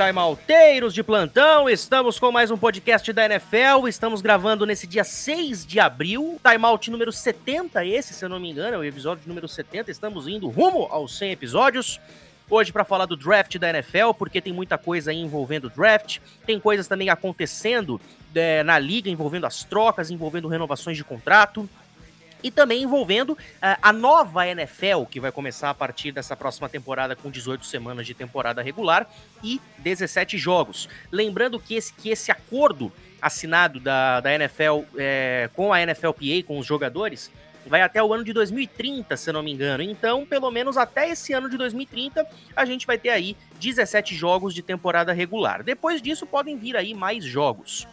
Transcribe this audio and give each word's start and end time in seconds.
Timeouteiros 0.00 0.94
de 0.94 1.02
plantão, 1.02 1.68
estamos 1.68 2.18
com 2.18 2.32
mais 2.32 2.50
um 2.50 2.56
podcast 2.56 3.12
da 3.12 3.26
NFL, 3.26 3.86
estamos 3.86 4.22
gravando 4.22 4.64
nesse 4.64 4.86
dia 4.86 5.04
6 5.04 5.66
de 5.66 5.78
abril, 5.78 6.40
timeout 6.42 6.90
número 6.90 7.12
70 7.12 7.84
esse, 7.84 8.14
se 8.14 8.24
eu 8.24 8.28
não 8.30 8.40
me 8.40 8.50
engano, 8.50 8.76
é 8.76 8.78
o 8.78 8.84
episódio 8.84 9.24
número 9.26 9.46
70, 9.46 9.90
estamos 9.90 10.26
indo 10.26 10.48
rumo 10.48 10.88
aos 10.90 11.18
100 11.18 11.32
episódios, 11.32 12.00
hoje 12.48 12.72
para 12.72 12.82
falar 12.82 13.04
do 13.04 13.14
draft 13.14 13.58
da 13.58 13.68
NFL, 13.68 14.14
porque 14.18 14.40
tem 14.40 14.54
muita 14.54 14.78
coisa 14.78 15.10
aí 15.10 15.18
envolvendo 15.18 15.66
o 15.66 15.70
draft, 15.70 16.16
tem 16.46 16.58
coisas 16.58 16.88
também 16.88 17.10
acontecendo 17.10 18.00
é, 18.34 18.62
na 18.62 18.78
liga, 18.78 19.10
envolvendo 19.10 19.44
as 19.44 19.64
trocas, 19.64 20.10
envolvendo 20.10 20.48
renovações 20.48 20.96
de 20.96 21.04
contrato, 21.04 21.68
e 22.42 22.50
também 22.50 22.82
envolvendo 22.82 23.30
uh, 23.30 23.36
a 23.82 23.92
nova 23.92 24.46
NFL, 24.46 25.04
que 25.10 25.20
vai 25.20 25.32
começar 25.32 25.70
a 25.70 25.74
partir 25.74 26.12
dessa 26.12 26.36
próxima 26.36 26.68
temporada 26.68 27.14
com 27.16 27.30
18 27.30 27.64
semanas 27.64 28.06
de 28.06 28.14
temporada 28.14 28.62
regular 28.62 29.08
e 29.42 29.60
17 29.78 30.38
jogos. 30.38 30.88
Lembrando 31.10 31.58
que 31.58 31.74
esse, 31.74 31.92
que 31.92 32.10
esse 32.10 32.30
acordo 32.30 32.92
assinado 33.20 33.78
da, 33.80 34.20
da 34.20 34.34
NFL 34.34 34.84
é, 34.96 35.50
com 35.54 35.72
a 35.72 35.84
NFLPA, 35.84 36.42
com 36.46 36.58
os 36.58 36.66
jogadores, 36.66 37.30
vai 37.66 37.82
até 37.82 38.02
o 38.02 38.12
ano 38.12 38.24
de 38.24 38.32
2030, 38.32 39.16
se 39.16 39.32
não 39.32 39.42
me 39.42 39.52
engano. 39.52 39.82
Então, 39.82 40.24
pelo 40.26 40.50
menos 40.50 40.76
até 40.76 41.10
esse 41.10 41.32
ano 41.32 41.48
de 41.48 41.56
2030, 41.56 42.26
a 42.56 42.64
gente 42.64 42.86
vai 42.86 42.98
ter 42.98 43.10
aí 43.10 43.36
17 43.60 44.14
jogos 44.14 44.54
de 44.54 44.62
temporada 44.62 45.12
regular. 45.12 45.62
Depois 45.62 46.00
disso, 46.00 46.26
podem 46.26 46.56
vir 46.56 46.76
aí 46.76 46.94
mais 46.94 47.24
jogos. 47.24 47.86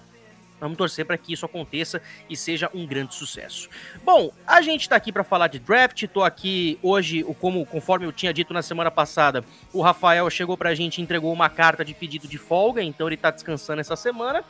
Vamos 0.59 0.77
torcer 0.77 1.05
para 1.05 1.17
que 1.17 1.33
isso 1.33 1.45
aconteça 1.45 2.01
e 2.29 2.35
seja 2.35 2.69
um 2.73 2.85
grande 2.85 3.13
sucesso. 3.13 3.69
Bom, 4.03 4.31
a 4.45 4.61
gente 4.61 4.81
está 4.81 4.95
aqui 4.95 5.11
para 5.11 5.23
falar 5.23 5.47
de 5.47 5.59
draft. 5.59 6.01
Estou 6.01 6.23
aqui 6.23 6.79
hoje, 6.81 7.23
como 7.39 7.65
conforme 7.65 8.05
eu 8.05 8.11
tinha 8.11 8.33
dito 8.33 8.53
na 8.53 8.61
semana 8.61 8.89
passada, 8.89 9.43
o 9.71 9.81
Rafael 9.81 10.29
chegou 10.29 10.57
para 10.57 10.69
a 10.69 10.75
gente 10.75 10.97
e 10.97 11.01
entregou 11.01 11.31
uma 11.31 11.49
carta 11.49 11.85
de 11.85 11.93
pedido 11.93 12.27
de 12.27 12.37
folga, 12.37 12.81
então 12.81 13.07
ele 13.07 13.15
está 13.15 13.29
descansando 13.29 13.81
essa 13.81 13.95
semana. 13.95 14.43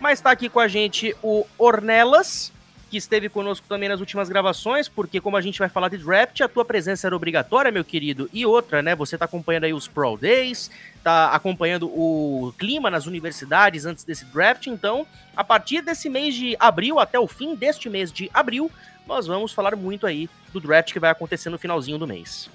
Mas 0.00 0.18
está 0.18 0.30
aqui 0.32 0.48
com 0.48 0.58
a 0.58 0.66
gente 0.66 1.14
o 1.22 1.46
Ornelas, 1.56 2.52
que 2.92 2.98
esteve 2.98 3.30
conosco 3.30 3.66
também 3.66 3.88
nas 3.88 4.00
últimas 4.00 4.28
gravações, 4.28 4.86
porque 4.86 5.18
como 5.18 5.34
a 5.38 5.40
gente 5.40 5.58
vai 5.58 5.70
falar 5.70 5.88
de 5.88 5.96
draft, 5.96 6.38
a 6.42 6.46
tua 6.46 6.62
presença 6.62 7.06
era 7.06 7.16
obrigatória, 7.16 7.72
meu 7.72 7.82
querido. 7.82 8.28
E 8.34 8.44
outra, 8.44 8.82
né? 8.82 8.94
Você 8.94 9.16
tá 9.16 9.24
acompanhando 9.24 9.64
aí 9.64 9.72
os 9.72 9.88
Pro 9.88 10.18
Days, 10.18 10.70
tá 11.02 11.30
acompanhando 11.30 11.86
o 11.86 12.52
clima 12.58 12.90
nas 12.90 13.06
universidades 13.06 13.86
antes 13.86 14.04
desse 14.04 14.26
draft, 14.26 14.66
então, 14.66 15.06
a 15.34 15.42
partir 15.42 15.80
desse 15.80 16.10
mês 16.10 16.34
de 16.34 16.54
abril 16.60 17.00
até 17.00 17.18
o 17.18 17.26
fim 17.26 17.54
deste 17.56 17.88
mês 17.88 18.12
de 18.12 18.30
abril, 18.34 18.70
nós 19.08 19.26
vamos 19.26 19.54
falar 19.54 19.74
muito 19.74 20.06
aí 20.06 20.28
do 20.52 20.60
draft 20.60 20.92
que 20.92 21.00
vai 21.00 21.10
acontecer 21.10 21.48
no 21.48 21.56
finalzinho 21.56 21.96
do 21.96 22.06
mês. 22.06 22.50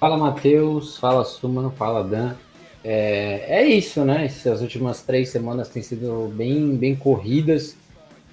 Fala, 0.00 0.16
Matheus. 0.16 0.96
Fala, 0.96 1.26
Suman. 1.26 1.70
Fala, 1.72 2.02
Dan. 2.02 2.36
É, 2.82 3.60
é 3.60 3.66
isso, 3.66 4.02
né? 4.02 4.24
Essas 4.24 4.62
últimas 4.62 5.02
três 5.02 5.28
semanas 5.28 5.68
têm 5.68 5.82
sido 5.82 6.32
bem, 6.34 6.74
bem 6.74 6.96
corridas 6.96 7.76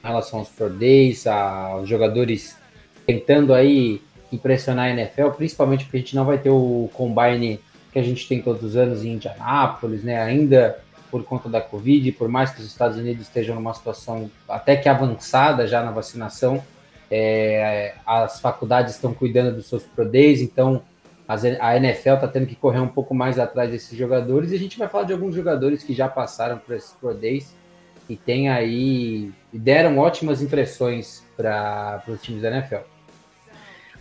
relação 0.09 0.39
aos 0.39 0.49
Pro 0.49 0.69
Days, 0.69 1.27
aos 1.27 1.88
jogadores 1.88 2.57
tentando 3.05 3.53
aí 3.53 4.02
impressionar 4.31 4.85
a 4.85 4.89
NFL, 4.91 5.30
principalmente 5.30 5.83
porque 5.83 5.97
a 5.97 5.99
gente 5.99 6.16
não 6.16 6.25
vai 6.25 6.38
ter 6.38 6.49
o 6.49 6.89
Combine 6.94 7.59
que 7.91 8.00
a 8.00 8.03
gente 8.03 8.28
tem 8.28 8.41
todos 8.41 8.63
os 8.63 8.75
anos 8.78 9.03
em 9.03 9.13
Indianápolis, 9.13 10.03
né? 10.03 10.22
Ainda 10.22 10.79
por 11.09 11.23
conta 11.25 11.50
da 11.50 11.59
Covid, 11.59 12.09
por 12.13 12.29
mais 12.29 12.51
que 12.51 12.61
os 12.61 12.66
Estados 12.66 12.97
Unidos 12.97 13.23
estejam 13.23 13.56
numa 13.56 13.73
situação 13.73 14.31
até 14.47 14.78
que 14.78 14.88
avançada 14.88 15.67
já 15.67 15.84
na 15.84 15.91
vacinação, 15.91 16.63
é, 17.09 17.95
as 18.06 18.40
faculdades 18.40 18.95
estão 18.95 19.13
cuidando 19.13 19.57
dos 19.57 19.67
seus 19.67 19.84
Pro 19.84 20.09
Days, 20.09 20.40
então 20.40 20.81
a 21.59 21.78
NFL 21.78 22.16
está 22.16 22.28
tendo 22.28 22.45
que 22.45 22.56
correr 22.56 22.79
um 22.79 22.88
pouco 22.88 23.13
mais 23.13 23.38
atrás 23.40 23.69
desses 23.69 23.97
jogadores 23.97 24.51
e 24.51 24.56
a 24.56 24.59
gente 24.59 24.78
vai 24.78 24.88
falar 24.88 25.03
de 25.03 25.13
alguns 25.13 25.35
jogadores 25.35 25.84
que 25.84 25.94
já 25.94 26.07
passaram 26.07 26.57
por 26.57 26.75
esses 26.75 26.91
Pro 26.94 27.13
Days 27.13 27.53
e 28.09 28.16
tem 28.16 28.50
aí 28.50 29.31
deram 29.51 29.97
ótimas 29.97 30.41
impressões 30.41 31.23
para 31.35 32.03
os 32.07 32.22
times 32.22 32.41
da 32.41 32.50
NFL. 32.50 32.84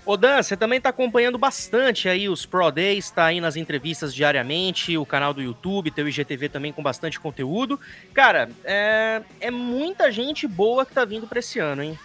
Ô 0.05 0.16
Dan, 0.16 0.43
você 0.43 0.56
também 0.56 0.78
está 0.78 0.88
acompanhando 0.88 1.37
bastante 1.37 2.09
aí 2.09 2.28
os 2.28 2.47
Pro 2.47 2.71
Days, 2.71 3.05
está 3.05 3.27
aí 3.27 3.41
nas 3.41 3.55
entrevistas 3.55 4.15
diariamente, 4.15 4.97
o 4.97 5.05
canal 5.05 5.34
do 5.34 5.43
YouTube, 5.43 5.91
teu 5.91 6.09
IGTV 6.09 6.49
também 6.49 6.72
com 6.72 6.83
bastante 6.83 7.21
conteúdo. 7.21 7.78
Cara, 8.15 8.50
é, 8.65 9.22
é 9.41 9.50
muita 9.50 10.10
gente 10.10 10.49
boa 10.49 10.87
que 10.87 10.94
tá 10.94 11.05
vindo 11.05 11.27
para 11.27 11.39
esse 11.39 11.59
ano, 11.59 11.83
hein? 11.83 11.99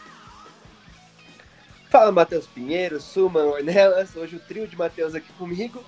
Fala, 1.89 2.11
Matheus 2.11 2.45
Pinheiro, 2.45 2.99
Suman, 2.99 3.45
Ornelas, 3.45 4.15
hoje 4.15 4.35
o 4.35 4.39
trio 4.39 4.67
de 4.67 4.75
Matheus 4.75 5.15
aqui 5.15 5.31
comigo. 5.33 5.81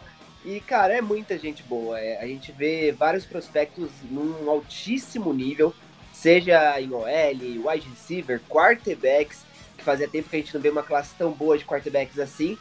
E, 0.45 0.61
cara, 0.61 0.93
é 0.93 1.01
muita 1.01 1.37
gente 1.37 1.61
boa. 1.63 1.99
É, 1.99 2.21
a 2.21 2.25
gente 2.25 2.53
vê 2.53 2.93
vários 2.97 3.25
prospectos 3.25 3.89
num 4.09 4.49
altíssimo 4.49 5.33
nível 5.33 5.73
seja 6.27 6.81
em 6.81 6.91
OL, 6.91 7.69
wide 7.69 7.87
receiver, 7.87 8.41
quarterbacks, 8.49 9.45
que 9.77 9.83
fazia 9.85 10.09
tempo 10.09 10.27
que 10.27 10.35
a 10.35 10.39
gente 10.39 10.53
não 10.53 10.59
vê 10.59 10.69
uma 10.69 10.83
classe 10.83 11.15
tão 11.17 11.31
boa 11.31 11.57
de 11.57 11.63
quarterbacks 11.63 12.19
assim. 12.19 12.57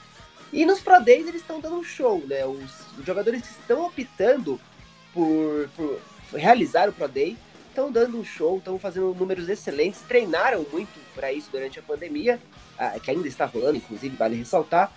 E 0.52 0.64
nos 0.64 0.78
Pro 0.80 1.02
Days 1.02 1.26
eles 1.26 1.40
estão 1.40 1.58
dando 1.58 1.74
um 1.74 1.82
show, 1.82 2.24
né? 2.28 2.46
Os, 2.46 2.70
jogadores 3.04 3.42
que 3.42 3.48
estão 3.48 3.84
optando 3.84 4.60
por, 5.12 5.68
por, 5.74 6.00
realizar 6.32 6.88
o 6.88 6.92
Pro 6.92 7.08
Day 7.08 7.36
estão 7.68 7.90
dando 7.90 8.16
um 8.16 8.24
show, 8.24 8.58
estão 8.58 8.78
fazendo 8.78 9.12
números 9.12 9.48
excelentes, 9.48 10.00
treinaram 10.02 10.64
muito 10.70 11.00
para 11.12 11.32
isso 11.32 11.50
durante 11.50 11.80
a 11.80 11.82
pandemia, 11.82 12.38
ah, 12.78 13.00
que 13.00 13.10
ainda 13.10 13.26
está 13.26 13.46
rolando, 13.46 13.78
inclusive, 13.78 14.14
vale 14.14 14.36
ressaltar. 14.36 14.92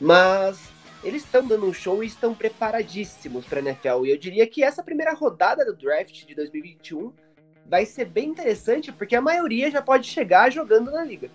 Mas 0.00 0.58
eles 1.04 1.22
estão 1.22 1.46
dando 1.46 1.66
um 1.66 1.74
show 1.74 2.02
e 2.02 2.06
estão 2.06 2.34
preparadíssimos 2.34 3.44
para 3.44 3.60
a 3.60 3.62
NFL. 3.62 4.06
E 4.06 4.10
eu 4.10 4.16
diria 4.16 4.46
que 4.46 4.64
essa 4.64 4.82
primeira 4.82 5.12
rodada 5.12 5.66
do 5.66 5.76
draft 5.76 6.24
de 6.24 6.34
2021 6.34 7.12
vai 7.68 7.84
ser 7.84 8.04
bem 8.06 8.28
interessante, 8.28 8.92
porque 8.92 9.16
a 9.16 9.20
maioria 9.20 9.70
já 9.70 9.82
pode 9.82 10.06
chegar 10.06 10.50
jogando 10.50 10.90
na 10.90 11.04
liga. 11.04 11.30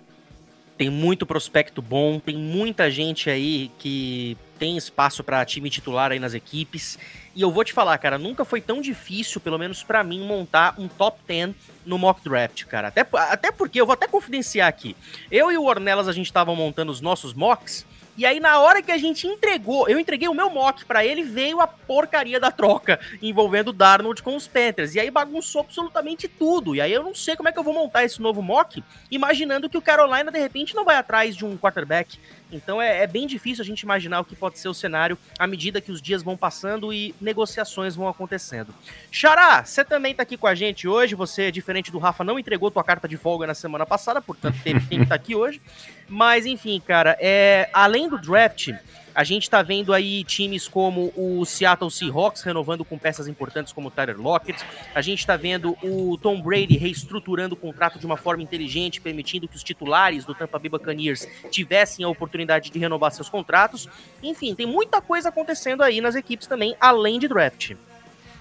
Tem 0.77 0.89
muito 0.89 1.25
prospecto 1.25 1.81
bom, 1.81 2.19
tem 2.19 2.35
muita 2.35 2.89
gente 2.89 3.29
aí 3.29 3.69
que 3.77 4.35
tem 4.57 4.77
espaço 4.77 5.23
para 5.23 5.45
time 5.45 5.69
titular 5.69 6.11
aí 6.11 6.19
nas 6.19 6.33
equipes. 6.33 6.97
E 7.35 7.41
eu 7.41 7.51
vou 7.51 7.63
te 7.63 7.73
falar, 7.73 7.97
cara, 7.97 8.17
nunca 8.17 8.43
foi 8.43 8.61
tão 8.61 8.81
difícil, 8.81 9.39
pelo 9.39 9.57
menos 9.57 9.83
para 9.83 10.03
mim, 10.03 10.25
montar 10.25 10.75
um 10.77 10.87
top 10.87 11.19
10 11.27 11.55
no 11.85 11.97
mock 11.97 12.23
draft, 12.23 12.65
cara. 12.65 12.87
Até, 12.87 13.05
até 13.11 13.51
porque, 13.51 13.79
eu 13.79 13.85
vou 13.85 13.93
até 13.93 14.07
confidenciar 14.07 14.67
aqui. 14.67 14.95
Eu 15.29 15.51
e 15.51 15.57
o 15.57 15.65
Ornelas, 15.65 16.07
a 16.07 16.13
gente 16.13 16.31
tava 16.31 16.55
montando 16.55 16.91
os 16.91 17.01
nossos 17.01 17.33
mocks. 17.33 17.85
E 18.17 18.25
aí, 18.25 18.39
na 18.39 18.59
hora 18.59 18.81
que 18.81 18.91
a 18.91 18.97
gente 18.97 19.25
entregou, 19.25 19.87
eu 19.87 19.99
entreguei 19.99 20.27
o 20.27 20.33
meu 20.33 20.49
mock 20.49 20.83
para 20.85 21.05
ele, 21.05 21.23
veio 21.23 21.61
a 21.61 21.67
porcaria 21.67 22.39
da 22.39 22.51
troca 22.51 22.99
envolvendo 23.21 23.69
o 23.69 23.73
Darnold 23.73 24.21
com 24.21 24.35
os 24.35 24.47
Panthers. 24.47 24.95
E 24.95 24.99
aí 24.99 25.09
bagunçou 25.09 25.61
absolutamente 25.61 26.27
tudo. 26.27 26.75
E 26.75 26.81
aí 26.81 26.91
eu 26.91 27.03
não 27.03 27.15
sei 27.15 27.35
como 27.35 27.49
é 27.49 27.51
que 27.51 27.59
eu 27.59 27.63
vou 27.63 27.73
montar 27.73 28.03
esse 28.03 28.21
novo 28.21 28.41
mock, 28.41 28.83
imaginando 29.09 29.69
que 29.69 29.77
o 29.77 29.81
Carolina, 29.81 30.31
de 30.31 30.39
repente, 30.39 30.75
não 30.75 30.83
vai 30.83 30.97
atrás 30.97 31.35
de 31.35 31.45
um 31.45 31.57
quarterback. 31.57 32.19
Então 32.51 32.81
é, 32.81 33.03
é 33.03 33.07
bem 33.07 33.25
difícil 33.27 33.63
a 33.63 33.65
gente 33.65 33.81
imaginar 33.81 34.19
o 34.19 34.25
que 34.25 34.35
pode 34.35 34.59
ser 34.59 34.67
o 34.67 34.73
cenário 34.73 35.17
à 35.37 35.47
medida 35.47 35.81
que 35.81 35.91
os 35.91 36.01
dias 36.01 36.21
vão 36.21 36.35
passando 36.35 36.93
e 36.93 37.15
negociações 37.19 37.95
vão 37.95 38.07
acontecendo. 38.07 38.73
Xará, 39.11 39.63
você 39.63 39.83
também 39.83 40.13
tá 40.13 40.23
aqui 40.23 40.37
com 40.37 40.47
a 40.47 40.55
gente 40.55 40.87
hoje. 40.87 41.15
Você, 41.15 41.51
diferente 41.51 41.91
do 41.91 41.99
Rafa, 41.99 42.23
não 42.23 42.37
entregou 42.37 42.71
tua 42.71 42.83
carta 42.83 43.07
de 43.07 43.17
folga 43.17 43.47
na 43.47 43.53
semana 43.53 43.85
passada, 43.85 44.21
portanto 44.21 44.57
teve 44.63 44.79
que 44.81 44.95
estar 44.95 45.07
tá 45.07 45.15
aqui 45.15 45.35
hoje. 45.35 45.61
Mas 46.07 46.45
enfim, 46.45 46.81
cara, 46.85 47.17
é, 47.19 47.69
além 47.73 48.09
do 48.09 48.17
draft, 48.17 48.69
a 49.13 49.23
gente 49.23 49.49
tá 49.49 49.61
vendo 49.61 49.93
aí 49.93 50.23
times 50.23 50.67
como 50.67 51.11
o 51.15 51.45
Seattle 51.45 51.91
Seahawks 51.91 52.41
renovando 52.43 52.85
com 52.85 52.97
peças 52.97 53.27
importantes 53.27 53.73
como 53.73 53.87
o 53.87 53.91
Tyler 53.91 54.19
Lockett. 54.19 54.63
A 54.93 55.01
gente 55.01 55.25
tá 55.25 55.35
vendo 55.35 55.77
o 55.83 56.17
Tom 56.17 56.41
Brady 56.41 56.77
reestruturando 56.77 57.55
o 57.55 57.57
contrato 57.57 57.99
de 57.99 58.05
uma 58.05 58.17
forma 58.17 58.43
inteligente, 58.43 59.01
permitindo 59.01 59.47
que 59.47 59.55
os 59.55 59.63
titulares 59.63 60.25
do 60.25 60.33
Tampa 60.33 60.57
Bay 60.57 60.69
Buccaneers 60.69 61.27
tivessem 61.49 62.05
a 62.05 62.09
oportunidade 62.09 62.69
de 62.69 62.79
renovar 62.79 63.11
seus 63.11 63.29
contratos. 63.29 63.87
Enfim, 64.23 64.55
tem 64.55 64.65
muita 64.65 65.01
coisa 65.01 65.29
acontecendo 65.29 65.81
aí 65.81 66.01
nas 66.01 66.15
equipes 66.15 66.47
também, 66.47 66.75
além 66.79 67.19
de 67.19 67.27
draft. 67.27 67.73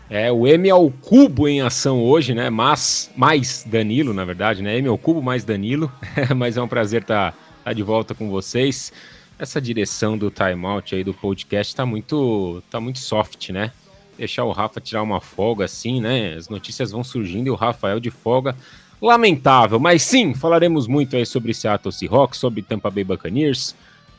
É, 0.09 0.31
o 0.33 0.47
M 0.47 0.69
ao 0.69 0.91
cubo 0.91 1.47
em 1.47 1.61
ação 1.61 2.03
hoje, 2.03 2.35
né? 2.35 2.51
Mas 2.51 3.11
mais 3.15 3.65
Danilo, 3.65 4.13
na 4.13 4.25
verdade, 4.25 4.61
né? 4.61 4.77
M 4.79 4.89
ao 4.89 4.99
cubo 4.99 5.23
mais 5.23 5.45
Danilo. 5.45 5.91
Mas 6.37 6.57
é 6.57 6.63
um 6.63 6.67
prazer 6.67 7.03
estar. 7.03 7.31
Tá 7.31 7.39
tá 7.65 7.73
de 7.73 7.83
volta 7.83 8.15
com 8.15 8.29
vocês. 8.29 8.93
Essa 9.41 9.59
direção 9.59 10.19
do 10.19 10.31
timeout 10.31 10.95
aí 10.95 11.03
do 11.03 11.15
podcast 11.15 11.75
tá 11.75 11.87
muito, 11.87 12.63
tá 12.71 12.79
muito 12.79 12.99
soft, 12.99 13.49
né? 13.49 13.73
Deixar 14.19 14.45
o 14.45 14.53
Rafa 14.53 14.83
tirar 14.83 15.03
uma 15.03 15.19
folga 15.19 15.65
assim, 15.65 15.99
né? 15.99 16.35
As 16.35 16.51
notícias 16.51 16.91
vão 16.93 17.03
surgindo 17.03 17.47
e 17.47 17.51
o 17.51 17.55
Rafael 17.55 17.99
de 17.99 18.11
folga. 18.11 18.55
Lamentável, 19.01 19.81
mas 19.81 20.03
sim, 20.03 20.35
falaremos 20.35 20.87
muito 20.87 21.17
aí 21.17 21.25
sobre 21.25 21.55
Seattle 21.55 21.91
Seahawks, 21.91 22.39
sobre 22.39 22.61
Tampa 22.61 22.91
Bay 22.91 23.03
Buccaneers. 23.03 23.71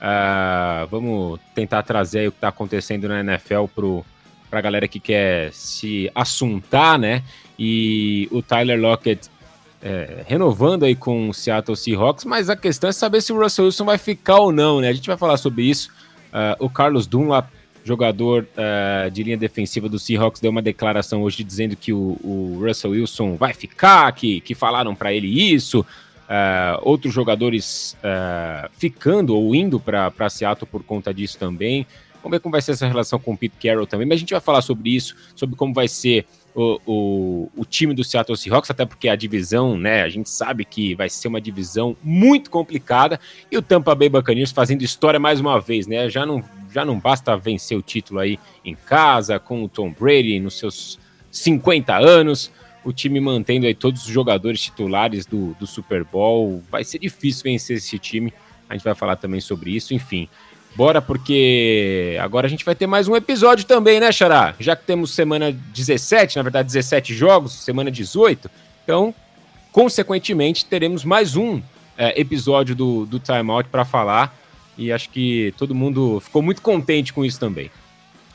Uh, 0.02 0.88
vamos 0.90 1.40
tentar 1.54 1.84
trazer 1.84 2.30
o 2.30 2.32
que 2.32 2.38
está 2.38 2.48
acontecendo 2.48 3.08
na 3.08 3.20
NFL 3.20 3.66
para 4.50 4.58
a 4.58 4.62
galera 4.62 4.88
que 4.88 5.00
quer 5.00 5.54
se 5.54 6.10
assuntar, 6.16 6.98
né? 6.98 7.22
E 7.60 8.28
o 8.32 8.42
Tyler 8.42 8.82
Lockett 8.82 9.30
é, 9.82 10.24
renovando 10.28 10.84
aí 10.84 10.96
com 10.96 11.30
o 11.30 11.34
Seattle 11.34 11.76
Seahawks, 11.76 12.24
mas 12.24 12.50
a 12.50 12.56
questão 12.56 12.90
é 12.90 12.94
saber 12.94 13.22
se 13.22 13.34
o 13.34 13.42
Russell 13.42 13.66
Wilson 13.66 13.86
vai 13.86 13.98
ficar 13.98 14.40
ou 14.40 14.52
não, 14.52 14.80
né? 14.80 14.90
A 14.90 14.94
gente 14.94 15.08
vai 15.08 15.18
falar 15.18 15.38
sobre 15.38 15.64
isso. 15.64 15.90
Uh, 16.32 16.66
o 16.66 16.70
Carlos 16.70 17.08
Dunlap 17.08 17.50
jogador 17.84 18.48
uh, 18.56 19.10
de 19.10 19.24
linha 19.24 19.38
defensiva 19.38 19.90
do 19.90 19.98
Seahawks, 19.98 20.40
deu 20.40 20.52
uma 20.52 20.62
declaração 20.62 21.24
hoje 21.24 21.44
dizendo 21.44 21.76
que 21.76 21.92
o, 21.92 22.16
o 22.24 22.60
Russell 22.62 22.92
Wilson 22.92 23.36
vai 23.36 23.56
ficar, 23.56 24.12
que, 24.12 24.40
que 24.42 24.54
falaram 24.54 24.94
para 24.94 25.12
ele 25.12 25.28
isso. 25.52 25.80
Uh, 25.82 26.80
outros 26.84 27.12
jogadores 27.12 27.98
ficando 28.78 29.36
ou 29.36 29.54
indo 29.56 29.80
para 29.80 30.30
Seattle 30.30 30.68
por 30.72 30.84
conta 30.84 31.12
disso 31.12 31.40
também. 31.40 31.86
Vamos 32.22 32.36
ver 32.36 32.40
como 32.40 32.52
vai 32.52 32.62
ser 32.62 32.74
essa 32.74 32.88
relação 32.88 33.18
com 33.18 33.34
o 33.34 33.38
Pete 33.38 33.56
Carroll 33.62 33.88
também, 33.88 34.08
mas 34.08 34.18
a 34.18 34.20
gente 34.20 34.32
vai 34.32 34.40
falar 34.40 34.62
sobre 34.62 34.96
isso, 34.96 35.16
sobre 35.36 35.56
como 35.56 35.74
vai 35.74 35.88
ser 35.88 36.26
o, 36.54 36.80
o, 36.86 37.52
o, 37.56 37.66
time 37.66 37.94
do 37.94 38.04
Seattle 38.04 38.38
Seahawks, 38.38 38.70
até 38.70 38.86
porque 38.86 39.08
a 39.08 39.16
divisão, 39.16 39.78
né, 39.78 40.04
a 40.04 40.10
gente 40.10 40.30
sabe 40.30 40.66
que 40.66 40.94
vai 40.96 41.10
ser 41.10 41.28
uma 41.28 41.40
divisão 41.40 41.96
muito 42.04 42.50
complicada, 42.50 43.20
e 43.52 43.58
o 43.58 43.62
Tampa 43.62 43.96
Bay 43.96 44.10
Buccaneers 44.10 44.52
fazendo 44.52 44.82
história 44.82 45.20
mais 45.20 45.40
uma 45.40 45.60
vez, 45.60 45.88
né, 45.88 46.10
já 46.10 46.26
não, 46.26 46.44
já 46.72 46.84
não 46.84 47.00
basta 47.00 47.36
vencer 47.38 47.78
o 47.78 47.82
título 47.82 48.20
aí 48.20 48.38
em 48.66 48.76
casa, 48.76 49.40
com 49.40 49.64
o 49.64 49.70
Tom 49.70 49.92
Brady 49.92 50.40
nos 50.40 50.58
seus 50.60 51.00
50 51.32 51.96
anos, 51.96 52.52
o 52.84 52.92
time 52.92 53.20
mantendo 53.20 53.66
aí 53.66 53.76
todos 53.76 54.06
os 54.06 54.12
jogadores 54.12 54.62
titulares 54.62 55.26
do, 55.26 55.54
do 55.60 55.68
Super 55.68 56.04
Bowl, 56.04 56.64
vai 56.70 56.84
ser 56.84 57.00
difícil 57.00 57.44
vencer 57.44 57.78
esse 57.78 57.98
time, 57.98 58.34
a 58.68 58.74
gente 58.74 58.84
vai 58.84 58.96
falar 58.96 59.16
também 59.16 59.42
sobre 59.42 59.72
isso, 59.72 59.94
enfim... 59.94 60.28
Bora, 60.76 61.02
porque 61.02 62.18
agora 62.22 62.48
a 62.48 62.50
gente 62.50 62.64
vai 62.64 62.74
ter 62.74 62.88
mais 62.88 63.08
um 63.08 63.16
episódio 63.16 63.66
também, 63.66 64.00
né, 64.00 64.12
Xará? 64.12 64.56
Já 64.60 64.76
que 64.76 64.86
temos 64.86 65.12
semana 65.12 65.52
17, 65.52 66.38
na 66.38 66.44
verdade 66.44 66.68
17 66.68 67.14
jogos, 67.14 67.54
semana 67.54 67.92
18. 67.92 68.50
Então, 68.84 69.14
consequentemente, 69.72 70.66
teremos 70.66 71.04
mais 71.04 71.36
um 71.36 71.62
é, 71.98 72.20
episódio 72.20 72.74
do, 72.74 73.06
do 73.06 73.20
Time 73.20 73.52
Out 73.52 73.70
para 73.70 73.84
falar. 73.84 74.34
E 74.78 74.92
acho 74.92 75.10
que 75.10 75.54
todo 75.58 75.76
mundo 75.76 76.22
ficou 76.22 76.42
muito 76.42 76.62
contente 76.62 77.12
com 77.12 77.26
isso 77.26 77.40
também. 77.40 77.70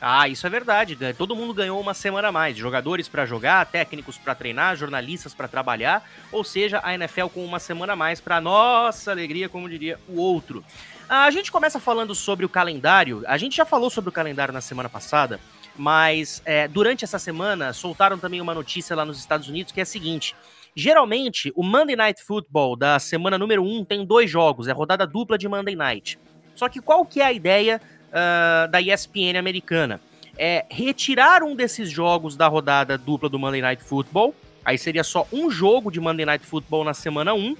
Ah, 0.00 0.28
isso 0.28 0.46
é 0.46 0.50
verdade. 0.50 0.96
Todo 1.16 1.34
mundo 1.34 1.54
ganhou 1.54 1.80
uma 1.80 1.94
semana 1.94 2.28
a 2.28 2.32
mais. 2.32 2.56
Jogadores 2.56 3.08
para 3.08 3.24
jogar, 3.24 3.64
técnicos 3.66 4.18
para 4.18 4.34
treinar, 4.34 4.76
jornalistas 4.76 5.34
para 5.34 5.48
trabalhar. 5.48 6.06
Ou 6.30 6.44
seja, 6.44 6.80
a 6.84 6.94
NFL 6.94 7.28
com 7.32 7.44
uma 7.44 7.58
semana 7.58 7.94
a 7.94 7.96
mais 7.96 8.20
para 8.20 8.40
nossa 8.40 9.10
alegria, 9.10 9.48
como 9.48 9.68
diria 9.68 9.98
o 10.06 10.20
outro. 10.20 10.62
A 11.08 11.30
gente 11.30 11.52
começa 11.52 11.78
falando 11.78 12.16
sobre 12.16 12.44
o 12.44 12.48
calendário. 12.48 13.22
A 13.28 13.38
gente 13.38 13.56
já 13.56 13.64
falou 13.64 13.88
sobre 13.88 14.10
o 14.10 14.12
calendário 14.12 14.52
na 14.52 14.60
semana 14.60 14.88
passada, 14.88 15.38
mas 15.76 16.42
é, 16.44 16.66
durante 16.66 17.04
essa 17.04 17.16
semana 17.16 17.72
soltaram 17.72 18.18
também 18.18 18.40
uma 18.40 18.52
notícia 18.52 18.96
lá 18.96 19.04
nos 19.04 19.16
Estados 19.16 19.48
Unidos 19.48 19.72
que 19.72 19.78
é 19.78 19.84
a 19.84 19.86
seguinte. 19.86 20.34
Geralmente, 20.74 21.52
o 21.54 21.62
Monday 21.62 21.94
Night 21.94 22.24
Football 22.24 22.74
da 22.74 22.98
semana 22.98 23.38
número 23.38 23.62
1 23.62 23.84
tem 23.84 24.04
dois 24.04 24.28
jogos, 24.28 24.66
é 24.66 24.72
rodada 24.72 25.06
dupla 25.06 25.38
de 25.38 25.46
Monday 25.46 25.76
Night. 25.76 26.18
Só 26.56 26.68
que 26.68 26.80
qual 26.80 27.06
que 27.06 27.20
é 27.20 27.26
a 27.26 27.32
ideia 27.32 27.80
uh, 28.08 28.68
da 28.68 28.80
ESPN 28.80 29.38
americana? 29.38 30.00
É 30.36 30.66
retirar 30.68 31.44
um 31.44 31.54
desses 31.54 31.88
jogos 31.88 32.36
da 32.36 32.48
rodada 32.48 32.98
dupla 32.98 33.28
do 33.28 33.38
Monday 33.38 33.62
Night 33.62 33.82
Football, 33.82 34.34
aí 34.64 34.76
seria 34.76 35.04
só 35.04 35.26
um 35.32 35.48
jogo 35.50 35.88
de 35.90 36.00
Monday 36.00 36.26
Night 36.26 36.44
Football 36.44 36.82
na 36.82 36.92
semana 36.92 37.32
1, 37.32 37.56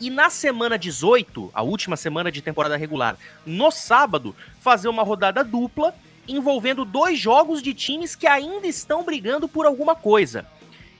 e 0.00 0.10
na 0.10 0.30
semana 0.30 0.78
18, 0.78 1.50
a 1.52 1.62
última 1.62 1.96
semana 1.96 2.30
de 2.30 2.40
temporada 2.42 2.76
regular, 2.76 3.16
no 3.44 3.70
sábado, 3.70 4.34
fazer 4.60 4.88
uma 4.88 5.02
rodada 5.02 5.42
dupla 5.42 5.94
envolvendo 6.26 6.84
dois 6.84 7.18
jogos 7.18 7.62
de 7.62 7.72
times 7.72 8.14
que 8.14 8.26
ainda 8.26 8.66
estão 8.66 9.02
brigando 9.02 9.48
por 9.48 9.66
alguma 9.66 9.94
coisa. 9.94 10.46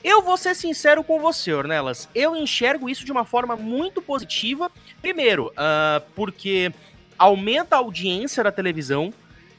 Eu 0.02 0.22
vou 0.22 0.36
ser 0.36 0.54
sincero 0.54 1.02
com 1.02 1.20
você, 1.20 1.52
Ornelas. 1.52 2.08
Eu 2.14 2.36
enxergo 2.36 2.88
isso 2.88 3.04
de 3.04 3.12
uma 3.12 3.24
forma 3.24 3.56
muito 3.56 4.00
positiva. 4.00 4.70
Primeiro, 5.02 5.48
uh, 5.48 6.00
porque 6.14 6.72
aumenta 7.18 7.76
a 7.76 7.80
audiência 7.80 8.42
da 8.42 8.52
televisão. 8.52 9.12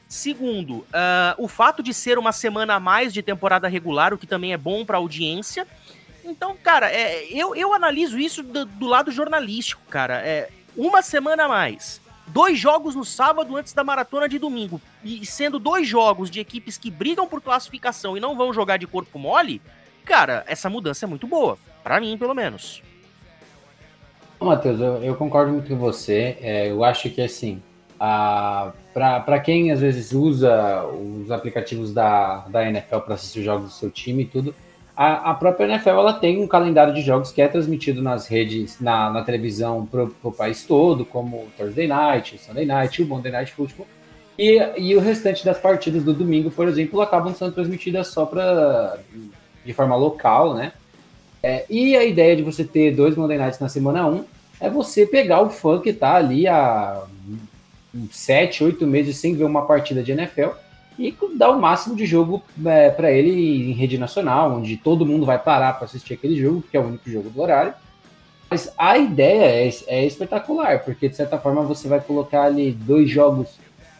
Segundo, 0.08 0.78
uh, 0.78 0.86
o 1.38 1.46
fato 1.46 1.82
de 1.82 1.94
ser 1.94 2.18
uma 2.18 2.32
semana 2.32 2.74
a 2.74 2.80
mais 2.80 3.12
de 3.12 3.22
temporada 3.22 3.68
regular, 3.68 4.12
o 4.12 4.18
que 4.18 4.26
também 4.26 4.52
é 4.52 4.56
bom 4.56 4.84
para 4.84 4.96
a 4.96 5.00
audiência. 5.00 5.66
Então, 6.30 6.56
cara, 6.56 6.90
é, 6.90 7.24
eu, 7.30 7.54
eu 7.56 7.74
analiso 7.74 8.18
isso 8.18 8.42
do, 8.42 8.64
do, 8.64 8.86
lado 8.86 9.10
jornalístico, 9.10 9.82
cara. 9.90 10.14
É 10.24 10.48
uma 10.76 11.02
semana 11.02 11.44
a 11.44 11.48
mais. 11.48 12.00
Dois 12.28 12.56
jogos 12.56 12.94
no 12.94 13.04
sábado 13.04 13.56
antes 13.56 13.72
da 13.72 13.82
maratona 13.82 14.28
de 14.28 14.38
domingo. 14.38 14.80
E 15.02 15.26
sendo 15.26 15.58
dois 15.58 15.88
jogos 15.88 16.30
de 16.30 16.38
equipes 16.38 16.78
que 16.78 16.90
brigam 16.90 17.26
por 17.26 17.42
classificação 17.42 18.16
e 18.16 18.20
não 18.20 18.36
vão 18.36 18.52
jogar 18.52 18.76
de 18.76 18.86
corpo 18.86 19.18
mole, 19.18 19.60
cara, 20.04 20.44
essa 20.46 20.70
mudança 20.70 21.04
é 21.04 21.08
muito 21.08 21.26
boa. 21.26 21.58
para 21.82 22.00
mim, 22.00 22.16
pelo 22.16 22.34
menos. 22.34 22.80
Matheus, 24.40 24.80
eu, 24.80 25.02
eu, 25.02 25.16
concordo 25.16 25.52
muito 25.52 25.68
com 25.68 25.76
você. 25.76 26.38
É, 26.40 26.70
eu 26.70 26.84
acho 26.84 27.10
que 27.10 27.20
assim, 27.20 27.60
para 27.98 29.40
quem 29.40 29.72
às 29.72 29.80
vezes 29.80 30.12
usa 30.12 30.84
os 30.86 31.30
aplicativos 31.30 31.92
da, 31.92 32.46
da 32.48 32.64
NFL 32.66 32.98
para 32.98 33.14
assistir 33.14 33.40
os 33.40 33.44
jogos 33.44 33.64
do 33.64 33.72
seu 33.72 33.90
time 33.90 34.22
e 34.22 34.26
tudo, 34.26 34.54
a, 35.02 35.30
a, 35.30 35.34
própria 35.34 35.64
NFL 35.64 35.88
ela 35.88 36.12
tem 36.12 36.44
um 36.44 36.46
calendário 36.46 36.92
de 36.92 37.00
jogos 37.00 37.32
que 37.32 37.40
é 37.40 37.48
transmitido 37.48 38.02
nas 38.02 38.28
redes, 38.28 38.78
na, 38.78 39.10
na 39.10 39.24
televisão 39.24 39.86
para 39.86 40.06
o 40.22 40.30
país 40.30 40.62
todo, 40.62 41.06
como 41.06 41.46
Thursday 41.56 41.86
Night, 41.86 42.38
Sunday 42.38 42.66
Night, 42.66 43.02
o 43.02 43.06
Monday 43.06 43.32
Night 43.32 43.50
Football. 43.50 43.86
E, 44.38 44.60
e 44.76 44.94
o 44.94 45.00
restante 45.00 45.42
das 45.42 45.58
partidas 45.58 46.04
do 46.04 46.12
domingo, 46.12 46.50
por 46.50 46.68
exemplo, 46.68 47.00
acabam 47.00 47.34
sendo 47.34 47.52
transmitidas 47.52 48.08
só 48.08 48.26
para 48.26 48.98
de 49.64 49.72
forma 49.72 49.96
local, 49.96 50.52
né? 50.52 50.74
É, 51.42 51.64
e 51.70 51.96
a 51.96 52.04
ideia 52.04 52.36
de 52.36 52.42
você 52.42 52.62
ter 52.62 52.94
dois 52.94 53.16
Monday 53.16 53.38
Nights 53.38 53.58
na 53.58 53.70
semana 53.70 54.06
1 54.06 54.24
é 54.60 54.68
você 54.68 55.06
pegar 55.06 55.40
o 55.40 55.48
fã 55.48 55.80
que 55.80 55.88
está 55.88 56.16
ali 56.16 56.46
há 56.46 57.04
sete, 58.10 58.62
oito 58.62 58.86
meses 58.86 59.16
sem 59.16 59.34
ver 59.34 59.44
uma 59.44 59.64
partida 59.64 60.02
de 60.02 60.12
NFL 60.12 60.50
e 60.98 61.14
dar 61.36 61.50
o 61.50 61.60
máximo 61.60 61.96
de 61.96 62.04
jogo 62.04 62.42
é, 62.64 62.90
para 62.90 63.10
ele 63.10 63.70
em 63.70 63.72
rede 63.72 63.96
nacional, 63.96 64.56
onde 64.56 64.76
todo 64.76 65.06
mundo 65.06 65.24
vai 65.24 65.38
parar 65.38 65.74
para 65.74 65.86
assistir 65.86 66.14
aquele 66.14 66.36
jogo, 66.36 66.62
que 66.70 66.76
é 66.76 66.80
o 66.80 66.86
único 66.86 67.08
jogo 67.10 67.30
do 67.30 67.40
horário. 67.40 67.72
Mas 68.50 68.72
a 68.76 68.98
ideia 68.98 69.66
é, 69.66 69.70
é 69.86 70.04
espetacular, 70.04 70.82
porque 70.84 71.08
de 71.08 71.16
certa 71.16 71.38
forma 71.38 71.62
você 71.62 71.88
vai 71.88 72.00
colocar 72.00 72.42
ali 72.42 72.72
dois 72.72 73.08
jogos 73.08 73.48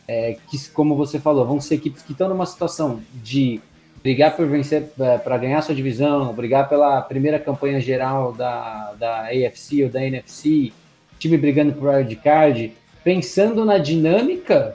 é, 0.09 0.37
que, 0.51 0.71
como 0.71 0.97
você 0.97 1.21
falou, 1.21 1.47
vão 1.47 1.61
ser 1.61 1.77
equipes 1.77 2.03
que 2.03 2.13
estão 2.13 2.29
numa 2.29 2.45
situação 2.45 3.01
de 3.15 3.61
brigar 4.03 4.35
por 4.35 4.47
vencer, 4.47 4.91
é, 4.99 5.19
para 5.19 5.39
ganhar 5.39 5.63
sua 5.63 5.75
divisão, 5.75 6.33
brigar 6.33 6.69
pela 6.69 7.01
primeira 7.01 7.39
campanha 7.39 7.81
geral 7.81 8.33
da, 8.33 8.93
da 8.99 9.27
AFC 9.27 9.85
ou 9.85 9.89
da 9.89 10.05
NFC, 10.05 10.73
time 11.19 11.37
brigando 11.37 11.73
por 11.75 11.89
wildcard 11.89 12.73
pensando 13.03 13.65
na 13.65 13.79
dinâmica 13.79 14.75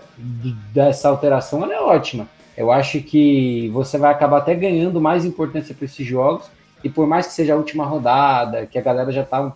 dessa 0.74 1.10
alteração, 1.10 1.64
ela 1.64 1.74
é 1.74 1.80
ótima. 1.80 2.28
Eu 2.58 2.72
acho 2.72 3.02
que 3.02 3.70
você 3.70 3.98
vai 3.98 4.12
acabar 4.12 4.38
até 4.38 4.56
ganhando 4.56 5.02
mais 5.02 5.26
importância 5.26 5.76
para 5.76 5.86
esses 5.86 6.06
jogos. 6.06 6.46
E 6.84 6.90
por 6.90 7.08
mais 7.08 7.28
que 7.28 7.34
seja 7.34 7.54
a 7.54 7.58
última 7.58 7.86
rodada, 7.86 8.66
que 8.66 8.78
a 8.78 8.82
galera 8.82 9.12
já 9.12 9.24
está, 9.24 9.52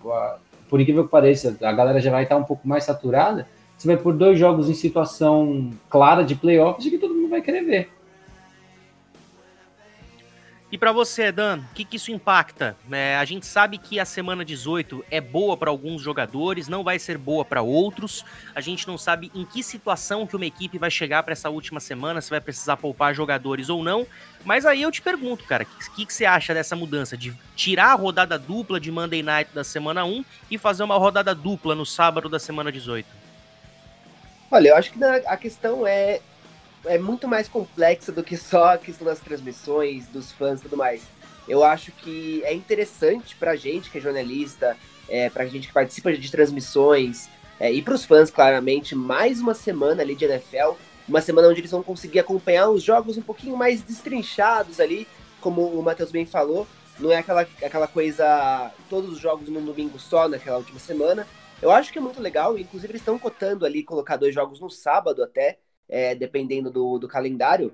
por 0.69 0.81
incrível 0.81 1.05
que 1.05 1.11
pareça, 1.11 1.55
a 1.61 1.71
galera 1.71 1.99
já 1.99 2.11
vai 2.11 2.23
estar 2.23 2.35
tá 2.35 2.41
um 2.41 2.43
pouco 2.43 2.67
mais 2.67 2.83
saturada, 2.83 3.47
você 3.77 3.87
vai 3.87 3.97
por 3.97 4.13
dois 4.13 4.37
jogos 4.37 4.69
em 4.69 4.73
situação 4.73 5.71
clara 5.89 6.23
de 6.23 6.35
playoffs 6.35 6.85
e 6.85 6.89
que 6.89 6.97
todo 6.97 7.13
mundo 7.13 7.29
vai 7.29 7.41
querer 7.41 7.61
ver. 7.61 7.89
E 10.71 10.77
para 10.77 10.91
você, 10.91 11.31
Dan, 11.31 11.61
o 11.71 11.73
que, 11.73 11.83
que, 11.83 11.95
isso 11.95 12.11
impacta? 12.11 12.77
É, 12.91 13.17
a 13.17 13.25
gente 13.25 13.47
sabe 13.47 13.79
que 13.79 13.99
a 13.99 14.05
semana 14.05 14.45
18 14.45 15.03
é 15.09 15.19
boa 15.19 15.57
para 15.57 15.71
alguns 15.71 15.99
jogadores, 15.99 16.67
não 16.67 16.83
vai 16.83 16.99
ser 16.99 17.17
boa 17.17 17.43
para 17.43 17.63
outros. 17.63 18.23
A 18.53 18.61
gente 18.61 18.87
não 18.87 18.95
sabe 18.95 19.31
em 19.33 19.43
que 19.43 19.63
situação 19.63 20.27
que 20.27 20.35
uma 20.35 20.45
equipe 20.45 20.77
vai 20.77 20.91
chegar 20.91 21.23
para 21.23 21.31
essa 21.31 21.49
última 21.49 21.79
semana, 21.79 22.21
se 22.21 22.29
vai 22.29 22.39
precisar 22.39 22.77
poupar 22.77 23.15
jogadores 23.15 23.67
ou 23.67 23.83
não. 23.83 24.05
Mas 24.45 24.63
aí 24.63 24.83
eu 24.83 24.91
te 24.91 25.01
pergunto, 25.01 25.43
cara, 25.45 25.63
o 25.63 25.95
que, 25.95 26.05
que, 26.05 26.13
você 26.13 26.23
acha 26.23 26.53
dessa 26.53 26.75
mudança 26.75 27.17
de 27.17 27.33
tirar 27.55 27.91
a 27.91 27.95
rodada 27.95 28.37
dupla 28.37 28.79
de 28.79 28.91
Monday 28.91 29.23
Night 29.23 29.49
da 29.51 29.63
semana 29.63 30.05
1 30.05 30.23
e 30.51 30.57
fazer 30.59 30.83
uma 30.83 30.97
rodada 30.99 31.33
dupla 31.33 31.73
no 31.73 31.85
sábado 31.85 32.29
da 32.29 32.37
semana 32.37 32.71
18? 32.71 33.07
Olha, 34.51 34.69
eu 34.69 34.75
acho 34.75 34.91
que 34.91 35.03
a 35.03 35.35
questão 35.35 35.85
é 35.85 36.21
é 36.85 36.97
muito 36.97 37.27
mais 37.27 37.47
complexa 37.47 38.11
do 38.11 38.23
que 38.23 38.37
só 38.37 38.73
a 38.73 38.77
questão 38.77 39.05
das 39.05 39.19
transmissões, 39.19 40.07
dos 40.07 40.31
fãs 40.31 40.59
e 40.59 40.63
tudo 40.63 40.77
mais. 40.77 41.03
Eu 41.47 41.63
acho 41.63 41.91
que 41.91 42.43
é 42.43 42.53
interessante 42.53 43.35
pra 43.35 43.55
gente 43.55 43.89
que 43.89 43.97
é 43.97 44.01
jornalista, 44.01 44.77
é, 45.07 45.29
pra 45.29 45.45
gente 45.45 45.67
que 45.67 45.73
participa 45.73 46.13
de 46.13 46.31
transmissões, 46.31 47.27
é, 47.59 47.71
e 47.71 47.81
pros 47.81 48.05
fãs, 48.05 48.29
claramente, 48.29 48.95
mais 48.95 49.41
uma 49.41 49.53
semana 49.53 50.01
ali 50.01 50.15
de 50.15 50.25
NFL, 50.25 50.75
uma 51.07 51.19
semana 51.21 51.49
onde 51.49 51.59
eles 51.59 51.71
vão 51.71 51.83
conseguir 51.83 52.19
acompanhar 52.19 52.69
os 52.69 52.83
jogos 52.83 53.17
um 53.17 53.21
pouquinho 53.21 53.57
mais 53.57 53.81
destrinchados 53.81 54.79
ali, 54.79 55.07
como 55.41 55.65
o 55.67 55.81
Matheus 55.81 56.11
bem 56.11 56.25
falou, 56.25 56.67
não 56.99 57.11
é 57.11 57.17
aquela, 57.17 57.41
aquela 57.41 57.87
coisa, 57.87 58.71
todos 58.89 59.11
os 59.11 59.19
jogos 59.19 59.49
num 59.49 59.63
domingo 59.63 59.97
só, 59.97 60.27
naquela 60.27 60.57
última 60.57 60.79
semana. 60.79 61.25
Eu 61.61 61.71
acho 61.71 61.91
que 61.91 61.97
é 61.97 62.01
muito 62.01 62.21
legal, 62.21 62.57
inclusive 62.57 62.91
eles 62.91 63.01
estão 63.01 63.17
cotando 63.17 63.65
ali 63.65 63.83
colocar 63.83 64.17
dois 64.17 64.33
jogos 64.33 64.59
no 64.59 64.69
sábado 64.69 65.23
até, 65.23 65.57
é, 65.89 66.13
dependendo 66.13 66.69
do, 66.69 66.97
do 66.99 67.07
calendário. 67.07 67.73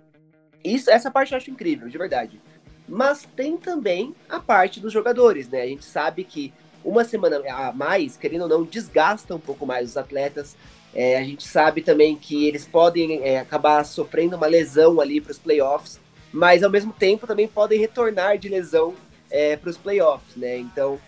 Isso, 0.64 0.90
essa 0.90 1.12
parte 1.12 1.34
eu 1.34 1.38
acho 1.38 1.52
incrível, 1.52 1.88
de 1.90 1.98
verdade. 1.98 2.42
Mas 2.88 3.28
tem 3.36 3.58
também 3.58 4.16
a 4.30 4.40
parte 4.40 4.80
dos 4.80 4.94
jogadores, 4.94 5.50
né? 5.50 5.62
A 5.62 5.68
gente 5.68 5.86
sabe 5.86 6.24
que 6.24 6.54
uma 6.84 7.04
semana 7.04 7.42
a 7.50 7.74
mais, 7.74 8.16
querendo 8.16 8.44
ou 8.44 8.48
não, 8.48 8.64
desgasta 8.64 9.36
um 9.36 9.40
pouco 9.40 9.66
mais 9.66 9.90
os 9.90 9.98
atletas. 9.98 10.56
É, 10.94 11.18
a 11.18 11.24
gente 11.24 11.46
sabe 11.46 11.82
também 11.82 12.16
que 12.16 12.48
eles 12.48 12.66
podem 12.66 13.22
é, 13.24 13.40
acabar 13.40 13.84
sofrendo 13.84 14.38
uma 14.38 14.48
lesão 14.48 15.02
ali 15.02 15.20
para 15.20 15.32
os 15.32 15.40
playoffs, 15.40 16.00
mas 16.32 16.64
ao 16.64 16.70
mesmo 16.70 16.94
tempo 16.94 17.28
também 17.28 17.48
podem 17.48 17.80
retornar 17.80 18.38
de 18.38 18.48
lesão 18.48 18.94
é, 19.30 19.58
para 19.58 19.70
os 19.70 19.78
playoffs, 19.78 20.36
né? 20.38 20.58
Então 20.58 21.00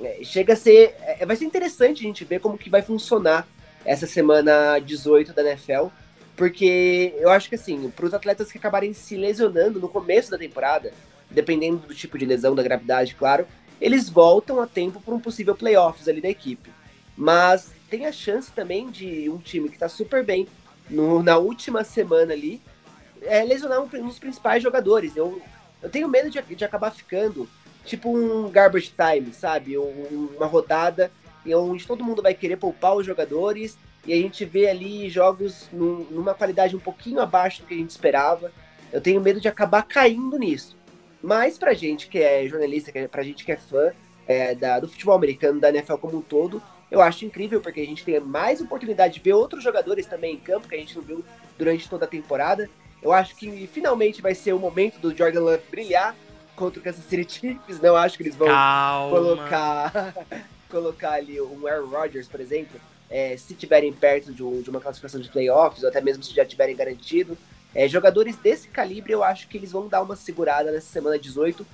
é, 0.00 0.20
chega 0.22 0.54
a 0.54 0.56
ser, 0.56 0.94
é, 1.00 1.26
vai 1.26 1.36
ser 1.36 1.44
interessante 1.44 2.00
a 2.00 2.06
gente 2.06 2.24
ver 2.24 2.40
como 2.40 2.56
que 2.56 2.70
vai 2.70 2.80
funcionar 2.80 3.46
essa 3.84 4.06
semana 4.06 4.78
18 4.78 5.32
da 5.34 5.42
NFL, 5.42 5.88
porque 6.36 7.14
eu 7.18 7.30
acho 7.30 7.48
que 7.48 7.54
assim, 7.54 7.90
para 7.90 8.06
os 8.06 8.14
atletas 8.14 8.50
que 8.50 8.58
acabarem 8.58 8.92
se 8.92 9.16
lesionando 9.16 9.80
no 9.80 9.88
começo 9.88 10.30
da 10.30 10.38
temporada, 10.38 10.92
dependendo 11.30 11.86
do 11.86 11.94
tipo 11.94 12.18
de 12.18 12.26
lesão, 12.26 12.54
da 12.54 12.62
gravidade, 12.62 13.14
claro, 13.14 13.46
eles 13.80 14.08
voltam 14.08 14.60
a 14.60 14.66
tempo 14.66 15.00
para 15.00 15.14
um 15.14 15.20
possível 15.20 15.54
playoffs 15.54 16.08
ali 16.08 16.20
da 16.20 16.28
equipe. 16.28 16.70
Mas 17.16 17.72
tem 17.88 18.06
a 18.06 18.12
chance 18.12 18.50
também 18.50 18.90
de 18.90 19.28
um 19.30 19.38
time 19.38 19.68
que 19.68 19.76
está 19.76 19.88
super 19.88 20.24
bem 20.24 20.48
no, 20.90 21.22
na 21.22 21.38
última 21.38 21.84
semana 21.84 22.32
ali 22.32 22.60
é, 23.22 23.42
lesionar 23.42 23.80
um, 23.80 23.84
um 23.84 24.08
dos 24.08 24.18
principais 24.18 24.62
jogadores. 24.62 25.16
Eu, 25.16 25.40
eu 25.82 25.90
tenho 25.90 26.08
medo 26.08 26.30
de, 26.30 26.40
de 26.42 26.64
acabar 26.64 26.90
ficando 26.90 27.48
tipo 27.84 28.10
um 28.16 28.50
garbage 28.50 28.92
time, 28.92 29.32
sabe? 29.32 29.78
Um, 29.78 30.30
uma 30.36 30.46
rodada 30.46 31.10
onde 31.46 31.86
todo 31.86 32.02
mundo 32.02 32.22
vai 32.22 32.32
querer 32.32 32.56
poupar 32.56 32.96
os 32.96 33.04
jogadores 33.04 33.76
e 34.06 34.12
a 34.12 34.16
gente 34.16 34.44
vê 34.44 34.68
ali 34.68 35.08
jogos 35.08 35.68
num, 35.72 36.06
numa 36.10 36.34
qualidade 36.34 36.76
um 36.76 36.80
pouquinho 36.80 37.20
abaixo 37.20 37.62
do 37.62 37.66
que 37.66 37.74
a 37.74 37.78
gente 37.78 37.90
esperava. 37.90 38.52
Eu 38.92 39.00
tenho 39.00 39.20
medo 39.20 39.40
de 39.40 39.48
acabar 39.48 39.82
caindo 39.82 40.38
nisso. 40.38 40.76
Mas 41.22 41.56
pra 41.56 41.72
gente 41.72 42.06
que 42.08 42.18
é 42.18 42.46
jornalista, 42.46 42.92
pra 43.08 43.22
gente 43.22 43.44
que 43.44 43.52
é 43.52 43.56
fã 43.56 43.92
é, 44.26 44.54
da, 44.54 44.78
do 44.78 44.88
futebol 44.88 45.14
americano, 45.14 45.58
da 45.58 45.70
NFL 45.70 45.96
como 45.96 46.18
um 46.18 46.22
todo, 46.22 46.62
eu 46.90 47.00
acho 47.00 47.24
incrível, 47.24 47.60
porque 47.60 47.80
a 47.80 47.86
gente 47.86 48.04
tem 48.04 48.20
mais 48.20 48.60
oportunidade 48.60 49.14
de 49.14 49.20
ver 49.20 49.32
outros 49.32 49.64
jogadores 49.64 50.06
também 50.06 50.34
em 50.34 50.38
campo, 50.38 50.68
que 50.68 50.74
a 50.74 50.78
gente 50.78 50.94
não 50.94 51.02
viu 51.02 51.24
durante 51.58 51.88
toda 51.88 52.04
a 52.04 52.08
temporada. 52.08 52.68
Eu 53.02 53.12
acho 53.12 53.34
que 53.36 53.66
finalmente 53.66 54.22
vai 54.22 54.34
ser 54.34 54.52
o 54.52 54.58
momento 54.58 54.98
do 54.98 55.16
Jordan 55.16 55.40
Love 55.40 55.62
brilhar 55.70 56.14
contra 56.54 56.78
o 56.78 56.82
Kansas 56.82 57.04
City 57.04 57.32
Chiefs. 57.32 57.80
Não 57.80 57.96
acho 57.96 58.16
que 58.16 58.22
eles 58.22 58.36
vão 58.36 58.48
Calma. 58.48 59.10
colocar 59.10 60.14
colocar 60.70 61.12
ali 61.12 61.40
um 61.40 61.66
Aaron 61.66 61.86
Rodgers, 61.86 62.28
por 62.28 62.40
exemplo, 62.40 62.80
é, 63.10 63.36
se 63.36 63.54
tiverem 63.54 63.92
perto 63.92 64.32
de, 64.32 64.42
um, 64.42 64.60
de, 64.60 64.70
uma 64.70 64.80
classificação 64.80 65.20
de 65.20 65.28
playoffs, 65.28 65.82
ou 65.82 65.88
até 65.88 66.00
mesmo 66.00 66.22
se 66.22 66.34
já 66.34 66.44
tiverem 66.44 66.76
garantido. 66.76 67.36
É, 67.74 67.88
jogadores 67.88 68.36
desse 68.36 68.68
calibre, 68.68 69.12
eu 69.12 69.22
acho 69.22 69.48
que 69.48 69.56
eles 69.56 69.72
vão 69.72 69.88
dar 69.88 70.02
uma 70.02 70.16
segurada 70.16 70.70
nessa 70.70 70.92
semana 70.92 71.18
18, 71.18 71.66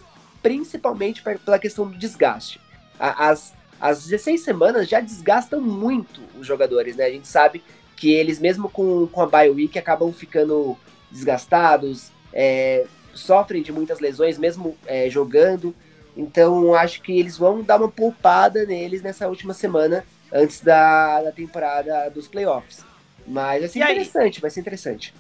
principalmente 0.43 1.23
pela 1.23 1.59
questão 1.59 1.89
do 1.89 1.97
desgaste. 1.97 2.61
As, 2.99 3.55
as 3.81 4.05
16 4.05 4.43
semanas 4.43 4.89
já 4.89 5.01
desgastam 5.01 5.61
muito 5.61 6.21
os 6.39 6.47
jogadores, 6.47 6.97
né? 6.97 7.05
A 7.05 7.11
gente 7.11 7.29
sabe 7.29 7.63
que 7.97 8.13
eles, 8.13 8.39
mesmo 8.39 8.69
com, 8.71 9.07
com 9.07 9.23
a 9.23 9.27
bye 9.27 9.51
week, 9.51 9.79
acabam 9.79 10.13
ficando 10.13 10.77
desgastados, 11.11 12.11
é, 12.33 12.87
sofrem 13.15 13.63
de 13.63 13.73
muitas 13.73 14.01
lesões, 14.01 14.39
mesmo 14.39 14.77
é, 14.87 15.09
jogando. 15.11 15.75
Então, 16.17 16.75
acho 16.75 17.03
que 17.03 17.19
eles 17.19 17.37
vão 17.37 17.63
dar 17.63 17.77
uma 17.79 17.91
poupada 17.91 18.65
neles 18.65 19.03
nessa 19.03 19.29
última 19.29 19.55
semana, 19.55 20.05
antes 20.33 20.61
da, 20.61 21.23
da 21.23 21.33
temporada 21.33 22.09
dos 22.11 22.29
playoffs. 22.29 22.85
Mas 23.27 23.61
vai 23.61 23.69
ser 23.69 23.79
e 23.79 23.83
interessante, 23.83 24.37
aí? 24.37 24.41
vai 24.41 24.51
ser 24.51 24.61
interessante. 24.61 25.15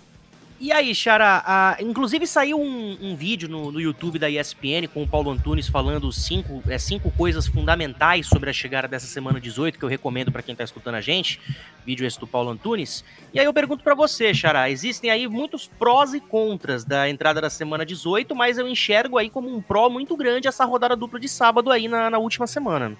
E 0.62 0.71
aí, 0.73 0.95
Xara, 0.95 1.43
a, 1.47 1.79
inclusive 1.81 2.26
saiu 2.26 2.61
um, 2.61 2.99
um 3.00 3.17
vídeo 3.17 3.49
no, 3.49 3.73
no, 3.73 3.81
YouTube 3.81 4.19
da 4.19 4.29
ESPN 4.29 4.88
com 4.93 5.02
o 5.02 5.09
Paulo 5.09 5.31
Antunes 5.31 5.67
falando 5.67 6.12
cinco, 6.12 6.62
é, 6.69 6.76
cinco 6.76 7.11
coisas 7.12 7.47
fundamentais 7.47 8.26
sobre 8.26 8.50
a 8.50 8.52
chegada 8.52 8.87
dessa 8.87 9.07
semana 9.07 9.40
18, 9.40 9.79
que 9.79 9.85
eu 9.87 9.88
recomendo 9.88 10.31
para 10.31 10.43
quem 10.43 10.55
tá 10.55 10.62
escutando 10.62 10.97
a 10.97 11.00
gente. 11.00 11.40
Vídeo 11.87 12.07
esse 12.07 12.21
do 12.21 12.26
Paulo 12.26 12.50
Antunes. 12.50 13.02
E 13.33 13.40
aí 13.40 13.47
eu 13.47 13.55
pergunto 13.55 13.83
para 13.83 13.95
você, 13.95 14.35
Xara, 14.35 14.69
existem 14.69 15.11
aí 15.11 15.26
muitos 15.26 15.67
prós 15.67 16.12
e 16.12 16.21
contras 16.21 16.85
da 16.85 17.09
entrada 17.09 17.40
da 17.40 17.49
semana 17.49 17.87
18, 17.87 18.35
mas 18.35 18.59
eu 18.59 18.69
enxergo 18.69 19.17
aí 19.17 19.31
como 19.31 19.49
um 19.49 19.62
pró 19.62 19.88
muito 19.88 20.14
grande 20.14 20.47
essa 20.47 20.67
rodada 20.67 20.95
dupla 20.95 21.19
de 21.19 21.29
sábado 21.31 21.71
aí 21.71 21.88
na, 21.88 22.11
na 22.11 22.19
última 22.19 22.47
semana. 22.47 22.99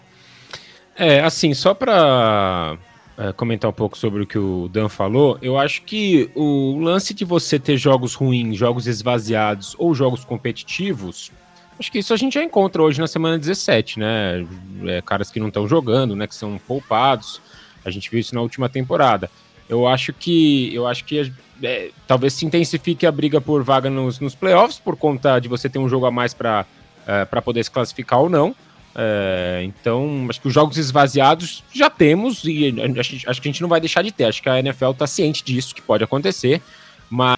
É, 1.01 1.21
assim, 1.21 1.55
só 1.55 1.73
para 1.73 2.77
é, 3.17 3.33
comentar 3.33 3.71
um 3.71 3.73
pouco 3.73 3.97
sobre 3.97 4.23
o 4.23 4.27
que 4.27 4.39
o 4.39 4.69
Dan 4.69 4.91
falou, 4.91 5.39
eu 5.41 5.59
acho 5.59 5.81
que 5.81 6.31
o 6.35 6.79
lance 6.79 7.15
de 7.15 7.25
você 7.25 7.59
ter 7.59 7.79
jogos 7.79 8.15
ruins, 8.15 8.59
jogos 8.59 8.87
esvaziados 8.87 9.75
ou 9.79 9.95
jogos 9.95 10.27
competitivos, 10.27 11.33
acho 11.79 11.91
que 11.91 12.01
isso 12.01 12.13
a 12.13 12.19
gente 12.19 12.35
já 12.35 12.45
encontra 12.45 12.83
hoje 12.83 13.01
na 13.01 13.07
semana 13.07 13.39
17, 13.39 13.99
né? 13.99 14.47
É, 14.89 15.01
caras 15.01 15.31
que 15.31 15.41
não 15.41 15.49
estão 15.49 15.67
jogando, 15.67 16.15
né? 16.15 16.27
Que 16.27 16.35
são 16.35 16.61
poupados. 16.69 17.41
A 17.83 17.91
gente 17.91 18.11
viu 18.11 18.21
isso 18.21 18.35
na 18.35 18.43
última 18.43 18.69
temporada. 18.69 19.31
Eu 19.71 19.89
acho 19.89 20.13
que 20.13 20.71
eu 20.75 20.87
acho 20.87 21.07
que 21.07 21.33
é, 21.63 21.93
talvez 22.07 22.35
se 22.35 22.45
intensifique 22.45 23.07
a 23.07 23.13
briga 23.13 23.41
por 23.41 23.63
vaga 23.63 23.89
nos, 23.89 24.21
nos 24.21 24.35
playoffs 24.35 24.79
por 24.79 24.97
conta 24.97 25.41
de 25.41 25.49
você 25.49 25.67
ter 25.67 25.79
um 25.79 25.89
jogo 25.89 26.05
a 26.05 26.11
mais 26.11 26.35
para 26.35 26.67
é, 27.07 27.25
poder 27.41 27.65
se 27.65 27.71
classificar 27.71 28.21
ou 28.21 28.29
não. 28.29 28.55
É, 28.95 29.63
então, 29.65 30.27
acho 30.29 30.41
que 30.41 30.49
os 30.49 30.55
jogos 30.55 30.77
esvaziados 30.77 31.63
já 31.73 31.89
temos 31.89 32.43
e 32.45 32.75
acho, 32.99 33.29
acho, 33.29 33.41
que 33.41 33.49
a 33.49 33.53
gente 33.53 33.63
não 33.63 33.69
vai 33.69 33.81
deixar 33.81 34.03
de 34.03 34.13
ter. 34.13 34.25
Acho 34.25 34.43
que 34.43 34.49
a 34.49 34.59
NFL 34.59 34.91
está 34.91 35.07
ciente 35.07 35.45
disso, 35.45 35.75
que 35.75 35.83
pode 35.83 36.03
acontecer, 36.03 36.61
mas, 37.09 37.37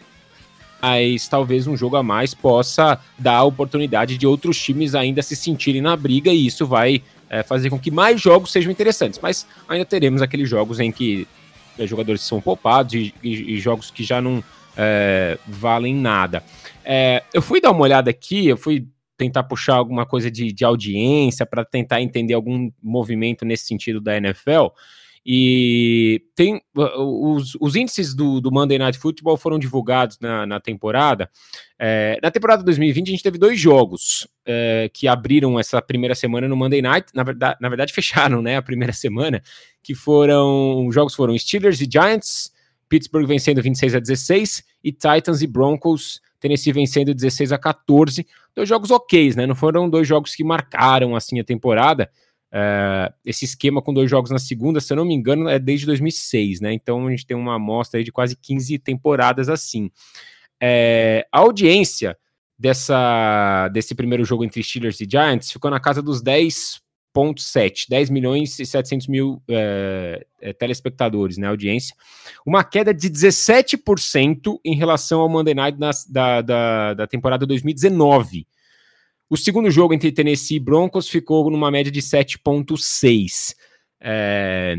mas, 0.80 1.28
talvez 1.28 1.66
um 1.66 1.76
jogo 1.76 1.96
a 1.96 2.02
mais 2.02 2.34
possa 2.34 2.98
dar 3.18 3.36
a 3.36 3.44
oportunidade 3.44 4.16
de 4.16 4.26
outros 4.26 4.60
times 4.60 4.94
ainda 4.94 5.22
se 5.22 5.36
sentirem 5.36 5.82
na 5.82 5.96
briga 5.96 6.32
e 6.32 6.46
isso 6.46 6.66
vai 6.66 7.02
é, 7.28 7.42
fazer 7.42 7.70
com 7.70 7.78
que 7.78 7.90
mais 7.90 8.20
jogos 8.20 8.50
sejam 8.50 8.72
interessantes. 8.72 9.20
Mas 9.22 9.46
ainda 9.68 9.84
teremos 9.84 10.22
aqueles 10.22 10.48
jogos 10.48 10.80
em 10.80 10.90
que 10.90 11.28
é, 11.78 11.86
jogadores 11.86 12.22
são 12.22 12.40
poupados 12.40 12.94
e, 12.94 13.14
e, 13.22 13.54
e, 13.54 13.60
jogos 13.60 13.90
que 13.90 14.04
já 14.04 14.20
não 14.20 14.42
é, 14.76 15.38
valem 15.46 15.94
nada. 15.94 16.42
É, 16.84 17.22
eu 17.32 17.42
fui 17.42 17.60
dar 17.60 17.70
uma 17.70 17.82
olhada 17.82 18.10
aqui, 18.10 18.48
eu 18.48 18.56
fui 18.56 18.86
tentar 19.16 19.44
puxar 19.44 19.76
alguma 19.76 20.06
coisa 20.06 20.30
de, 20.30 20.52
de 20.52 20.64
audiência, 20.64 21.46
para 21.46 21.64
tentar 21.64 22.00
entender 22.00 22.34
algum 22.34 22.70
movimento 22.82 23.44
nesse 23.44 23.66
sentido 23.66 24.00
da 24.00 24.16
NFL. 24.16 24.68
E 25.24 26.20
tem 26.34 26.60
os, 26.74 27.56
os 27.60 27.76
índices 27.76 28.12
do, 28.12 28.40
do, 28.40 28.50
Monday 28.50 28.76
Night 28.76 28.98
Football 28.98 29.36
foram 29.36 29.56
divulgados 29.56 30.18
na, 30.20 30.44
na 30.44 30.58
temporada. 30.58 31.30
É, 31.78 32.18
na 32.20 32.28
temporada 32.28 32.64
2020, 32.64 33.08
a 33.08 33.10
gente 33.12 33.22
teve 33.22 33.38
dois 33.38 33.58
jogos 33.58 34.26
é, 34.44 34.90
que 34.92 35.06
abriram 35.06 35.60
essa 35.60 35.80
primeira 35.80 36.16
semana 36.16 36.48
no 36.48 36.56
Monday 36.56 36.82
Night. 36.82 37.12
Na 37.14 37.22
verdade, 37.22 37.56
na 37.60 37.68
verdade, 37.68 37.92
fecharam 37.94 38.42
né, 38.42 38.56
a 38.56 38.62
primeira 38.62 38.92
semana, 38.92 39.40
que 39.80 39.94
foram. 39.94 40.88
Os 40.88 40.94
jogos 40.94 41.14
foram 41.14 41.38
Steelers 41.38 41.80
e 41.80 41.88
Giants, 41.90 42.50
Pittsburgh 42.88 43.26
vencendo 43.26 43.62
26 43.62 43.94
a 43.94 44.00
16, 44.00 44.64
e 44.82 44.90
Titans 44.90 45.40
e 45.40 45.46
Broncos 45.46 46.20
Tennessee 46.42 46.72
vencendo 46.72 47.14
16 47.14 47.52
a 47.52 47.58
14. 47.58 48.26
Dois 48.54 48.68
jogos 48.68 48.90
ok, 48.90 49.32
né? 49.34 49.46
Não 49.46 49.54
foram 49.54 49.88
dois 49.88 50.06
jogos 50.06 50.34
que 50.34 50.42
marcaram 50.42 51.14
assim 51.14 51.38
a 51.38 51.44
temporada. 51.44 52.10
Uh, 52.52 53.14
esse 53.24 53.46
esquema 53.46 53.80
com 53.80 53.94
dois 53.94 54.10
jogos 54.10 54.30
na 54.30 54.38
segunda, 54.38 54.80
se 54.80 54.92
eu 54.92 54.96
não 54.96 55.06
me 55.06 55.14
engano, 55.14 55.48
é 55.48 55.58
desde 55.58 55.86
2006, 55.86 56.60
né? 56.60 56.72
Então 56.74 57.06
a 57.06 57.10
gente 57.10 57.24
tem 57.24 57.36
uma 57.36 57.54
amostra 57.54 58.02
de 58.02 58.12
quase 58.12 58.36
15 58.36 58.78
temporadas 58.80 59.48
assim. 59.48 59.90
É, 60.60 61.26
a 61.32 61.38
audiência 61.38 62.16
dessa, 62.58 63.68
desse 63.68 63.94
primeiro 63.94 64.24
jogo 64.24 64.44
entre 64.44 64.62
Steelers 64.62 65.00
e 65.00 65.08
Giants 65.08 65.50
ficou 65.50 65.70
na 65.70 65.80
casa 65.80 66.02
dos 66.02 66.20
10 66.20 66.82
1,7, 67.20 67.86
10 67.88 68.10
milhões 68.10 68.58
e 68.58 68.66
700 68.66 69.06
mil 69.06 69.42
é, 69.48 70.26
é, 70.40 70.52
telespectadores, 70.52 71.36
né, 71.36 71.48
audiência. 71.48 71.94
Uma 72.46 72.64
queda 72.64 72.94
de 72.94 73.10
17% 73.10 74.58
em 74.64 74.74
relação 74.74 75.20
ao 75.20 75.28
Monday 75.28 75.54
Night 75.54 75.78
nas, 75.78 76.06
da, 76.06 76.40
da, 76.40 76.94
da, 76.94 77.06
temporada 77.06 77.46
2019. 77.46 78.46
O 79.28 79.36
segundo 79.36 79.70
jogo 79.70 79.94
entre 79.94 80.12
Tennessee 80.12 80.56
e 80.56 80.60
Broncos 80.60 81.08
ficou 81.08 81.50
numa 81.50 81.70
média 81.70 81.92
de 81.92 82.00
7,6. 82.00 83.54
É, 84.00 84.76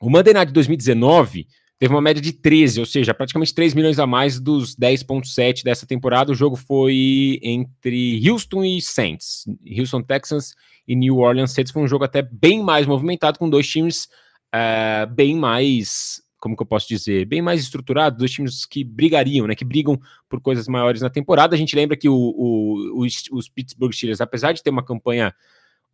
o 0.00 0.10
Monday 0.10 0.32
Night 0.32 0.48
de 0.48 0.54
2019 0.54 1.46
teve 1.78 1.94
uma 1.94 2.00
média 2.00 2.20
de 2.20 2.32
13, 2.32 2.80
ou 2.80 2.86
seja, 2.86 3.14
praticamente 3.14 3.54
3 3.54 3.72
milhões 3.72 3.98
a 3.98 4.06
mais 4.06 4.40
dos 4.40 4.74
10,7 4.74 5.62
dessa 5.62 5.86
temporada. 5.86 6.32
O 6.32 6.34
jogo 6.34 6.56
foi 6.56 7.38
entre 7.42 8.20
Houston 8.28 8.64
e 8.64 8.82
Saints, 8.82 9.44
Houston 9.78 10.02
Texans 10.02 10.54
e 10.86 10.96
New 10.96 11.18
Orleans 11.18 11.52
Saints. 11.52 11.72
Foi 11.72 11.82
um 11.82 11.88
jogo 11.88 12.04
até 12.04 12.20
bem 12.20 12.62
mais 12.62 12.86
movimentado, 12.86 13.38
com 13.38 13.48
dois 13.48 13.68
times 13.68 14.08
uh, 14.54 15.06
bem 15.14 15.36
mais, 15.36 16.20
como 16.40 16.56
que 16.56 16.62
eu 16.62 16.66
posso 16.66 16.88
dizer, 16.88 17.26
bem 17.26 17.40
mais 17.40 17.60
estruturados, 17.60 18.18
dois 18.18 18.32
times 18.32 18.66
que 18.66 18.82
brigariam, 18.82 19.46
né, 19.46 19.54
que 19.54 19.64
brigam 19.64 20.00
por 20.28 20.40
coisas 20.40 20.66
maiores 20.66 21.00
na 21.00 21.10
temporada. 21.10 21.54
A 21.54 21.58
gente 21.58 21.76
lembra 21.76 21.96
que 21.96 22.08
o, 22.08 22.14
o, 22.14 23.04
os, 23.04 23.24
os 23.30 23.48
Pittsburgh 23.48 23.92
Steelers, 23.92 24.20
apesar 24.20 24.52
de 24.52 24.64
ter 24.64 24.70
uma 24.70 24.84
campanha 24.84 25.32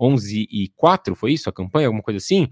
11 0.00 0.48
e 0.50 0.68
4, 0.76 1.14
foi 1.14 1.34
isso 1.34 1.50
a 1.50 1.52
campanha, 1.52 1.88
alguma 1.88 2.02
coisa 2.02 2.18
assim? 2.18 2.48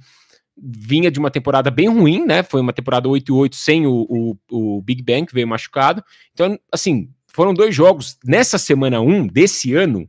Vinha 0.56 1.10
de 1.10 1.18
uma 1.18 1.30
temporada 1.30 1.70
bem 1.70 1.88
ruim, 1.88 2.24
né? 2.24 2.42
Foi 2.42 2.60
uma 2.60 2.72
temporada 2.72 3.08
8-8 3.08 3.54
sem 3.54 3.86
o, 3.86 4.06
o, 4.08 4.36
o, 4.50 4.82
Big 4.82 5.02
Bang, 5.02 5.26
que 5.26 5.34
veio 5.34 5.48
machucado. 5.48 6.02
Então, 6.32 6.58
assim, 6.70 7.08
foram 7.28 7.54
dois 7.54 7.74
jogos 7.74 8.18
nessa 8.24 8.58
semana 8.58 9.00
1 9.00 9.26
desse 9.26 9.74
ano, 9.74 10.08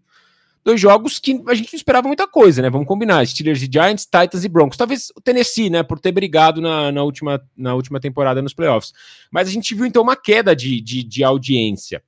dois 0.63 0.79
jogos 0.79 1.19
que 1.19 1.41
a 1.47 1.53
gente 1.53 1.73
não 1.73 1.77
esperava 1.77 2.07
muita 2.07 2.27
coisa, 2.27 2.61
né? 2.61 2.69
Vamos 2.69 2.87
combinar: 2.87 3.25
Steelers 3.25 3.61
e 3.61 3.69
Giants, 3.71 4.05
Titans 4.05 4.43
e 4.43 4.49
Broncos. 4.49 4.77
Talvez 4.77 5.11
o 5.15 5.21
Tennessee, 5.21 5.69
né? 5.69 5.83
Por 5.83 5.99
ter 5.99 6.11
brigado 6.11 6.61
na, 6.61 6.91
na, 6.91 7.03
última, 7.03 7.41
na 7.55 7.73
última 7.73 7.99
temporada 7.99 8.41
nos 8.41 8.53
playoffs. 8.53 8.93
Mas 9.31 9.47
a 9.47 9.51
gente 9.51 9.73
viu 9.73 9.85
então 9.85 10.03
uma 10.03 10.15
queda 10.15 10.55
de, 10.55 10.81
de, 10.81 11.03
de 11.03 11.23
audiência 11.23 12.03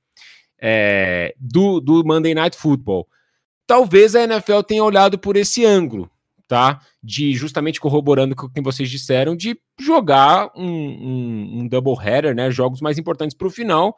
é, 0.60 1.34
do, 1.38 1.80
do 1.80 2.04
Monday 2.04 2.34
Night 2.34 2.56
Football. 2.56 3.08
Talvez 3.66 4.14
a 4.14 4.22
NFL 4.22 4.60
tenha 4.60 4.84
olhado 4.84 5.18
por 5.18 5.36
esse 5.36 5.64
ângulo, 5.64 6.10
tá? 6.46 6.80
De 7.02 7.34
justamente 7.34 7.80
corroborando 7.80 8.34
com 8.34 8.46
o 8.46 8.50
que 8.50 8.60
vocês 8.60 8.90
disseram, 8.90 9.36
de 9.36 9.58
jogar 9.78 10.50
um, 10.56 10.66
um, 10.66 11.60
um 11.60 11.68
double 11.68 11.96
header, 12.02 12.34
né? 12.34 12.50
Jogos 12.50 12.80
mais 12.80 12.98
importantes 12.98 13.36
para 13.36 13.46
o 13.46 13.50
final. 13.50 13.96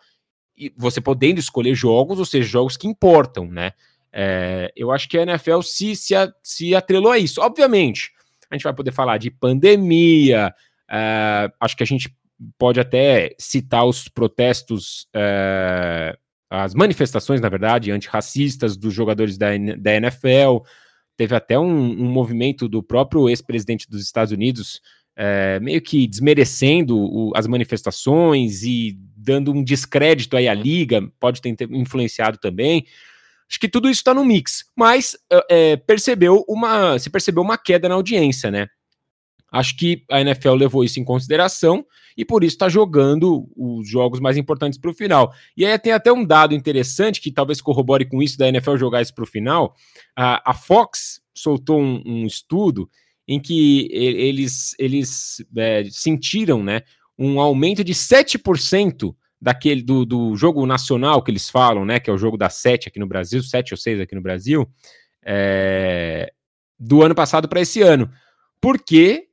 E 0.56 0.72
você 0.76 1.00
podendo 1.00 1.38
escolher 1.38 1.74
jogos, 1.74 2.18
ou 2.18 2.24
seja, 2.24 2.48
jogos 2.48 2.76
que 2.76 2.88
importam, 2.88 3.46
né? 3.46 3.72
É, 4.12 4.72
eu 4.74 4.90
acho 4.90 5.08
que 5.08 5.18
a 5.18 5.22
NFL 5.22 5.60
se, 5.62 5.94
se, 5.94 6.14
se 6.42 6.74
atrelou 6.74 7.12
a 7.12 7.18
isso. 7.18 7.40
Obviamente, 7.40 8.10
a 8.50 8.54
gente 8.54 8.64
vai 8.64 8.74
poder 8.74 8.92
falar 8.92 9.18
de 9.18 9.30
pandemia, 9.30 10.52
é, 10.90 11.50
acho 11.60 11.76
que 11.76 11.82
a 11.82 11.86
gente 11.86 12.14
pode 12.56 12.80
até 12.80 13.34
citar 13.38 13.84
os 13.84 14.08
protestos, 14.08 15.06
é, 15.14 16.16
as 16.50 16.74
manifestações, 16.74 17.40
na 17.40 17.48
verdade, 17.48 17.90
antirracistas 17.90 18.76
dos 18.76 18.94
jogadores 18.94 19.36
da, 19.36 19.48
da 19.78 19.94
NFL. 19.94 20.58
Teve 21.18 21.34
até 21.34 21.58
um, 21.58 21.66
um 21.66 22.10
movimento 22.10 22.68
do 22.68 22.80
próprio 22.80 23.28
ex-presidente 23.28 23.90
dos 23.90 24.00
Estados 24.04 24.32
Unidos, 24.32 24.80
é, 25.16 25.58
meio 25.58 25.82
que 25.82 26.06
desmerecendo 26.06 26.96
o, 26.96 27.32
as 27.34 27.48
manifestações 27.48 28.62
e 28.62 28.96
dando 29.16 29.52
um 29.52 29.64
descrédito 29.64 30.36
aí 30.36 30.46
à 30.46 30.54
liga, 30.54 31.02
pode 31.18 31.42
ter 31.42 31.56
influenciado 31.72 32.38
também. 32.38 32.86
Acho 33.50 33.58
que 33.58 33.68
tudo 33.68 33.90
isso 33.90 33.98
está 33.98 34.14
no 34.14 34.24
mix, 34.24 34.64
mas 34.76 35.16
é, 35.50 35.76
percebeu 35.76 36.44
uma, 36.48 36.96
se 37.00 37.10
percebeu 37.10 37.42
uma 37.42 37.58
queda 37.58 37.88
na 37.88 37.96
audiência, 37.96 38.48
né? 38.48 38.68
Acho 39.50 39.76
que 39.76 40.04
a 40.10 40.20
NFL 40.20 40.52
levou 40.52 40.84
isso 40.84 41.00
em 41.00 41.04
consideração 41.04 41.84
e 42.16 42.24
por 42.24 42.44
isso 42.44 42.54
está 42.54 42.68
jogando 42.68 43.48
os 43.56 43.88
jogos 43.88 44.20
mais 44.20 44.36
importantes 44.36 44.78
para 44.78 44.90
o 44.90 44.94
final. 44.94 45.32
E 45.56 45.64
aí 45.64 45.78
tem 45.78 45.92
até 45.92 46.12
um 46.12 46.24
dado 46.24 46.54
interessante 46.54 47.20
que 47.20 47.32
talvez 47.32 47.60
corrobore 47.60 48.04
com 48.04 48.22
isso 48.22 48.36
da 48.36 48.48
NFL 48.48 48.76
jogar 48.76 49.00
isso 49.00 49.14
para 49.14 49.24
o 49.24 49.26
final. 49.26 49.74
A, 50.14 50.50
a, 50.50 50.54
Fox 50.54 51.20
soltou 51.34 51.80
um, 51.80 52.02
um, 52.04 52.26
estudo 52.26 52.90
em 53.26 53.40
que 53.40 53.88
eles, 53.92 54.74
eles 54.78 55.44
é, 55.56 55.84
sentiram 55.90 56.62
né, 56.62 56.82
um 57.18 57.40
aumento 57.40 57.82
de 57.82 57.94
7% 57.94 59.14
daquele 59.40 59.82
do, 59.82 60.04
do 60.04 60.36
jogo 60.36 60.66
nacional 60.66 61.22
que 61.22 61.30
eles 61.30 61.48
falam, 61.48 61.84
né? 61.84 62.00
Que 62.00 62.10
é 62.10 62.12
o 62.12 62.18
jogo 62.18 62.36
da 62.36 62.50
7 62.50 62.88
aqui 62.88 62.98
no 62.98 63.06
Brasil, 63.06 63.42
7 63.42 63.72
ou 63.72 63.78
6 63.78 64.00
aqui 64.00 64.14
no 64.14 64.20
Brasil, 64.20 64.68
é, 65.24 66.32
do 66.78 67.02
ano 67.02 67.14
passado 67.14 67.48
para 67.48 67.60
esse 67.60 67.80
ano. 67.80 68.10
Porque 68.60 69.27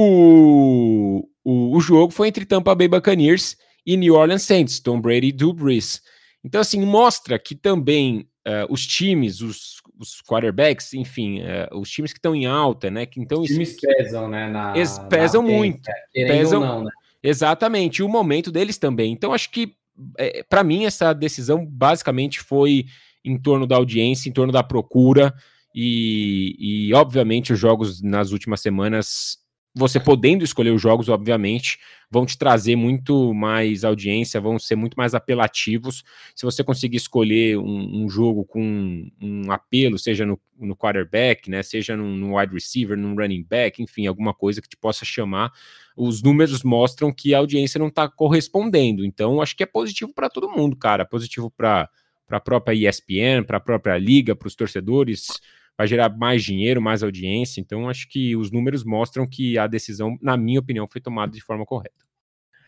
o, 0.00 1.28
o, 1.44 1.76
o, 1.76 1.80
jogo 1.80 2.12
foi 2.12 2.28
entre 2.28 2.46
Tampa 2.46 2.72
Bay 2.72 2.86
Buccaneers 2.86 3.56
e 3.84 3.96
New 3.96 4.14
Orleans 4.14 4.42
Saints, 4.42 4.78
Tom 4.78 5.00
Brady 5.00 5.26
e 5.26 5.32
Drew 5.32 5.52
Brees. 5.52 6.00
Então, 6.44 6.60
assim, 6.60 6.80
mostra 6.80 7.36
que 7.36 7.56
também 7.56 8.28
uh, 8.46 8.70
os 8.72 8.86
times, 8.86 9.40
os, 9.40 9.82
os 9.98 10.22
quarterbacks, 10.22 10.94
enfim, 10.94 11.40
uh, 11.40 11.76
os 11.76 11.90
times 11.90 12.12
que 12.12 12.20
estão 12.20 12.32
em 12.32 12.46
alta, 12.46 12.88
né? 12.88 13.06
Que 13.06 13.18
então, 13.20 13.40
os 13.40 13.48
times 13.48 13.74
pesam, 13.74 14.28
né? 14.28 14.48
Na, 14.48 14.72
pesam 15.10 15.42
na 15.42 15.48
muito. 15.48 15.90
Pesam, 16.12 16.60
não, 16.60 16.84
né? 16.84 16.90
Exatamente, 17.20 17.96
e 17.96 18.02
o 18.04 18.08
momento 18.08 18.52
deles 18.52 18.78
também. 18.78 19.10
Então, 19.12 19.32
acho 19.32 19.50
que, 19.50 19.74
é, 20.16 20.44
para 20.48 20.62
mim, 20.62 20.84
essa 20.84 21.12
decisão 21.12 21.66
basicamente 21.66 22.38
foi 22.38 22.84
em 23.24 23.36
torno 23.36 23.66
da 23.66 23.74
audiência, 23.74 24.28
em 24.28 24.32
torno 24.32 24.52
da 24.52 24.62
procura, 24.62 25.34
e, 25.74 26.54
e 26.88 26.94
obviamente 26.94 27.52
os 27.52 27.58
jogos 27.58 28.00
nas 28.00 28.30
últimas 28.30 28.60
semanas 28.60 29.38
você 29.78 30.00
podendo 30.00 30.42
escolher 30.42 30.70
os 30.70 30.82
jogos, 30.82 31.08
obviamente, 31.08 31.78
vão 32.10 32.26
te 32.26 32.36
trazer 32.36 32.74
muito 32.74 33.32
mais 33.32 33.84
audiência, 33.84 34.40
vão 34.40 34.58
ser 34.58 34.74
muito 34.74 34.96
mais 34.96 35.14
apelativos. 35.14 36.02
Se 36.34 36.44
você 36.44 36.64
conseguir 36.64 36.96
escolher 36.96 37.56
um, 37.58 38.04
um 38.04 38.08
jogo 38.08 38.44
com 38.44 39.08
um 39.22 39.52
apelo, 39.52 39.98
seja 39.98 40.26
no, 40.26 40.38
no 40.58 40.74
quarterback, 40.74 41.48
né, 41.48 41.62
seja 41.62 41.96
no, 41.96 42.36
wide 42.36 42.52
receiver, 42.52 42.98
no 42.98 43.14
running 43.14 43.44
back, 43.48 43.80
enfim, 43.80 44.06
alguma 44.06 44.34
coisa 44.34 44.60
que 44.60 44.68
te 44.68 44.76
possa 44.76 45.04
chamar, 45.04 45.52
os 45.96 46.22
números 46.22 46.64
mostram 46.64 47.12
que 47.12 47.32
a 47.32 47.38
audiência 47.38 47.78
não 47.78 47.88
está 47.88 48.08
correspondendo. 48.08 49.04
Então, 49.04 49.40
acho 49.40 49.56
que 49.56 49.62
é 49.62 49.66
positivo 49.66 50.12
para 50.12 50.28
todo 50.28 50.50
mundo, 50.50 50.74
cara. 50.74 51.04
Positivo 51.04 51.50
para 51.50 51.88
a 52.28 52.40
própria 52.40 52.74
ESPN, 52.74 53.44
para 53.46 53.58
a 53.58 53.60
própria 53.60 53.96
liga, 53.96 54.34
para 54.34 54.48
os 54.48 54.56
torcedores 54.56 55.40
vai 55.78 55.86
gerar 55.86 56.08
mais 56.08 56.42
dinheiro, 56.42 56.82
mais 56.82 57.04
audiência. 57.04 57.60
Então, 57.60 57.88
acho 57.88 58.08
que 58.08 58.34
os 58.34 58.50
números 58.50 58.82
mostram 58.82 59.24
que 59.28 59.56
a 59.56 59.68
decisão, 59.68 60.18
na 60.20 60.36
minha 60.36 60.58
opinião, 60.58 60.88
foi 60.90 61.00
tomada 61.00 61.30
de 61.30 61.40
forma 61.40 61.64
correta. 61.64 62.04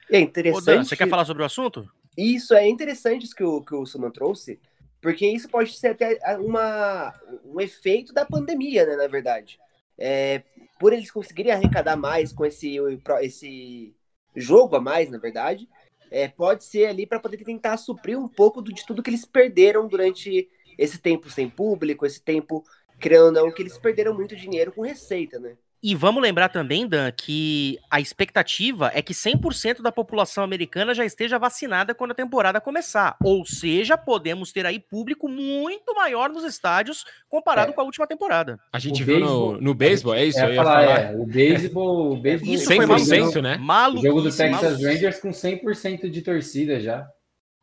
É 0.08 0.20
interessante. 0.20 0.62
Ô 0.62 0.64
Dan, 0.64 0.84
você 0.84 0.96
quer 0.96 1.08
falar 1.08 1.24
sobre 1.24 1.42
o 1.42 1.46
assunto? 1.46 1.90
Isso 2.16 2.54
é 2.54 2.68
interessante 2.68 3.24
isso 3.24 3.34
que 3.34 3.42
o, 3.42 3.62
que 3.62 3.74
o 3.74 3.84
Suman 3.84 4.10
trouxe, 4.10 4.60
porque 5.00 5.26
isso 5.26 5.48
pode 5.48 5.72
ser 5.76 5.88
até 5.88 6.18
uma, 6.38 7.12
um 7.44 7.60
efeito 7.60 8.12
da 8.12 8.24
pandemia, 8.24 8.86
né, 8.86 8.96
na 8.96 9.08
verdade. 9.08 9.58
É, 9.98 10.42
por 10.78 10.92
eles 10.92 11.10
conseguirem 11.10 11.52
arrecadar 11.52 11.96
mais 11.96 12.32
com 12.32 12.44
esse, 12.44 12.76
esse 13.20 13.94
jogo 14.36 14.76
a 14.76 14.80
mais, 14.80 15.10
na 15.10 15.18
verdade, 15.18 15.68
é, 16.10 16.28
pode 16.28 16.64
ser 16.64 16.86
ali 16.86 17.06
para 17.06 17.20
poder 17.20 17.38
tentar 17.38 17.76
suprir 17.76 18.18
um 18.18 18.28
pouco 18.28 18.62
de 18.62 18.86
tudo 18.86 19.02
que 19.02 19.10
eles 19.10 19.24
perderam 19.24 19.86
durante 19.86 20.48
esse 20.78 20.98
tempo 20.98 21.30
sem 21.30 21.48
público, 21.48 22.06
esse 22.06 22.22
tempo 22.22 22.64
Criando 23.00 23.38
ou 23.38 23.46
não, 23.46 23.52
que 23.52 23.62
eles 23.62 23.78
perderam 23.78 24.14
muito 24.14 24.36
dinheiro 24.36 24.72
com 24.72 24.82
receita, 24.82 25.38
né? 25.38 25.56
E 25.82 25.94
vamos 25.94 26.22
lembrar 26.22 26.50
também, 26.50 26.86
Dan, 26.86 27.10
que 27.10 27.78
a 27.90 27.98
expectativa 27.98 28.90
é 28.94 29.00
que 29.00 29.14
100% 29.14 29.80
da 29.80 29.90
população 29.90 30.44
americana 30.44 30.92
já 30.92 31.06
esteja 31.06 31.38
vacinada 31.38 31.94
quando 31.94 32.10
a 32.10 32.14
temporada 32.14 32.60
começar. 32.60 33.16
Ou 33.24 33.46
seja, 33.46 33.96
podemos 33.96 34.52
ter 34.52 34.66
aí 34.66 34.78
público 34.78 35.26
muito 35.26 35.94
maior 35.94 36.28
nos 36.28 36.44
estádios 36.44 37.06
comparado 37.30 37.70
é. 37.70 37.74
com 37.74 37.80
a 37.80 37.84
última 37.84 38.06
temporada. 38.06 38.60
A 38.70 38.78
gente 38.78 39.02
o 39.02 39.06
viu 39.06 39.16
beisebol, 39.16 39.52
no, 39.52 39.60
no 39.62 39.74
beisebol, 39.74 40.14
é 40.14 40.24
isso? 40.26 40.38
É, 40.38 40.54
falar, 40.54 40.86
falar. 40.86 41.00
É, 41.00 41.16
o 41.16 41.24
beisebol, 41.24 42.12
o 42.12 42.16
beisebol 42.20 42.54
isso 42.54 42.70
100%, 42.70 43.40
né? 43.40 43.56
Maluco. 43.56 44.00
O 44.00 44.06
jogo 44.06 44.20
do 44.20 44.36
Texas 44.36 44.82
Rangers 44.82 45.18
com 45.18 45.30
100% 45.30 46.10
de 46.10 46.20
torcida 46.20 46.78
já. 46.78 47.08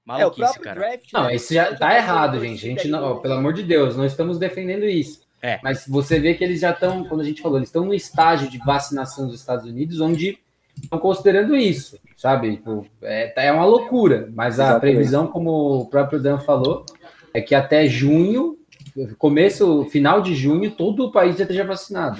é, 0.10 0.26
o 0.26 0.32
próprio 0.32 0.63
cara. 0.63 0.80
draft. 0.80 1.13
Não, 1.13 1.26
né? 1.26 1.36
isso 1.36 1.54
já 1.54 1.76
tá 1.76 1.95
errado, 1.95 2.39
gente. 2.39 2.65
A 2.65 2.69
gente 2.69 2.88
não, 2.88 3.19
pelo 3.19 3.36
amor 3.36 3.54
de 3.54 3.62
Deus, 3.62 3.95
não 3.95 4.06
estamos 4.08 4.39
defendendo 4.39 4.86
isso. 4.86 5.26
É. 5.41 5.60
Mas 5.63 5.86
você 5.88 6.19
vê 6.19 6.34
que 6.34 6.43
eles 6.43 6.60
já 6.60 6.71
estão, 6.71 7.04
quando 7.06 7.21
a 7.21 7.23
gente 7.23 7.41
falou, 7.41 7.58
eles 7.58 7.69
estão 7.69 7.86
no 7.86 7.93
estágio 7.93 8.50
de 8.50 8.58
vacinação 8.58 9.28
dos 9.28 9.39
Estados 9.39 9.65
Unidos, 9.65 10.02
onde 10.02 10.39
estão 10.82 11.00
considerando 11.00 11.56
isso, 11.56 12.00
sabe? 12.15 12.58
Tipo, 12.58 12.86
é, 13.02 13.28
tá, 13.28 13.43
é 13.43 13.52
uma 13.52 13.65
loucura, 13.65 14.30
mas 14.34 14.56
Exatamente. 14.56 14.78
a 14.78 14.80
previsão, 14.80 15.28
como 15.28 15.82
o 15.82 15.86
próprio 15.88 16.21
Dan 16.21 16.39
falou, 16.39 16.86
é 17.34 17.41
que 17.41 17.54
até 17.54 17.88
junho, 17.88 18.58
começo, 19.17 19.86
final 19.86 20.21
de 20.21 20.36
junho, 20.36 20.71
todo 20.71 21.06
o 21.06 21.12
país 21.12 21.38
já 21.38 21.43
esteja 21.43 21.63
vacinado. 21.63 22.19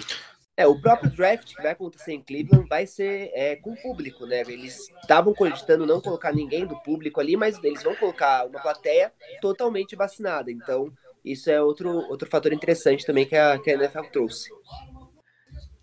É, 0.56 0.66
o 0.66 0.80
próprio 0.82 1.12
draft 1.12 1.56
que 1.56 1.62
vai 1.62 1.72
acontecer 1.72 2.14
em 2.14 2.22
Cleveland 2.22 2.68
vai 2.68 2.88
ser 2.88 3.30
é, 3.36 3.56
com 3.58 3.74
o 3.74 3.78
público, 3.78 4.26
né? 4.26 4.42
Eles 4.42 4.90
estavam 5.02 5.32
cogitando 5.32 5.86
não 5.86 6.02
colocar 6.02 6.34
ninguém 6.34 6.66
do 6.66 6.76
público 6.78 7.22
ali, 7.22 7.38
mas 7.38 7.64
eles 7.64 7.84
vão 7.84 7.96
colocar 7.96 8.48
uma 8.48 8.60
plateia 8.60 9.14
totalmente 9.40 9.96
vacinada. 9.96 10.52
Então, 10.52 10.92
isso 11.32 11.50
é 11.50 11.62
outro, 11.62 11.90
outro 12.10 12.30
fator 12.30 12.54
interessante 12.54 13.06
também 13.06 13.26
que 13.26 13.36
a, 13.36 13.58
que 13.60 13.72
a 13.72 13.74
NFL 13.76 14.04
trouxe. 14.12 14.50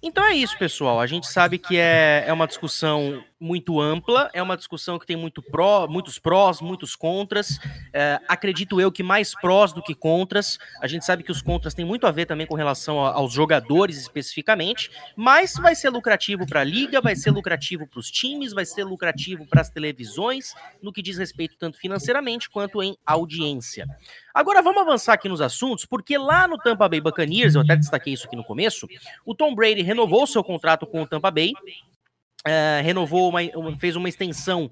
Então 0.03 0.23
é 0.23 0.35
isso, 0.35 0.59
pessoal. 0.59 1.01
A 1.01 1.07
gente 1.07 1.27
sabe 1.27 1.59
que 1.59 1.79
é, 1.79 2.25
é 2.27 2.33
uma 2.33 2.47
discussão 2.47 3.25
muito 3.45 3.81
ampla, 3.81 4.31
é 4.33 4.43
uma 4.43 4.57
discussão 4.57 4.99
que 4.99 5.07
tem 5.07 5.17
muito 5.17 5.43
pró, 5.43 5.87
muitos 5.87 6.19
prós, 6.19 6.61
muitos 6.61 6.97
contras. 6.97 7.61
É, 7.93 8.19
acredito 8.27 8.81
eu 8.81 8.91
que 8.91 9.03
mais 9.03 9.35
prós 9.35 9.73
do 9.73 9.83
que 9.83 9.95
contras. 9.95 10.59
A 10.81 10.87
gente 10.87 11.05
sabe 11.05 11.23
que 11.23 11.31
os 11.31 11.43
contras 11.43 11.75
têm 11.75 11.85
muito 11.85 12.07
a 12.07 12.11
ver 12.11 12.25
também 12.25 12.47
com 12.47 12.55
relação 12.55 12.99
aos 12.99 13.33
jogadores 13.33 13.99
especificamente, 13.99 14.91
mas 15.15 15.55
vai 15.55 15.75
ser 15.75 15.91
lucrativo 15.91 16.47
para 16.47 16.61
a 16.61 16.65
liga, 16.65 17.01
vai 17.01 17.15
ser 17.15 17.31
lucrativo 17.31 17.87
para 17.87 18.01
os 18.01 18.11
times, 18.11 18.53
vai 18.53 18.65
ser 18.65 18.85
lucrativo 18.85 19.47
para 19.47 19.61
as 19.61 19.69
televisões, 19.69 20.55
no 20.83 20.93
que 20.93 21.03
diz 21.03 21.19
respeito 21.19 21.57
tanto 21.59 21.79
financeiramente 21.79 22.49
quanto 22.49 22.83
em 22.83 22.97
audiência. 23.05 23.87
Agora 24.33 24.63
vamos 24.63 24.81
avançar 24.81 25.13
aqui 25.13 25.29
nos 25.29 25.41
assuntos, 25.41 25.85
porque 25.85 26.17
lá 26.17 26.49
no 26.49 26.57
Tampa 26.57 26.89
Bay 26.89 27.01
Buccaneers, 27.01 27.55
eu 27.55 27.61
até 27.61 27.77
destaquei 27.77 28.15
isso 28.15 28.27
aqui 28.27 28.35
no 28.35 28.43
começo, 28.43 28.89
o 29.25 29.35
Tom 29.35 29.55
Brady 29.55 29.83
renovou 29.83 30.27
seu 30.27 30.43
contrato 30.43 30.87
com 30.87 31.03
o 31.03 31.07
Tampa 31.07 31.31
Bay 31.31 31.53
Uh, 32.47 32.83
renovou, 32.83 33.31
uma, 33.31 33.41
fez 33.79 33.97
uma 33.97 34.07
extensão 34.07 34.71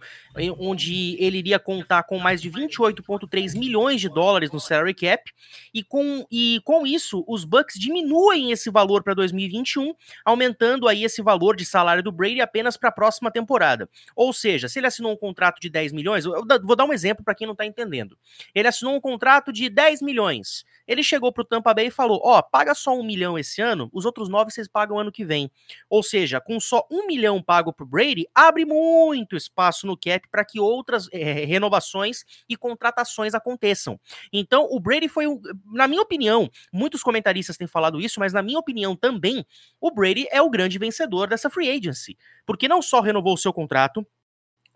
onde 0.59 1.17
ele 1.19 1.39
iria 1.39 1.59
contar 1.59 2.03
com 2.03 2.19
mais 2.19 2.43
de 2.43 2.51
28,3 2.51 3.59
milhões 3.59 3.99
de 3.99 4.11
dólares 4.11 4.51
no 4.51 4.61
salary 4.61 4.93
cap, 4.93 5.33
e 5.73 5.83
com, 5.83 6.27
e 6.31 6.61
com 6.65 6.87
isso 6.87 7.25
os 7.27 7.47
Bucks 7.47 7.79
diminuem 7.79 8.53
esse 8.53 8.71
valor 8.71 9.03
para 9.03 9.15
2021, 9.15 9.95
aumentando 10.23 10.87
aí 10.87 11.03
esse 11.05 11.23
valor 11.23 11.57
de 11.57 11.65
salário 11.65 12.03
do 12.03 12.13
Brady 12.13 12.43
apenas 12.43 12.77
para 12.77 12.91
a 12.91 12.93
próxima 12.93 13.31
temporada. 13.31 13.89
Ou 14.15 14.33
seja, 14.33 14.69
se 14.69 14.79
ele 14.79 14.87
assinou 14.87 15.13
um 15.13 15.17
contrato 15.17 15.61
de 15.61 15.71
10 15.71 15.93
milhões, 15.93 16.25
eu 16.25 16.45
vou 16.63 16.77
dar 16.77 16.85
um 16.85 16.93
exemplo 16.93 17.25
para 17.25 17.35
quem 17.35 17.47
não 17.47 17.53
está 17.53 17.65
entendendo. 17.65 18.19
Ele 18.55 18.69
assinou 18.69 18.95
um 18.95 19.01
contrato 19.01 19.53
de 19.53 19.69
10 19.69 20.03
milhões. 20.03 20.65
Ele 20.87 21.03
chegou 21.03 21.33
para 21.33 21.43
o 21.43 21.45
Tampa 21.45 21.73
Bay 21.73 21.87
e 21.87 21.91
falou: 21.91 22.21
Ó, 22.25 22.39
oh, 22.39 22.43
paga 22.43 22.75
só 22.75 22.95
um 22.95 23.05
milhão 23.05 23.39
esse 23.39 23.63
ano, 23.63 23.89
os 23.93 24.05
outros 24.05 24.29
nove 24.29 24.51
vocês 24.51 24.69
pagam 24.69 24.99
ano 24.99 25.13
que 25.13 25.25
vem. 25.25 25.51
Ou 25.89 26.03
seja, 26.03 26.41
com 26.41 26.59
só 26.59 26.87
um 26.91 27.07
milhão 27.07 27.43
pago 27.43 27.62
para 27.71 27.85
o 27.85 27.87
Brady, 27.87 28.25
abre 28.35 28.65
muito 28.65 29.37
espaço 29.37 29.87
no 29.87 29.95
cap 29.95 30.27
para 30.31 30.43
que 30.43 30.59
outras 30.59 31.07
é, 31.13 31.45
renovações 31.45 32.25
e 32.49 32.57
contratações 32.57 33.35
aconteçam. 33.35 34.01
Então, 34.33 34.67
o 34.71 34.81
Brady 34.81 35.07
foi, 35.07 35.27
na 35.67 35.87
minha 35.87 36.01
opinião, 36.01 36.49
muitos 36.73 37.03
comentaristas 37.03 37.59
têm 37.59 37.67
falado 37.67 38.01
isso, 38.01 38.19
mas 38.19 38.33
na 38.33 38.41
minha 38.41 38.59
opinião 38.59 38.97
também, 38.97 39.45
o 39.79 39.91
Brady 39.91 40.27
é 40.31 40.41
o 40.41 40.49
grande 40.49 40.79
vencedor 40.79 41.29
dessa 41.29 41.51
free 41.51 41.71
agency. 41.71 42.17
Porque 42.47 42.67
não 42.67 42.81
só 42.81 43.01
renovou 43.01 43.35
o 43.35 43.39
seu 43.39 43.53
contrato, 43.53 44.07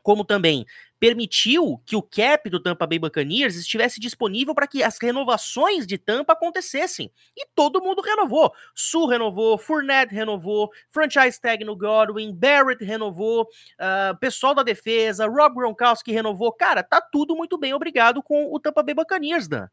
como 0.02 0.24
também 0.24 0.64
permitiu 0.98 1.80
que 1.84 1.96
o 1.96 2.02
cap 2.02 2.48
do 2.48 2.60
Tampa 2.60 2.86
Bay 2.86 2.98
Buccaneers 2.98 3.56
estivesse 3.56 4.00
disponível 4.00 4.54
para 4.54 4.66
que 4.66 4.82
as 4.82 4.98
renovações 4.98 5.86
de 5.86 5.98
Tampa 5.98 6.32
acontecessem. 6.32 7.12
E 7.36 7.46
todo 7.54 7.82
mundo 7.82 8.02
renovou. 8.02 8.52
Su 8.74 9.06
renovou, 9.06 9.58
Fournette 9.58 10.14
renovou, 10.14 10.70
franchise 10.90 11.40
tag 11.40 11.64
no 11.64 11.76
Godwin, 11.76 12.34
Barrett 12.34 12.84
renovou, 12.84 13.42
uh, 13.42 14.18
pessoal 14.18 14.54
da 14.54 14.62
defesa, 14.62 15.26
Rob 15.26 15.54
Gronkowski 15.54 16.12
renovou. 16.12 16.52
Cara, 16.52 16.82
tá 16.82 17.00
tudo 17.00 17.36
muito 17.36 17.58
bem, 17.58 17.74
obrigado 17.74 18.22
com 18.22 18.52
o 18.52 18.58
Tampa 18.58 18.82
Bay 18.82 18.94
Buccaneers, 18.94 19.48
Dan. 19.48 19.68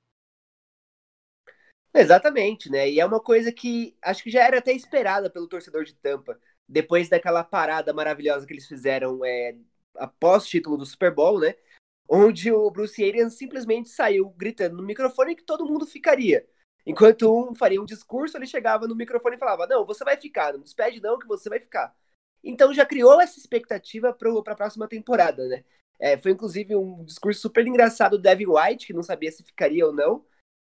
Exatamente, 1.93 2.71
né? 2.71 2.89
E 2.89 2.99
é 2.99 3.05
uma 3.05 3.19
coisa 3.19 3.51
que 3.51 3.95
acho 4.01 4.23
que 4.23 4.31
já 4.31 4.43
era 4.43 4.57
até 4.57 4.73
esperada 4.73 5.29
pelo 5.29 5.47
torcedor 5.47 5.83
de 5.83 5.93
Tampa. 5.93 6.39
Depois 6.67 7.07
daquela 7.07 7.43
parada 7.43 7.93
maravilhosa 7.93 8.47
que 8.47 8.53
eles 8.53 8.67
fizeram 8.67 9.23
é, 9.23 9.55
após 9.95 10.47
título 10.47 10.77
do 10.77 10.85
Super 10.85 11.13
Bowl, 11.13 11.39
né? 11.39 11.55
Onde 12.09 12.51
o 12.51 12.69
Bruce 12.69 13.03
Arians 13.03 13.35
simplesmente 13.35 13.89
saiu 13.89 14.29
gritando 14.31 14.77
no 14.77 14.83
microfone 14.83 15.35
que 15.35 15.43
todo 15.43 15.65
mundo 15.65 15.85
ficaria. 15.85 16.45
Enquanto 16.85 17.31
um 17.33 17.55
faria 17.55 17.81
um 17.81 17.85
discurso, 17.85 18.37
ele 18.37 18.45
chegava 18.45 18.87
no 18.87 18.95
microfone 18.95 19.35
e 19.35 19.39
falava: 19.39 19.65
Não, 19.67 19.85
você 19.85 20.03
vai 20.03 20.17
ficar, 20.17 20.53
não 20.53 20.61
despede 20.61 21.01
não, 21.01 21.17
que 21.17 21.27
você 21.27 21.49
vai 21.49 21.59
ficar. 21.59 21.95
Então 22.43 22.73
já 22.73 22.85
criou 22.85 23.21
essa 23.21 23.39
expectativa 23.39 24.13
para 24.13 24.29
a 24.29 24.55
próxima 24.55 24.87
temporada, 24.87 25.47
né? 25.47 25.63
É, 25.99 26.17
foi 26.17 26.31
inclusive 26.31 26.75
um 26.75 27.03
discurso 27.05 27.39
super 27.39 27.65
engraçado 27.65 28.17
do 28.17 28.21
Devin 28.21 28.47
White, 28.47 28.87
que 28.87 28.93
não 28.93 29.03
sabia 29.03 29.31
se 29.31 29.43
ficaria 29.43 29.85
ou 29.85 29.93
não. 29.93 30.25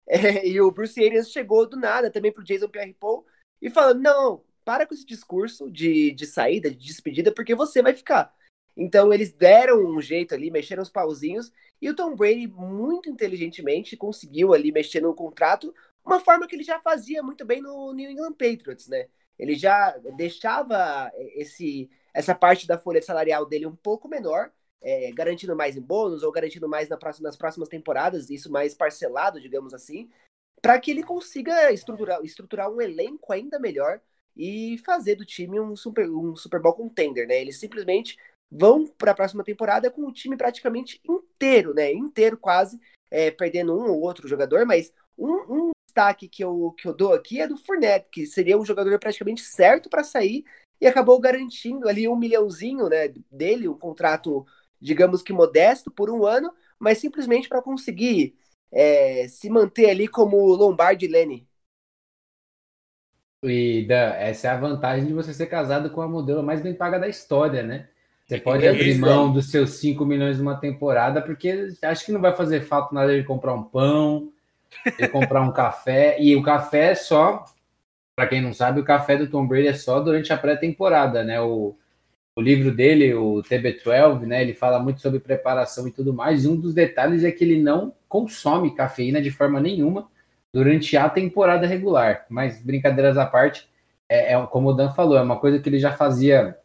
É, 0.07 0.47
e 0.47 0.61
o 0.61 0.71
Bruce 0.71 1.03
Arians 1.03 1.31
chegou 1.31 1.67
do 1.67 1.75
nada 1.75 2.11
também 2.11 2.31
pro 2.31 2.43
Jason 2.43 2.69
Pierre-Paul 2.69 3.25
e 3.61 3.69
falando: 3.71 4.01
Não, 4.01 4.43
para 4.63 4.85
com 4.85 4.93
esse 4.93 5.05
discurso 5.05 5.69
de, 5.69 6.11
de 6.11 6.25
saída, 6.25 6.69
de 6.69 6.77
despedida, 6.77 7.31
porque 7.33 7.55
você 7.55 7.81
vai 7.81 7.93
ficar. 7.93 8.33
Então 8.75 9.13
eles 9.13 9.31
deram 9.31 9.85
um 9.85 10.01
jeito 10.01 10.33
ali, 10.33 10.51
mexeram 10.51 10.83
os 10.83 10.89
pauzinhos, 10.89 11.51
e 11.81 11.89
o 11.89 11.95
Tom 11.95 12.15
Brady, 12.15 12.47
muito 12.47 13.09
inteligentemente, 13.09 13.97
conseguiu 13.97 14.53
ali 14.53 14.71
mexer 14.71 15.01
no 15.01 15.13
contrato, 15.13 15.73
uma 16.05 16.19
forma 16.19 16.47
que 16.47 16.55
ele 16.55 16.63
já 16.63 16.79
fazia 16.79 17.23
muito 17.23 17.45
bem 17.45 17.61
no 17.61 17.93
New 17.93 18.09
England 18.09 18.33
Patriots, 18.33 18.87
né? 18.87 19.07
Ele 19.37 19.55
já 19.55 19.91
deixava 20.15 21.11
esse, 21.35 21.89
essa 22.13 22.33
parte 22.33 22.67
da 22.67 22.77
folha 22.77 23.01
salarial 23.01 23.45
dele 23.45 23.65
um 23.65 23.75
pouco 23.75 24.07
menor, 24.07 24.51
é, 24.81 25.11
garantindo 25.11 25.55
mais 25.55 25.75
em 25.75 25.81
bônus 25.81 26.23
ou 26.23 26.31
garantindo 26.31 26.69
mais 26.69 26.87
na 26.87 26.97
próxima, 26.97 27.27
nas 27.27 27.35
próximas 27.35 27.67
temporadas, 27.67 28.29
isso 28.29 28.51
mais 28.51 28.73
parcelado, 28.73 29.41
digamos 29.41 29.73
assim, 29.73 30.09
para 30.61 30.79
que 30.79 30.91
ele 30.91 31.03
consiga 31.03 31.71
estruturar, 31.71 32.23
estruturar 32.23 32.69
um 32.71 32.79
elenco 32.79 33.33
ainda 33.33 33.59
melhor 33.59 33.99
e 34.35 34.77
fazer 34.85 35.15
do 35.15 35.25
time 35.25 35.59
um 35.59 35.75
Super, 35.75 36.09
um 36.09 36.35
Super 36.35 36.61
Bowl 36.61 36.73
contender, 36.73 37.27
né? 37.27 37.41
Ele 37.41 37.51
simplesmente 37.51 38.17
vão 38.57 38.87
para 38.87 39.11
a 39.11 39.15
próxima 39.15 39.43
temporada 39.43 39.91
com 39.91 40.03
o 40.03 40.11
time 40.13 40.37
praticamente 40.37 41.01
inteiro, 41.07 41.73
né? 41.73 41.91
Inteiro 41.91 42.37
quase, 42.37 42.79
é, 43.11 43.29
perdendo 43.29 43.77
um 43.77 43.91
ou 43.91 44.01
outro 44.01 44.27
jogador, 44.27 44.65
mas 44.65 44.93
um, 45.17 45.33
um, 45.49 45.71
destaque 45.85 46.27
que 46.27 46.43
eu, 46.43 46.73
que 46.77 46.87
eu 46.87 46.93
dou 46.93 47.13
aqui 47.13 47.39
é 47.39 47.47
do 47.47 47.57
Fournette, 47.57 48.07
que 48.11 48.25
seria 48.25 48.57
um 48.57 48.65
jogador 48.65 48.97
praticamente 48.99 49.41
certo 49.41 49.89
para 49.89 50.03
sair 50.03 50.43
e 50.79 50.87
acabou 50.87 51.19
garantindo 51.19 51.87
ali 51.87 52.07
um 52.07 52.17
milhãozinho 52.17 52.89
né, 52.89 53.13
dele, 53.31 53.67
um 53.67 53.77
contrato, 53.77 54.45
digamos 54.79 55.21
que 55.21 55.31
modesto, 55.31 55.89
por 55.89 56.09
um 56.09 56.25
ano, 56.25 56.53
mas 56.77 56.97
simplesmente 56.97 57.47
para 57.47 57.61
conseguir 57.61 58.35
é, 58.71 59.27
se 59.29 59.49
manter 59.49 59.89
ali 59.89 60.07
como 60.07 60.37
Lombardi 60.53 61.07
Lenny. 61.07 61.47
E 63.43 63.85
da, 63.87 64.15
essa 64.15 64.47
é 64.47 64.51
a 64.51 64.59
vantagem 64.59 65.05
de 65.05 65.13
você 65.13 65.33
ser 65.33 65.45
casado 65.45 65.91
com 65.91 66.01
a 66.01 66.07
modelo 66.07 66.43
mais 66.43 66.61
bem 66.61 66.73
paga 66.73 66.99
da 66.99 67.07
história, 67.07 67.63
né? 67.63 67.89
Você 68.25 68.39
pode 68.39 68.67
abrir 68.67 68.97
mão 68.97 69.31
dos 69.31 69.51
seus 69.51 69.71
5 69.75 70.03
milhões 70.03 70.39
numa 70.39 70.55
temporada, 70.55 71.21
porque 71.21 71.69
acho 71.83 72.05
que 72.05 72.11
não 72.11 72.19
vai 72.19 72.35
fazer 72.35 72.61
falta 72.61 72.93
nada 72.93 73.15
de 73.15 73.23
comprar 73.23 73.53
um 73.53 73.61
pão, 73.61 74.31
de 74.97 75.07
comprar 75.07 75.41
um 75.41 75.51
café. 75.51 76.17
E 76.19 76.35
o 76.35 76.41
café 76.41 76.91
é 76.91 76.95
só, 76.95 77.45
para 78.15 78.27
quem 78.27 78.41
não 78.41 78.51
sabe, 78.51 78.79
o 78.79 78.83
café 78.83 79.15
do 79.15 79.29
Tom 79.29 79.45
Brady 79.47 79.67
é 79.67 79.73
só 79.73 79.99
durante 79.99 80.33
a 80.33 80.37
pré-temporada, 80.37 81.23
né? 81.23 81.39
O, 81.39 81.75
o 82.35 82.41
livro 82.41 82.75
dele, 82.75 83.13
o 83.13 83.43
TB12, 83.43 84.21
né? 84.21 84.41
Ele 84.41 84.55
fala 84.55 84.79
muito 84.79 85.01
sobre 85.01 85.19
preparação 85.19 85.87
e 85.87 85.91
tudo 85.91 86.11
mais. 86.11 86.45
E 86.45 86.47
um 86.47 86.55
dos 86.55 86.73
detalhes 86.73 87.23
é 87.23 87.31
que 87.31 87.43
ele 87.43 87.61
não 87.61 87.93
consome 88.09 88.73
cafeína 88.73 89.21
de 89.21 89.29
forma 89.29 89.59
nenhuma 89.59 90.09
durante 90.51 90.97
a 90.97 91.07
temporada 91.07 91.67
regular. 91.67 92.25
Mas 92.27 92.59
brincadeiras 92.59 93.19
à 93.19 93.25
parte, 93.27 93.69
é, 94.09 94.33
é 94.33 94.47
como 94.47 94.69
o 94.69 94.73
Dan 94.73 94.89
falou, 94.93 95.15
é 95.15 95.21
uma 95.21 95.37
coisa 95.39 95.59
que 95.59 95.69
ele 95.69 95.77
já 95.77 95.91
fazia 95.91 96.57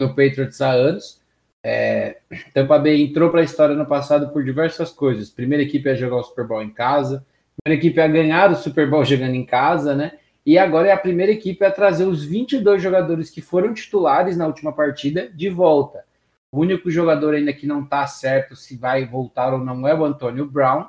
no 0.00 0.08
Patriots 0.08 0.60
há 0.60 0.72
anos. 0.72 1.20
É, 1.62 2.18
Tampa 2.52 2.78
Bay 2.78 3.02
entrou 3.02 3.30
para 3.30 3.40
a 3.40 3.44
história 3.44 3.74
no 3.74 3.86
passado 3.86 4.32
por 4.32 4.44
diversas 4.44 4.90
coisas. 4.90 5.30
Primeira 5.30 5.62
equipe 5.62 5.88
a 5.88 5.94
jogar 5.94 6.16
o 6.16 6.22
Super 6.22 6.46
Bowl 6.46 6.62
em 6.62 6.70
casa, 6.70 7.24
primeira 7.62 7.80
equipe 7.80 8.00
a 8.00 8.08
ganhar 8.08 8.50
o 8.50 8.56
Super 8.56 8.88
Bowl 8.88 9.04
jogando 9.04 9.34
em 9.34 9.46
casa, 9.46 9.94
né? 9.94 10.12
E 10.44 10.58
agora 10.58 10.88
é 10.88 10.92
a 10.92 10.98
primeira 10.98 11.32
equipe 11.32 11.64
a 11.64 11.70
trazer 11.70 12.04
os 12.04 12.22
22 12.22 12.82
jogadores 12.82 13.30
que 13.30 13.40
foram 13.40 13.72
titulares 13.72 14.36
na 14.36 14.46
última 14.46 14.72
partida 14.72 15.30
de 15.34 15.48
volta. 15.48 16.04
O 16.52 16.60
único 16.60 16.90
jogador 16.90 17.34
ainda 17.34 17.52
que 17.52 17.66
não 17.66 17.82
está 17.82 18.06
certo 18.06 18.54
se 18.54 18.76
vai 18.76 19.06
voltar 19.06 19.54
ou 19.54 19.58
não 19.58 19.88
é 19.88 19.94
o 19.94 20.04
Antônio 20.04 20.46
Brown, 20.46 20.86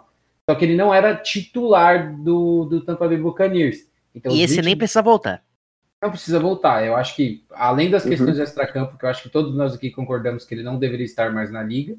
só 0.48 0.56
que 0.56 0.66
ele 0.66 0.76
não 0.76 0.94
era 0.94 1.16
titular 1.16 2.14
do, 2.18 2.66
do 2.66 2.82
Tampa 2.82 3.08
Bay 3.08 3.18
Buccaneers. 3.18 3.88
Então, 4.14 4.32
e 4.34 4.42
esse 4.42 4.58
20... 4.58 4.66
nem 4.66 4.78
precisa 4.78 5.02
voltar 5.02 5.45
não 6.06 6.12
precisa 6.12 6.40
voltar. 6.40 6.86
Eu 6.86 6.96
acho 6.96 7.16
que, 7.16 7.44
além 7.52 7.90
das 7.90 8.04
uhum. 8.04 8.10
questões 8.12 8.40
extra-campo, 8.40 8.98
que 8.98 9.06
eu 9.06 9.10
acho 9.10 9.24
que 9.24 9.30
todos 9.30 9.56
nós 9.56 9.74
aqui 9.74 9.92
concordamos 9.92 10.46
que 10.46 10.54
ele 10.54 10.64
não 10.64 10.80
deveria 10.80 11.06
estar 11.06 11.32
mais 11.32 11.52
na 11.52 11.62
liga, 11.62 11.98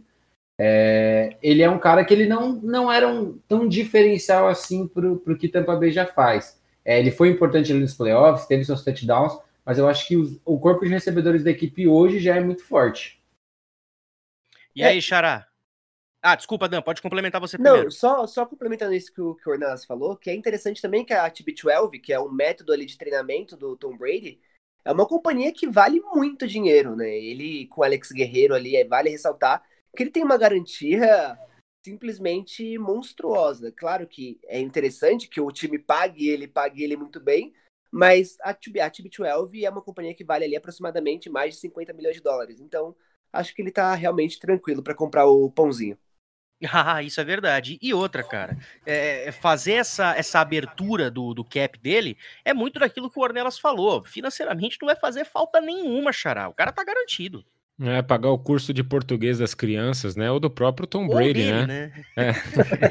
é, 0.58 1.36
ele 1.42 1.62
é 1.62 1.68
um 1.68 1.78
cara 1.78 2.04
que 2.04 2.14
ele 2.14 2.26
não, 2.26 2.52
não 2.52 2.90
era 2.90 3.06
um, 3.06 3.38
tão 3.46 3.68
diferencial 3.68 4.48
assim 4.48 4.88
para 4.88 5.06
o 5.06 5.36
que 5.36 5.48
Tampa 5.48 5.76
Bay 5.76 5.92
já 5.92 6.06
faz. 6.06 6.60
É, 6.84 6.98
ele 6.98 7.10
foi 7.10 7.28
importante 7.28 7.70
ali 7.70 7.80
nos 7.80 7.94
playoffs, 7.94 8.46
teve 8.46 8.64
seus 8.64 8.82
touchdowns, 8.82 9.38
mas 9.64 9.78
eu 9.78 9.88
acho 9.88 10.06
que 10.06 10.16
os, 10.16 10.40
o 10.44 10.58
corpo 10.58 10.84
de 10.84 10.90
recebedores 10.90 11.44
da 11.44 11.50
equipe 11.50 11.86
hoje 11.86 12.20
já 12.20 12.36
é 12.36 12.40
muito 12.40 12.64
forte. 12.64 13.20
E 14.74 14.82
aí, 14.82 15.00
Xará? 15.02 15.46
Ah, 16.28 16.34
desculpa, 16.34 16.68
Dan, 16.68 16.82
pode 16.82 17.00
complementar 17.00 17.40
você 17.40 17.56
primeiro. 17.56 17.84
Não, 17.84 17.90
só, 17.92 18.26
só 18.26 18.44
complementando 18.44 18.92
isso 18.92 19.14
que 19.14 19.20
o, 19.20 19.36
que 19.36 19.48
o 19.48 19.52
Ornelas 19.52 19.84
falou, 19.84 20.16
que 20.16 20.28
é 20.28 20.34
interessante 20.34 20.82
também 20.82 21.04
que 21.04 21.14
a 21.14 21.30
TB12, 21.30 22.00
que 22.00 22.12
é 22.12 22.18
um 22.18 22.28
método 22.28 22.72
ali 22.72 22.84
de 22.84 22.98
treinamento 22.98 23.56
do 23.56 23.76
Tom 23.76 23.96
Brady, 23.96 24.40
é 24.84 24.90
uma 24.90 25.06
companhia 25.06 25.52
que 25.52 25.68
vale 25.68 26.00
muito 26.12 26.44
dinheiro, 26.44 26.96
né? 26.96 27.08
Ele, 27.16 27.68
com 27.68 27.80
o 27.80 27.84
Alex 27.84 28.10
Guerreiro 28.10 28.56
ali, 28.56 28.74
é, 28.74 28.84
vale 28.84 29.08
ressaltar 29.08 29.62
que 29.96 30.02
ele 30.02 30.10
tem 30.10 30.24
uma 30.24 30.36
garantia 30.36 31.38
simplesmente 31.84 32.76
monstruosa. 32.76 33.70
Claro 33.70 34.04
que 34.08 34.40
é 34.48 34.58
interessante 34.58 35.28
que 35.28 35.40
o 35.40 35.52
time 35.52 35.78
pague 35.78 36.28
ele, 36.28 36.48
pague 36.48 36.82
ele 36.82 36.96
muito 36.96 37.20
bem, 37.20 37.54
mas 37.88 38.36
a, 38.42 38.52
TB, 38.52 38.80
a 38.80 38.90
TB12 38.90 39.62
é 39.62 39.70
uma 39.70 39.80
companhia 39.80 40.12
que 40.12 40.24
vale 40.24 40.44
ali 40.44 40.56
aproximadamente 40.56 41.30
mais 41.30 41.54
de 41.54 41.60
50 41.60 41.92
milhões 41.92 42.16
de 42.16 42.22
dólares. 42.22 42.60
Então, 42.60 42.96
acho 43.32 43.54
que 43.54 43.62
ele 43.62 43.70
tá 43.70 43.94
realmente 43.94 44.40
tranquilo 44.40 44.82
para 44.82 44.92
comprar 44.92 45.26
o 45.26 45.48
pãozinho. 45.52 45.96
Ah, 46.72 47.02
isso 47.04 47.20
é 47.20 47.24
verdade. 47.24 47.78
E 47.80 47.92
outra, 47.92 48.22
cara, 48.22 48.56
é, 48.84 49.28
é, 49.28 49.32
fazer 49.32 49.74
essa, 49.74 50.14
essa 50.16 50.40
abertura 50.40 51.10
do, 51.10 51.34
do 51.34 51.44
cap 51.44 51.78
dele 51.78 52.16
é 52.44 52.54
muito 52.54 52.78
daquilo 52.78 53.10
que 53.10 53.18
o 53.18 53.22
Ornelas 53.22 53.58
falou. 53.58 54.04
Financeiramente 54.04 54.78
não 54.80 54.86
vai 54.86 54.96
fazer 54.96 55.24
falta 55.24 55.60
nenhuma, 55.60 56.12
Xará. 56.12 56.48
O 56.48 56.54
cara 56.54 56.72
tá 56.72 56.84
garantido. 56.84 57.44
É, 57.78 58.00
pagar 58.00 58.30
o 58.30 58.38
curso 58.38 58.72
de 58.72 58.82
português 58.82 59.38
das 59.38 59.52
crianças, 59.52 60.16
né? 60.16 60.30
Ou 60.30 60.40
do 60.40 60.48
próprio 60.48 60.86
Tom 60.86 61.06
Brady, 61.06 61.34
dele, 61.34 61.52
né? 61.52 61.66
né? 61.66 62.04
É. 62.16 62.32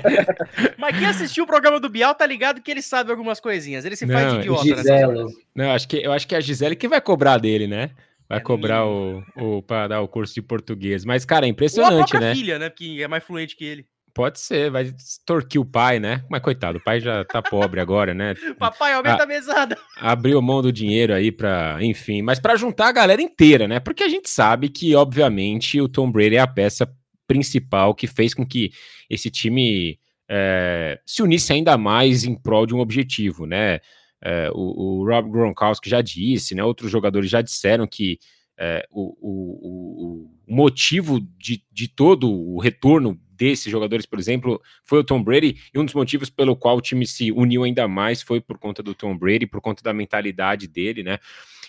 Mas 0.78 0.96
quem 0.96 1.08
assistiu 1.08 1.44
o 1.44 1.48
programa 1.48 1.80
do 1.80 1.90
Bial 1.90 2.14
tá 2.14 2.24
ligado 2.24 2.62
que 2.62 2.70
ele 2.70 2.84
sabe 2.84 3.10
algumas 3.10 3.40
coisinhas. 3.40 3.84
Ele 3.84 3.96
se 3.96 4.06
não, 4.06 4.14
faz 4.14 4.34
de 4.34 4.40
idiota 4.42 4.64
Gisele. 4.64 5.36
Não, 5.56 5.72
acho 5.72 5.88
que, 5.88 5.98
eu 5.98 6.12
acho 6.12 6.28
que 6.28 6.36
é 6.36 6.38
a 6.38 6.42
Gisele 6.42 6.76
que 6.76 6.88
vai 6.88 7.02
cobrar 7.02 7.40
dele, 7.40 7.66
né? 7.66 7.90
Vai 8.28 8.40
é 8.40 8.42
cobrar 8.42 8.86
o, 8.86 9.24
o 9.36 9.62
para 9.62 9.88
dar 9.88 10.02
o 10.02 10.08
curso 10.08 10.34
de 10.34 10.42
português. 10.42 11.06
Mas, 11.06 11.26
cara, 11.26 11.46
é 11.46 11.50
impressionante, 11.50 12.16
Ou 12.16 12.18
a 12.18 12.22
né? 12.22 12.36
filha, 12.36 12.60
né? 12.60 12.70
Que 12.70 13.02
é 13.04 13.08
mais 13.08 13.24
fluente 13.24 13.56
que 13.56 13.64
ele. 13.64 13.86
Pode 14.14 14.40
ser, 14.40 14.72
vai 14.72 14.84
extorquir 14.84 15.60
o 15.60 15.66
pai, 15.66 16.00
né? 16.00 16.24
Mas 16.30 16.42
coitado, 16.42 16.78
o 16.78 16.82
pai 16.84 17.02
já 17.02 17.26
tá 17.26 17.42
pobre 17.42 17.82
agora, 17.82 18.14
né? 18.14 18.34
Papai, 18.58 18.94
aumenta 18.94 19.24
a, 19.24 19.24
a 19.24 19.28
mesada. 19.28 19.78
Abriu 19.98 20.42
mão 20.42 20.62
do 20.62 20.72
dinheiro 20.72 21.14
aí 21.14 21.34
para, 21.34 21.78
enfim, 21.82 22.22
mas 22.22 22.40
para 22.40 22.56
juntar 22.56 22.88
a 22.88 22.94
galera 22.94 23.22
inteira, 23.22 23.68
né? 23.68 23.82
Porque 23.82 24.04
a 24.04 24.08
gente 24.08 24.30
sabe 24.30 24.70
que, 24.70 24.96
obviamente, 24.96 25.82
o 25.82 25.90
Tom 25.90 26.10
Brady 26.10 26.38
é 26.38 26.40
a 26.40 26.48
peça 26.48 26.90
principal 27.28 27.94
que 27.94 28.08
fez 28.08 28.34
com 28.34 28.46
que 28.46 28.72
esse 29.10 29.30
time 29.30 30.00
é, 30.30 30.98
se 31.06 31.22
unisse 31.22 31.52
ainda 31.52 31.78
mais 31.78 32.24
em 32.24 32.36
prol 32.36 32.66
de 32.66 32.74
um 32.74 32.80
objetivo, 32.80 33.46
né? 33.46 33.82
É, 34.28 34.50
o, 34.52 35.02
o 35.02 35.06
Rob 35.06 35.30
Gronkowski 35.30 35.88
já 35.88 36.02
disse, 36.02 36.56
né? 36.56 36.64
Outros 36.64 36.90
jogadores 36.90 37.30
já 37.30 37.44
disseram 37.44 37.86
que 37.86 38.18
é, 38.58 38.84
o, 38.90 39.16
o, 39.22 40.24
o, 40.24 40.32
motivo 40.48 41.20
de, 41.38 41.64
de 41.72 41.88
todo 41.88 42.32
o 42.32 42.60
retorno 42.60 43.20
desses 43.30 43.72
jogadores, 43.72 44.06
por 44.08 44.18
exemplo, 44.18 44.60
foi 44.84 45.00
o 45.00 45.04
Tom 45.04 45.22
Brady, 45.22 45.58
e 45.72 45.78
um 45.78 45.86
dos 45.86 45.94
motivos 45.94 46.30
pelo 46.30 46.56
qual 46.56 46.78
o 46.78 46.82
time 46.82 47.06
se 47.06 47.32
uniu 47.32 47.66
ainda 47.66 47.88
mais 47.88 48.24
foi 48.24 48.42
por 48.42 48.58
conta 48.58 48.82
do 48.82 48.96
Tom 48.96 49.16
Brady, 49.16 49.46
por 49.46 49.62
conta 49.62 49.84
da 49.84 49.94
mentalidade 49.94 50.68
dele, 50.68 51.04
né? 51.04 51.20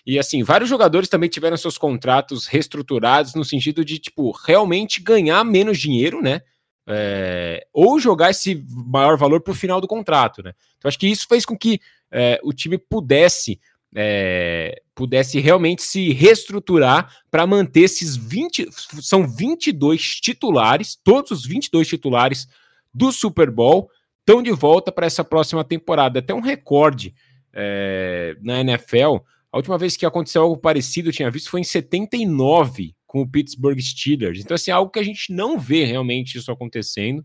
E 0.06 0.18
assim, 0.18 0.42
vários 0.42 0.70
jogadores 0.70 1.10
também 1.10 1.28
tiveram 1.28 1.58
seus 1.58 1.76
contratos 1.76 2.46
reestruturados 2.46 3.34
no 3.34 3.44
sentido 3.44 3.84
de, 3.84 3.98
tipo, 3.98 4.30
realmente 4.46 5.02
ganhar 5.02 5.44
menos 5.44 5.78
dinheiro, 5.78 6.22
né? 6.22 6.40
É, 6.88 7.66
ou 7.72 7.98
jogar 7.98 8.30
esse 8.30 8.64
maior 8.68 9.16
valor 9.16 9.40
para 9.40 9.50
o 9.50 9.56
final 9.56 9.80
do 9.80 9.88
contrato, 9.88 10.42
né? 10.42 10.52
Então 10.78 10.88
acho 10.88 10.98
que 10.98 11.08
isso 11.08 11.26
fez 11.28 11.44
com 11.44 11.56
que 11.58 11.80
é, 12.12 12.38
o 12.44 12.52
time 12.52 12.78
pudesse 12.78 13.60
é, 13.94 14.82
pudesse 14.94 15.40
realmente 15.40 15.82
se 15.82 16.12
reestruturar 16.12 17.10
para 17.30 17.46
manter 17.46 17.80
esses 17.80 18.14
20, 18.14 18.68
são 19.00 19.26
22 19.26 20.20
titulares, 20.20 20.98
todos 21.02 21.30
os 21.30 21.46
22 21.46 21.88
titulares 21.88 22.46
do 22.92 23.10
Super 23.10 23.50
Bowl 23.50 23.90
estão 24.20 24.42
de 24.42 24.52
volta 24.52 24.92
para 24.92 25.06
essa 25.06 25.24
próxima 25.24 25.64
temporada. 25.64 26.18
Até 26.18 26.34
um 26.34 26.40
recorde 26.40 27.14
é, 27.52 28.36
na 28.42 28.60
NFL. 28.60 29.18
A 29.52 29.56
última 29.56 29.78
vez 29.78 29.96
que 29.96 30.04
aconteceu 30.04 30.42
algo 30.42 30.56
parecido, 30.56 31.08
eu 31.08 31.12
tinha 31.12 31.30
visto, 31.30 31.48
foi 31.48 31.60
em 31.60 31.64
79 31.64 32.94
com 33.06 33.22
o 33.22 33.28
Pittsburgh 33.28 33.78
Steelers. 33.80 34.40
Então, 34.40 34.54
assim, 34.54 34.70
é 34.70 34.74
algo 34.74 34.90
que 34.90 34.98
a 34.98 35.04
gente 35.04 35.32
não 35.32 35.58
vê 35.58 35.84
realmente 35.84 36.36
isso 36.36 36.50
acontecendo. 36.50 37.24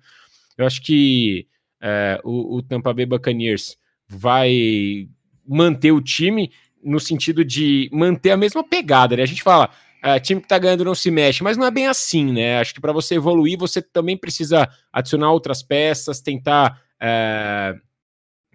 Eu 0.57 0.65
acho 0.65 0.81
que 0.81 1.47
é, 1.81 2.19
o, 2.23 2.57
o 2.57 2.61
Tampa 2.61 2.93
Bay 2.93 3.05
Buccaneers 3.05 3.77
vai 4.07 5.07
manter 5.47 5.91
o 5.91 6.01
time 6.01 6.51
no 6.83 6.99
sentido 6.99 7.43
de 7.43 7.89
manter 7.91 8.31
a 8.31 8.37
mesma 8.37 8.63
pegada, 8.63 9.15
né? 9.15 9.23
A 9.23 9.27
gente 9.27 9.43
fala, 9.43 9.69
é, 10.03 10.19
time 10.19 10.41
que 10.41 10.47
tá 10.47 10.57
ganhando 10.57 10.85
não 10.85 10.95
se 10.95 11.11
mexe, 11.11 11.43
mas 11.43 11.57
não 11.57 11.65
é 11.65 11.71
bem 11.71 11.87
assim, 11.87 12.31
né? 12.31 12.59
Acho 12.59 12.73
que 12.73 12.81
para 12.81 12.93
você 12.93 13.15
evoluir, 13.15 13.57
você 13.57 13.81
também 13.81 14.17
precisa 14.17 14.69
adicionar 14.91 15.31
outras 15.31 15.61
peças, 15.61 16.21
tentar 16.21 16.81
é, 16.99 17.75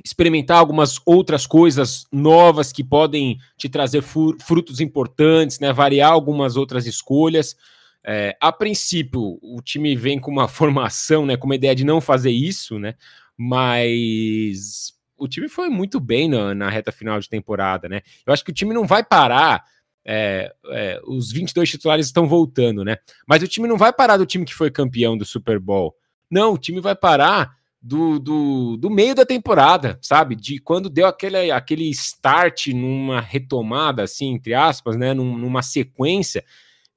experimentar 0.04 0.59
algumas 0.59 1.00
outras 1.04 1.46
coisas 1.46 2.06
novas 2.12 2.72
que 2.72 2.85
podem 2.85 3.38
te 3.56 3.68
trazer 3.68 4.02
frutos 4.02 4.80
importantes, 4.80 5.59
né? 5.59 5.72
Variar 5.72 6.12
algumas 6.12 6.56
outras 6.56 6.87
escolhas. 6.87 7.56
É, 8.04 8.37
a 8.40 8.52
princípio, 8.52 9.38
o 9.42 9.61
time 9.61 9.96
vem 9.96 10.18
com 10.20 10.30
uma 10.30 10.46
formação, 10.48 11.26
né? 11.26 11.37
Com 11.37 11.46
uma 11.46 11.56
ideia 11.56 11.74
de 11.74 11.85
não 11.85 12.00
fazer 12.00 12.30
isso, 12.30 12.78
né? 12.78 12.94
Mas 13.37 14.94
o 15.18 15.26
time 15.26 15.48
foi 15.48 15.68
muito 15.68 15.98
bem 15.98 16.28
na, 16.28 16.54
na, 16.54 16.70
reta 16.70 16.92
final 16.92 17.18
de 17.18 17.28
temporada, 17.28 17.88
né? 17.88 18.02
Eu 18.24 18.32
acho 18.32 18.44
que 18.44 18.50
o 18.50 18.54
time 18.54 18.74
não 18.74 18.87
vai 18.87 19.02
parar. 19.02 19.64
É, 20.09 20.54
é, 20.66 21.00
os 21.04 21.32
22 21.32 21.68
titulares 21.68 22.06
estão 22.06 22.28
voltando, 22.28 22.85
né? 22.85 22.96
Mas 23.26 23.42
o 23.42 23.48
time 23.48 23.66
não 23.66 23.76
vai 23.76 23.92
parar 23.92 24.16
do 24.16 24.26
time 24.26 24.44
que 24.44 24.54
foi 24.54 24.70
campeão 24.70 25.18
do 25.18 25.24
Super 25.24 25.59
Bowl. 25.59 25.96
Não, 26.30 26.52
o 26.52 26.59
time 26.59 26.80
vai 26.80 26.94
parar 26.94 27.56
do, 27.80 28.18
do, 28.18 28.76
do 28.76 28.90
meio 28.90 29.14
da 29.14 29.24
temporada, 29.24 29.98
sabe? 30.02 30.34
De 30.34 30.58
quando 30.58 30.90
deu 30.90 31.06
aquele, 31.06 31.50
aquele 31.50 31.88
start 31.90 32.68
numa 32.68 33.20
retomada, 33.20 34.02
assim, 34.02 34.34
entre 34.34 34.54
aspas, 34.54 34.96
né? 34.96 35.14
Num, 35.14 35.36
numa 35.36 35.62
sequência 35.62 36.44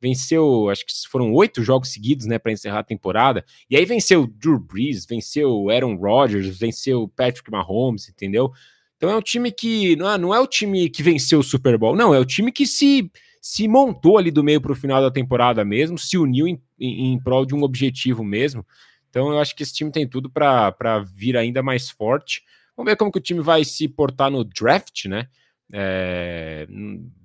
venceu, 0.02 0.70
acho 0.70 0.86
que 0.86 0.94
foram 1.10 1.34
oito 1.34 1.64
jogos 1.64 1.90
seguidos, 1.90 2.26
né, 2.26 2.40
para 2.40 2.52
encerrar 2.52 2.80
a 2.80 2.84
temporada. 2.84 3.44
E 3.70 3.76
aí 3.76 3.86
venceu 3.86 4.26
Drew 4.26 4.60
Brees, 4.60 5.06
venceu 5.06 5.70
Aaron 5.70 5.96
Rodgers, 5.96 6.58
venceu 6.58 7.08
Patrick 7.16 7.52
Mahomes, 7.52 8.08
entendeu? 8.08 8.52
Então 8.96 9.10
é 9.10 9.16
um 9.16 9.22
time 9.22 9.52
que 9.52 9.96
não 9.96 10.10
é, 10.10 10.18
não 10.18 10.34
é 10.34 10.40
o 10.40 10.48
time 10.48 10.90
que 10.90 11.04
venceu 11.04 11.40
o 11.40 11.44
Super 11.44 11.78
Bowl, 11.78 11.96
não, 11.96 12.14
é 12.14 12.20
o 12.20 12.26
time 12.26 12.52
que 12.52 12.66
se 12.66 13.12
se 13.42 13.70
montou 13.70 14.18
ali 14.18 14.32
do 14.32 14.44
meio 14.44 14.60
para 14.60 14.74
o 14.74 14.76
final 14.76 15.02
da 15.02 15.10
temporada 15.10 15.64
mesmo, 15.64 15.98
se 15.98 16.18
uniu 16.18 16.46
em, 16.46 16.62
em, 16.78 17.14
em 17.14 17.20
prol 17.20 17.46
de 17.46 17.56
um 17.56 17.64
objetivo 17.64 18.22
mesmo. 18.22 18.66
Então 19.10 19.32
eu 19.32 19.40
acho 19.40 19.56
que 19.56 19.64
esse 19.64 19.74
time 19.74 19.92
tem 19.92 20.08
tudo 20.08 20.30
para 20.30 21.00
vir 21.14 21.36
ainda 21.36 21.62
mais 21.64 21.90
forte. 21.90 22.44
Vamos 22.76 22.92
ver 22.92 22.96
como 22.96 23.12
que 23.12 23.18
o 23.18 23.22
time 23.22 23.42
vai 23.42 23.64
se 23.66 23.88
portar 23.88 24.32
no 24.32 24.44
draft, 24.44 25.06
né? 25.06 25.28
É, 25.72 26.68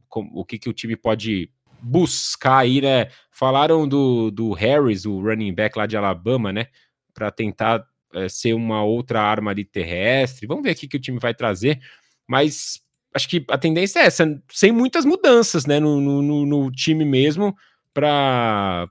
com, 0.09 0.29
o 0.35 0.45
que, 0.45 0.59
que 0.59 0.69
o 0.69 0.73
time 0.73 0.97
pode 0.97 1.51
buscar 1.81 2.59
aí, 2.59 2.81
né? 2.81 3.09
Falaram 3.31 3.87
do, 3.87 4.31
do 4.31 4.53
Harris, 4.53 5.05
o 5.05 5.21
running 5.21 5.55
back 5.55 5.79
lá 5.79 5.87
de 5.87 5.97
Alabama, 5.97 6.53
né? 6.53 6.69
Para 7.13 7.31
tentar 7.31 7.87
é, 8.15 8.29
ser 8.29 8.55
uma 8.55 8.83
outra 8.83 9.21
arma 9.21 9.51
ali 9.51 9.65
terrestre. 9.65 10.47
Vamos 10.47 10.65
ver 10.65 10.71
aqui 10.71 10.89
que 10.89 10.97
o 10.97 11.01
time 11.01 11.19
vai 11.19 11.35
trazer, 11.35 11.81
mas 12.27 12.81
acho 13.15 13.29
que 13.29 13.45
a 13.49 13.59
tendência 13.59 14.01
é 14.01 14.07
essa, 14.07 14.43
sem 14.51 14.73
muitas 14.73 15.05
mudanças, 15.05 15.67
né? 15.67 15.79
No, 15.79 16.01
no, 16.01 16.47
no 16.47 16.71
time 16.73 17.05
mesmo 17.05 17.55
para 17.95 18.91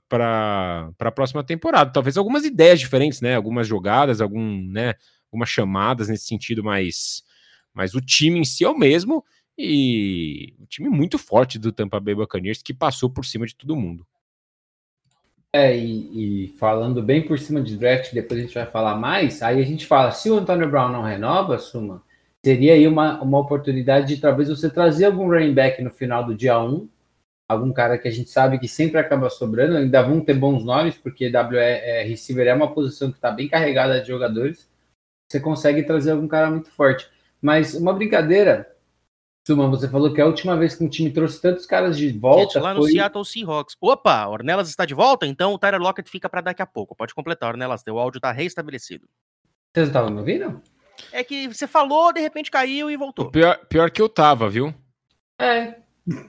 a 0.99 1.11
próxima 1.11 1.43
temporada. 1.43 1.91
Talvez 1.91 2.17
algumas 2.17 2.45
ideias 2.45 2.79
diferentes, 2.79 3.21
né? 3.21 3.35
Algumas 3.35 3.67
jogadas, 3.67 4.21
algum, 4.21 4.63
né? 4.71 4.95
algumas 5.33 5.49
chamadas 5.49 6.07
nesse 6.07 6.27
sentido, 6.27 6.63
mas, 6.63 7.23
mas 7.73 7.95
o 7.95 8.01
time 8.01 8.39
em 8.39 8.45
si 8.45 8.63
é 8.63 8.69
o 8.69 8.77
mesmo 8.77 9.25
e 9.57 10.55
um 10.59 10.65
time 10.65 10.89
muito 10.89 11.17
forte 11.17 11.57
do 11.57 11.71
Tampa 11.71 11.99
Bay 11.99 12.15
Buccaneers 12.15 12.61
que 12.61 12.73
passou 12.73 13.09
por 13.09 13.25
cima 13.25 13.45
de 13.45 13.55
todo 13.55 13.75
mundo. 13.75 14.05
É, 15.51 15.77
e, 15.77 16.45
e, 16.45 16.47
falando 16.57 17.01
bem 17.01 17.27
por 17.27 17.37
cima 17.37 17.61
de 17.61 17.77
draft, 17.77 18.11
depois 18.11 18.39
a 18.39 18.43
gente 18.43 18.55
vai 18.55 18.65
falar 18.65 18.95
mais, 18.95 19.43
aí 19.43 19.61
a 19.61 19.65
gente 19.65 19.85
fala, 19.85 20.09
se 20.11 20.27
o 20.29 20.37
Antônio 20.37 20.67
Brown 20.67 20.91
não 20.91 21.03
renova, 21.03 21.59
Suma, 21.59 22.01
seria 22.43 22.73
aí 22.73 22.87
uma, 22.87 23.21
uma 23.21 23.37
oportunidade 23.37 24.15
de 24.15 24.19
talvez 24.19 24.49
você 24.49 24.67
trazer 24.67 25.05
algum 25.05 25.27
running 25.27 25.53
back 25.53 25.79
no 25.83 25.91
final 25.91 26.25
do 26.25 26.33
dia 26.33 26.59
1, 26.59 26.89
algum 27.53 27.71
cara 27.71 27.97
que 27.97 28.07
a 28.07 28.11
gente 28.11 28.29
sabe 28.29 28.59
que 28.59 28.67
sempre 28.67 28.99
acaba 28.99 29.29
sobrando, 29.29 29.77
ainda 29.77 30.01
vão 30.01 30.19
ter 30.19 30.33
bons 30.33 30.63
nomes, 30.63 30.95
porque 30.97 31.27
WE 31.29 31.57
é, 31.57 32.03
receiver 32.03 32.47
é 32.47 32.53
uma 32.53 32.73
posição 32.73 33.09
que 33.09 33.17
está 33.17 33.31
bem 33.31 33.47
carregada 33.47 34.01
de 34.01 34.07
jogadores, 34.07 34.69
você 35.29 35.39
consegue 35.39 35.83
trazer 35.83 36.11
algum 36.11 36.27
cara 36.27 36.49
muito 36.49 36.69
forte. 36.71 37.09
Mas 37.41 37.73
uma 37.73 37.93
brincadeira, 37.93 38.73
Suma, 39.45 39.67
você 39.67 39.89
falou 39.89 40.13
que 40.13 40.21
a 40.21 40.25
última 40.25 40.55
vez 40.55 40.75
que 40.75 40.83
um 40.83 40.89
time 40.89 41.11
trouxe 41.11 41.41
tantos 41.41 41.65
caras 41.65 41.97
de 41.97 42.09
volta. 42.17 42.61
lá 42.61 42.73
no 42.73 42.83
Seattle 42.83 43.25
Seahawks. 43.25 43.75
Opa, 43.81 44.27
Ornelas 44.27 44.69
está 44.69 44.85
de 44.85 44.93
volta? 44.93 45.27
Então 45.27 45.53
o 45.53 45.59
Tyler 45.59 45.81
Lockett 45.81 46.09
fica 46.09 46.29
para 46.29 46.41
daqui 46.41 46.61
a 46.61 46.65
pouco. 46.65 46.95
Pode 46.95 47.13
completar, 47.13 47.49
Ornelas. 47.49 47.83
O 47.87 47.99
áudio 47.99 48.19
está 48.19 48.31
reestabelecido. 48.31 49.07
Vocês 49.73 49.87
estavam 49.87 50.11
me 50.11 50.19
ouvindo? 50.19 50.61
É 51.11 51.23
que 51.23 51.47
você 51.47 51.67
falou, 51.67 52.13
de 52.13 52.21
repente 52.21 52.49
caiu 52.49 52.89
e 52.89 52.95
voltou. 52.95 53.29
Pior, 53.31 53.57
pior 53.67 53.91
que 53.91 54.01
eu 54.01 54.07
tava, 54.07 54.49
viu? 54.49 54.73
É. 55.39 55.82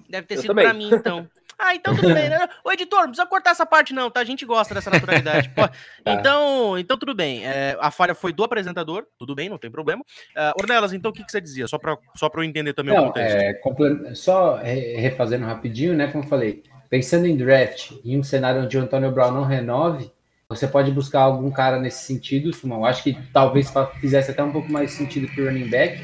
Deve 0.08 0.26
ter 0.26 0.36
eu 0.36 0.42
sido 0.42 0.54
para 0.54 0.72
mim, 0.72 0.90
então. 0.92 1.28
Ah, 1.58 1.74
então 1.74 1.94
tudo 1.94 2.12
bem. 2.12 2.28
Né? 2.28 2.38
Ô, 2.64 2.72
editor, 2.72 3.00
não 3.00 3.08
precisa 3.08 3.26
cortar 3.26 3.50
essa 3.50 3.64
parte, 3.64 3.94
não, 3.94 4.10
tá? 4.10 4.20
A 4.20 4.24
gente 4.24 4.44
gosta 4.44 4.74
dessa 4.74 4.90
naturalidade. 4.90 5.50
Tá. 5.54 5.70
então, 6.04 6.78
então, 6.78 6.98
tudo 6.98 7.14
bem. 7.14 7.46
É, 7.46 7.76
a 7.80 7.90
falha 7.90 8.14
foi 8.14 8.32
do 8.32 8.42
apresentador, 8.42 9.06
tudo 9.18 9.34
bem, 9.34 9.48
não 9.48 9.58
tem 9.58 9.70
problema. 9.70 10.02
Uh, 10.36 10.60
Ornelas, 10.60 10.92
então 10.92 11.10
o 11.10 11.14
que, 11.14 11.24
que 11.24 11.30
você 11.30 11.40
dizia? 11.40 11.68
Só 11.68 11.78
para 11.78 11.96
só 12.16 12.30
eu 12.34 12.42
entender 12.42 12.72
também 12.72 12.94
não, 12.94 13.04
o 13.04 13.06
contexto. 13.06 13.36
É, 13.36 14.14
só 14.14 14.56
refazendo 14.56 15.46
rapidinho, 15.46 15.94
né? 15.94 16.08
Como 16.08 16.24
eu 16.24 16.28
falei, 16.28 16.64
pensando 16.90 17.26
em 17.26 17.36
draft, 17.36 17.92
em 18.04 18.18
um 18.18 18.22
cenário 18.22 18.62
onde 18.62 18.76
o 18.76 18.80
Antônio 18.80 19.12
Brown 19.12 19.32
não 19.32 19.44
renove, 19.44 20.10
você 20.48 20.66
pode 20.66 20.90
buscar 20.90 21.20
algum 21.20 21.50
cara 21.50 21.78
nesse 21.78 22.04
sentido, 22.04 22.52
Sumão. 22.52 22.84
Acho 22.84 23.02
que 23.02 23.16
talvez 23.32 23.72
fizesse 24.00 24.30
até 24.30 24.42
um 24.42 24.52
pouco 24.52 24.70
mais 24.70 24.92
sentido 24.92 25.28
que 25.28 25.40
o 25.40 25.46
running 25.46 25.68
back, 25.68 26.00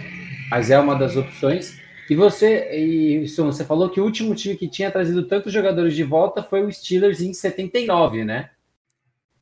mas 0.50 0.70
é 0.70 0.78
uma 0.78 0.96
das 0.96 1.16
opções. 1.16 1.79
E 2.10 2.16
você, 2.16 2.68
e, 2.76 3.28
você 3.28 3.64
falou 3.64 3.88
que 3.88 4.00
o 4.00 4.04
último 4.04 4.34
time 4.34 4.56
que 4.56 4.66
tinha 4.66 4.90
trazido 4.90 5.22
tantos 5.22 5.52
jogadores 5.52 5.94
de 5.94 6.02
volta 6.02 6.42
foi 6.42 6.66
o 6.66 6.72
Steelers 6.72 7.20
em 7.20 7.32
79, 7.32 8.24
né? 8.24 8.50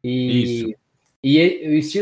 E, 0.04 0.66
Isso. 0.66 0.74
E 1.24 1.38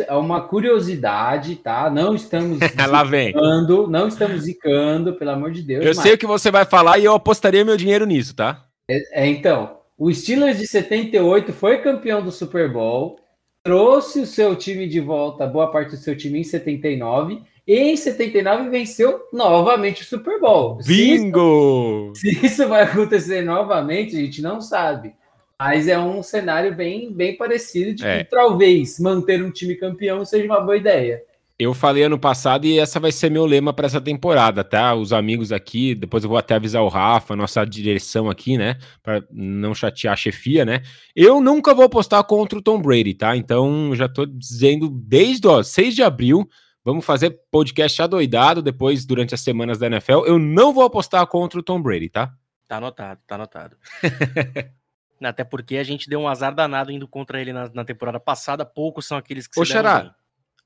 é 0.06 0.12
uma 0.14 0.42
curiosidade, 0.42 1.54
tá? 1.54 1.88
Não 1.88 2.16
estamos 2.16 2.58
Lá 2.90 3.04
vem. 3.04 3.28
Zicando, 3.28 3.86
não 3.86 4.08
estamos 4.08 4.42
zicando, 4.42 5.14
pelo 5.14 5.30
amor 5.30 5.52
de 5.52 5.62
Deus. 5.62 5.84
Eu 5.84 5.94
mas... 5.94 5.98
sei 5.98 6.14
o 6.14 6.18
que 6.18 6.26
você 6.26 6.50
vai 6.50 6.64
falar 6.64 6.98
e 6.98 7.04
eu 7.04 7.14
apostaria 7.14 7.64
meu 7.64 7.76
dinheiro 7.76 8.04
nisso, 8.04 8.34
tá? 8.34 8.66
É, 8.90 9.22
é, 9.22 9.26
então, 9.28 9.78
o 9.96 10.12
Steelers 10.12 10.58
de 10.58 10.66
78 10.66 11.52
foi 11.52 11.78
campeão 11.78 12.22
do 12.22 12.32
Super 12.32 12.70
Bowl, 12.70 13.20
trouxe 13.62 14.20
o 14.20 14.26
seu 14.26 14.56
time 14.56 14.88
de 14.88 14.98
volta, 14.98 15.46
boa 15.46 15.70
parte 15.70 15.92
do 15.92 15.96
seu 15.96 16.16
time 16.16 16.40
em 16.40 16.44
79, 16.44 17.34
E 17.36 17.44
em 17.74 17.96
79 17.96 18.70
venceu 18.70 19.22
novamente 19.32 20.02
o 20.02 20.04
Super 20.04 20.40
Bowl. 20.40 20.78
Bingo! 20.86 22.12
Se 22.14 22.30
isso, 22.30 22.40
se 22.40 22.46
isso 22.46 22.68
vai 22.68 22.82
acontecer 22.84 23.42
novamente, 23.42 24.16
a 24.16 24.20
gente 24.20 24.40
não 24.40 24.60
sabe. 24.60 25.14
Mas 25.58 25.88
é 25.88 25.98
um 25.98 26.22
cenário 26.22 26.74
bem, 26.74 27.12
bem 27.12 27.36
parecido 27.36 27.94
de 27.94 28.06
é. 28.06 28.22
que 28.22 28.30
talvez 28.30 29.00
manter 29.00 29.42
um 29.42 29.50
time 29.50 29.74
campeão 29.74 30.24
seja 30.24 30.44
uma 30.44 30.60
boa 30.60 30.76
ideia. 30.76 31.22
Eu 31.58 31.72
falei 31.72 32.02
ano 32.02 32.18
passado 32.18 32.66
e 32.66 32.78
essa 32.78 33.00
vai 33.00 33.10
ser 33.10 33.30
meu 33.30 33.46
lema 33.46 33.72
para 33.72 33.86
essa 33.86 33.98
temporada, 33.98 34.62
tá? 34.62 34.94
Os 34.94 35.10
amigos 35.10 35.52
aqui, 35.52 35.94
depois 35.94 36.22
eu 36.22 36.28
vou 36.28 36.36
até 36.36 36.54
avisar 36.54 36.82
o 36.82 36.88
Rafa, 36.88 37.34
nossa 37.34 37.64
direção 37.64 38.28
aqui, 38.28 38.58
né? 38.58 38.76
Para 39.02 39.24
não 39.30 39.74
chatear 39.74 40.12
a 40.12 40.16
chefia, 40.16 40.66
né? 40.66 40.82
Eu 41.14 41.40
nunca 41.40 41.74
vou 41.74 41.86
apostar 41.86 42.22
contra 42.24 42.58
o 42.58 42.62
Tom 42.62 42.78
Brady, 42.78 43.14
tá? 43.14 43.34
Então 43.34 43.94
já 43.94 44.06
tô 44.06 44.26
dizendo 44.26 44.90
desde 44.90 45.48
ó, 45.48 45.62
6 45.62 45.94
de 45.94 46.02
abril, 46.02 46.46
vamos 46.86 47.04
fazer 47.04 47.40
podcast 47.50 48.00
adoidado 48.00 48.62
depois 48.62 49.04
durante 49.04 49.34
as 49.34 49.40
semanas 49.40 49.76
da 49.76 49.88
NFL. 49.88 50.24
Eu 50.24 50.38
não 50.38 50.72
vou 50.72 50.84
apostar 50.84 51.26
contra 51.26 51.58
o 51.58 51.62
Tom 51.62 51.82
Brady, 51.82 52.08
tá? 52.08 52.32
Tá 52.68 52.76
anotado, 52.76 53.20
tá 53.26 53.34
anotado. 53.34 53.76
Até 55.20 55.42
porque 55.42 55.78
a 55.78 55.82
gente 55.82 56.08
deu 56.08 56.20
um 56.20 56.28
azar 56.28 56.54
danado 56.54 56.92
indo 56.92 57.08
contra 57.08 57.40
ele 57.40 57.52
na, 57.52 57.68
na 57.74 57.84
temporada 57.84 58.20
passada. 58.20 58.64
Poucos 58.64 59.04
são 59.04 59.18
aqueles 59.18 59.48
que 59.48 59.58
Ô, 59.58 59.64
se 59.64 59.72
Xará, 59.72 60.14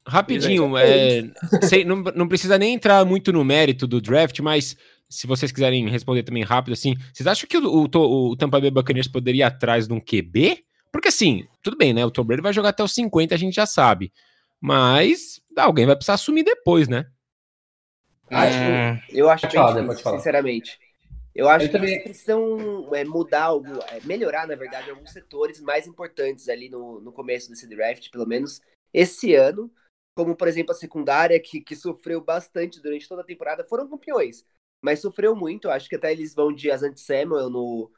rapidinho, 0.06 0.76
é, 0.76 1.22
não, 1.86 2.02
não 2.14 2.28
precisa 2.28 2.58
nem 2.58 2.74
entrar 2.74 3.02
muito 3.06 3.32
no 3.32 3.42
mérito 3.42 3.86
do 3.86 3.98
draft, 3.98 4.40
mas 4.40 4.76
se 5.08 5.26
vocês 5.26 5.50
quiserem 5.50 5.88
responder 5.88 6.22
também 6.22 6.42
rápido, 6.42 6.74
assim, 6.74 6.96
vocês 7.14 7.26
acham 7.26 7.48
que 7.48 7.56
o, 7.56 7.88
o, 7.94 8.30
o 8.30 8.36
Tampa 8.36 8.60
Bay 8.60 8.70
Buccaneers 8.70 9.08
poderia 9.08 9.44
ir 9.44 9.46
atrás 9.46 9.88
de 9.88 9.94
um 9.94 10.00
QB? 10.00 10.64
Porque 10.92 11.08
assim, 11.08 11.46
tudo 11.62 11.78
bem, 11.78 11.94
né? 11.94 12.04
O 12.04 12.10
Tom 12.10 12.24
Brady 12.24 12.42
vai 12.42 12.52
jogar 12.52 12.70
até 12.70 12.82
os 12.82 12.92
50, 12.92 13.34
a 13.34 13.38
gente 13.38 13.54
já 13.54 13.64
sabe. 13.64 14.12
Mas 14.60 15.40
alguém 15.56 15.86
vai 15.86 15.96
precisar 15.96 16.14
assumir 16.14 16.42
depois, 16.42 16.86
né? 16.88 17.10
Acho, 18.28 18.58
é... 18.58 19.04
Eu 19.10 19.28
acho 19.28 19.48
que, 19.48 19.56
sinceramente. 20.10 20.78
Eu 21.34 21.48
acho 21.48 21.64
eu 21.64 21.68
que 21.68 21.72
também... 21.72 21.92
eles 21.92 22.04
precisam 22.04 22.94
é, 22.94 23.04
mudar 23.04 23.44
algo, 23.44 23.72
é, 23.88 24.00
melhorar, 24.04 24.46
na 24.46 24.54
verdade, 24.54 24.90
alguns 24.90 25.12
setores 25.12 25.60
mais 25.60 25.86
importantes 25.86 26.48
ali 26.48 26.68
no, 26.68 27.00
no 27.00 27.12
começo 27.12 27.48
desse 27.48 27.66
draft, 27.68 28.10
pelo 28.10 28.26
menos 28.26 28.60
esse 28.92 29.34
ano, 29.34 29.72
como 30.14 30.36
por 30.36 30.48
exemplo 30.48 30.72
a 30.72 30.74
secundária, 30.74 31.40
que, 31.40 31.60
que 31.60 31.76
sofreu 31.76 32.20
bastante 32.20 32.80
durante 32.82 33.08
toda 33.08 33.22
a 33.22 33.24
temporada, 33.24 33.64
foram 33.64 33.88
campeões, 33.88 34.44
mas 34.82 35.00
sofreu 35.00 35.34
muito. 35.34 35.70
Acho 35.70 35.88
que 35.88 35.96
até 35.96 36.12
eles 36.12 36.34
vão 36.34 36.52
de 36.52 36.70
Asante 36.70 37.00
Samuel 37.00 37.48
no, 37.48 37.90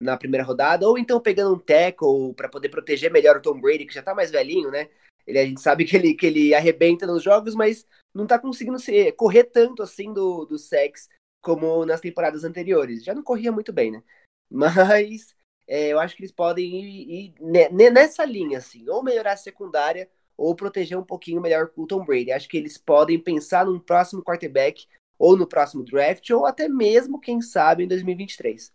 na 0.00 0.16
primeira 0.16 0.44
rodada, 0.44 0.88
ou 0.88 0.98
então 0.98 1.20
pegando 1.20 1.54
um 1.54 1.58
tackle 1.58 2.34
para 2.34 2.48
poder 2.48 2.68
proteger 2.68 3.10
melhor 3.10 3.36
o 3.36 3.42
Tom 3.42 3.60
Brady, 3.60 3.86
que 3.86 3.94
já 3.94 4.02
tá 4.02 4.14
mais 4.14 4.30
velhinho, 4.30 4.70
né? 4.70 4.88
Ele, 5.30 5.38
a 5.38 5.46
gente 5.46 5.60
sabe 5.60 5.84
que 5.84 5.96
ele, 5.96 6.14
que 6.14 6.26
ele 6.26 6.54
arrebenta 6.54 7.06
nos 7.06 7.22
jogos, 7.22 7.54
mas 7.54 7.86
não 8.12 8.26
tá 8.26 8.38
conseguindo 8.38 8.78
se, 8.78 9.12
correr 9.12 9.44
tanto 9.44 9.82
assim 9.82 10.12
do, 10.12 10.44
do 10.44 10.58
sex 10.58 11.08
como 11.40 11.86
nas 11.86 12.00
temporadas 12.00 12.44
anteriores. 12.44 13.04
Já 13.04 13.14
não 13.14 13.22
corria 13.22 13.52
muito 13.52 13.72
bem, 13.72 13.90
né? 13.92 14.02
Mas 14.50 15.34
é, 15.68 15.88
eu 15.88 16.00
acho 16.00 16.16
que 16.16 16.22
eles 16.22 16.32
podem 16.32 16.66
ir, 16.66 17.34
ir, 17.38 17.70
nessa 17.92 18.24
linha, 18.24 18.58
assim, 18.58 18.88
ou 18.88 19.04
melhorar 19.04 19.32
a 19.34 19.36
secundária, 19.36 20.10
ou 20.36 20.54
proteger 20.56 20.98
um 20.98 21.04
pouquinho 21.04 21.40
melhor 21.40 21.70
o 21.76 21.86
Tom 21.86 22.04
Brady. 22.04 22.32
Acho 22.32 22.48
que 22.48 22.56
eles 22.56 22.76
podem 22.76 23.18
pensar 23.22 23.64
num 23.64 23.78
próximo 23.78 24.24
quarterback, 24.24 24.86
ou 25.16 25.36
no 25.36 25.46
próximo 25.46 25.84
draft, 25.84 26.28
ou 26.30 26.44
até 26.44 26.68
mesmo, 26.68 27.20
quem 27.20 27.40
sabe, 27.40 27.84
em 27.84 27.88
2023. 27.88 28.72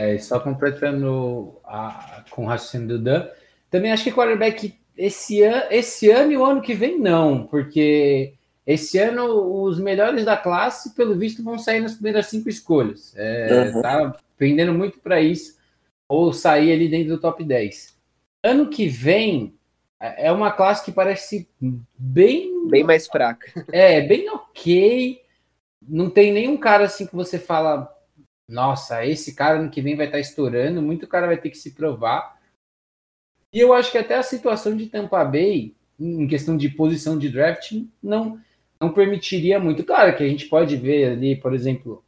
É, 0.00 0.16
só 0.16 0.40
completando 0.40 1.60
a, 1.64 2.24
com 2.30 2.44
o 2.44 2.46
raciocínio 2.46 2.88
do 2.88 2.98
Dan, 2.98 3.28
também 3.70 3.92
acho 3.92 4.04
que 4.04 4.12
quarterback 4.12 4.74
esse, 4.96 5.44
an, 5.44 5.66
esse 5.70 6.10
ano 6.10 6.32
e 6.32 6.36
o 6.36 6.44
ano 6.44 6.60
que 6.60 6.74
vem 6.74 6.98
não, 6.98 7.46
porque 7.46 8.34
esse 8.66 8.98
ano, 8.98 9.62
os 9.62 9.80
melhores 9.80 10.26
da 10.26 10.36
classe, 10.36 10.94
pelo 10.94 11.16
visto, 11.16 11.42
vão 11.42 11.58
sair 11.58 11.80
nas 11.80 11.94
primeiras 11.94 12.26
cinco 12.26 12.50
escolhas. 12.50 13.14
É, 13.16 13.72
uhum. 13.74 13.80
Tá 13.80 14.16
pendendo 14.36 14.74
muito 14.74 14.98
para 14.98 15.22
isso, 15.22 15.56
ou 16.06 16.34
sair 16.34 16.72
ali 16.72 16.88
dentro 16.88 17.14
do 17.14 17.20
top 17.20 17.42
10. 17.42 17.96
Ano 18.44 18.68
que 18.68 18.86
vem, 18.86 19.54
é, 19.98 20.26
é 20.26 20.32
uma 20.32 20.52
classe 20.52 20.84
que 20.84 20.92
parece 20.92 21.48
bem. 21.96 22.68
Bem 22.68 22.84
mais 22.84 23.06
fraca. 23.06 23.64
É, 23.72 24.02
bem 24.02 24.28
ok. 24.28 25.22
Não 25.88 26.10
tem 26.10 26.30
nenhum 26.32 26.56
cara 26.58 26.84
assim 26.84 27.06
que 27.06 27.16
você 27.16 27.38
fala, 27.38 27.90
nossa, 28.46 29.06
esse 29.06 29.34
cara 29.34 29.60
ano 29.60 29.70
que 29.70 29.80
vem 29.80 29.96
vai 29.96 30.06
estar 30.06 30.18
tá 30.18 30.20
estourando, 30.20 30.82
muito 30.82 31.06
cara 31.06 31.26
vai 31.26 31.38
ter 31.38 31.48
que 31.48 31.56
se 31.56 31.70
provar. 31.70 32.37
E 33.52 33.58
eu 33.60 33.72
acho 33.72 33.90
que 33.90 33.98
até 33.98 34.16
a 34.16 34.22
situação 34.22 34.76
de 34.76 34.86
Tampa 34.86 35.24
Bay, 35.24 35.74
em 35.98 36.26
questão 36.26 36.56
de 36.56 36.68
posição 36.68 37.18
de 37.18 37.28
draft, 37.28 37.72
não 38.02 38.40
não 38.80 38.92
permitiria 38.92 39.58
muito. 39.58 39.84
Claro 39.84 40.16
que 40.16 40.22
a 40.22 40.28
gente 40.28 40.46
pode 40.46 40.76
ver 40.76 41.12
ali, 41.12 41.36
por 41.36 41.52
exemplo, 41.52 42.04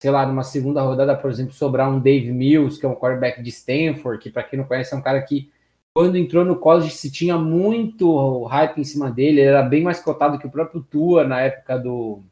sei 0.00 0.10
lá, 0.10 0.26
numa 0.26 0.42
segunda 0.42 0.82
rodada, 0.82 1.16
por 1.16 1.30
exemplo, 1.30 1.52
sobrar 1.52 1.88
um 1.90 2.00
Dave 2.00 2.32
Mills, 2.32 2.78
que 2.78 2.86
é 2.86 2.88
um 2.88 2.94
quarterback 2.94 3.42
de 3.42 3.50
Stanford, 3.50 4.22
que 4.22 4.30
para 4.30 4.42
quem 4.42 4.58
não 4.58 4.66
conhece 4.66 4.94
é 4.94 4.96
um 4.96 5.02
cara 5.02 5.22
que 5.22 5.50
quando 5.94 6.16
entrou 6.16 6.44
no 6.44 6.56
college 6.56 6.90
se 6.90 7.10
tinha 7.10 7.36
muito 7.36 8.44
hype 8.44 8.78
em 8.78 8.84
cima 8.84 9.10
dele, 9.10 9.40
ele 9.40 9.48
era 9.48 9.62
bem 9.62 9.82
mais 9.82 10.00
cotado 10.00 10.38
que 10.38 10.46
o 10.46 10.50
próprio 10.50 10.82
Tua 10.82 11.24
na 11.24 11.40
época 11.40 11.78
do 11.78 12.22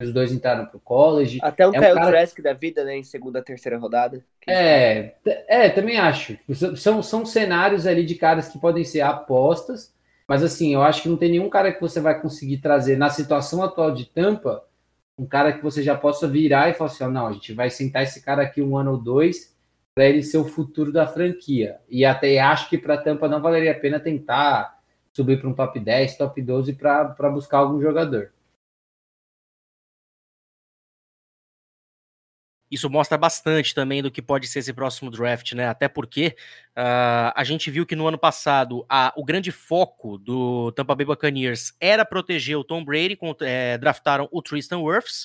os 0.00 0.12
dois 0.12 0.32
entraram 0.32 0.66
pro 0.66 0.78
college. 0.78 1.38
Até 1.42 1.66
um 1.66 1.74
é 1.74 1.80
Kyle 1.80 1.94
cara... 1.94 2.06
Trask 2.08 2.40
da 2.40 2.52
vida, 2.52 2.84
né, 2.84 2.96
em 2.96 3.02
segunda, 3.02 3.42
terceira 3.42 3.78
rodada. 3.78 4.24
É, 4.46 5.14
é, 5.48 5.68
também 5.68 5.98
acho. 5.98 6.38
São, 6.76 7.02
são 7.02 7.26
cenários 7.26 7.86
ali 7.86 8.06
de 8.06 8.14
caras 8.14 8.48
que 8.48 8.58
podem 8.58 8.84
ser 8.84 9.00
apostas, 9.00 9.92
mas 10.26 10.42
assim, 10.42 10.72
eu 10.72 10.82
acho 10.82 11.02
que 11.02 11.08
não 11.08 11.16
tem 11.16 11.30
nenhum 11.30 11.50
cara 11.50 11.72
que 11.72 11.80
você 11.80 12.00
vai 12.00 12.20
conseguir 12.20 12.58
trazer 12.58 12.96
na 12.96 13.10
situação 13.10 13.62
atual 13.62 13.92
de 13.92 14.06
Tampa, 14.06 14.64
um 15.18 15.26
cara 15.26 15.52
que 15.52 15.62
você 15.62 15.82
já 15.82 15.96
possa 15.96 16.28
virar 16.28 16.68
e 16.68 16.74
falar 16.74 16.90
assim: 16.90 17.04
não, 17.08 17.26
a 17.26 17.32
gente 17.32 17.52
vai 17.52 17.68
sentar 17.68 18.04
esse 18.04 18.22
cara 18.22 18.42
aqui 18.42 18.62
um 18.62 18.76
ano 18.76 18.92
ou 18.92 18.98
dois 18.98 19.56
para 19.94 20.04
ele 20.04 20.22
ser 20.22 20.38
o 20.38 20.44
futuro 20.44 20.92
da 20.92 21.08
franquia. 21.08 21.78
E 21.88 22.04
até 22.04 22.38
acho 22.38 22.70
que 22.70 22.78
para 22.78 22.96
Tampa 22.96 23.26
não 23.26 23.42
valeria 23.42 23.72
a 23.72 23.74
pena 23.74 23.98
tentar 23.98 24.78
subir 25.12 25.40
para 25.40 25.48
um 25.48 25.54
top 25.54 25.80
10, 25.80 26.16
top 26.16 26.40
12 26.40 26.74
para 26.74 27.30
buscar 27.30 27.58
algum 27.58 27.80
jogador. 27.80 28.30
Isso 32.70 32.88
mostra 32.90 33.16
bastante 33.18 33.74
também 33.74 34.02
do 34.02 34.10
que 34.10 34.20
pode 34.22 34.46
ser 34.46 34.60
esse 34.60 34.72
próximo 34.72 35.10
draft, 35.10 35.52
né? 35.52 35.66
Até 35.68 35.88
porque 35.88 36.36
uh, 36.78 37.32
a 37.34 37.42
gente 37.42 37.70
viu 37.70 37.84
que 37.84 37.96
no 37.96 38.06
ano 38.06 38.16
passado 38.16 38.86
a, 38.88 39.12
o 39.16 39.24
grande 39.24 39.50
foco 39.50 40.16
do 40.16 40.70
Tampa 40.72 40.94
Bay 40.94 41.04
Buccaneers 41.04 41.72
era 41.80 42.04
proteger 42.04 42.56
o 42.56 42.62
Tom 42.62 42.84
Brady, 42.84 43.16
com, 43.16 43.34
é, 43.40 43.76
draftaram 43.76 44.28
o 44.30 44.40
Tristan 44.40 44.78
Wirfs, 44.78 45.24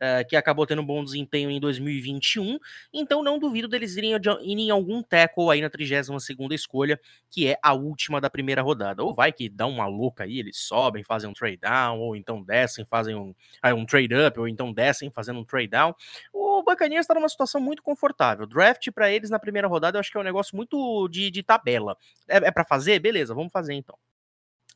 uh, 0.00 0.26
que 0.26 0.34
acabou 0.34 0.66
tendo 0.66 0.80
um 0.80 0.86
bom 0.86 1.04
desempenho 1.04 1.50
em 1.50 1.60
2021. 1.60 2.58
Então 2.92 3.22
não 3.22 3.38
duvido 3.38 3.68
deles 3.68 3.96
irem, 3.96 4.12
irem 4.42 4.68
em 4.68 4.70
algum 4.70 5.02
tackle 5.02 5.50
aí 5.50 5.60
na 5.60 5.68
32 5.68 6.24
segunda 6.24 6.54
escolha, 6.54 6.98
que 7.30 7.48
é 7.48 7.58
a 7.62 7.74
última 7.74 8.20
da 8.20 8.30
primeira 8.30 8.62
rodada. 8.62 9.02
Ou 9.02 9.12
vai 9.14 9.30
que 9.32 9.48
dá 9.48 9.66
uma 9.66 9.86
louca 9.86 10.24
aí, 10.24 10.38
eles 10.38 10.56
sobem, 10.56 11.04
fazem 11.04 11.28
um 11.28 11.34
trade 11.34 11.58
down, 11.58 12.00
ou 12.00 12.16
então 12.16 12.42
descem, 12.42 12.84
fazem 12.84 13.14
um, 13.14 13.34
ah, 13.60 13.74
um 13.74 13.84
trade 13.84 14.14
up, 14.14 14.40
ou 14.40 14.48
então 14.48 14.72
descem 14.72 15.10
fazendo 15.10 15.40
um 15.40 15.44
trade 15.44 15.68
down. 15.68 15.94
O 16.32 16.62
Buccaneers 16.62 17.04
está 17.04 17.14
numa 17.14 17.28
situação 17.28 17.60
muito 17.60 17.82
confortável. 17.82 18.46
Draft 18.46 18.90
para 18.92 19.10
eles 19.10 19.28
na 19.28 19.38
primeira 19.38 19.68
rodada 19.68 19.98
eu 19.98 20.00
acho 20.00 20.10
que 20.10 20.16
é 20.16 20.20
um 20.20 20.24
negócio 20.24 20.56
muito 20.56 20.93
de, 21.08 21.30
de 21.30 21.42
tabela. 21.42 21.96
É, 22.28 22.36
é 22.36 22.50
para 22.50 22.64
fazer? 22.64 22.98
Beleza, 22.98 23.34
vamos 23.34 23.52
fazer 23.52 23.74
então. 23.74 23.96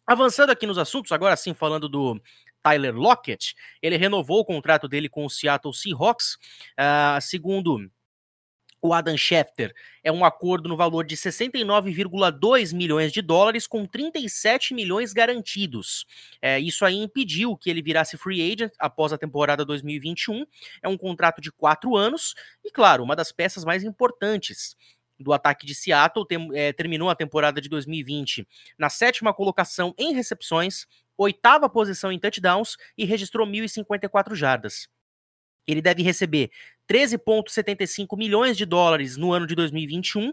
Avançando 0.07 0.50
aqui 0.50 0.66
nos 0.66 0.78
assuntos, 0.78 1.12
agora 1.12 1.37
sim 1.37 1.52
falando 1.52 1.88
do 1.88 2.20
Tyler 2.62 2.94
Lockett, 2.94 3.54
ele 3.83 3.96
renovou 3.96 4.40
o 4.40 4.44
contrato 4.44 4.88
dele 4.88 5.09
com 5.09 5.24
o 5.24 5.31
Seattle 5.31 5.74
Seahawks. 5.74 6.38
Uh, 6.78 7.20
segundo 7.20 7.90
o 8.81 8.92
Adam 8.92 9.16
Schefter 9.16 9.74
é 10.04 10.12
um 10.12 10.24
acordo 10.24 10.68
no 10.68 10.76
valor 10.76 11.04
de 11.04 11.16
69,2 11.16 12.74
milhões 12.74 13.12
de 13.12 13.20
dólares 13.20 13.66
com 13.66 13.85
37 13.85 14.72
milhões 14.72 15.12
garantidos. 15.12 16.07
É, 16.40 16.59
isso 16.61 16.85
aí 16.85 16.96
impediu 16.96 17.57
que 17.57 17.68
ele 17.68 17.83
virasse 17.83 18.16
free 18.16 18.40
agent 18.40 18.72
após 18.78 19.12
a 19.12 19.18
temporada 19.18 19.64
2021. 19.64 20.46
É 20.81 20.88
um 20.88 20.96
contrato 20.96 21.40
de 21.40 21.50
quatro 21.50 21.96
anos 21.96 22.35
e, 22.64 22.70
claro, 22.70 23.02
uma 23.02 23.16
das 23.16 23.33
peças 23.33 23.64
mais 23.64 23.83
importantes 23.83 24.76
do 25.18 25.33
ataque 25.33 25.66
de 25.66 25.74
Seattle. 25.74 26.26
Tem, 26.26 26.48
é, 26.54 26.72
terminou 26.72 27.11
a 27.11 27.14
temporada 27.14 27.61
de 27.61 27.68
2020 27.68 28.46
na 28.78 28.88
sétima 28.88 29.35
colocação 29.35 29.94
em 29.98 30.14
recepções, 30.14 30.87
oitava 31.16 31.69
posição 31.69 32.12
em 32.12 32.19
touchdowns 32.19 32.77
e 32.96 33.04
registrou 33.04 33.46
1.054 33.46 34.35
jardas. 34.35 34.88
Ele 35.66 35.83
deve 35.83 36.02
receber 36.02 36.50
13,75 36.88 38.16
milhões 38.16 38.56
de 38.56 38.64
dólares 38.64 39.19
no 39.19 39.33
ano 39.33 39.46
de 39.46 39.54
2021, 39.54 40.33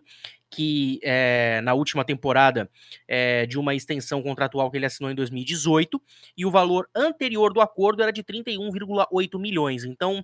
que 0.49 0.99
é, 1.03 1.59
na 1.61 1.73
última 1.73 2.05
temporada 2.05 2.69
é, 3.05 3.45
de 3.45 3.59
uma 3.59 3.75
extensão 3.75 4.23
contratual 4.23 4.71
que 4.71 4.77
ele 4.77 4.85
assinou 4.85 5.11
em 5.11 5.15
2018, 5.15 6.01
e 6.37 6.45
o 6.45 6.51
valor 6.51 6.89
anterior 6.95 7.51
do 7.51 7.59
acordo 7.59 8.01
era 8.01 8.13
de 8.13 8.23
31,8 8.23 9.37
milhões. 9.37 9.83
Então, 9.83 10.23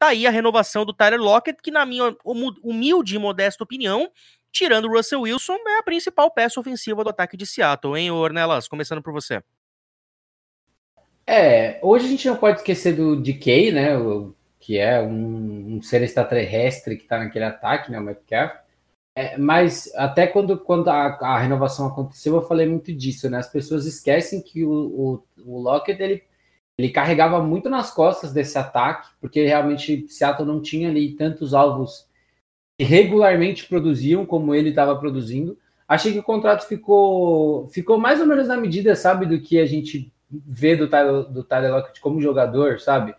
tá 0.00 0.08
aí 0.08 0.26
a 0.26 0.30
renovação 0.30 0.86
do 0.86 0.94
Tyler 0.94 1.20
Lockett, 1.20 1.60
que 1.62 1.70
na 1.70 1.84
minha 1.84 2.16
humilde 2.24 3.14
e 3.14 3.18
modesta 3.18 3.62
opinião, 3.62 4.10
tirando 4.50 4.86
o 4.86 4.96
Russell 4.96 5.20
Wilson, 5.20 5.56
é 5.68 5.78
a 5.78 5.82
principal 5.82 6.30
peça 6.30 6.58
ofensiva 6.58 7.04
do 7.04 7.10
ataque 7.10 7.36
de 7.36 7.46
Seattle, 7.46 8.00
hein, 8.00 8.10
Ornelas? 8.10 8.66
Começando 8.66 9.02
por 9.02 9.12
você. 9.12 9.42
É, 11.26 11.78
hoje 11.82 12.06
a 12.06 12.08
gente 12.08 12.26
não 12.26 12.36
pode 12.36 12.58
esquecer 12.58 12.96
do 12.96 13.14
DK, 13.14 13.72
né? 13.72 13.90
Que 14.58 14.78
é 14.78 15.02
um, 15.02 15.76
um 15.76 15.82
ser 15.82 16.02
extraterrestre 16.02 16.96
que 16.96 17.02
está 17.02 17.18
naquele 17.18 17.44
ataque, 17.44 17.92
né? 17.92 18.00
O 18.00 18.02
Metcalf. 18.02 18.52
É, 19.14 19.36
mas 19.36 19.92
até 19.96 20.26
quando, 20.26 20.58
quando 20.58 20.88
a, 20.88 21.18
a, 21.20 21.38
renovação 21.38 21.86
aconteceu, 21.86 22.36
eu 22.36 22.42
falei 22.42 22.66
muito 22.66 22.90
disso, 22.92 23.28
né? 23.28 23.38
As 23.38 23.52
pessoas 23.52 23.84
esquecem 23.84 24.40
que 24.40 24.64
o, 24.64 24.72
o, 24.72 25.22
o 25.44 25.60
Lockett 25.60 26.02
ele, 26.02 26.22
ele 26.80 26.88
carregava 26.88 27.42
muito 27.42 27.68
nas 27.68 27.92
costas 27.92 28.32
desse 28.32 28.56
ataque, 28.56 29.10
porque 29.20 29.44
realmente 29.44 30.06
Seattle 30.08 30.48
não 30.48 30.62
tinha 30.62 30.88
ali 30.88 31.12
tantos 31.12 31.52
alvos 31.52 32.08
que 32.78 32.84
regularmente 32.84 33.66
produziam 33.66 34.24
como 34.24 34.54
ele 34.54 34.70
estava 34.70 34.96
produzindo. 34.96 35.58
Achei 35.86 36.12
que 36.12 36.18
o 36.18 36.22
contrato 36.22 36.66
ficou, 36.66 37.68
ficou 37.68 37.98
mais 37.98 38.20
ou 38.20 38.26
menos 38.26 38.48
na 38.48 38.56
medida, 38.56 38.96
sabe, 38.96 39.26
do 39.26 39.40
que 39.40 39.58
a 39.58 39.66
gente 39.66 40.10
vê 40.30 40.74
do 40.74 40.88
Tyler, 40.88 41.24
do 41.24 41.44
Tyler 41.44 41.70
Lockett 41.70 42.00
como 42.00 42.22
jogador, 42.22 42.80
sabe? 42.80 43.14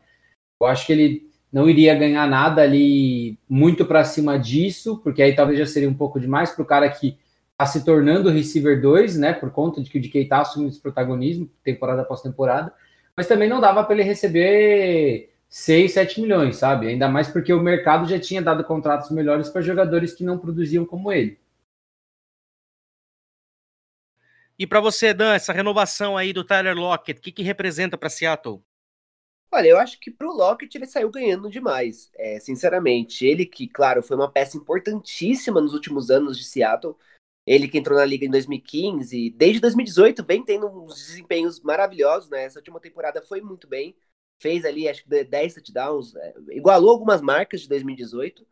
Eu 0.60 0.66
acho 0.66 0.88
que 0.88 0.94
ele 0.94 1.30
não 1.52 1.70
iria 1.70 1.94
ganhar 1.94 2.28
nada 2.28 2.64
ali 2.64 3.38
muito 3.48 3.86
para 3.86 4.04
cima 4.04 4.40
disso, 4.40 5.00
porque 5.04 5.22
aí 5.22 5.36
talvez 5.36 5.60
já 5.60 5.66
seria 5.68 5.90
um 5.90 5.94
pouco 5.94 6.20
demais 6.20 6.52
para 6.52 6.64
o 6.64 6.66
cara 6.66 6.90
que 6.90 7.18
está 7.52 7.66
se 7.66 7.86
tornando 7.86 8.30
receiver 8.32 8.82
2, 8.82 9.18
né, 9.18 9.34
por 9.34 9.52
conta 9.52 9.84
de 9.84 9.90
que 9.90 10.00
o 10.00 10.02
DK 10.02 10.20
está 10.20 10.42
assumindo 10.42 10.72
esse 10.72 10.82
protagonismo, 10.82 11.48
temporada 11.64 12.02
após 12.02 12.22
temporada, 12.22 12.74
mas 13.22 13.28
também 13.28 13.48
não 13.48 13.62
dava 13.62 13.84
para 13.84 13.94
ele 13.94 14.02
receber 14.02 15.32
6, 15.48 15.94
7 15.94 16.20
milhões, 16.20 16.56
sabe? 16.56 16.88
Ainda 16.88 17.08
mais 17.08 17.28
porque 17.28 17.54
o 17.54 17.62
mercado 17.62 18.10
já 18.10 18.20
tinha 18.20 18.42
dado 18.42 18.64
contratos 18.64 19.12
melhores 19.12 19.48
para 19.48 19.62
jogadores 19.62 20.12
que 20.12 20.24
não 20.24 20.40
produziam 20.40 20.84
como 20.88 21.12
ele. 21.12 21.40
E 24.58 24.66
para 24.66 24.80
você, 24.80 25.14
Dan, 25.14 25.36
essa 25.36 25.54
renovação 25.54 26.18
aí 26.18 26.34
do 26.34 26.44
Tyler 26.44 26.76
Lockett, 26.76 27.20
o 27.20 27.22
que, 27.22 27.32
que 27.32 27.44
representa 27.44 27.96
para 27.96 28.10
Seattle? 28.10 28.64
Olha, 29.52 29.68
eu 29.68 29.78
acho 29.78 30.00
que 30.00 30.10
pro 30.10 30.36
Lockett 30.36 30.76
ele 30.76 30.88
saiu 30.88 31.12
ganhando 31.12 31.48
demais, 31.48 32.10
é, 32.16 32.40
sinceramente. 32.40 33.24
Ele 33.24 33.46
que, 33.46 33.68
claro, 33.68 34.02
foi 34.02 34.18
uma 34.18 34.32
peça 34.32 34.58
importantíssima 34.58 35.62
nos 35.62 35.76
últimos 35.76 36.10
anos 36.10 36.40
de 36.40 36.44
Seattle. 36.44 36.98
Ele 37.46 37.68
que 37.68 37.78
entrou 37.78 37.98
na 37.98 38.06
liga 38.06 38.26
em 38.26 38.30
2015, 38.30 39.32
desde 39.32 39.60
2018 39.60 40.24
vem 40.24 40.44
tendo 40.44 40.68
uns 40.68 40.96
desempenhos 40.96 41.60
maravilhosos, 41.60 42.30
né? 42.30 42.44
Essa 42.44 42.60
última 42.60 42.80
temporada 42.80 43.22
foi 43.22 43.42
muito 43.42 43.68
bem. 43.68 43.96
Fez 44.40 44.64
ali, 44.66 44.88
acho 44.88 45.04
que 45.04 45.24
10 45.24 45.56
touchdowns, 45.56 46.16
é, 46.16 46.34
igualou 46.52 46.92
algumas 46.92 47.22
marcas 47.22 47.62
de 47.62 47.70
2018. 47.70 48.46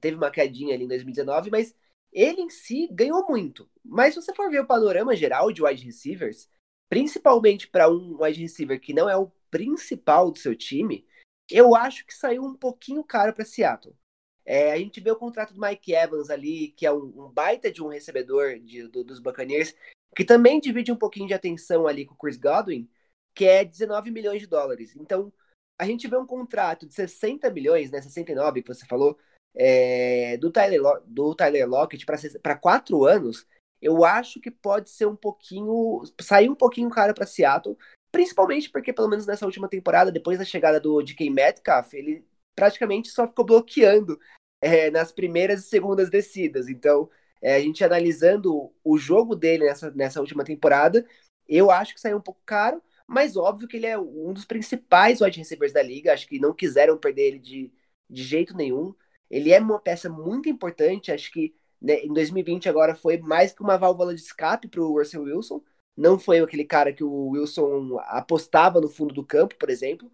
Teve 0.00 0.16
uma 0.16 0.30
quedinha 0.30 0.74
ali 0.74 0.84
em 0.84 0.88
2019, 0.88 1.50
mas 1.50 1.74
ele 2.12 2.40
em 2.40 2.50
si 2.50 2.88
ganhou 2.90 3.26
muito. 3.28 3.68
Mas 3.84 4.14
se 4.14 4.22
você 4.22 4.34
for 4.34 4.50
ver 4.50 4.60
o 4.60 4.66
panorama 4.66 5.14
geral 5.14 5.52
de 5.52 5.62
wide 5.62 5.84
receivers, 5.84 6.48
principalmente 6.88 7.68
para 7.68 7.90
um 7.90 8.22
wide 8.22 8.40
receiver 8.40 8.80
que 8.80 8.92
não 8.92 9.08
é 9.08 9.16
o 9.16 9.30
principal 9.50 10.30
do 10.30 10.38
seu 10.38 10.54
time, 10.54 11.06
eu 11.50 11.74
acho 11.74 12.06
que 12.06 12.14
saiu 12.14 12.44
um 12.44 12.54
pouquinho 12.54 13.04
caro 13.04 13.32
para 13.32 13.44
Seattle. 13.44 13.96
É, 14.44 14.72
a 14.72 14.78
gente 14.78 15.00
vê 15.00 15.10
o 15.10 15.16
contrato 15.16 15.54
do 15.54 15.60
Mike 15.60 15.94
Evans 15.94 16.30
ali, 16.30 16.68
que 16.76 16.86
é 16.86 16.92
um, 16.92 17.26
um 17.26 17.28
baita 17.28 17.70
de 17.70 17.82
um 17.82 17.88
recebedor 17.88 18.58
de, 18.58 18.88
do, 18.88 19.04
dos 19.04 19.20
Buccaneers, 19.20 19.74
que 20.16 20.24
também 20.24 20.60
divide 20.60 20.90
um 20.92 20.96
pouquinho 20.96 21.28
de 21.28 21.34
atenção 21.34 21.86
ali 21.86 22.04
com 22.04 22.14
o 22.14 22.16
Chris 22.16 22.36
Godwin, 22.36 22.88
que 23.34 23.44
é 23.44 23.64
19 23.64 24.10
milhões 24.10 24.40
de 24.40 24.46
dólares. 24.46 24.94
Então, 24.96 25.32
a 25.78 25.86
gente 25.86 26.08
vê 26.08 26.16
um 26.16 26.26
contrato 26.26 26.86
de 26.86 26.94
60 26.94 27.50
milhões, 27.50 27.90
né, 27.90 28.00
69 28.00 28.62
que 28.62 28.68
você 28.68 28.84
falou, 28.86 29.16
é, 29.54 30.36
do, 30.38 30.50
Tyler, 30.50 30.80
do 31.06 31.34
Tyler 31.34 31.68
Lockett 31.68 32.04
para 32.42 32.56
quatro 32.56 33.04
anos, 33.04 33.46
eu 33.80 34.04
acho 34.04 34.40
que 34.40 34.50
pode 34.50 34.90
ser 34.90 35.06
um 35.06 35.16
pouquinho. 35.16 36.02
sair 36.20 36.48
um 36.48 36.54
pouquinho 36.54 36.88
caro 36.88 37.14
para 37.14 37.26
Seattle, 37.26 37.76
Principalmente 38.12 38.68
porque, 38.68 38.92
pelo 38.92 39.08
menos 39.08 39.26
nessa 39.26 39.46
última 39.46 39.66
temporada, 39.66 40.12
depois 40.12 40.38
da 40.38 40.44
chegada 40.44 40.78
do 40.78 41.02
DK 41.02 41.30
Metcalf, 41.30 41.94
ele 41.94 42.22
praticamente 42.54 43.08
só 43.10 43.26
ficou 43.26 43.44
bloqueando 43.44 44.18
é, 44.60 44.90
nas 44.90 45.12
primeiras 45.12 45.64
e 45.64 45.68
segundas 45.68 46.10
descidas. 46.10 46.68
Então, 46.68 47.10
é, 47.40 47.56
a 47.56 47.60
gente 47.60 47.84
analisando 47.84 48.72
o 48.84 48.96
jogo 48.96 49.34
dele 49.34 49.64
nessa, 49.64 49.90
nessa 49.90 50.20
última 50.20 50.44
temporada, 50.44 51.06
eu 51.48 51.70
acho 51.70 51.94
que 51.94 52.00
saiu 52.00 52.18
um 52.18 52.20
pouco 52.20 52.40
caro, 52.46 52.82
mas 53.06 53.36
óbvio 53.36 53.68
que 53.68 53.76
ele 53.76 53.86
é 53.86 53.98
um 53.98 54.32
dos 54.32 54.44
principais 54.44 55.20
wide 55.20 55.38
receivers 55.38 55.72
da 55.72 55.82
liga. 55.82 56.12
Acho 56.12 56.26
que 56.28 56.38
não 56.38 56.54
quiseram 56.54 56.96
perder 56.96 57.22
ele 57.28 57.38
de, 57.38 57.72
de 58.08 58.22
jeito 58.22 58.56
nenhum. 58.56 58.94
Ele 59.30 59.52
é 59.52 59.58
uma 59.58 59.80
peça 59.80 60.08
muito 60.08 60.48
importante. 60.48 61.12
Acho 61.12 61.30
que 61.32 61.54
né, 61.80 62.00
em 62.04 62.12
2020 62.12 62.68
agora 62.68 62.94
foi 62.94 63.18
mais 63.18 63.52
que 63.52 63.62
uma 63.62 63.76
válvula 63.76 64.14
de 64.14 64.20
escape 64.20 64.68
para 64.68 64.80
o 64.80 64.98
Russell 64.98 65.24
Wilson. 65.24 65.62
Não 65.96 66.18
foi 66.18 66.40
aquele 66.40 66.64
cara 66.64 66.92
que 66.92 67.04
o 67.04 67.30
Wilson 67.30 67.98
apostava 68.06 68.80
no 68.80 68.88
fundo 68.88 69.12
do 69.12 69.24
campo, 69.24 69.56
por 69.58 69.68
exemplo. 69.68 70.10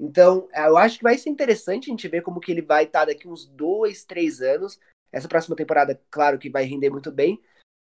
Então, 0.00 0.48
eu 0.54 0.78
acho 0.78 0.96
que 0.96 1.04
vai 1.04 1.18
ser 1.18 1.28
interessante 1.28 1.90
a 1.90 1.92
gente 1.92 2.08
ver 2.08 2.22
como 2.22 2.40
que 2.40 2.50
ele 2.50 2.62
vai 2.62 2.84
estar 2.84 3.04
daqui 3.04 3.28
uns 3.28 3.44
dois, 3.44 4.02
três 4.02 4.40
anos. 4.40 4.80
Essa 5.12 5.28
próxima 5.28 5.54
temporada, 5.54 6.00
claro 6.10 6.38
que 6.38 6.48
vai 6.48 6.64
render 6.64 6.88
muito 6.88 7.12
bem. 7.12 7.38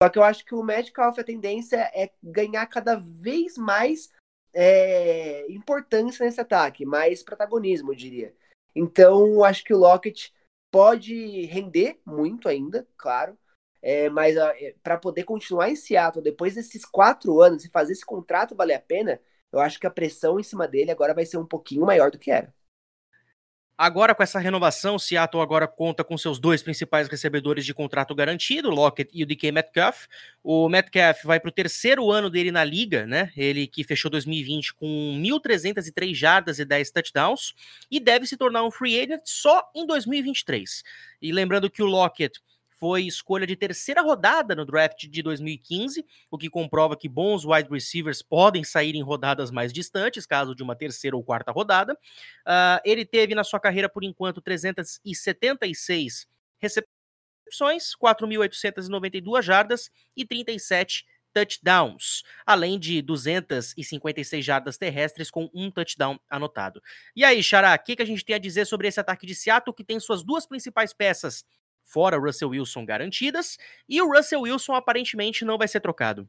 Só 0.01 0.09
que 0.09 0.19
eu 0.19 0.23
acho 0.23 0.45
que 0.45 0.53
o 0.53 0.61
Metcalf, 0.61 1.17
a 1.17 1.23
tendência 1.23 1.77
é 1.91 2.11
ganhar 2.21 2.67
cada 2.67 2.97
vez 2.97 3.57
mais 3.57 4.11
é, 4.53 5.51
importância 5.51 6.23
nesse 6.23 6.39
ataque, 6.39 6.85
mais 6.85 7.23
protagonismo, 7.23 7.91
eu 7.91 7.95
diria. 7.95 8.35
Então, 8.75 9.25
eu 9.25 9.43
acho 9.43 9.63
que 9.63 9.73
o 9.73 9.77
Lockett 9.77 10.31
pode 10.71 11.45
render 11.45 11.99
muito 12.05 12.47
ainda, 12.47 12.87
claro. 12.95 13.35
É, 13.81 14.07
mas 14.09 14.37
é, 14.37 14.75
para 14.83 14.97
poder 14.97 15.23
continuar 15.23 15.69
em 15.69 15.75
Seattle 15.75 16.23
depois 16.23 16.53
desses 16.53 16.85
quatro 16.85 17.41
anos 17.41 17.65
e 17.65 17.69
fazer 17.69 17.93
esse 17.93 18.05
contrato 18.05 18.55
valer 18.55 18.75
a 18.75 18.79
pena, 18.79 19.19
eu 19.53 19.59
acho 19.59 19.79
que 19.79 19.87
a 19.87 19.91
pressão 19.91 20.39
em 20.39 20.43
cima 20.43 20.67
dele 20.67 20.91
agora 20.91 21.13
vai 21.13 21.25
ser 21.25 21.37
um 21.37 21.45
pouquinho 21.45 21.85
maior 21.85 22.11
do 22.11 22.17
que 22.17 22.31
era. 22.31 22.53
Agora, 23.75 24.13
com 24.13 24.21
essa 24.21 24.39
renovação, 24.39 24.95
o 24.95 24.99
Seattle 24.99 25.41
agora 25.41 25.67
conta 25.67 26.03
com 26.03 26.15
seus 26.15 26.39
dois 26.39 26.61
principais 26.61 27.07
recebedores 27.07 27.65
de 27.65 27.73
contrato 27.73 28.13
garantido, 28.13 28.69
o 28.69 28.71
Lockett 28.71 29.09
e 29.11 29.23
o 29.23 29.25
DK 29.25 29.51
Metcalf. 29.51 30.05
O 30.43 30.69
Metcalf 30.69 31.23
vai 31.23 31.39
para 31.39 31.49
o 31.49 31.51
terceiro 31.51 32.11
ano 32.11 32.29
dele 32.29 32.51
na 32.51 32.63
liga, 32.63 33.07
né? 33.07 33.31
Ele 33.35 33.65
que 33.65 33.83
fechou 33.83 34.11
2020 34.11 34.75
com 34.75 34.85
1.303 35.19 36.13
jardas 36.13 36.59
e 36.59 36.65
10 36.65 36.91
touchdowns 36.91 37.55
e 37.89 37.99
deve 37.99 38.27
se 38.27 38.37
tornar 38.37 38.63
um 38.63 38.69
free 38.69 38.99
agent 38.99 39.23
só 39.25 39.63
em 39.73 39.87
2023. 39.87 40.83
E 41.19 41.31
lembrando 41.31 41.69
que 41.69 41.81
o 41.81 41.87
Lockett 41.87 42.39
foi 42.83 43.03
escolha 43.03 43.47
de 43.47 43.55
terceira 43.55 44.01
rodada 44.01 44.53
no 44.53 44.65
draft 44.65 45.07
de 45.07 45.23
2015, 45.23 46.05
o 46.29 46.37
que 46.37 46.49
comprova 46.49 46.97
que 46.97 47.07
bons 47.07 47.45
wide 47.45 47.69
receivers 47.69 48.21
podem 48.21 48.61
sair 48.61 48.93
em 48.93 49.01
rodadas 49.01 49.49
mais 49.51 49.71
distantes, 49.71 50.25
caso 50.25 50.53
de 50.53 50.61
uma 50.61 50.75
terceira 50.75 51.15
ou 51.15 51.23
quarta 51.23 51.49
rodada. 51.49 51.93
Uh, 51.93 52.83
ele 52.83 53.05
teve 53.05 53.33
na 53.35 53.45
sua 53.45 53.57
carreira, 53.57 53.87
por 53.87 54.03
enquanto, 54.03 54.41
376 54.41 56.27
recepções, 56.59 57.95
4.892 57.95 59.41
jardas 59.41 59.89
e 60.13 60.25
37 60.25 61.05
touchdowns, 61.33 62.23
além 62.45 62.77
de 62.77 63.01
256 63.01 64.43
jardas 64.43 64.77
terrestres 64.77 65.31
com 65.31 65.49
um 65.53 65.71
touchdown 65.71 66.19
anotado. 66.29 66.81
E 67.15 67.23
aí, 67.23 67.41
Xará, 67.41 67.73
o 67.75 67.79
que, 67.79 67.95
que 67.95 68.01
a 68.01 68.05
gente 68.05 68.25
tem 68.25 68.35
a 68.35 68.39
dizer 68.39 68.65
sobre 68.65 68.89
esse 68.89 68.99
ataque 68.99 69.25
de 69.25 69.33
Seattle, 69.33 69.73
que 69.73 69.85
tem 69.85 70.01
suas 70.01 70.21
duas 70.21 70.45
principais 70.45 70.93
peças 70.93 71.45
fora 71.93 72.17
Russell 72.17 72.49
Wilson 72.49 72.83
garantidas, 72.85 73.57
e 73.87 74.01
o 74.01 74.11
Russell 74.11 74.41
Wilson 74.41 74.73
aparentemente 74.73 75.45
não 75.45 75.57
vai 75.57 75.67
ser 75.67 75.79
trocado. 75.79 76.27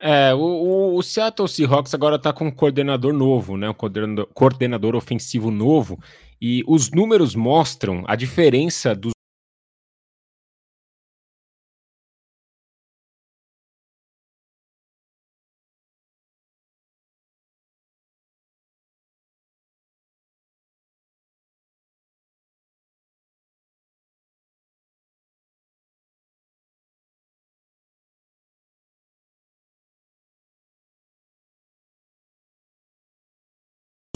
É, 0.00 0.32
o, 0.34 0.96
o 0.96 1.02
Seattle 1.02 1.48
Seahawks 1.48 1.92
agora 1.94 2.16
está 2.16 2.32
com 2.32 2.46
um 2.46 2.50
coordenador 2.50 3.12
novo, 3.12 3.56
né? 3.56 3.68
Um 3.68 3.74
coordenador, 3.74 4.28
coordenador 4.32 4.96
ofensivo 4.96 5.50
novo, 5.50 5.98
e 6.40 6.64
os 6.66 6.90
números 6.90 7.34
mostram 7.34 8.02
a 8.06 8.16
diferença 8.16 8.94
dos 8.94 9.12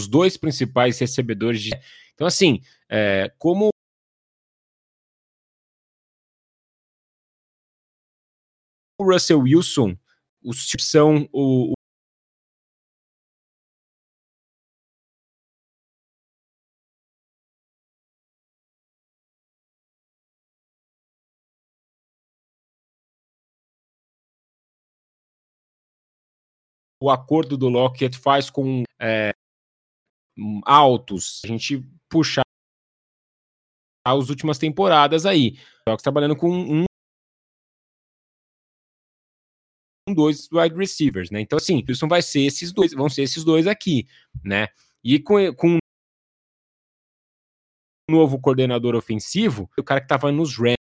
os 0.07 0.09
dois 0.09 0.37
principais 0.37 0.99
recebedores 0.99 1.61
de. 1.63 1.71
Então, 2.15 2.27
assim, 2.27 2.61
é, 2.89 3.31
como 3.39 3.69
o 8.99 9.05
Russell 9.05 9.41
Wilson, 9.41 9.97
os 10.43 10.71
são 10.79 11.29
o, 11.33 11.75
o 27.01 27.11
acordo 27.11 27.57
do 27.57 27.69
Lockett 27.69 28.19
faz 28.19 28.49
com 28.51 28.83
é, 29.01 29.33
altos, 30.65 31.41
a 31.45 31.49
gente 31.49 31.83
puxar 32.09 32.43
as 34.07 34.29
últimas 34.29 34.59
temporadas 34.59 35.27
aí. 35.27 35.59
Jogos 35.89 36.03
trabalhando 36.03 36.37
com 36.37 36.51
um 36.51 36.85
dois 40.15 40.49
wide 40.53 40.77
receivers, 40.77 41.31
né? 41.31 41.41
Então, 41.41 41.57
assim, 41.57 41.85
Houston 41.89 42.07
vai 42.09 42.23
ser 42.23 42.43
esses 42.43 42.73
dois, 42.73 42.93
vão 42.93 43.09
ser 43.09 43.23
esses 43.23 43.43
dois 43.43 43.67
aqui, 43.67 44.07
né? 44.45 44.69
E 45.03 45.19
com, 45.19 45.53
com 45.55 45.79
um 48.09 48.13
novo 48.13 48.41
coordenador 48.41 48.95
ofensivo, 48.95 49.69
o 49.77 49.83
cara 49.83 50.01
que 50.01 50.07
tava 50.07 50.31
nos 50.31 50.57
Rams 50.57 50.76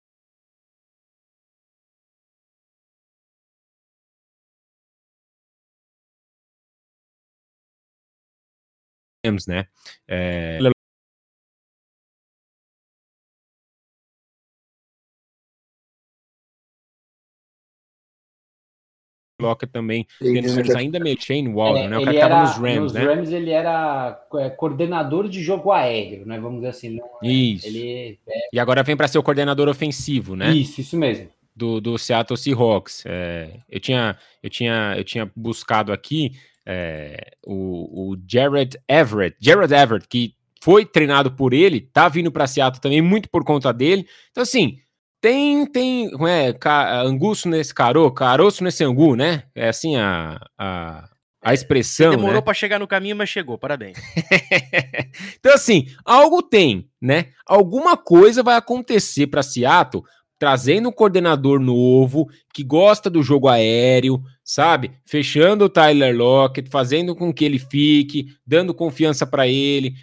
né? 9.46 9.66
É, 10.08 10.58
coloca 19.42 19.66
também 19.66 20.06
números 20.20 20.70
ainda 20.76 21.00
meio 21.00 21.20
Shane 21.20 21.52
Waldron, 21.52 21.84
é, 21.84 21.88
né? 21.88 21.98
O 21.98 22.04
cara 22.04 22.20
tava 22.20 22.42
nos 22.42 22.56
Rams, 22.56 22.80
nos 22.80 22.92
né? 22.92 23.04
Rams 23.04 23.32
ele 23.32 23.50
era 23.50 24.24
é, 24.36 24.50
coordenador 24.50 25.28
de 25.28 25.42
jogo 25.42 25.72
aéreo, 25.72 26.24
né? 26.24 26.38
Vamos 26.38 26.58
dizer 26.58 26.68
assim. 26.68 26.96
Não, 26.96 27.04
é, 27.22 27.28
isso. 27.28 27.66
Ele, 27.66 28.18
é... 28.28 28.48
E 28.52 28.60
agora 28.60 28.84
vem 28.84 28.96
para 28.96 29.08
ser 29.08 29.18
o 29.18 29.22
coordenador 29.22 29.68
ofensivo, 29.68 30.36
né? 30.36 30.52
Isso, 30.52 30.80
isso 30.80 30.96
mesmo. 30.96 31.28
Do, 31.54 31.80
do 31.80 31.98
Seattle 31.98 32.38
Seahawks. 32.38 33.04
É, 33.04 33.58
eu, 33.68 33.80
tinha, 33.80 34.16
eu, 34.42 34.48
tinha, 34.48 34.94
eu 34.96 35.04
tinha 35.04 35.30
buscado 35.34 35.92
aqui 35.92 36.32
é, 36.66 37.32
o, 37.44 38.12
o 38.12 38.16
Jared 38.28 38.78
Everett. 38.88 39.36
Jared 39.40 39.72
Everett, 39.72 40.06
que 40.08 40.34
foi 40.62 40.86
treinado 40.86 41.32
por 41.32 41.52
ele, 41.52 41.80
tá 41.80 42.08
vindo 42.08 42.30
para 42.30 42.46
Seattle 42.46 42.80
também 42.80 43.02
muito 43.02 43.28
por 43.28 43.44
conta 43.44 43.72
dele. 43.72 44.06
Então, 44.30 44.42
assim, 44.42 44.78
tem, 45.20 45.66
tem, 45.66 46.10
é, 46.28 46.54
anguço 47.04 47.48
nesse 47.48 47.74
carô, 47.74 48.10
caroço 48.10 48.62
nesse 48.64 48.82
angu, 48.84 49.14
né? 49.14 49.44
É 49.54 49.68
assim 49.68 49.96
a, 49.96 50.40
a, 50.58 51.08
a 51.42 51.54
expressão, 51.54 52.10
Demorou 52.10 52.34
né? 52.36 52.40
para 52.40 52.54
chegar 52.54 52.78
no 52.78 52.86
caminho, 52.86 53.16
mas 53.16 53.28
chegou, 53.28 53.58
parabéns. 53.58 53.98
então 55.38 55.54
assim, 55.54 55.86
algo 56.04 56.42
tem, 56.42 56.88
né? 57.00 57.30
Alguma 57.46 57.96
coisa 57.96 58.42
vai 58.42 58.56
acontecer 58.56 59.26
para 59.26 59.42
Seattle, 59.42 60.04
trazendo 60.38 60.88
um 60.88 60.92
coordenador 60.92 61.60
novo, 61.60 62.28
que 62.52 62.64
gosta 62.64 63.08
do 63.08 63.22
jogo 63.22 63.46
aéreo, 63.46 64.20
sabe? 64.52 64.92
Fechando 65.06 65.64
o 65.64 65.68
Tyler 65.68 66.14
Lockett, 66.14 66.68
fazendo 66.68 67.16
com 67.16 67.32
que 67.32 67.42
ele 67.42 67.58
fique, 67.58 68.36
dando 68.46 68.74
confiança 68.74 69.26
para 69.26 69.48
ele. 69.48 69.94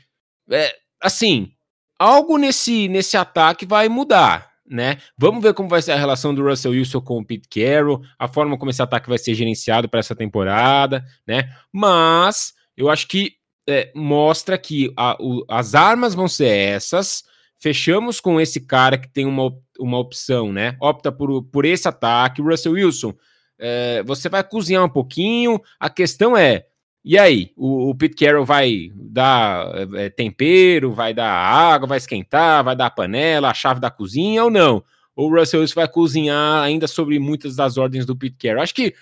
É, 0.50 0.74
assim, 1.00 1.52
algo 2.00 2.36
nesse, 2.36 2.88
nesse 2.88 3.16
ataque 3.16 3.64
vai 3.64 3.88
mudar, 3.88 4.50
né? 4.68 4.98
Vamos 5.16 5.44
ver 5.44 5.54
como 5.54 5.70
vai 5.70 5.84
ser 5.84 5.92
a 5.92 5.98
relação 5.98 6.34
do 6.34 6.44
Russell 6.44 6.72
Wilson 6.72 7.00
com 7.00 7.20
o 7.20 7.26
Pete 7.26 7.48
Carroll, 7.48 8.02
a 8.18 8.28
forma 8.28 8.58
como 8.58 8.72
esse 8.72 8.82
ataque 8.82 9.08
vai 9.08 9.20
ser 9.20 9.36
gerenciado 9.36 9.88
para 9.88 10.00
essa 10.00 10.16
temporada, 10.16 11.06
né? 11.28 11.48
Mas 11.72 12.56
eu 12.76 12.90
acho 12.90 13.08
que 13.08 13.34
é, 13.68 13.92
mostra 13.94 14.58
que 14.58 14.92
a, 14.98 15.16
o, 15.20 15.46
as 15.48 15.76
armas 15.76 16.16
vão 16.16 16.28
ser 16.28 16.48
essas. 16.48 17.24
Fechamos 17.60 18.20
com 18.20 18.42
esse 18.42 18.60
cara 18.62 18.98
que 18.98 19.14
tem 19.14 19.28
uma, 19.28 19.52
uma 19.80 20.00
opção, 20.00 20.52
né? 20.52 20.76
Opta 20.82 21.12
por, 21.12 21.44
por 21.44 21.66
esse 21.66 21.88
ataque. 21.88 22.42
Russell 22.42 22.72
Wilson, 22.72 23.14
é, 23.60 24.02
você 24.04 24.30
vai 24.30 24.44
cozinhar 24.44 24.84
um 24.84 24.90
pouquinho. 24.90 25.62
A 25.80 25.90
questão 25.90 26.36
é: 26.36 26.66
e 27.04 27.18
aí, 27.18 27.52
o, 27.56 27.90
o 27.90 27.96
Pete 27.96 28.16
Carroll 28.16 28.46
vai 28.46 28.92
dar 28.96 29.68
é, 29.96 30.10
tempero, 30.10 30.94
vai 30.94 31.14
dar 31.14 31.32
água, 31.32 31.88
vai 31.88 31.98
esquentar, 31.98 32.64
vai 32.64 32.76
dar 32.76 32.88
a 32.88 32.92
panela, 32.92 33.50
a 33.50 33.54
chave 33.54 33.80
da 33.80 33.92
cozinha 33.92 34.44
ou 34.44 34.50
não? 34.50 34.84
Ou 35.16 35.30
o 35.30 35.38
Russell 35.38 35.62
Wilson 35.62 35.76
vai 35.76 35.88
cozinhar 35.88 36.64
ainda 36.64 36.88
sobre 36.88 37.20
muitas 37.20 37.56
das 37.56 37.78
ordens 37.78 38.06
do 38.06 38.16
Pete 38.16 38.38
Carroll? 38.38 38.64
Acho 38.64 38.74
que 38.74 38.94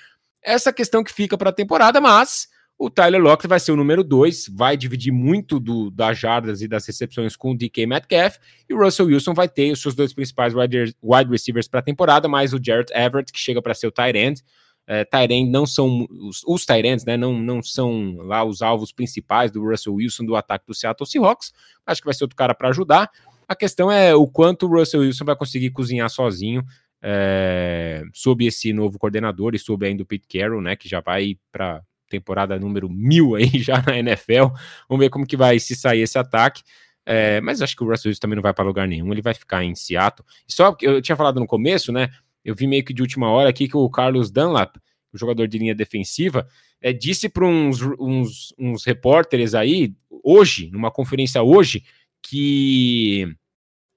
essa 0.42 0.74
questão 0.74 1.04
que 1.04 1.12
fica 1.12 1.38
para 1.38 1.50
a 1.50 1.54
temporada, 1.54 2.02
mas 2.02 2.48
o 2.78 2.90
Tyler 2.90 3.22
Lockett 3.22 3.48
vai 3.48 3.60
ser 3.60 3.72
o 3.72 3.76
número 3.76 4.04
2, 4.04 4.50
vai 4.50 4.78
dividir 4.78 5.12
muito 5.12 5.60
do, 5.60 5.90
das 5.90 6.20
jardas 6.20 6.62
e 6.62 6.68
das 6.68 6.86
recepções 6.86 7.36
com 7.36 7.52
o 7.52 7.58
DK 7.58 7.88
Metcalf, 7.88 8.38
e 8.70 8.74
o 8.74 8.78
Russell 8.78 9.08
Wilson 9.08 9.34
vai 9.34 9.50
ter 9.50 9.72
os 9.72 9.82
seus 9.82 9.96
dois 9.96 10.14
principais 10.14 10.54
wide, 10.54 10.96
wide 11.02 11.30
receivers 11.30 11.68
para 11.68 11.80
a 11.80 11.84
temporada, 11.84 12.28
mais 12.28 12.54
o 12.54 12.60
Jarrett 12.64 12.94
Everett, 12.94 13.32
que 13.32 13.40
chega 13.40 13.62
para 13.62 13.74
ser 13.74 13.88
o 13.88 13.92
tight 13.92 14.18
end 14.18 14.44
é, 14.88 15.04
Tyrant 15.04 15.50
não 15.50 15.66
são 15.66 16.08
os, 16.10 16.42
os 16.48 16.66
Tyrants, 16.66 17.04
né? 17.04 17.18
Não, 17.18 17.38
não 17.38 17.62
são 17.62 18.16
lá 18.20 18.46
os 18.46 18.62
alvos 18.62 18.94
principais 18.94 19.52
do 19.52 19.62
Russell 19.62 19.96
Wilson 19.96 20.24
do 20.24 20.36
ataque 20.36 20.66
do 20.66 20.74
Seattle 20.74 21.06
Seahawks. 21.06 21.54
Acho 21.86 22.02
que 22.02 22.06
vai 22.06 22.14
ser 22.14 22.24
outro 22.24 22.38
cara 22.38 22.56
para 22.56 22.70
ajudar. 22.70 23.12
A 23.46 23.54
questão 23.54 23.92
é 23.92 24.16
o 24.16 24.26
quanto 24.26 24.66
o 24.66 24.70
Russell 24.70 25.02
Wilson 25.02 25.26
vai 25.26 25.36
conseguir 25.36 25.72
cozinhar 25.72 26.10
sozinho 26.10 26.64
é, 27.02 28.02
sob 28.14 28.46
esse 28.46 28.72
novo 28.72 28.98
coordenador 28.98 29.54
e 29.56 29.60
sob 29.60 29.86
ainda 29.86 30.04
o 30.04 30.06
Pete 30.06 30.26
Carroll, 30.26 30.62
né? 30.62 30.78
Que 30.78 30.88
já 30.88 31.02
vai 31.02 31.38
para 31.52 31.84
temporada 32.10 32.60
número 32.60 32.90
mil 32.90 33.36
aí 33.36 33.50
já 33.60 33.82
na 33.86 33.98
NFL. 33.98 34.48
Vamos 34.90 35.04
ver 35.04 35.10
como 35.10 35.26
que 35.26 35.38
vai 35.38 35.60
se 35.60 35.76
sair 35.76 36.02
esse 36.02 36.18
ataque. 36.18 36.64
É, 37.06 37.40
mas 37.40 37.62
acho 37.62 37.76
que 37.76 37.84
o 37.84 37.90
Russell 37.90 38.10
Wilson 38.10 38.20
também 38.20 38.36
não 38.36 38.44
vai 38.44 38.54
para 38.54 38.66
lugar 38.66 38.86
nenhum, 38.86 39.12
ele 39.14 39.22
vai 39.22 39.34
ficar 39.34 39.64
em 39.64 39.74
Seattle. 39.74 40.28
E 40.48 40.52
só 40.52 40.74
que 40.74 40.86
eu 40.86 41.02
tinha 41.02 41.16
falado 41.16 41.40
no 41.40 41.48
começo, 41.48 41.92
né? 41.92 42.10
eu 42.48 42.56
vi 42.56 42.66
meio 42.66 42.84
que 42.84 42.94
de 42.94 43.02
última 43.02 43.30
hora 43.30 43.50
aqui 43.50 43.68
que 43.68 43.76
o 43.76 43.90
Carlos 43.90 44.32
Dunlap, 44.32 44.78
o 45.12 45.18
jogador 45.18 45.50
de 45.50 45.58
linha 45.58 45.76
defensiva, 45.76 46.48
é, 46.82 46.94
disse 46.94 47.28
para 47.28 47.46
uns, 47.46 47.82
uns, 48.00 48.54
uns 48.58 48.86
repórteres 48.86 49.54
aí, 49.54 49.94
hoje, 50.24 50.70
numa 50.72 50.90
conferência 50.90 51.44
hoje, 51.44 51.84
que 52.22 53.28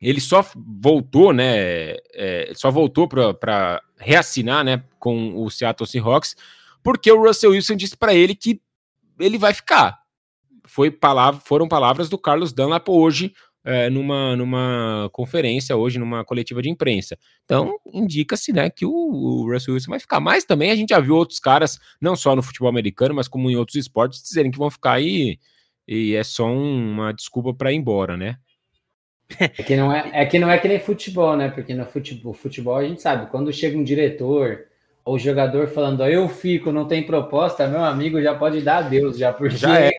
ele 0.00 0.20
só 0.20 0.44
voltou, 0.56 1.32
né? 1.32 1.94
É, 2.12 2.50
só 2.56 2.72
voltou 2.72 3.06
para 3.06 3.80
reassinar, 3.96 4.64
né, 4.64 4.82
com 4.98 5.36
o 5.36 5.48
Seattle 5.48 5.86
Seahawks, 5.86 6.34
porque 6.82 7.10
o 7.10 7.22
Russell 7.22 7.50
Wilson 7.50 7.76
disse 7.76 7.96
para 7.96 8.14
ele 8.14 8.34
que 8.34 8.60
ele 9.18 9.38
vai 9.38 9.52
ficar. 9.52 9.98
Foi 10.64 10.90
palavra, 10.90 11.40
foram 11.44 11.68
palavras 11.68 12.08
do 12.08 12.18
Carlos 12.18 12.52
Dunlap 12.52 12.88
hoje 12.88 13.32
é, 13.64 13.90
numa, 13.90 14.36
numa 14.36 15.10
conferência 15.12 15.76
hoje, 15.76 15.98
numa 15.98 16.24
coletiva 16.24 16.62
de 16.62 16.70
imprensa. 16.70 17.18
Então, 17.44 17.78
indica-se 17.92 18.52
né, 18.52 18.70
que 18.70 18.86
o, 18.86 18.90
o, 18.90 19.52
Russell 19.52 19.74
Wilson 19.74 19.90
vai 19.90 20.00
ficar. 20.00 20.20
Mas 20.20 20.44
também 20.44 20.70
a 20.70 20.76
gente 20.76 20.90
já 20.90 21.00
viu 21.00 21.14
outros 21.16 21.38
caras, 21.38 21.78
não 22.00 22.16
só 22.16 22.34
no 22.34 22.42
futebol 22.42 22.68
americano, 22.68 23.14
mas 23.14 23.28
como 23.28 23.50
em 23.50 23.56
outros 23.56 23.76
esportes, 23.76 24.22
dizerem 24.22 24.50
que 24.50 24.58
vão 24.58 24.70
ficar 24.70 24.92
aí 24.92 25.38
e 25.86 26.14
é 26.14 26.22
só 26.22 26.46
um, 26.46 26.92
uma 26.92 27.12
desculpa 27.12 27.52
para 27.52 27.72
ir 27.72 27.76
embora, 27.76 28.16
né? 28.16 28.36
É 29.38 29.48
que, 29.48 29.76
não 29.76 29.92
é, 29.92 30.10
é 30.12 30.26
que 30.26 30.38
não 30.38 30.50
é 30.50 30.58
que 30.58 30.66
nem 30.66 30.80
futebol, 30.80 31.36
né? 31.36 31.50
Porque 31.50 31.74
no 31.74 31.84
futebol, 31.84 32.32
futebol 32.32 32.76
a 32.76 32.84
gente 32.84 33.00
sabe, 33.00 33.30
quando 33.30 33.52
chega 33.52 33.78
um 33.78 33.84
diretor 33.84 34.66
ou 35.10 35.18
jogador 35.18 35.66
falando, 35.66 36.04
eu 36.04 36.28
fico, 36.28 36.70
não 36.70 36.86
tem 36.86 37.04
proposta, 37.04 37.66
meu 37.66 37.82
amigo 37.82 38.22
já 38.22 38.32
pode 38.32 38.60
dar 38.62 38.76
adeus, 38.76 39.18
já, 39.18 39.32
porque 39.32 39.56
já 39.56 39.76
é. 39.76 39.90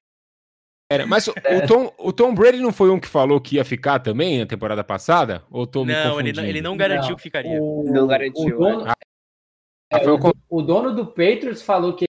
Era, 0.89 1.05
mas 1.05 1.27
o, 1.27 1.31
o, 1.61 1.67
Tom, 1.67 1.93
o 1.97 2.13
Tom 2.13 2.33
Brady 2.33 2.59
não 2.59 2.71
foi 2.71 2.89
um 2.89 2.97
que 2.97 3.09
falou 3.09 3.41
que 3.41 3.57
ia 3.57 3.65
ficar 3.65 3.99
também 3.99 4.39
na 4.39 4.45
temporada 4.45 4.85
passada? 4.85 5.43
Ou 5.51 5.67
tô 5.67 5.83
não, 5.83 6.17
ele 6.17 6.31
não, 6.31 6.45
ele 6.45 6.61
não 6.61 6.77
garantiu 6.77 7.09
não, 7.09 7.15
que 7.17 7.23
ficaria. 7.23 7.61
O, 7.61 7.83
não 7.91 8.07
garantiu. 8.07 8.55
O 8.55 8.59
dono, 8.59 8.85
né? 8.85 8.93
é, 9.91 10.09
o, 10.09 10.33
o 10.49 10.61
dono 10.61 10.95
do 10.95 11.05
Patriots 11.05 11.61
falou 11.61 11.93
que 11.93 12.05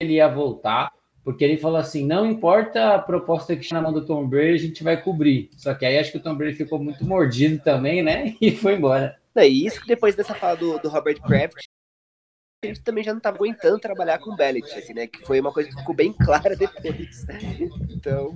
ele 0.00 0.12
ia 0.12 0.28
voltar, 0.28 0.92
porque 1.24 1.44
ele 1.44 1.56
falou 1.56 1.78
assim: 1.78 2.06
não 2.06 2.24
importa 2.24 2.94
a 2.94 2.98
proposta 3.00 3.56
que 3.56 3.62
está 3.62 3.74
na 3.74 3.82
mão 3.82 3.92
do 3.92 4.06
Tom 4.06 4.24
Brady, 4.24 4.54
a 4.54 4.68
gente 4.68 4.84
vai 4.84 5.02
cobrir. 5.02 5.50
Só 5.56 5.74
que 5.74 5.84
aí 5.84 5.98
acho 5.98 6.12
que 6.12 6.18
o 6.18 6.22
Tom 6.22 6.36
Brady 6.36 6.54
ficou 6.54 6.78
muito 6.78 7.04
mordido 7.04 7.60
também, 7.64 8.04
né? 8.04 8.36
E 8.40 8.52
foi 8.52 8.76
embora. 8.76 9.16
É 9.34 9.48
isso 9.48 9.80
que 9.80 9.88
depois 9.88 10.14
dessa 10.14 10.32
fala 10.32 10.54
do, 10.56 10.78
do 10.78 10.88
Robert 10.88 11.20
Kraft, 11.20 11.65
ele 12.62 12.78
também 12.80 13.04
já 13.04 13.12
não 13.12 13.18
estava 13.18 13.36
aguentando 13.36 13.78
trabalhar 13.78 14.18
com 14.18 14.30
o 14.30 14.36
Belichick, 14.36 14.92
né? 14.94 15.06
Que 15.06 15.24
foi 15.24 15.40
uma 15.40 15.52
coisa 15.52 15.68
que 15.68 15.76
ficou 15.76 15.94
bem 15.94 16.12
clara 16.12 16.54
depois. 16.56 17.26
Então. 17.90 18.34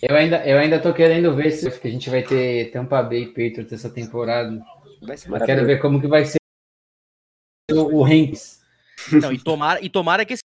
Eu 0.00 0.16
ainda, 0.16 0.44
eu 0.46 0.58
ainda 0.58 0.80
tô 0.80 0.92
querendo 0.92 1.34
ver 1.34 1.50
se 1.52 1.68
a 1.68 1.88
gente 1.88 2.10
vai 2.10 2.22
ter 2.22 2.70
Tampa 2.72 3.02
Bay 3.02 3.26
Patriots 3.26 3.72
essa 3.72 3.90
temporada. 3.90 4.60
Vai 5.00 5.16
ser 5.16 5.30
eu 5.30 5.44
quero 5.44 5.66
ver 5.66 5.80
como 5.80 6.00
que 6.00 6.08
vai 6.08 6.24
ser 6.24 6.38
o, 7.70 8.00
o 8.00 8.04
Hanks. 8.04 8.60
Não, 9.20 9.32
e 9.32 9.38
tomara, 9.38 9.84
e 9.84 9.88
tomara 9.88 10.24
que 10.24 10.32
esse 10.32 10.41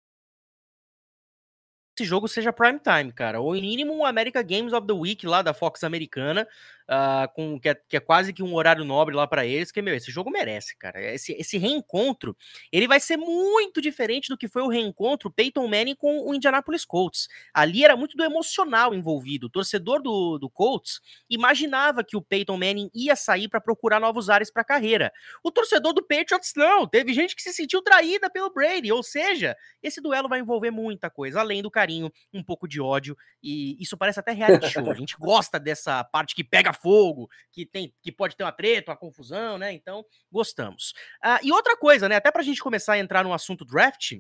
esse 1.98 2.06
jogo 2.06 2.28
seja 2.28 2.54
prime 2.54 2.80
time, 2.80 3.12
cara. 3.12 3.42
Ou, 3.42 3.56
em 3.56 3.62
mínimo, 3.62 3.94
um 3.94 4.06
America 4.06 4.44
Games 4.44 4.72
of 4.72 4.86
the 4.86 4.94
Week 4.94 5.26
lá 5.26 5.42
da 5.42 5.52
Fox 5.54 5.84
americana, 5.84 6.48
uh, 6.88 7.34
com, 7.34 7.60
que 7.60 7.70
é, 7.70 7.76
que, 7.76 7.98
é, 7.98 8.00
quase 8.00 8.32
que 8.32 8.44
um 8.44 8.54
horário 8.54 8.86
nobre 8.86 9.16
lá 9.16 9.26
para 9.26 9.46
eles, 9.46 9.72
que, 9.72 9.82
meu, 9.82 9.96
esse 9.96 10.12
jogo 10.12 10.30
merece, 10.30 10.78
cara. 10.78 11.02
Esse, 11.02 11.34
esse 11.34 11.58
reencontro, 11.58 12.38
ele 12.72 12.88
vai 12.88 13.00
ser 13.00 13.18
muito 13.18 13.82
diferente 13.82 14.30
do 14.30 14.38
que 14.38 14.48
foi 14.48 14.62
o 14.62 14.68
reencontro 14.68 15.32
Peyton 15.32 15.68
Manning 15.68 15.96
com 15.96 16.30
o 16.30 16.36
Indianapolis 16.36 16.86
Colts. 16.86 17.28
Ali 17.52 17.84
era 17.84 17.96
muito 17.96 18.16
do 18.16 18.24
emocional 18.24 18.94
envolvido. 18.94 19.48
O 19.48 19.50
torcedor 19.50 20.00
do, 20.00 20.38
do 20.38 20.50
Colts 20.50 21.02
imaginava 21.28 22.04
que 22.04 22.16
o 22.16 22.22
Peyton 22.22 22.58
Manning 22.58 22.92
ia 22.94 23.16
sair 23.16 23.48
para 23.48 23.60
procurar 23.60 24.00
novos 24.00 24.30
ares 24.30 24.52
para 24.52 24.64
carreira. 24.64 25.12
O 25.44 25.52
torcedor 25.52 25.94
do 25.94 26.06
Patriots 26.06 26.54
não. 26.56 26.88
Teve 26.88 27.12
gente 27.12 27.36
que 27.36 27.42
se 27.42 27.54
sentiu 27.54 27.82
traída 27.82 28.30
pelo 28.30 28.54
Brady, 28.54 28.92
ou 28.92 29.02
seja, 29.02 29.56
esse 29.82 30.00
duelo 30.00 30.30
vai 30.30 30.40
envolver 30.40 30.70
muita 30.70 31.10
coisa, 31.10 31.40
além 31.40 31.64
do 31.64 31.72
carinho 31.72 31.87
carinho, 31.88 32.12
um 32.34 32.44
pouco 32.44 32.68
de 32.68 32.82
ódio, 32.82 33.18
e 33.42 33.82
isso 33.82 33.98
parece 33.98 34.20
até 34.20 34.34
reality 34.34 34.70
show. 34.70 34.92
A 34.92 34.96
gente 34.96 35.16
gosta 35.18 35.60
dessa 35.60 36.04
parte 36.04 36.36
que 36.36 36.44
pega 36.44 36.74
fogo, 36.74 37.30
que 37.52 37.66
tem 37.66 37.94
que 38.02 38.12
pode 38.12 38.36
ter 38.36 38.44
uma 38.44 38.52
treta, 38.52 38.92
uma 38.92 38.98
confusão, 38.98 39.58
né? 39.58 39.72
Então, 39.72 40.06
gostamos. 40.32 40.92
Uh, 41.24 41.40
e 41.44 41.52
outra 41.52 41.78
coisa, 41.78 42.10
né? 42.10 42.16
Até 42.18 42.32
pra 42.32 42.44
gente 42.44 42.62
começar 42.62 42.94
a 42.94 43.00
entrar 43.00 43.24
no 43.24 43.34
assunto 43.34 43.64
draft, 43.64 44.20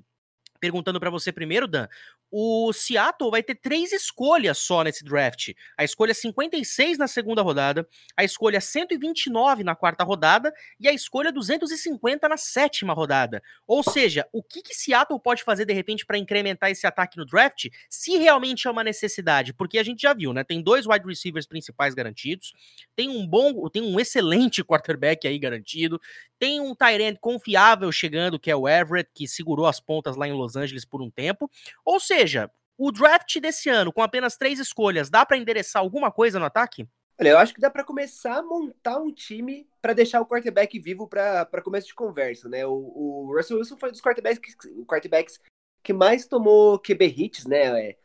perguntando 0.59 0.99
para 0.99 1.09
você 1.09 1.32
primeiro, 1.32 1.68
Dan, 1.68 1.88
o 2.32 2.73
Seattle 2.73 3.32
vai 3.32 3.41
ter 3.41 3.55
três 3.55 3.91
escolhas 3.93 4.57
só 4.57 4.84
nesse 4.84 5.03
draft. 5.03 5.53
A 5.78 5.84
escolha 5.84 6.13
56 6.13 6.97
na 6.97 7.07
segunda 7.07 7.41
rodada, 7.41 7.88
a 8.15 8.23
escolha 8.23 8.59
129 8.59 9.63
na 9.63 9.75
quarta 9.75 10.03
rodada 10.03 10.53
e 10.80 10.88
a 10.88 10.93
escolha 10.93 11.32
250 11.32 12.28
na 12.28 12.38
sétima 12.38 12.93
rodada. 12.93 13.41
Ou 13.65 13.82
seja, 13.82 14.28
o 14.34 14.43
que, 14.43 14.61
que 14.61 14.75
Seattle 14.75 15.19
pode 15.19 15.43
fazer 15.43 15.65
de 15.65 15.73
repente 15.73 16.05
para 16.05 16.17
incrementar 16.17 16.69
esse 16.69 16.86
ataque 16.86 17.17
no 17.17 17.25
draft, 17.25 17.67
se 17.89 18.17
realmente 18.17 18.67
é 18.67 18.71
uma 18.71 18.84
necessidade? 18.84 19.53
Porque 19.53 19.78
a 19.78 19.84
gente 19.84 20.01
já 20.01 20.13
viu, 20.13 20.34
né? 20.34 20.43
Tem 20.43 20.61
dois 20.61 20.86
wide 20.86 21.05
receivers 21.05 21.45
principais 21.45 21.93
garantidos, 21.93 22.53
tem 22.95 23.09
um 23.09 23.25
bom, 23.25 23.69
tem 23.69 23.82
um 23.82 23.99
excelente 23.99 24.63
quarterback 24.63 25.28
aí 25.28 25.39
garantido, 25.39 25.99
tem 26.38 26.59
um 26.59 26.75
Tyrant 26.75 27.17
confiável 27.19 27.91
chegando, 27.91 28.39
que 28.39 28.51
é 28.51 28.55
o 28.55 28.67
Everett, 28.67 29.09
que 29.13 29.28
segurou 29.28 29.65
as 29.65 29.80
pontas 29.80 30.15
lá 30.15 30.28
em 30.28 30.34
Los 30.34 30.55
Angeles 30.55 30.86
por 30.86 31.01
um 31.01 31.09
tempo. 31.09 31.49
Ou 31.84 31.99
seja, 31.99 32.16
o 32.78 32.91
draft 32.91 33.39
desse 33.39 33.70
ano, 33.70 33.91
com 33.91 34.01
apenas 34.01 34.38
três 34.38 34.59
escolhas, 34.59 35.09
dá 35.09 35.26
para 35.26 35.38
endereçar 35.38 35.82
alguma 35.82 36.11
coisa 36.11 36.39
no 36.39 36.45
ataque? 36.45 36.88
Olha, 37.20 37.30
eu 37.30 37.38
acho 37.39 37.53
que 37.53 37.59
dá 37.59 37.70
para 37.70 37.84
começar 37.84 38.38
a 38.38 38.43
montar 38.43 38.99
um 38.99 39.11
time 39.11 39.68
para 39.82 39.93
deixar 39.93 40.22
o 40.22 40.26
quarterback 40.26 40.80
vivo 40.80 41.07
para 41.07 41.61
começo 41.63 41.88
de 41.88 41.95
conversa, 41.95 42.47
né? 42.47 42.65
O, 42.68 42.74
o, 42.74 43.36
Russell 43.36 43.57
Wilson 43.57 43.78
foi 43.78 43.89
um 43.89 43.91
dos 43.91 44.01
quarterbacks 44.01 44.55
que, 44.55 44.86
quarterbacks 44.86 45.39
que 45.82 45.93
mais 45.93 46.28
tomou 46.28 46.78
QB 46.78 47.05
hits, 47.05 47.45
né? 47.45 47.89
É, 47.89 47.97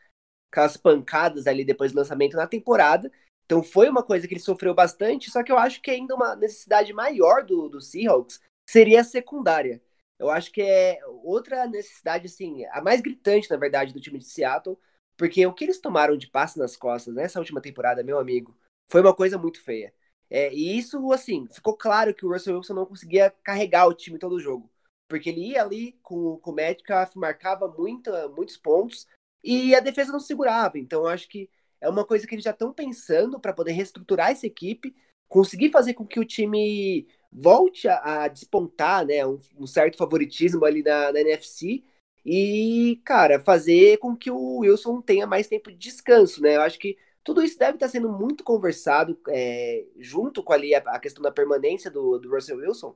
aquelas 0.50 0.78
pancadas 0.78 1.46
ali 1.46 1.62
depois 1.62 1.92
do 1.92 1.98
lançamento 1.98 2.36
na 2.36 2.46
temporada. 2.46 3.12
Então 3.44 3.62
foi 3.62 3.90
uma 3.90 4.02
coisa 4.02 4.26
que 4.26 4.32
ele 4.32 4.40
sofreu 4.40 4.74
bastante, 4.74 5.30
só 5.30 5.42
que 5.42 5.52
eu 5.52 5.58
acho 5.58 5.82
que 5.82 5.90
ainda 5.90 6.14
uma 6.14 6.34
necessidade 6.34 6.90
maior 6.94 7.44
do, 7.44 7.68
do 7.68 7.82
Seahawks 7.82 8.40
seria 8.66 9.02
a 9.02 9.04
secundária. 9.04 9.82
Eu 10.22 10.30
acho 10.30 10.52
que 10.52 10.62
é 10.62 11.00
outra 11.24 11.66
necessidade, 11.66 12.26
assim, 12.26 12.64
a 12.66 12.80
mais 12.80 13.00
gritante, 13.00 13.50
na 13.50 13.56
verdade, 13.56 13.92
do 13.92 14.00
time 14.00 14.20
de 14.20 14.24
Seattle, 14.24 14.78
porque 15.16 15.44
o 15.44 15.52
que 15.52 15.64
eles 15.64 15.80
tomaram 15.80 16.16
de 16.16 16.28
passe 16.28 16.60
nas 16.60 16.76
costas 16.76 17.12
nessa 17.12 17.40
última 17.40 17.60
temporada, 17.60 18.04
meu 18.04 18.20
amigo, 18.20 18.56
foi 18.88 19.00
uma 19.00 19.12
coisa 19.12 19.36
muito 19.36 19.60
feia. 19.60 19.92
É, 20.30 20.54
e 20.54 20.78
isso, 20.78 21.12
assim, 21.12 21.48
ficou 21.50 21.76
claro 21.76 22.14
que 22.14 22.24
o 22.24 22.32
Russell 22.32 22.56
Wilson 22.56 22.72
não 22.72 22.86
conseguia 22.86 23.34
carregar 23.42 23.88
o 23.88 23.94
time 23.94 24.16
todo 24.16 24.36
o 24.36 24.40
jogo. 24.40 24.70
Porque 25.08 25.28
ele 25.28 25.50
ia 25.50 25.62
ali 25.64 25.98
com, 26.04 26.38
com 26.38 26.52
o 26.52 26.54
Metcalf, 26.54 27.16
marcava 27.16 27.66
muito, 27.66 28.12
muitos 28.36 28.56
pontos, 28.56 29.08
e 29.42 29.74
a 29.74 29.80
defesa 29.80 30.12
não 30.12 30.20
segurava. 30.20 30.78
Então, 30.78 31.00
eu 31.00 31.08
acho 31.08 31.28
que 31.28 31.50
é 31.80 31.88
uma 31.88 32.06
coisa 32.06 32.28
que 32.28 32.34
eles 32.36 32.44
já 32.44 32.52
estão 32.52 32.72
pensando 32.72 33.40
para 33.40 33.52
poder 33.52 33.72
reestruturar 33.72 34.30
essa 34.30 34.46
equipe, 34.46 34.94
conseguir 35.28 35.72
fazer 35.72 35.94
com 35.94 36.06
que 36.06 36.20
o 36.20 36.24
time 36.24 37.08
volte 37.32 37.88
a, 37.88 38.24
a 38.24 38.28
despontar, 38.28 39.06
né, 39.06 39.26
um, 39.26 39.40
um, 39.58 39.66
certo 39.66 39.96
favoritismo 39.96 40.64
ali 40.64 40.82
na, 40.82 41.12
na, 41.12 41.20
NFC 41.20 41.82
e, 42.24 43.00
cara, 43.04 43.40
fazer 43.40 43.98
com 43.98 44.14
que 44.14 44.30
o 44.30 44.58
Wilson 44.58 45.00
tenha 45.00 45.26
mais 45.26 45.48
tempo 45.48 45.70
de 45.70 45.78
descanso, 45.78 46.42
né? 46.42 46.56
Eu 46.56 46.62
acho 46.62 46.78
que 46.78 46.96
tudo 47.24 47.42
isso 47.42 47.58
deve 47.58 47.74
estar 47.74 47.88
sendo 47.88 48.10
muito 48.10 48.44
conversado 48.44 49.18
é, 49.28 49.84
junto 49.98 50.42
com 50.42 50.52
ali 50.52 50.74
a, 50.74 50.78
a, 50.78 51.00
questão 51.00 51.22
da 51.22 51.32
permanência 51.32 51.90
do, 51.90 52.18
do 52.18 52.30
Russell 52.30 52.58
Wilson, 52.58 52.94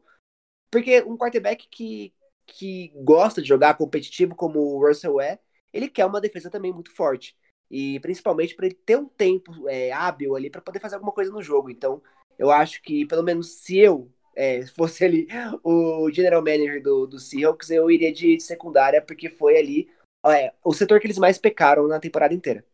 porque 0.70 1.02
um 1.02 1.16
quarterback 1.16 1.66
que, 1.68 2.12
que 2.46 2.92
gosta 2.96 3.40
de 3.40 3.48
jogar 3.48 3.76
competitivo 3.76 4.34
como 4.34 4.60
o 4.60 4.86
Russell 4.86 5.20
é, 5.20 5.40
ele 5.72 5.88
quer 5.88 6.06
uma 6.06 6.20
defesa 6.20 6.50
também 6.50 6.72
muito 6.72 6.92
forte. 6.92 7.36
E 7.70 7.98
principalmente 8.00 8.54
para 8.54 8.66
ele 8.66 8.74
ter 8.74 8.96
um 8.96 9.06
tempo 9.06 9.68
é, 9.68 9.90
hábil 9.92 10.36
ali 10.36 10.50
para 10.50 10.60
poder 10.60 10.78
fazer 10.80 10.94
alguma 10.94 11.12
coisa 11.12 11.32
no 11.32 11.42
jogo. 11.42 11.68
Então, 11.70 12.00
eu 12.38 12.50
acho 12.50 12.80
que, 12.82 13.04
pelo 13.06 13.22
menos 13.22 13.56
se 13.62 13.78
eu 13.78 14.10
é, 14.36 14.66
fosse 14.66 15.04
ali 15.04 15.26
o 15.64 16.10
general 16.12 16.42
manager 16.42 16.82
do, 16.82 17.06
do 17.06 17.18
Seahawks, 17.18 17.70
eu 17.70 17.90
iria 17.90 18.12
de 18.12 18.38
secundária, 18.38 19.00
porque 19.00 19.30
foi 19.30 19.56
ali 19.56 19.90
é, 20.26 20.52
o 20.62 20.74
setor 20.74 21.00
que 21.00 21.06
eles 21.06 21.18
mais 21.18 21.38
pecaram 21.38 21.88
na 21.88 21.98
temporada 21.98 22.34
inteira. 22.34 22.64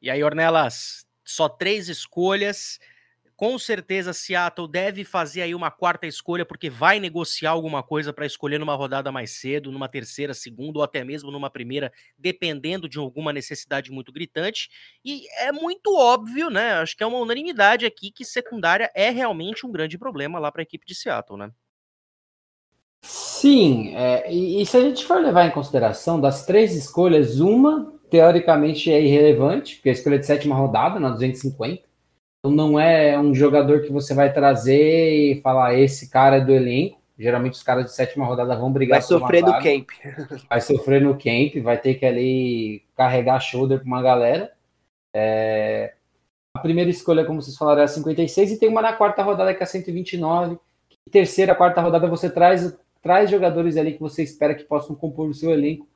E 0.00 0.10
aí, 0.10 0.22
Ornelas, 0.22 1.06
só 1.24 1.48
três 1.48 1.88
escolhas. 1.88 2.78
Com 3.38 3.56
certeza, 3.56 4.12
Seattle 4.12 4.66
deve 4.66 5.04
fazer 5.04 5.42
aí 5.42 5.54
uma 5.54 5.70
quarta 5.70 6.08
escolha, 6.08 6.44
porque 6.44 6.68
vai 6.68 6.98
negociar 6.98 7.52
alguma 7.52 7.84
coisa 7.84 8.12
para 8.12 8.26
escolher 8.26 8.58
numa 8.58 8.74
rodada 8.74 9.12
mais 9.12 9.30
cedo, 9.30 9.70
numa 9.70 9.88
terceira, 9.88 10.34
segunda, 10.34 10.80
ou 10.80 10.82
até 10.82 11.04
mesmo 11.04 11.30
numa 11.30 11.48
primeira, 11.48 11.92
dependendo 12.18 12.88
de 12.88 12.98
alguma 12.98 13.32
necessidade 13.32 13.92
muito 13.92 14.10
gritante. 14.10 14.68
E 15.04 15.22
é 15.38 15.52
muito 15.52 15.96
óbvio, 15.96 16.50
né? 16.50 16.72
Acho 16.80 16.96
que 16.96 17.04
é 17.04 17.06
uma 17.06 17.20
unanimidade 17.20 17.86
aqui 17.86 18.10
que 18.10 18.24
secundária 18.24 18.90
é 18.92 19.08
realmente 19.08 19.64
um 19.64 19.70
grande 19.70 19.96
problema 19.96 20.40
lá 20.40 20.50
para 20.50 20.62
a 20.62 20.64
equipe 20.64 20.84
de 20.84 20.96
Seattle, 20.96 21.38
né? 21.38 21.52
Sim, 23.02 23.94
é, 23.94 24.32
e, 24.32 24.60
e 24.60 24.66
se 24.66 24.76
a 24.76 24.80
gente 24.80 25.04
for 25.04 25.20
levar 25.20 25.46
em 25.46 25.52
consideração 25.52 26.20
das 26.20 26.44
três 26.44 26.74
escolhas, 26.74 27.38
uma 27.38 27.96
teoricamente 28.10 28.90
é 28.90 29.00
irrelevante, 29.00 29.76
porque 29.76 29.90
a 29.90 29.92
escolha 29.92 30.18
de 30.18 30.26
sétima 30.26 30.56
rodada, 30.56 30.98
na 30.98 31.10
250 31.10 31.87
então 32.38 32.52
não 32.52 32.78
é 32.78 33.18
um 33.18 33.34
jogador 33.34 33.82
que 33.82 33.92
você 33.92 34.14
vai 34.14 34.32
trazer 34.32 35.10
e 35.10 35.40
falar, 35.40 35.74
esse 35.74 36.08
cara 36.08 36.36
é 36.36 36.40
do 36.40 36.52
elenco. 36.52 36.98
Geralmente 37.18 37.54
os 37.54 37.62
caras 37.64 37.86
de 37.86 37.92
sétima 37.92 38.24
rodada 38.24 38.54
vão 38.54 38.72
brigar. 38.72 39.00
Vai 39.00 39.08
sofrer 39.08 39.42
no 39.42 39.52
camp. 39.54 39.88
Vai 40.48 40.60
sofrer 40.60 41.02
no 41.02 41.14
camp, 41.14 41.60
vai 41.62 41.76
ter 41.76 41.94
que 41.94 42.06
ali 42.06 42.82
carregar 42.96 43.40
shoulder 43.40 43.78
para 43.78 43.86
uma 43.86 44.00
galera. 44.00 44.52
É... 45.12 45.94
A 46.54 46.60
primeira 46.60 46.88
escolha, 46.90 47.24
como 47.24 47.42
vocês 47.42 47.56
falaram, 47.56 47.80
é 47.80 47.84
a 47.84 47.88
56 47.88 48.52
e 48.52 48.58
tem 48.58 48.68
uma 48.68 48.82
na 48.82 48.92
quarta 48.92 49.22
rodada 49.22 49.52
que 49.52 49.60
é 49.60 49.64
a 49.64 49.66
129. 49.66 50.58
Terceira, 51.10 51.56
quarta 51.56 51.80
rodada 51.80 52.06
você 52.06 52.30
traz, 52.30 52.76
traz 53.02 53.30
jogadores 53.30 53.76
ali 53.76 53.94
que 53.94 54.00
você 54.00 54.22
espera 54.22 54.54
que 54.54 54.62
possam 54.62 54.94
compor 54.94 55.28
o 55.28 55.34
seu 55.34 55.50
elenco, 55.50 55.88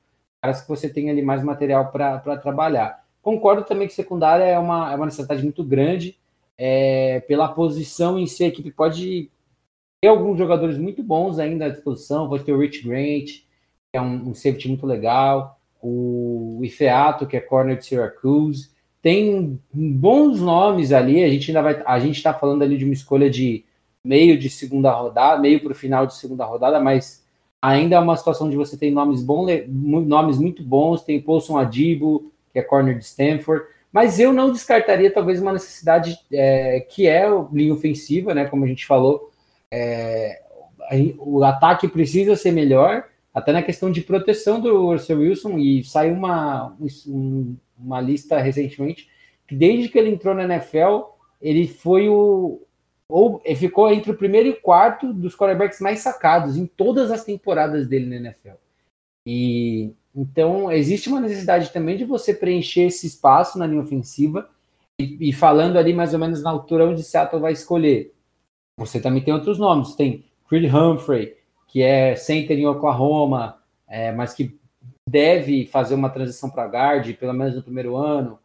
caras 0.43 0.61
que 0.61 0.69
você 0.69 0.89
tem 0.89 1.09
ali 1.09 1.23
mais 1.23 1.43
material 1.45 1.93
para 1.93 2.37
trabalhar. 2.37 3.05
Concordo 3.21 3.63
também 3.63 3.87
que 3.87 3.95
secundária 3.95 4.45
é 4.45 4.59
uma, 4.59 4.93
é 4.93 4.97
uma 4.97 5.07
necessidade 5.07 5.43
muito 5.43 5.63
grande 5.63 6.21
é, 6.65 7.19
pela 7.27 7.49
posição 7.49 8.17
em 8.17 8.25
si, 8.25 8.45
a 8.45 8.47
equipe 8.47 8.71
pode 8.71 9.29
ter 10.01 10.07
alguns 10.07 10.39
jogadores 10.39 10.79
muito 10.79 11.03
bons 11.03 11.41
ainda 11.41 11.67
à 11.67 11.69
disposição. 11.69 12.29
Pode 12.29 12.45
ter 12.45 12.53
o 12.53 12.61
Rich 12.61 12.87
Grant, 12.87 13.31
que 13.91 13.95
é 13.95 14.01
um, 14.01 14.29
um 14.29 14.35
safety 14.35 14.69
muito 14.69 14.87
legal, 14.87 15.59
o 15.83 16.61
Ifeato, 16.63 17.27
que 17.27 17.37
é 17.37 17.41
corner 17.41 17.77
de 17.77 17.85
Syracuse. 17.85 18.71
Tem 19.03 19.59
bons 19.75 20.41
nomes 20.41 20.93
ali. 20.93 21.25
A 21.25 21.29
gente 21.29 21.51
ainda 21.51 21.63
vai. 21.63 21.83
A 21.85 21.99
gente 21.99 22.19
está 22.19 22.33
falando 22.33 22.63
ali 22.63 22.79
de 22.79 22.85
uma 22.85 22.95
escolha 22.95 23.29
de 23.29 23.65
meio 24.05 24.39
de 24.39 24.49
segunda 24.49 24.93
rodada, 24.93 25.43
meio 25.43 25.61
para 25.61 25.73
o 25.73 25.75
final 25.75 26.07
de 26.07 26.15
segunda 26.15 26.45
rodada, 26.45 26.79
mas 26.79 27.27
ainda 27.61 27.97
é 27.97 27.99
uma 27.99 28.17
situação 28.17 28.49
de 28.49 28.57
você 28.57 28.77
tem 28.77 28.93
nomes 28.93 29.21
bons, 29.21 29.51
nomes 29.67 30.39
muito 30.39 30.63
bons. 30.63 31.03
Tem 31.03 31.21
Paulson 31.21 31.59
Adibo, 31.59 32.31
que 32.53 32.61
é 32.61 32.63
corner 32.63 32.97
de 32.97 33.05
Stanford. 33.05 33.65
Mas 33.93 34.19
eu 34.19 34.33
não 34.33 34.51
descartaria 34.51 35.13
talvez 35.13 35.41
uma 35.41 35.53
necessidade 35.53 36.19
é, 36.33 36.81
que 36.81 37.07
é 37.07 37.27
linha 37.53 37.75
ofensiva, 37.75 38.35
né? 38.35 38.47
Como 38.47 38.65
a 38.65 38.69
gente 38.69 38.87
falou, 38.87 39.31
é, 39.71 40.41
o 41.19 41.45
ataque 41.45 41.87
precisa 41.87 42.35
ser 42.35 42.53
melhor, 42.53 43.05
até 43.35 43.53
na 43.53 43.63
questão 43.63 43.91
de 43.91 44.01
proteção 44.01 44.61
do 44.61 44.87
Russell 44.87 45.19
Wilson, 45.19 45.59
e 45.59 45.85
saiu 45.85 46.15
uma, 46.15 46.75
um, 47.07 47.57
uma 47.79 48.01
lista 48.01 48.39
recentemente 48.39 49.09
que 49.47 49.55
desde 49.55 49.89
que 49.89 49.99
ele 49.99 50.11
entrou 50.11 50.35
na 50.35 50.45
NFL, 50.45 51.03
ele 51.41 51.67
foi 51.69 52.09
o. 52.09 52.63
Ou 53.09 53.43
ele 53.45 53.57
ficou 53.57 53.93
entre 53.93 54.11
o 54.11 54.17
primeiro 54.17 54.49
e 54.49 54.53
o 54.53 54.61
quarto 54.61 55.13
dos 55.13 55.37
quarterbacks 55.37 55.81
mais 55.81 56.01
sacados 56.01 56.57
em 56.57 56.65
todas 56.65 57.11
as 57.11 57.25
temporadas 57.25 57.87
dele 57.87 58.07
na 58.07 58.17
NFL. 58.17 58.57
E 59.27 59.93
então, 60.15 60.71
existe 60.71 61.09
uma 61.09 61.21
necessidade 61.21 61.73
também 61.73 61.97
de 61.97 62.05
você 62.05 62.35
preencher 62.35 62.83
esse 62.83 63.07
espaço 63.07 63.59
na 63.59 63.67
linha 63.67 63.81
ofensiva 63.81 64.49
e, 65.01 65.31
e 65.31 65.33
falando 65.33 65.79
ali 65.79 65.95
mais 65.95 66.13
ou 66.13 66.21
menos 66.21 66.43
na 66.43 66.51
altura 66.51 66.87
onde 66.87 67.03
Seattle 67.03 67.41
vai 67.41 67.53
escolher. 67.53 68.13
Você 68.77 69.01
também 69.01 69.23
tem 69.23 69.33
outros 69.33 69.59
nomes, 69.59 69.95
tem 69.95 70.25
Creed 70.49 70.73
Humphrey, 70.73 71.37
que 71.67 71.83
é 71.83 72.15
center 72.15 72.59
em 72.59 72.67
Oklahoma, 72.67 73.59
é, 73.89 74.13
mas 74.13 74.35
que 74.35 74.59
deve 75.09 75.67
fazer 75.67 75.95
uma 75.95 76.11
transição 76.11 76.51
para 76.51 76.69
guard, 76.69 77.15
pelo 77.15 77.33
menos 77.33 77.57
no 77.57 77.63
primeiro 77.63 77.97
ano. 77.97 78.39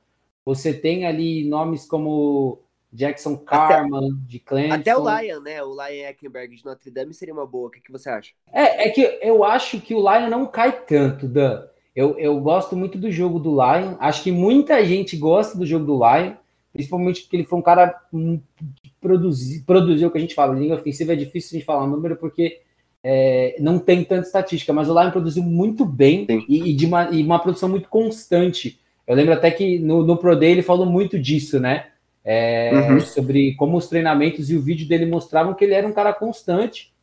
Você 0.45 0.74
tem 0.74 1.05
ali 1.05 1.43
nomes 1.43 1.86
como 1.86 2.61
Jackson 2.92 3.38
Carman, 3.38 4.00
até, 4.00 4.16
de 4.28 4.40
Clemson. 4.40 4.76
Até 4.76 4.98
o 4.98 5.20
Lion, 5.20 5.42
né? 5.42 5.62
O 5.64 5.72
Lion 5.72 6.08
Eckenberg 6.08 6.56
de 6.56 6.66
Notre 6.66 6.90
Dame 6.90 7.14
seria 7.14 7.34
uma 7.34 7.46
boa. 7.46 7.68
O 7.68 7.72
que, 7.72 7.82
que 7.82 7.92
você 7.92 8.10
acha? 8.10 8.32
É, 8.52 8.88
é 8.88 8.90
que 8.90 9.02
eu 9.22 9.44
acho 9.44 9.80
que 9.82 9.94
o 9.94 10.00
Lion 10.00 10.30
não 10.30 10.46
cai 10.46 10.72
tanto, 10.86 11.28
Dan. 11.28 11.64
Eu, 11.96 12.18
eu 12.18 12.40
gosto 12.40 12.76
muito 12.76 12.98
do 12.98 13.12
jogo 13.12 13.40
do 13.40 13.52
Lion. 13.52 13.96
Acho 14.00 14.24
que 14.24 14.32
muita 14.32 14.86
gente 14.86 15.18
gosta 15.18 15.58
do 15.58 15.66
jogo 15.66 15.86
do 15.86 15.98
Lion, 15.98 16.34
principalmente 16.72 17.22
porque 17.22 17.36
ele 17.36 17.46
foi 17.46 17.60
um 17.60 17.64
cara 17.64 17.94
que 18.12 18.94
produzi, 19.02 19.64
produziu 19.64 20.08
o 20.08 20.12
que 20.12 20.18
a 20.18 20.22
gente 20.22 20.36
fala. 20.36 20.56
Linha 20.56 20.76
ofensiva 20.76 21.14
é 21.14 21.16
difícil 21.16 21.60
de 21.60 21.66
falar 21.66 21.84
o 21.84 21.88
número, 21.88 22.16
porque 22.16 22.62
é, 23.04 23.56
não 23.60 23.80
tem 23.80 24.04
tanta 24.04 24.28
estatística, 24.28 24.72
mas 24.72 24.90
o 24.90 25.00
Lion 25.00 25.12
produziu 25.12 25.44
muito 25.44 25.86
bem 25.86 26.26
e, 26.48 26.70
e, 26.70 26.74
de 26.74 26.86
uma, 26.86 27.10
e 27.10 27.24
uma 27.24 27.40
produção 27.40 27.68
muito 27.68 27.90
constante. 27.90 28.80
Eu 29.08 29.16
lembro 29.16 29.34
até 29.34 29.50
que 29.50 29.80
no, 29.80 30.06
no 30.06 30.18
Pro 30.18 30.36
Day 30.36 30.52
ele 30.52 30.62
falou 30.62 30.86
muito 30.86 31.18
disso, 31.20 31.60
né? 31.60 31.88
É, 32.30 32.71
uhum. 32.73 32.99
Sobre 32.99 33.55
como 33.55 33.78
os 33.78 33.88
treinamentos 33.88 34.49
e 34.49 34.57
o 34.57 34.61
vídeo 34.61 34.86
dele 34.86 35.05
mostravam 35.05 35.53
que 35.53 35.63
ele 35.63 35.73
era 35.73 35.88
um 35.88 35.93
cara 35.93 36.11
constante 36.11 36.93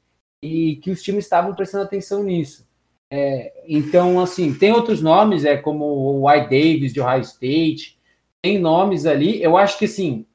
e 0.43 0.77
que 0.77 0.91
os 0.91 1.03
times 1.03 1.25
estavam 1.25 1.55
prestando 1.55 1.85
atenção 1.85 2.23
nisso. 2.23 2.69
É, 3.11 3.65
então, 3.67 4.21
assim, 4.21 4.53
tem 4.53 4.73
outros 4.73 5.01
nomes, 5.01 5.47
é 5.47 5.57
como 5.57 5.87
o 5.87 6.29
White 6.29 6.51
Davis 6.51 6.93
de 6.93 7.01
Ohio 7.01 7.23
State, 7.23 7.99
tem 8.43 8.59
nomes 8.59 9.07
ali. 9.07 9.43
Eu 9.43 9.57
acho 9.57 9.79
que, 9.79 9.87
assim, 9.87 10.27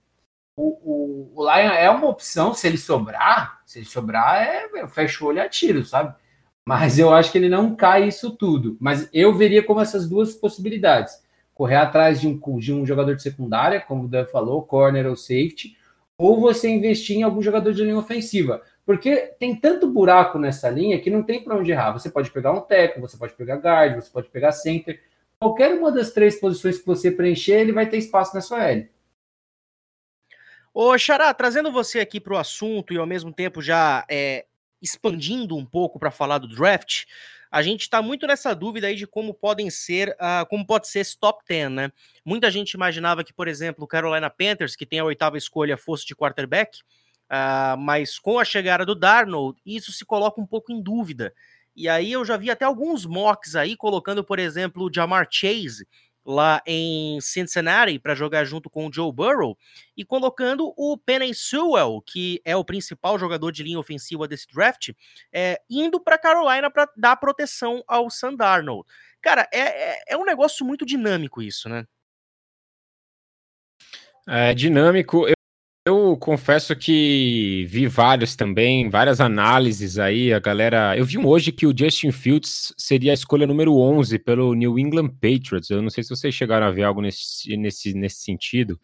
o, 0.55 0.69
o, 0.83 1.31
o 1.35 1.41
Lion 1.43 1.71
é 1.71 1.87
uma 1.91 2.07
opção 2.07 2.55
se 2.55 2.65
ele 2.65 2.77
sobrar. 2.77 3.61
Se 3.67 3.77
ele 3.77 3.85
sobrar, 3.85 4.41
é, 4.41 4.67
eu 4.73 4.87
fecho 4.87 5.23
o 5.23 5.27
olho 5.27 5.39
a 5.39 5.47
tiro, 5.47 5.85
sabe? 5.85 6.15
Mas 6.65 6.97
eu 6.97 7.13
acho 7.13 7.31
que 7.31 7.37
ele 7.37 7.49
não 7.49 7.75
cai 7.75 8.07
isso 8.07 8.31
tudo. 8.31 8.75
Mas 8.79 9.07
eu 9.13 9.35
veria 9.35 9.61
como 9.61 9.81
essas 9.81 10.09
duas 10.09 10.33
possibilidades: 10.33 11.21
correr 11.59 11.75
atrás 11.75 12.21
de 12.21 12.27
um, 12.29 12.39
de 12.57 12.71
um 12.71 12.85
jogador 12.85 13.17
de 13.17 13.21
secundária, 13.21 13.81
como 13.81 14.05
o 14.05 14.07
Dan 14.07 14.25
falou, 14.27 14.63
corner 14.63 15.05
ou 15.05 15.17
safety, 15.17 15.77
ou 16.17 16.39
você 16.39 16.69
investir 16.69 17.17
em 17.17 17.23
algum 17.23 17.41
jogador 17.41 17.73
de 17.73 17.83
linha 17.83 17.97
ofensiva. 17.97 18.61
Porque 18.85 19.35
tem 19.37 19.53
tanto 19.53 19.91
buraco 19.91 20.39
nessa 20.39 20.69
linha 20.69 21.01
que 21.01 21.09
não 21.09 21.21
tem 21.21 21.43
para 21.43 21.57
onde 21.57 21.69
errar. 21.69 21.91
Você 21.91 22.09
pode 22.09 22.31
pegar 22.31 22.53
um 22.53 22.61
teco, 22.61 23.01
você 23.01 23.17
pode 23.17 23.33
pegar 23.33 23.57
guard, 23.57 23.95
você 23.95 24.09
pode 24.09 24.29
pegar 24.29 24.53
center. 24.53 25.01
Qualquer 25.37 25.73
uma 25.73 25.91
das 25.91 26.13
três 26.13 26.39
posições 26.39 26.79
que 26.79 26.87
você 26.87 27.11
preencher, 27.11 27.59
ele 27.59 27.73
vai 27.73 27.89
ter 27.89 27.97
espaço 27.97 28.33
na 28.33 28.39
sua 28.39 28.63
L. 28.63 28.89
Ô, 30.73 30.97
Xará, 30.97 31.33
trazendo 31.33 31.73
você 31.73 31.99
aqui 31.99 32.21
para 32.21 32.35
o 32.35 32.37
assunto 32.37 32.93
e 32.93 32.97
ao 32.97 33.05
mesmo 33.05 33.33
tempo 33.33 33.61
já 33.61 34.05
é, 34.09 34.45
expandindo 34.81 35.57
um 35.57 35.65
pouco 35.65 35.99
para 35.99 36.09
falar 36.09 36.37
do 36.37 36.47
draft, 36.47 37.03
a 37.51 37.61
gente 37.61 37.81
está 37.81 38.01
muito 38.01 38.27
nessa 38.27 38.53
dúvida 38.53 38.87
aí 38.87 38.95
de 38.95 39.07
como 39.07 39.33
podem 39.33 39.69
ser, 39.69 40.09
uh, 40.11 40.45
como 40.49 40.65
pode 40.65 40.87
ser 40.87 40.99
esse 40.99 41.17
top 41.17 41.43
10, 41.47 41.71
né? 41.71 41.91
Muita 42.23 42.51
gente 42.51 42.73
imaginava 42.73 43.23
que, 43.23 43.33
por 43.33 43.47
exemplo, 43.47 43.83
o 43.83 43.87
Carolina 43.87 44.29
Panthers, 44.29 44.75
que 44.75 44.85
tem 44.85 44.99
a 44.99 45.05
oitava 45.05 45.37
escolha, 45.37 45.77
fosse 45.77 46.05
de 46.05 46.15
quarterback, 46.15 46.79
Uh, 47.29 47.77
mas 47.77 48.17
com 48.17 48.39
a 48.39 48.43
chegada 48.43 48.83
do 48.83 48.95
Darnold, 48.95 49.59
isso 49.63 49.91
se 49.91 50.03
coloca 50.03 50.41
um 50.41 50.47
pouco 50.47 50.71
em 50.71 50.81
dúvida. 50.81 51.31
E 51.75 51.87
aí 51.87 52.11
eu 52.11 52.25
já 52.25 52.35
vi 52.35 52.49
até 52.49 52.65
alguns 52.65 53.05
mocks 53.05 53.55
aí 53.55 53.77
colocando, 53.77 54.23
por 54.23 54.39
exemplo, 54.39 54.85
o 54.85 54.93
Jamar 54.93 55.27
Chase 55.29 55.87
lá 56.25 56.61
em 56.65 57.19
Cincinnati 57.21 57.97
para 57.99 58.15
jogar 58.15 58.43
junto 58.45 58.69
com 58.69 58.87
o 58.87 58.93
Joe 58.93 59.11
Burrow 59.11 59.57
e 59.95 60.05
colocando 60.05 60.73
o 60.77 60.97
Penny 60.97 61.33
Sewell, 61.33 62.01
que 62.05 62.41
é 62.45 62.55
o 62.55 62.65
principal 62.65 63.17
jogador 63.17 63.51
de 63.51 63.63
linha 63.63 63.79
ofensiva 63.79 64.27
desse 64.27 64.47
draft, 64.47 64.89
é, 65.33 65.59
indo 65.69 65.99
para 65.99 66.17
Carolina 66.17 66.69
para 66.69 66.89
dar 66.95 67.15
proteção 67.15 67.83
ao 67.87 68.09
Sam 68.09 68.35
Darnold. 68.35 68.87
Cara, 69.21 69.47
é, 69.51 69.59
é, 69.59 70.03
é 70.09 70.17
um 70.17 70.25
negócio 70.25 70.65
muito 70.65 70.85
dinâmico 70.85 71.41
isso, 71.41 71.67
né? 71.67 71.85
É 74.27 74.53
dinâmico. 74.53 75.25
Eu 75.89 76.15
confesso 76.17 76.75
que 76.75 77.65
vi 77.67 77.87
vários 77.87 78.35
também, 78.35 78.91
várias 78.91 79.19
análises 79.19 79.97
aí, 79.97 80.31
a 80.31 80.37
galera... 80.37 80.95
Eu 80.95 81.03
vi 81.03 81.17
um 81.17 81.25
hoje 81.25 81.51
que 81.51 81.65
o 81.65 81.75
Justin 81.75 82.11
Fields 82.11 82.71
seria 82.77 83.11
a 83.11 83.15
escolha 83.15 83.47
número 83.47 83.75
11 83.75 84.19
pelo 84.19 84.53
New 84.53 84.77
England 84.77 85.09
Patriots. 85.09 85.71
Eu 85.71 85.81
não 85.81 85.89
sei 85.89 86.03
se 86.03 86.11
vocês 86.11 86.35
chegaram 86.35 86.67
a 86.67 86.71
ver 86.71 86.83
algo 86.83 87.01
nesse, 87.01 87.57
nesse, 87.57 87.95
nesse 87.95 88.17
sentido. 88.17 88.79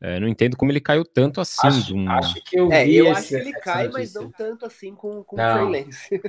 É, 0.00 0.20
não 0.20 0.28
entendo 0.28 0.56
como 0.56 0.70
ele 0.70 0.78
caiu 0.78 1.04
tanto 1.04 1.40
assim. 1.40 1.66
Acho, 1.66 1.96
um... 1.96 2.08
acho 2.08 2.34
que 2.44 2.56
eu 2.56 2.70
é, 2.70 2.84
vi 2.84 2.96
eu 2.98 3.06
esse, 3.06 3.18
acho 3.18 3.28
que 3.28 3.34
ele 3.34 3.52
cai, 3.54 3.88
mas 3.88 4.14
não 4.14 4.30
tanto 4.30 4.64
assim 4.64 4.94
com, 4.94 5.24
com 5.24 5.34
não. 5.34 5.66
o 5.66 5.70
Trey 5.70 5.84
Lance. 5.84 6.20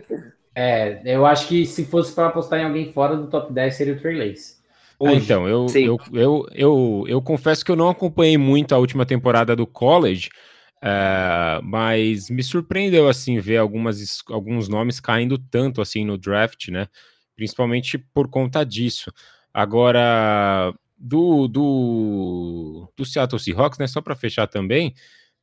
é, 0.56 1.02
eu 1.06 1.24
acho 1.24 1.48
que 1.48 1.68
se 1.68 1.86
fosse 1.86 2.16
para 2.16 2.30
apostar 2.30 2.60
em 2.60 2.66
alguém 2.66 2.92
fora 2.92 3.16
do 3.16 3.28
top 3.28 3.54
10 3.54 3.76
seria 3.76 3.94
o 3.94 4.00
Trey 4.00 4.18
Lance. 4.18 4.55
Ah, 5.02 5.14
então, 5.14 5.48
eu, 5.48 5.66
eu, 5.74 6.00
eu, 6.14 6.48
eu, 6.54 7.06
eu, 7.08 7.22
confesso 7.22 7.66
que 7.66 7.72
eu 7.72 7.76
não 7.76 7.90
acompanhei 7.90 8.38
muito 8.38 8.74
a 8.74 8.78
última 8.78 9.06
temporada 9.06 9.56
do 9.56 9.68
college, 9.68 10.30
uh, 10.78 11.62
mas 11.64 12.30
me 12.30 12.42
surpreendeu 12.42 13.10
assim 13.10 13.40
ver 13.40 13.58
algumas, 13.58 14.24
alguns 14.30 14.70
nomes 14.70 15.00
caindo 15.00 15.38
tanto 15.38 15.82
assim 15.82 16.06
no 16.06 16.18
draft, 16.18 16.70
né? 16.70 16.88
Principalmente 17.36 17.98
por 17.98 18.30
conta 18.30 18.64
disso. 18.64 19.12
Agora, 19.54 20.74
do, 20.98 21.48
do, 21.48 22.92
do 22.96 23.06
Seattle 23.06 23.40
Seahawks, 23.40 23.80
né? 23.80 23.88
Só 23.88 24.02
para 24.02 24.16
fechar 24.16 24.48
também, 24.48 24.94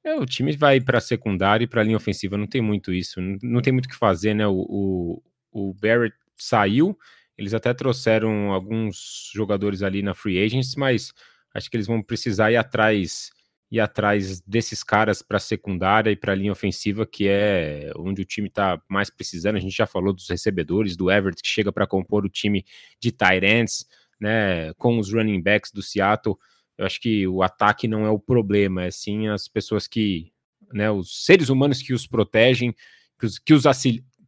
é, 0.05 0.15
o 0.15 0.27
time 0.27 0.57
vai 0.57 0.81
para 0.81 1.01
secundária 1.01 1.65
e 1.65 1.69
para 1.69 1.83
linha 1.83 1.97
ofensiva, 1.97 2.37
não 2.37 2.47
tem 2.47 2.61
muito 2.61 2.93
isso, 2.93 3.21
não, 3.21 3.39
não 3.43 3.61
tem 3.61 3.73
muito 3.73 3.87
o 3.87 3.89
que 3.89 3.97
fazer, 3.97 4.35
né? 4.35 4.47
O, 4.47 4.67
o, 4.69 5.23
o 5.53 5.75
Barrett 5.75 6.17
saiu 6.37 6.97
eles 7.37 7.55
até 7.55 7.73
trouxeram 7.75 8.53
alguns 8.53 9.31
jogadores 9.35 9.83
ali 9.83 10.03
na 10.03 10.15
free 10.15 10.43
agents, 10.43 10.75
mas 10.77 11.13
acho 11.55 11.71
que 11.71 11.77
eles 11.77 11.87
vão 11.87 12.03
precisar 12.03 12.51
ir 12.53 12.57
atrás 12.57 13.31
ir 13.73 13.81
atrás 13.81 14.43
desses 14.43 14.85
caras 14.85 15.23
para 15.23 15.39
secundária 15.39 16.11
e 16.11 16.17
para 16.17 16.35
linha 16.35 16.53
ofensiva, 16.53 17.07
que 17.07 17.27
é 17.27 17.91
onde 17.97 18.21
o 18.21 18.25
time 18.25 18.49
está 18.49 18.79
mais 18.87 19.09
precisando. 19.09 19.57
A 19.57 19.61
gente 19.61 19.75
já 19.75 19.87
falou 19.87 20.13
dos 20.13 20.29
recebedores, 20.29 20.95
do 20.95 21.11
Everett 21.11 21.41
que 21.43 21.49
chega 21.49 21.73
para 21.73 21.87
compor 21.87 22.27
o 22.27 22.29
time 22.29 22.67
de 23.01 23.15
ends, 23.43 23.87
né, 24.21 24.75
com 24.75 24.99
os 24.99 25.11
running 25.11 25.41
backs 25.41 25.73
do 25.73 25.83
Seattle. 25.83 26.37
Eu 26.77 26.85
acho 26.85 27.01
que 27.01 27.27
o 27.27 27.43
ataque 27.43 27.89
não 27.89 28.05
é 28.05 28.11
o 28.11 28.19
problema, 28.19 28.85
é 28.85 28.91
sim 28.91 29.29
as 29.29 29.49
pessoas 29.49 29.89
que, 29.89 30.31
né, 30.71 30.91
os 30.91 31.25
seres 31.25 31.49
humanos 31.49 31.81
que 31.81 31.95
os 31.95 32.07
protegem, 32.07 32.75
que 33.19 33.25
os, 33.25 33.39
que 33.39 33.55
os 33.55 33.65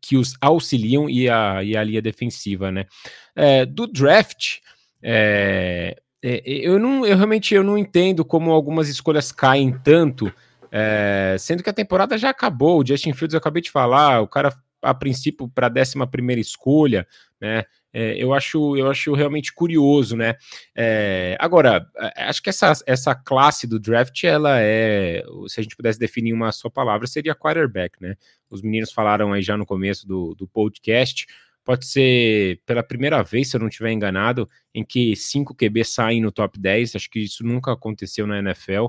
que 0.06 0.18
os 0.18 0.34
auxiliam 0.38 1.08
e 1.08 1.30
a, 1.30 1.64
e 1.64 1.74
a 1.74 1.82
linha 1.82 2.02
defensiva, 2.02 2.70
né? 2.70 2.84
É, 3.34 3.64
do 3.64 3.86
draft, 3.86 4.58
é, 5.02 5.96
é, 6.22 6.42
eu 6.44 6.78
não, 6.78 7.06
eu 7.06 7.16
realmente 7.16 7.54
eu 7.54 7.64
não 7.64 7.78
entendo 7.78 8.22
como 8.22 8.52
algumas 8.52 8.90
escolhas 8.90 9.32
caem 9.32 9.72
tanto, 9.82 10.30
é, 10.70 11.36
sendo 11.38 11.62
que 11.62 11.70
a 11.70 11.72
temporada 11.74 12.18
já 12.18 12.28
acabou. 12.28 12.80
O 12.80 12.86
Justin 12.86 13.14
Fields 13.14 13.32
eu 13.32 13.38
acabei 13.38 13.62
de 13.62 13.70
falar, 13.70 14.20
o 14.20 14.28
cara 14.28 14.52
a 14.84 14.94
princípio 14.94 15.48
para 15.48 15.66
a 15.66 15.70
11 15.70 16.06
primeira 16.10 16.40
escolha, 16.40 17.06
né? 17.40 17.64
É, 17.96 18.16
eu, 18.20 18.34
acho, 18.34 18.76
eu 18.76 18.90
acho 18.90 19.12
realmente 19.14 19.52
curioso, 19.52 20.16
né? 20.16 20.34
É, 20.74 21.36
agora, 21.38 21.86
acho 22.16 22.42
que 22.42 22.50
essa, 22.50 22.72
essa 22.86 23.14
classe 23.14 23.68
do 23.68 23.78
draft, 23.78 24.24
ela 24.24 24.60
é, 24.60 25.22
se 25.46 25.60
a 25.60 25.62
gente 25.62 25.76
pudesse 25.76 25.96
definir 25.96 26.32
uma 26.32 26.50
só 26.50 26.68
palavra, 26.68 27.06
seria 27.06 27.36
quarterback, 27.36 28.02
né? 28.02 28.16
Os 28.50 28.62
meninos 28.62 28.92
falaram 28.92 29.32
aí 29.32 29.42
já 29.42 29.56
no 29.56 29.64
começo 29.64 30.08
do, 30.08 30.34
do 30.34 30.48
podcast, 30.48 31.26
pode 31.64 31.86
ser 31.86 32.60
pela 32.66 32.82
primeira 32.82 33.22
vez, 33.22 33.50
se 33.50 33.56
eu 33.56 33.60
não 33.60 33.68
estiver 33.68 33.92
enganado, 33.92 34.48
em 34.74 34.84
que 34.84 35.14
cinco 35.14 35.54
QB 35.54 35.84
saem 35.84 36.20
no 36.20 36.32
top 36.32 36.58
10, 36.58 36.96
acho 36.96 37.08
que 37.08 37.20
isso 37.20 37.44
nunca 37.44 37.72
aconteceu 37.72 38.26
na 38.26 38.40
NFL, 38.40 38.86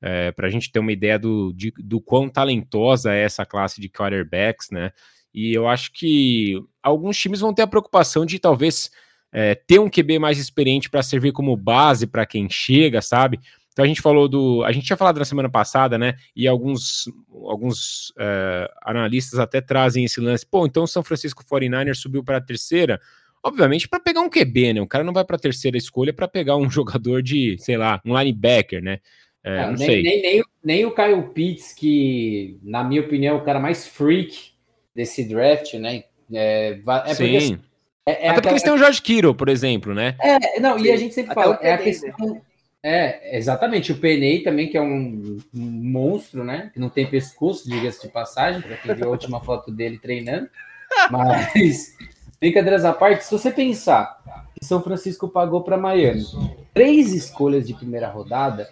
é, 0.00 0.30
para 0.32 0.46
a 0.46 0.50
gente 0.50 0.70
ter 0.70 0.78
uma 0.78 0.92
ideia 0.92 1.18
do, 1.18 1.52
de, 1.52 1.72
do 1.78 2.00
quão 2.00 2.28
talentosa 2.28 3.12
é 3.12 3.22
essa 3.22 3.46
classe 3.46 3.80
de 3.80 3.88
quarterbacks, 3.88 4.70
né? 4.70 4.92
E 5.34 5.52
eu 5.54 5.68
acho 5.68 5.92
que 5.92 6.60
alguns 6.82 7.16
times 7.16 7.40
vão 7.40 7.54
ter 7.54 7.62
a 7.62 7.66
preocupação 7.66 8.24
de 8.24 8.38
talvez 8.38 8.90
é, 9.32 9.54
ter 9.54 9.78
um 9.78 9.90
QB 9.90 10.18
mais 10.18 10.38
experiente 10.38 10.88
para 10.88 11.02
servir 11.02 11.32
como 11.32 11.56
base 11.56 12.06
para 12.06 12.26
quem 12.26 12.48
chega, 12.48 13.02
sabe? 13.02 13.38
Então 13.78 13.84
a 13.84 13.88
gente 13.88 14.02
falou 14.02 14.28
do. 14.28 14.64
A 14.64 14.72
gente 14.72 14.86
tinha 14.86 14.96
falado 14.96 15.18
na 15.18 15.24
semana 15.24 15.48
passada, 15.48 15.96
né? 15.96 16.16
E 16.34 16.48
alguns, 16.48 17.04
alguns 17.30 18.12
é, 18.18 18.68
analistas 18.82 19.38
até 19.38 19.60
trazem 19.60 20.04
esse 20.04 20.20
lance. 20.20 20.44
Pô, 20.44 20.66
então 20.66 20.82
o 20.82 20.88
São 20.88 21.04
Francisco 21.04 21.44
49ers 21.44 21.94
subiu 21.94 22.24
para 22.24 22.38
a 22.38 22.40
terceira. 22.40 23.00
Obviamente, 23.40 23.88
para 23.88 24.00
pegar 24.00 24.20
um 24.20 24.28
QB, 24.28 24.72
né? 24.72 24.80
O 24.80 24.86
cara 24.86 25.04
não 25.04 25.12
vai 25.12 25.24
para 25.24 25.36
a 25.36 25.38
terceira 25.38 25.76
escolha 25.76 26.12
para 26.12 26.26
pegar 26.26 26.56
um 26.56 26.68
jogador 26.68 27.22
de, 27.22 27.56
sei 27.60 27.76
lá, 27.76 28.00
um 28.04 28.18
linebacker, 28.18 28.82
né? 28.82 28.98
É, 29.44 29.62
não, 29.62 29.66
não 29.68 29.78
nem, 29.78 29.86
sei. 29.86 30.02
Nem, 30.02 30.22
nem, 30.22 30.44
nem, 30.64 30.84
o 30.84 30.92
Kyle 30.92 31.32
Pitts, 31.32 31.72
que, 31.72 32.58
na 32.64 32.82
minha 32.82 33.02
opinião, 33.02 33.36
é 33.36 33.40
o 33.40 33.44
cara 33.44 33.60
mais 33.60 33.86
freak 33.86 34.57
desse 34.94 35.24
draft, 35.24 35.74
né? 35.74 36.04
É, 36.32 36.78
é 37.06 37.14
Sim. 37.14 37.56
Porque, 37.56 37.68
é, 38.06 38.10
é 38.10 38.12
Até 38.12 38.18
aquela... 38.18 38.34
porque 38.34 38.48
eles 38.48 38.62
têm 38.62 38.72
o 38.72 38.78
George 38.78 39.02
Kittle, 39.02 39.34
por 39.34 39.48
exemplo, 39.48 39.94
né? 39.94 40.16
É, 40.20 40.60
não, 40.60 40.78
e 40.78 40.90
a 40.90 40.96
gente 40.96 41.14
sempre 41.14 41.32
Até 41.32 41.42
fala, 41.42 41.58
é 41.60 41.72
a 41.72 41.78
questão. 41.78 42.14
Né? 42.18 42.40
É, 42.82 43.36
exatamente. 43.36 43.92
O 43.92 43.98
Penei 43.98 44.42
também, 44.42 44.68
que 44.68 44.76
é 44.76 44.80
um, 44.80 45.38
um, 45.54 45.60
monstro, 45.60 46.44
né? 46.44 46.70
Que 46.72 46.80
não 46.80 46.88
tem 46.88 47.06
pescoço, 47.06 47.68
diga-se 47.68 48.02
de 48.02 48.08
passagem, 48.08 48.62
para 48.62 48.76
quem 48.76 48.94
viu 48.94 49.06
a 49.06 49.10
última 49.10 49.40
foto 49.40 49.70
dele 49.70 49.98
treinando. 49.98 50.48
Mas, 51.10 51.96
brincadeiras 52.40 52.84
à 52.84 52.92
parte, 52.92 53.24
se 53.24 53.30
você 53.30 53.50
pensar 53.50 54.18
que 54.54 54.64
São 54.64 54.82
Francisco 54.82 55.28
pagou 55.28 55.62
para 55.62 55.76
Miami 55.76 56.24
três 56.72 57.12
escolhas 57.12 57.66
de 57.66 57.74
primeira 57.74 58.08
rodada, 58.08 58.68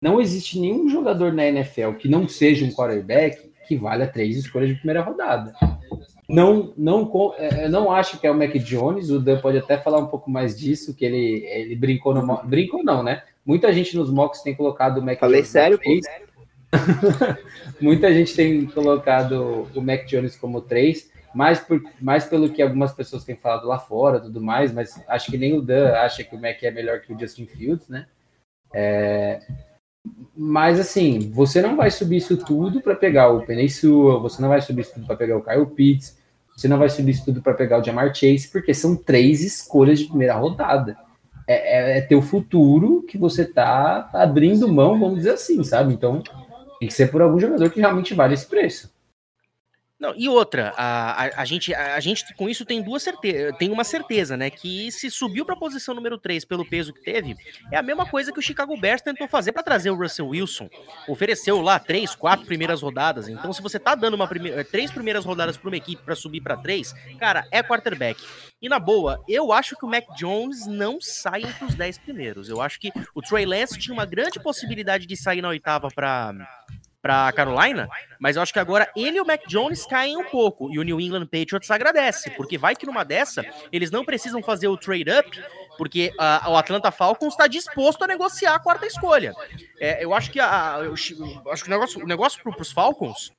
não 0.00 0.20
existe 0.20 0.58
nenhum 0.58 0.88
jogador 0.88 1.32
na 1.32 1.44
NFL 1.44 1.92
que 1.98 2.08
não 2.08 2.28
seja 2.28 2.64
um 2.64 2.72
quarterback 2.72 3.47
que 3.68 3.76
vale 3.76 4.02
a 4.02 4.08
três 4.08 4.36
escolhas 4.36 4.70
de 4.70 4.76
primeira 4.76 5.02
rodada. 5.02 5.54
Não, 6.28 6.72
não, 6.76 7.10
é, 7.38 7.68
não 7.68 7.92
acho 7.92 8.18
que 8.18 8.26
é 8.26 8.30
o 8.30 8.34
Mac 8.34 8.52
Jones, 8.58 9.10
o 9.10 9.20
Dan 9.20 9.40
pode 9.40 9.58
até 9.58 9.78
falar 9.78 9.98
um 9.98 10.08
pouco 10.08 10.30
mais 10.30 10.58
disso, 10.58 10.94
que 10.94 11.04
ele, 11.04 11.46
ele 11.46 11.76
brincou 11.76 12.14
no 12.14 12.42
brincou 12.44 12.82
não, 12.82 13.02
né? 13.02 13.22
Muita 13.46 13.72
gente 13.72 13.96
nos 13.96 14.10
mocks 14.10 14.42
tem 14.42 14.54
colocado 14.54 14.98
o 14.98 15.02
Mac 15.02 15.18
Falei 15.18 15.40
Jones. 15.40 15.50
sério, 15.50 15.80
Muita 17.80 18.12
gente 18.12 18.34
tem 18.34 18.66
colocado 18.66 19.68
o 19.74 19.80
Mac 19.80 20.04
Jones 20.04 20.36
como 20.36 20.60
três, 20.60 21.10
mais, 21.34 21.60
por, 21.60 21.82
mais 22.00 22.24
pelo 22.24 22.50
que 22.50 22.60
algumas 22.60 22.92
pessoas 22.92 23.24
têm 23.24 23.36
falado 23.36 23.66
lá 23.66 23.78
fora 23.78 24.20
tudo 24.20 24.40
mais, 24.40 24.72
mas 24.72 25.02
acho 25.08 25.30
que 25.30 25.38
nem 25.38 25.54
o 25.54 25.62
Dan 25.62 25.94
acha 25.94 26.24
que 26.24 26.34
o 26.34 26.40
Mac 26.40 26.62
é 26.62 26.70
melhor 26.70 27.00
que 27.00 27.12
o 27.12 27.18
Justin 27.18 27.46
Fields, 27.46 27.88
né? 27.88 28.06
É, 28.74 29.40
mas 30.36 30.78
assim, 30.78 31.30
você 31.32 31.60
não 31.60 31.76
vai 31.76 31.90
subir 31.90 32.18
isso 32.18 32.36
tudo 32.36 32.80
para 32.80 32.94
pegar 32.94 33.28
o 33.30 33.44
Penei 33.44 33.68
Sua, 33.68 34.18
você 34.18 34.40
não 34.40 34.48
vai 34.48 34.60
subir 34.60 34.82
isso 34.82 34.94
tudo 34.94 35.06
para 35.06 35.16
pegar 35.16 35.36
o 35.36 35.42
Kyle 35.42 35.66
Pitts, 35.66 36.16
você 36.56 36.66
não 36.66 36.78
vai 36.78 36.88
subir 36.88 37.12
isso 37.12 37.24
tudo 37.24 37.40
para 37.40 37.54
pegar 37.54 37.80
o 37.80 37.84
Jamar 37.84 38.14
Chase, 38.14 38.48
porque 38.50 38.74
são 38.74 38.96
três 38.96 39.42
escolhas 39.42 40.00
de 40.00 40.06
primeira 40.06 40.34
rodada. 40.34 40.96
É, 41.46 41.94
é, 41.94 41.98
é 41.98 42.00
teu 42.00 42.20
futuro 42.20 43.04
que 43.08 43.16
você 43.16 43.44
tá 43.44 44.10
abrindo 44.12 44.72
mão, 44.72 44.98
vamos 44.98 45.18
dizer 45.18 45.30
assim, 45.30 45.62
sabe? 45.64 45.94
Então 45.94 46.22
tem 46.78 46.88
que 46.88 46.94
ser 46.94 47.10
por 47.10 47.22
algum 47.22 47.38
jogador 47.38 47.70
que 47.70 47.80
realmente 47.80 48.14
vale 48.14 48.34
esse 48.34 48.46
preço. 48.46 48.90
Não, 49.98 50.14
e 50.16 50.28
outra, 50.28 50.72
a, 50.76 51.24
a, 51.24 51.42
a, 51.42 51.44
gente, 51.44 51.74
a, 51.74 51.96
a, 51.96 52.00
gente 52.00 52.32
com 52.34 52.48
isso 52.48 52.64
tem 52.64 52.80
duas 52.80 53.02
certezas, 53.02 53.56
tem 53.58 53.68
uma 53.68 53.82
certeza, 53.82 54.36
né? 54.36 54.48
Que 54.48 54.92
se 54.92 55.10
subiu 55.10 55.44
para 55.44 55.56
a 55.56 55.58
posição 55.58 55.92
número 55.92 56.16
3 56.16 56.44
pelo 56.44 56.64
peso 56.64 56.92
que 56.92 57.02
teve, 57.02 57.36
é 57.72 57.76
a 57.76 57.82
mesma 57.82 58.06
coisa 58.06 58.32
que 58.32 58.38
o 58.38 58.42
Chicago 58.42 58.76
Bears 58.76 59.02
tentou 59.02 59.26
fazer 59.26 59.50
para 59.50 59.62
trazer 59.62 59.90
o 59.90 59.96
Russell 59.96 60.28
Wilson. 60.28 60.68
Ofereceu 61.08 61.60
lá 61.60 61.80
três, 61.80 62.14
quatro 62.14 62.46
primeiras 62.46 62.80
rodadas. 62.80 63.28
Então, 63.28 63.52
se 63.52 63.60
você 63.60 63.76
tá 63.76 63.96
dando 63.96 64.14
uma 64.14 64.28
prime 64.28 64.50
eh, 64.50 64.62
três 64.62 64.92
primeiras 64.92 65.24
rodadas 65.24 65.56
para 65.56 65.68
uma 65.68 65.76
equipe 65.76 66.00
para 66.04 66.14
subir 66.14 66.42
para 66.42 66.56
três, 66.56 66.94
cara, 67.18 67.44
é 67.50 67.60
quarterback. 67.60 68.22
E 68.62 68.68
na 68.68 68.78
boa, 68.78 69.20
eu 69.28 69.52
acho 69.52 69.76
que 69.76 69.84
o 69.84 69.88
Mac 69.88 70.04
Jones 70.16 70.64
não 70.66 71.00
sai 71.00 71.42
entre 71.42 71.64
os 71.64 71.74
10 71.74 71.98
primeiros. 71.98 72.48
Eu 72.48 72.60
acho 72.60 72.78
que 72.78 72.92
o 73.14 73.20
Trey 73.20 73.46
Lance 73.46 73.78
tinha 73.78 73.94
uma 73.94 74.04
grande 74.04 74.38
possibilidade 74.40 75.06
de 75.06 75.16
sair 75.16 75.42
na 75.42 75.48
oitava 75.48 75.88
para 75.88 76.34
para 77.00 77.32
Carolina, 77.32 77.88
mas 78.20 78.36
eu 78.36 78.42
acho 78.42 78.52
que 78.52 78.58
agora 78.58 78.90
ele 78.96 79.18
e 79.18 79.20
o 79.20 79.26
Mac 79.26 79.42
Jones 79.46 79.86
caem 79.86 80.16
um 80.16 80.24
pouco 80.24 80.72
e 80.72 80.78
o 80.78 80.82
New 80.82 81.00
England 81.00 81.26
Patriots 81.26 81.70
agradece, 81.70 82.30
porque 82.30 82.58
vai 82.58 82.74
que 82.74 82.86
numa 82.86 83.04
dessa 83.04 83.44
eles 83.70 83.90
não 83.90 84.04
precisam 84.04 84.42
fazer 84.42 84.68
o 84.68 84.76
trade 84.76 85.10
up, 85.10 85.42
porque 85.76 86.12
uh, 86.18 86.50
o 86.50 86.56
Atlanta 86.56 86.90
Falcons 86.90 87.34
está 87.34 87.46
disposto 87.46 88.02
a 88.02 88.06
negociar 88.06 88.54
a 88.54 88.58
quarta 88.58 88.86
escolha. 88.86 89.32
É, 89.80 90.04
eu 90.04 90.12
acho 90.12 90.30
que 90.30 90.40
a, 90.40 90.78
eu, 90.78 90.94
eu 90.94 91.52
acho 91.52 91.62
que 91.64 91.68
o 91.68 91.70
negócio, 91.70 92.02
o 92.02 92.06
negócio 92.06 92.42
para 92.42 92.60
os 92.60 92.72
Falcons 92.72 93.32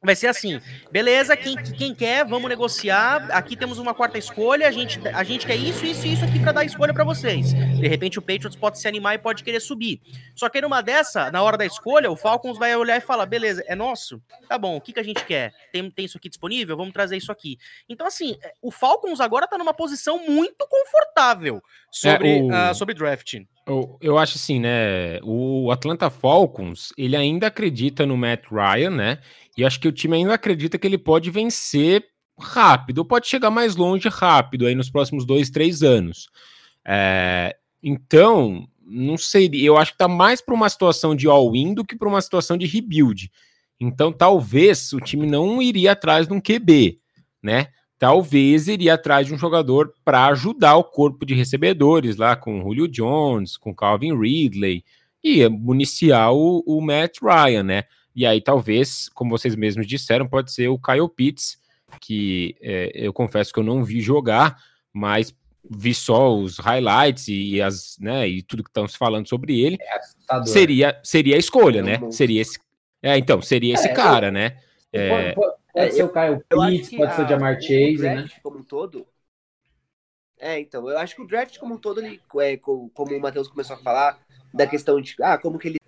Vai 0.00 0.14
ser 0.14 0.28
assim, 0.28 0.60
beleza, 0.92 1.36
quem, 1.36 1.56
quem 1.56 1.92
quer, 1.92 2.24
vamos 2.24 2.48
negociar. 2.48 3.28
Aqui 3.32 3.56
temos 3.56 3.78
uma 3.78 3.92
quarta 3.92 4.16
escolha, 4.16 4.68
a 4.68 4.70
gente, 4.70 5.00
a 5.08 5.24
gente 5.24 5.44
quer 5.44 5.56
isso, 5.56 5.84
isso 5.84 6.06
e 6.06 6.12
isso 6.12 6.24
aqui 6.24 6.38
para 6.38 6.52
dar 6.52 6.64
escolha 6.64 6.94
para 6.94 7.02
vocês. 7.02 7.52
De 7.52 7.88
repente 7.88 8.16
o 8.16 8.22
Patriots 8.22 8.54
pode 8.54 8.78
se 8.78 8.86
animar 8.86 9.16
e 9.16 9.18
pode 9.18 9.42
querer 9.42 9.58
subir. 9.58 10.00
Só 10.36 10.48
que 10.48 10.60
numa 10.60 10.80
dessa, 10.82 11.32
na 11.32 11.42
hora 11.42 11.56
da 11.56 11.66
escolha, 11.66 12.08
o 12.12 12.16
Falcons 12.16 12.56
vai 12.56 12.76
olhar 12.76 12.96
e 12.96 13.00
falar: 13.00 13.26
beleza, 13.26 13.64
é 13.66 13.74
nosso? 13.74 14.22
Tá 14.48 14.56
bom, 14.56 14.76
o 14.76 14.80
que, 14.80 14.92
que 14.92 15.00
a 15.00 15.04
gente 15.04 15.24
quer? 15.24 15.52
Tem, 15.72 15.90
tem 15.90 16.04
isso 16.04 16.16
aqui 16.16 16.28
disponível? 16.28 16.76
Vamos 16.76 16.92
trazer 16.92 17.16
isso 17.16 17.32
aqui. 17.32 17.58
Então, 17.88 18.06
assim, 18.06 18.38
o 18.62 18.70
Falcons 18.70 19.20
agora 19.20 19.48
tá 19.48 19.58
numa 19.58 19.74
posição 19.74 20.24
muito 20.24 20.64
confortável 20.68 21.60
sobre, 21.90 22.38
é, 22.38 22.42
o... 22.42 22.70
uh, 22.70 22.74
sobre 22.74 22.94
drafting. 22.94 23.48
Eu, 23.68 23.98
eu 24.00 24.16
acho 24.16 24.36
assim, 24.36 24.58
né? 24.58 25.20
O 25.22 25.70
Atlanta 25.70 26.08
Falcons, 26.08 26.90
ele 26.96 27.14
ainda 27.14 27.48
acredita 27.48 28.06
no 28.06 28.16
Matt 28.16 28.46
Ryan, 28.50 28.90
né? 28.90 29.18
E 29.56 29.64
acho 29.64 29.78
que 29.78 29.86
o 29.86 29.92
time 29.92 30.16
ainda 30.16 30.32
acredita 30.32 30.78
que 30.78 30.86
ele 30.86 30.96
pode 30.96 31.30
vencer 31.30 32.06
rápido, 32.38 33.04
pode 33.04 33.26
chegar 33.26 33.50
mais 33.50 33.76
longe 33.76 34.08
rápido 34.08 34.66
aí 34.66 34.74
nos 34.74 34.88
próximos 34.88 35.26
dois, 35.26 35.50
três 35.50 35.82
anos. 35.82 36.30
É, 36.82 37.54
então, 37.82 38.66
não 38.86 39.18
sei, 39.18 39.50
eu 39.52 39.76
acho 39.76 39.92
que 39.92 39.98
tá 39.98 40.08
mais 40.08 40.40
para 40.40 40.54
uma 40.54 40.68
situação 40.68 41.14
de 41.14 41.26
all-in 41.26 41.74
do 41.74 41.84
que 41.84 41.96
para 41.96 42.08
uma 42.08 42.22
situação 42.22 42.56
de 42.56 42.66
rebuild. 42.66 43.30
Então, 43.78 44.10
talvez 44.12 44.92
o 44.94 45.00
time 45.00 45.26
não 45.26 45.60
iria 45.60 45.92
atrás 45.92 46.26
de 46.26 46.32
um 46.32 46.40
QB, 46.40 46.98
né? 47.42 47.66
Talvez 47.98 48.68
iria 48.68 48.94
atrás 48.94 49.26
de 49.26 49.34
um 49.34 49.38
jogador 49.38 49.92
para 50.04 50.26
ajudar 50.26 50.76
o 50.76 50.84
corpo 50.84 51.26
de 51.26 51.34
recebedores 51.34 52.16
lá 52.16 52.36
com 52.36 52.62
Julio 52.62 52.86
Jones, 52.86 53.56
com 53.56 53.74
Calvin 53.74 54.16
Ridley 54.16 54.84
e 55.22 55.48
municiar 55.48 56.32
o, 56.32 56.62
o 56.64 56.80
Matt 56.80 57.18
Ryan, 57.20 57.64
né? 57.64 57.84
E 58.14 58.24
aí, 58.24 58.40
talvez, 58.40 59.08
como 59.14 59.30
vocês 59.30 59.56
mesmos 59.56 59.86
disseram, 59.86 60.28
pode 60.28 60.52
ser 60.52 60.68
o 60.68 60.78
Kyle 60.78 61.08
Pitts, 61.08 61.58
que 62.00 62.56
é, 62.60 62.92
eu 62.94 63.12
confesso 63.12 63.52
que 63.52 63.58
eu 63.58 63.64
não 63.64 63.82
vi 63.82 64.00
jogar, 64.00 64.56
mas 64.92 65.34
vi 65.68 65.92
só 65.92 66.36
os 66.36 66.58
highlights 66.58 67.26
e, 67.28 67.60
as, 67.60 67.96
né, 68.00 68.28
e 68.28 68.42
tudo 68.42 68.62
que 68.62 68.70
estão 68.70 68.86
se 68.86 68.96
falando 68.96 69.28
sobre 69.28 69.60
ele. 69.60 69.76
É 69.80 70.44
seria, 70.46 70.98
seria 71.02 71.36
a 71.36 71.38
escolha, 71.38 71.80
é 71.80 71.82
né? 71.82 72.10
Seria 72.10 72.40
esse. 72.40 72.58
É, 73.02 73.18
então, 73.18 73.42
seria 73.42 73.74
esse 73.74 73.88
é, 73.88 73.92
cara, 73.92 74.28
eu, 74.28 74.32
né? 74.32 74.56
É, 74.92 75.32
pode 75.32 75.57
ser 75.90 76.02
o 76.02 76.12
Kyle 76.12 76.38
Pitts, 76.48 76.96
pode 76.96 77.14
ser 77.14 77.24
o 77.24 77.28
Jamar 77.28 77.60
Chase, 77.60 78.02
né? 78.02 78.28
Como 78.42 78.58
um 78.58 78.62
todo. 78.62 79.06
É, 80.40 80.60
então, 80.60 80.88
eu 80.88 80.98
acho 80.98 81.16
que 81.16 81.22
o 81.22 81.26
draft 81.26 81.58
como 81.58 81.74
um 81.74 81.78
todo, 81.78 82.00
ele, 82.00 82.20
é, 82.40 82.56
como 82.56 82.90
o 82.96 83.20
Matheus 83.20 83.48
começou 83.48 83.76
a 83.76 83.78
falar, 83.78 84.18
da 84.54 84.66
questão 84.66 85.00
de 85.00 85.14
ah, 85.20 85.36
como 85.36 85.58
que 85.58 85.68
ele 85.68 85.78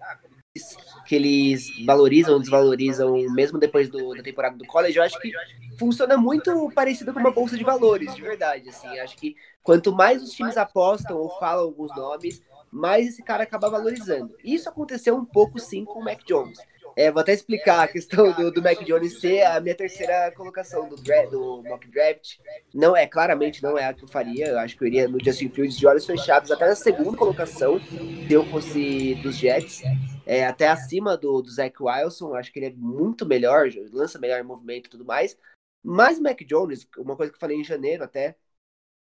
que 1.07 1.15
eles 1.15 1.67
valorizam 1.87 2.35
ou 2.35 2.41
desvalorizam 2.41 3.17
mesmo 3.31 3.59
depois 3.59 3.89
do, 3.89 4.15
da 4.15 4.23
temporada 4.23 4.57
do 4.57 4.67
college, 4.67 4.97
eu 4.97 5.03
acho 5.03 5.19
que 5.21 5.31
funciona 5.79 6.17
muito 6.17 6.71
parecido 6.75 7.13
com 7.13 7.21
uma 7.21 7.31
bolsa 7.31 7.57
de 7.57 7.65
valores, 7.65 8.15
de 8.15 8.23
verdade. 8.23 8.69
Assim, 8.69 8.87
acho 8.99 9.17
que 9.17 9.37
quanto 9.63 9.93
mais 9.93 10.23
os 10.23 10.33
times 10.33 10.57
apostam 10.57 11.17
ou 11.17 11.31
falam 11.39 11.65
alguns 11.65 11.95
nomes, 11.97 12.43
mais 12.71 13.09
esse 13.09 13.23
cara 13.23 13.45
acaba 13.45 13.71
valorizando. 13.71 14.37
Isso 14.45 14.69
aconteceu 14.69 15.17
um 15.17 15.25
pouco 15.25 15.59
sim 15.59 15.85
com 15.85 16.01
o 16.01 16.05
Mac 16.05 16.21
Jones. 16.25 16.59
É, 16.97 17.11
vou 17.11 17.21
até 17.21 17.33
explicar 17.33 17.83
a 17.83 17.89
questão 17.89 18.33
do, 18.33 18.51
do 18.51 18.63
Mac 18.63 18.79
Jones 18.85 19.21
ser 19.21 19.43
a 19.43 19.61
minha 19.61 19.75
terceira 19.75 20.31
colocação 20.33 20.89
do, 20.89 20.97
draft, 20.97 21.31
do 21.31 21.63
mock 21.63 21.89
draft. 21.89 22.39
Não 22.75 22.97
é, 22.97 23.07
claramente 23.07 23.63
não 23.63 23.79
é 23.79 23.87
a 23.87 23.95
que 23.95 24.05
eu 24.05 24.09
faria. 24.09 24.49
Eu 24.49 24.59
acho 24.59 24.77
que 24.77 24.85
eu 24.85 24.89
iria 24.89 25.09
no 25.09 25.23
Justin 25.23 25.49
Fields 25.49 25.79
de 25.79 25.87
olhos 25.87 26.07
fechados 26.07 26.51
até 26.51 26.67
na 26.67 26.75
segunda 26.75 27.17
colocação, 27.17 27.81
se 27.81 28.33
eu 28.33 28.45
fosse 28.47 29.15
dos 29.17 29.37
Jets. 29.37 29.83
É, 30.27 30.47
até 30.47 30.69
acima 30.69 31.17
do, 31.17 31.43
do 31.43 31.51
Zach 31.51 31.75
Wilson. 31.81 32.35
Acho 32.35 32.53
que 32.53 32.59
ele 32.59 32.67
é 32.67 32.73
muito 32.73 33.25
melhor, 33.27 33.69
lança 33.93 34.19
melhor 34.19 34.43
movimento 34.45 34.87
e 34.87 34.91
tudo 34.91 35.05
mais. 35.05 35.37
Mas 35.83 36.19
o 36.19 36.23
Mac 36.23 36.41
Jones, 36.43 36.87
uma 36.99 37.17
coisa 37.17 37.33
que 37.33 37.37
eu 37.37 37.41
falei 37.41 37.57
em 37.59 37.65
janeiro 37.65 38.05
até, 38.05 38.37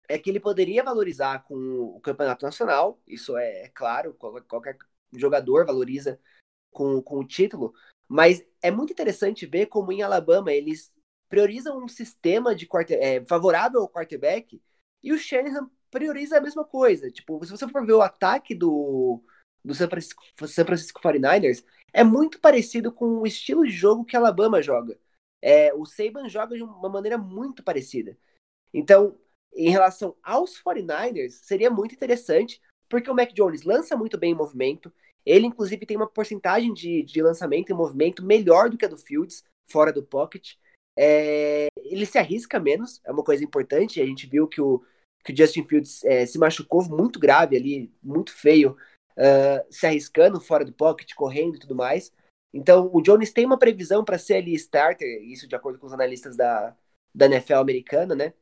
é 0.08 0.18
que 0.18 0.30
ele 0.30 0.40
poderia 0.40 0.84
valorizar 0.84 1.44
com 1.44 1.56
o 1.56 2.00
campeonato 2.02 2.46
nacional. 2.46 3.00
Isso 3.08 3.38
é, 3.38 3.64
é 3.64 3.70
claro, 3.70 4.14
qualquer 4.48 4.78
jogador 5.14 5.66
valoriza 5.66 6.20
com, 6.74 7.02
com 7.02 7.20
o 7.20 7.28
título, 7.28 7.74
mas 8.08 8.46
é 8.62 8.70
muito 8.70 8.92
interessante 8.92 9.46
ver 9.46 9.68
como 9.68 9.92
em 9.92 10.02
Alabama 10.02 10.52
eles 10.52 10.92
priorizam 11.30 11.84
um 11.84 11.88
sistema 11.88 12.54
de 12.56 12.68
quarter, 12.68 13.00
é, 13.02 13.26
favorável 13.26 13.82
ao 13.82 13.90
quarterback 13.90 14.62
e 15.02 15.12
o 15.12 15.18
Shanahan 15.18 15.70
prioriza 15.90 16.38
a 16.38 16.42
mesma 16.42 16.66
coisa. 16.66 17.10
Tipo, 17.12 17.44
se 17.46 17.52
você 17.52 17.68
for 17.68 17.86
ver 17.86 17.94
o 17.94 18.02
ataque 18.02 18.54
do, 18.54 19.22
do 19.64 19.74
San 19.74 19.90
Francisco, 19.90 20.24
San 20.48 20.66
Francisco 20.66 21.02
49ers, 21.02 21.64
é 21.94 22.04
muito 22.04 22.40
parecido 22.40 22.92
com 22.92 23.20
o 23.20 23.28
estilo 23.28 23.66
de 23.66 23.72
jogo 23.72 24.06
que 24.06 24.16
Alabama 24.16 24.62
joga. 24.62 25.00
É, 25.42 25.74
o 25.74 25.86
Saban 25.86 26.30
joga 26.30 26.56
de 26.56 26.64
uma 26.64 26.90
maneira 26.90 27.18
muito 27.18 27.64
parecida. 27.64 28.18
Então, 28.74 29.18
em 29.56 29.70
relação 29.70 30.16
aos 30.24 30.62
49ers, 30.62 31.32
seria 31.32 31.70
muito 31.70 31.94
interessante, 31.94 32.62
porque 32.90 33.10
o 33.10 33.16
Mac 33.16 33.32
Jones 33.34 33.64
lança 33.64 33.96
muito 33.96 34.18
bem 34.18 34.32
em 34.32 34.36
movimento, 34.36 34.92
ele, 35.26 35.46
inclusive, 35.46 35.86
tem 35.86 35.98
uma 35.98 36.10
porcentagem 36.10 36.74
de, 36.74 37.04
de 37.04 37.22
lançamento 37.22 37.72
em 37.72 37.76
movimento 37.76 38.24
melhor 38.24 38.70
do 38.70 38.78
que 38.78 38.86
a 38.86 38.90
do 38.90 38.98
Fields, 38.98 39.44
fora 39.70 39.92
do 39.92 40.04
pocket. 40.04 40.56
É, 40.98 41.68
ele 41.78 42.06
se 42.06 42.18
arrisca 42.18 42.60
menos, 42.60 43.02
é 43.06 43.12
uma 43.12 43.24
coisa 43.24 43.44
importante. 43.44 44.02
A 44.02 44.06
gente 44.06 44.28
viu 44.28 44.48
que 44.48 44.62
o, 44.62 44.84
que 45.24 45.32
o 45.32 45.38
Justin 45.38 45.66
Fields 45.66 46.04
é, 46.04 46.26
se 46.26 46.38
machucou 46.38 46.84
muito 46.84 47.20
grave 47.20 47.56
ali, 47.56 47.92
muito 48.02 48.34
feio, 48.34 48.78
uh, 49.18 49.66
se 49.70 49.86
arriscando 49.86 50.40
fora 50.40 50.66
do 50.66 50.74
pocket, 50.74 51.14
correndo 51.16 51.56
e 51.56 51.60
tudo 51.60 51.76
mais. 51.76 52.12
Então, 52.54 52.90
o 52.94 53.02
Jones 53.02 53.32
tem 53.32 53.46
uma 53.46 53.58
previsão 53.58 54.04
para 54.04 54.20
ser 54.20 54.36
ali 54.36 54.54
starter, 54.54 55.08
isso 55.24 55.48
de 55.48 55.56
acordo 55.56 55.80
com 55.80 55.88
os 55.88 55.94
analistas 55.94 56.36
da, 56.36 56.76
da 57.16 57.26
NFL 57.26 57.56
americana, 57.56 58.14
né? 58.14 58.34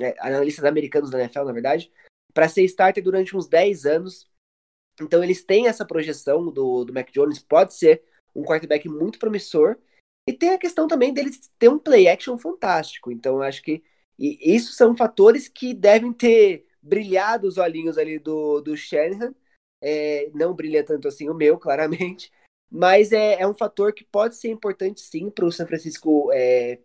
É, 0.00 0.16
analistas 0.18 0.64
americanos 0.64 1.10
da 1.10 1.20
NFL, 1.20 1.44
na 1.44 1.52
verdade, 1.52 1.92
para 2.32 2.48
ser 2.48 2.64
starter 2.64 3.04
durante 3.04 3.36
uns 3.36 3.46
10 3.46 3.84
anos 3.86 4.31
então 5.02 5.22
eles 5.22 5.44
têm 5.44 5.66
essa 5.68 5.84
projeção 5.84 6.50
do, 6.50 6.84
do 6.84 6.92
Mac 6.92 7.10
Jones, 7.10 7.38
pode 7.38 7.74
ser 7.74 8.02
um 8.34 8.42
quarterback 8.42 8.88
muito 8.88 9.18
promissor. 9.18 9.76
E 10.26 10.32
tem 10.32 10.50
a 10.50 10.58
questão 10.58 10.86
também 10.86 11.12
dele 11.12 11.30
ter 11.58 11.68
um 11.68 11.78
play 11.78 12.08
action 12.08 12.38
fantástico. 12.38 13.10
Então 13.10 13.36
eu 13.36 13.42
acho 13.42 13.62
que 13.62 13.82
e 14.18 14.54
isso 14.54 14.72
são 14.72 14.96
fatores 14.96 15.48
que 15.48 15.74
devem 15.74 16.12
ter 16.12 16.66
brilhado 16.80 17.46
os 17.46 17.58
olhinhos 17.58 17.98
ali 17.98 18.18
do, 18.18 18.60
do 18.60 18.76
Shanahan. 18.76 19.34
É, 19.80 20.30
não 20.32 20.54
brilha 20.54 20.84
tanto 20.84 21.08
assim 21.08 21.28
o 21.28 21.34
meu, 21.34 21.58
claramente. 21.58 22.30
Mas 22.70 23.12
é, 23.12 23.40
é 23.40 23.46
um 23.46 23.54
fator 23.54 23.92
que 23.92 24.04
pode 24.04 24.36
ser 24.36 24.48
importante 24.48 25.00
sim 25.00 25.28
para 25.28 25.44
o 25.44 25.52
San 25.52 25.66
Francisco 25.66 26.30
é, 26.32 26.78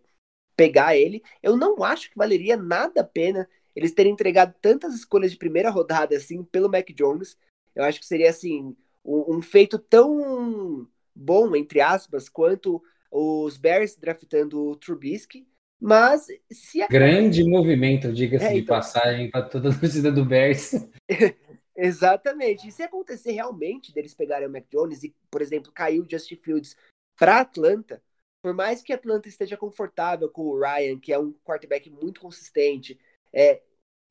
pegar 0.56 0.96
ele. 0.96 1.22
Eu 1.42 1.56
não 1.56 1.82
acho 1.82 2.10
que 2.10 2.18
valeria 2.18 2.56
nada 2.56 3.00
a 3.02 3.04
pena 3.04 3.48
eles 3.74 3.92
terem 3.92 4.12
entregado 4.12 4.54
tantas 4.60 4.92
escolhas 4.94 5.30
de 5.30 5.36
primeira 5.36 5.70
rodada 5.70 6.16
assim 6.16 6.42
pelo 6.42 6.68
Mac 6.68 6.88
Jones. 6.90 7.38
Eu 7.78 7.84
acho 7.84 8.00
que 8.00 8.06
seria 8.06 8.28
assim 8.28 8.76
um, 9.04 9.36
um 9.36 9.42
feito 9.42 9.78
tão 9.78 10.86
bom 11.14 11.54
entre 11.54 11.80
aspas 11.80 12.28
quanto 12.28 12.82
os 13.10 13.56
Bears 13.56 13.96
draftando 13.96 14.60
o 14.60 14.76
Trubisky. 14.76 15.46
Mas 15.80 16.26
se 16.50 16.82
a... 16.82 16.88
Grande 16.88 17.44
movimento, 17.44 18.12
diga-se 18.12 18.46
é, 18.46 18.52
de 18.54 18.58
então... 18.58 18.76
passagem, 18.76 19.30
para 19.30 19.48
toda 19.48 19.70
a 19.70 19.78
torcida 19.78 20.10
do 20.10 20.24
Bears. 20.24 20.72
Exatamente. 21.76 22.66
E 22.66 22.72
se 22.72 22.82
acontecer 22.82 23.30
realmente 23.30 23.94
deles 23.94 24.12
pegarem 24.12 24.48
o 24.48 24.50
Mac 24.50 24.64
Jones 24.68 25.04
e, 25.04 25.14
por 25.30 25.40
exemplo, 25.40 25.70
cair 25.70 26.00
o 26.00 26.06
Justin 26.10 26.34
Fields 26.34 26.76
para 27.16 27.40
Atlanta, 27.40 28.02
por 28.42 28.52
mais 28.52 28.82
que 28.82 28.92
Atlanta 28.92 29.28
esteja 29.28 29.56
confortável 29.56 30.28
com 30.28 30.42
o 30.42 30.58
Ryan, 30.58 30.98
que 30.98 31.12
é 31.12 31.18
um 31.18 31.32
quarterback 31.44 31.88
muito 31.88 32.20
consistente, 32.20 32.98
é, 33.32 33.62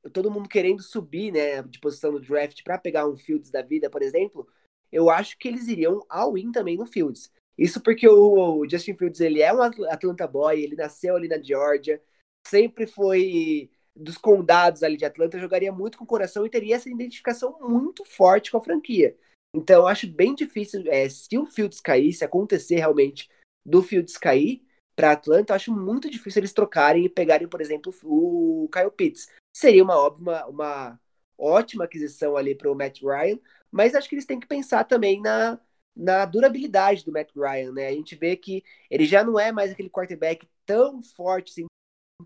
todo 0.10 0.32
mundo 0.32 0.49
querendo 0.49 0.82
subir 0.82 1.32
né, 1.32 1.62
de 1.64 1.80
posição 1.80 2.12
no 2.12 2.20
draft 2.20 2.64
para 2.64 2.78
pegar 2.78 3.08
um 3.08 3.18
Fields 3.18 3.51
da 3.51 3.62
vida, 3.62 3.89
por 3.89 4.01
exemplo, 4.01 4.47
eu 4.91 5.10
acho 5.10 5.38
que 5.38 5.47
eles 5.47 5.68
iriam 5.68 6.05
all-in 6.10 6.51
também 6.51 6.78
no 6.78 6.86
Fields. 6.86 7.32
Isso 7.58 7.82
porque 7.82 8.08
o 8.08 8.68
Justin 8.70 8.95
Fields 8.95 9.20
ele 9.20 9.41
é 9.41 9.51
um 9.51 9.62
Atlanta 9.62 10.28
boy, 10.28 10.62
ele 10.62 10.76
nasceu 10.76 11.16
ali 11.16 11.28
na 11.28 11.41
Georgia, 11.41 12.01
sempre 12.47 12.86
foi 12.86 13.70
dos 13.95 14.18
condados 14.18 14.84
ali 14.84 14.95
de 14.95 15.05
Atlanta, 15.05 15.39
jogaria 15.39 15.72
muito 15.72 15.97
com 15.97 16.03
o 16.03 16.08
coração 16.08 16.45
e 16.45 16.49
teria 16.49 16.76
essa 16.76 16.89
identificação 16.89 17.58
muito 17.60 18.05
forte 18.05 18.51
com 18.51 18.58
a 18.58 18.64
franquia. 18.64 19.18
Então, 19.53 19.82
eu 19.82 19.88
acho 19.88 20.08
bem 20.08 20.36
difícil, 20.36 20.84
é, 20.88 21.10
se 21.10 21.36
o 21.38 21.45
Fields 21.45 21.80
cair, 21.80 22.14
se 22.14 22.24
acontecer 22.24 22.76
realmente 22.76 23.28
do 23.66 23.82
Fields 23.82 24.18
cair 24.18 24.62
para 24.95 25.12
Atlanta, 25.12 25.51
eu 25.51 25.55
acho 25.55 25.74
muito 25.74 26.10
difícil 26.10 26.41
eles 26.41 26.53
trocarem 26.53 27.05
e 27.05 27.10
pegarem, 27.10 27.47
por 27.47 27.62
exemplo, 27.62 27.93
o 28.03 28.70
Kyle 28.72 28.91
Pitts. 28.91 29.30
Seria 29.58 29.84
uma, 29.84 30.08
uma, 30.10 30.45
uma 30.45 31.01
ótima 31.36 31.86
aquisição 31.86 32.38
ali 32.38 32.53
para 32.53 32.72
o 32.72 32.76
Matt 32.76 33.01
Ryan, 33.01 33.39
mas 33.72 33.95
acho 33.95 34.08
que 34.08 34.14
eles 34.14 34.26
têm 34.28 34.39
que 34.39 34.45
pensar 34.45 34.84
também 34.84 35.20
na, 35.20 35.60
na 35.95 36.26
durabilidade 36.26 37.03
do 37.03 37.12
Matt 37.12 37.32
Ryan, 37.36 37.72
né? 37.72 37.88
A 37.88 37.91
gente 37.91 38.16
vê 38.16 38.36
que 38.36 38.64
ele 38.88 39.03
já 39.08 39.24
não 39.24 39.39
é 39.39 39.51
mais 39.51 39.72
aquele 39.72 39.89
quarterback 39.89 40.47
tão 40.64 41.01
forte, 41.01 41.49
assim, 41.53 41.66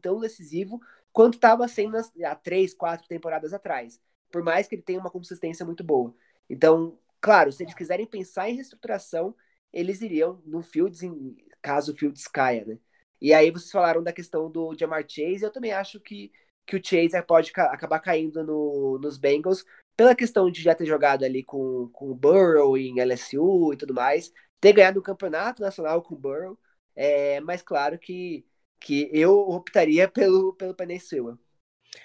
tão 0.02 0.20
decisivo, 0.20 0.82
quanto 1.14 1.36
estava 1.36 1.66
sendo 1.70 1.96
há 1.98 2.36
três, 2.36 2.74
quatro 2.74 3.08
temporadas 3.08 3.54
atrás. 3.54 3.98
Por 4.30 4.44
mais 4.44 4.68
que 4.68 4.76
ele 4.76 4.82
tenha 4.82 5.00
uma 5.00 5.10
consistência 5.10 5.66
muito 5.66 5.86
boa. 5.86 6.14
Então, 6.50 7.00
claro, 7.22 7.50
se 7.54 7.64
eles 7.64 7.74
quiserem 7.74 8.06
pensar 8.06 8.50
em 8.50 8.56
reestruturação, 8.56 9.34
eles 9.72 10.02
iriam 10.02 10.42
no 10.46 10.62
Fields, 10.62 11.02
em, 11.02 11.38
caso 11.62 11.94
o 11.94 11.96
Fields 11.98 12.28
caia, 12.28 12.66
né? 12.66 12.78
E 13.22 13.34
aí 13.34 13.52
vocês 13.52 13.72
falaram 13.72 14.04
da 14.04 14.12
questão 14.12 14.52
do 14.52 14.76
Jamar 14.78 15.06
Chase, 15.08 15.44
eu 15.44 15.52
também 15.52 15.72
acho 15.72 15.98
que, 16.02 16.30
que 16.66 16.76
o 16.76 16.82
Chase 16.84 17.22
pode 17.24 17.52
ca 17.52 17.66
acabar 17.66 18.00
caindo 18.00 18.44
no, 18.44 19.00
nos 19.00 19.18
Bengals, 19.18 19.66
pela 19.96 20.16
questão 20.16 20.50
de 20.50 20.62
já 20.62 20.74
ter 20.74 20.86
jogado 20.86 21.24
ali 21.24 21.44
com, 21.44 21.90
com 21.92 22.10
o 22.12 22.16
Burrow 22.16 22.78
em 22.78 23.02
LSU 23.02 23.74
e 23.74 23.78
tudo 23.78 23.94
mais, 23.94 24.32
ter 24.60 24.74
ganhado 24.74 25.00
o 25.00 25.04
campeonato 25.04 25.62
nacional 25.62 26.02
com 26.02 26.16
o 26.16 26.18
Burrow, 26.18 26.58
é, 26.96 27.40
mas 27.42 27.62
claro 27.62 27.98
que 28.00 28.46
que 28.82 29.10
eu 29.14 29.32
optaria 29.40 30.08
pelo, 30.10 30.54
pelo 30.56 30.74
Peninsula. 30.74 31.38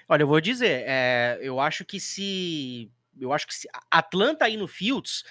Olha, 0.07 0.21
eu 0.21 0.27
vou 0.27 0.39
dizer, 0.39 0.83
é, 0.85 1.39
eu 1.41 1.59
acho 1.59 1.83
que 1.83 1.99
se. 1.99 2.91
Eu 3.19 3.33
acho 3.33 3.47
que 3.47 3.55
se 3.55 3.67
Atlanta 3.89 4.45
aí 4.45 4.55
no 4.55 4.67
Fields 4.67 5.23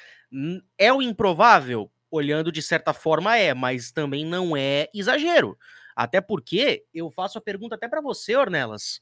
é 0.77 0.93
o 0.93 1.01
improvável, 1.01 1.91
olhando 2.11 2.51
de 2.51 2.61
certa 2.61 2.93
forma 2.93 3.37
é, 3.39 3.55
mas 3.55 3.93
também 3.93 4.25
não 4.27 4.57
é 4.57 4.89
exagero. 4.93 5.57
Até 5.97 6.21
porque 6.21 6.85
eu 6.93 7.11
faço 7.11 7.39
a 7.39 7.41
pergunta 7.41 7.75
até 7.75 7.89
para 7.89 8.03
você, 8.03 8.37
Ornelas. 8.37 9.01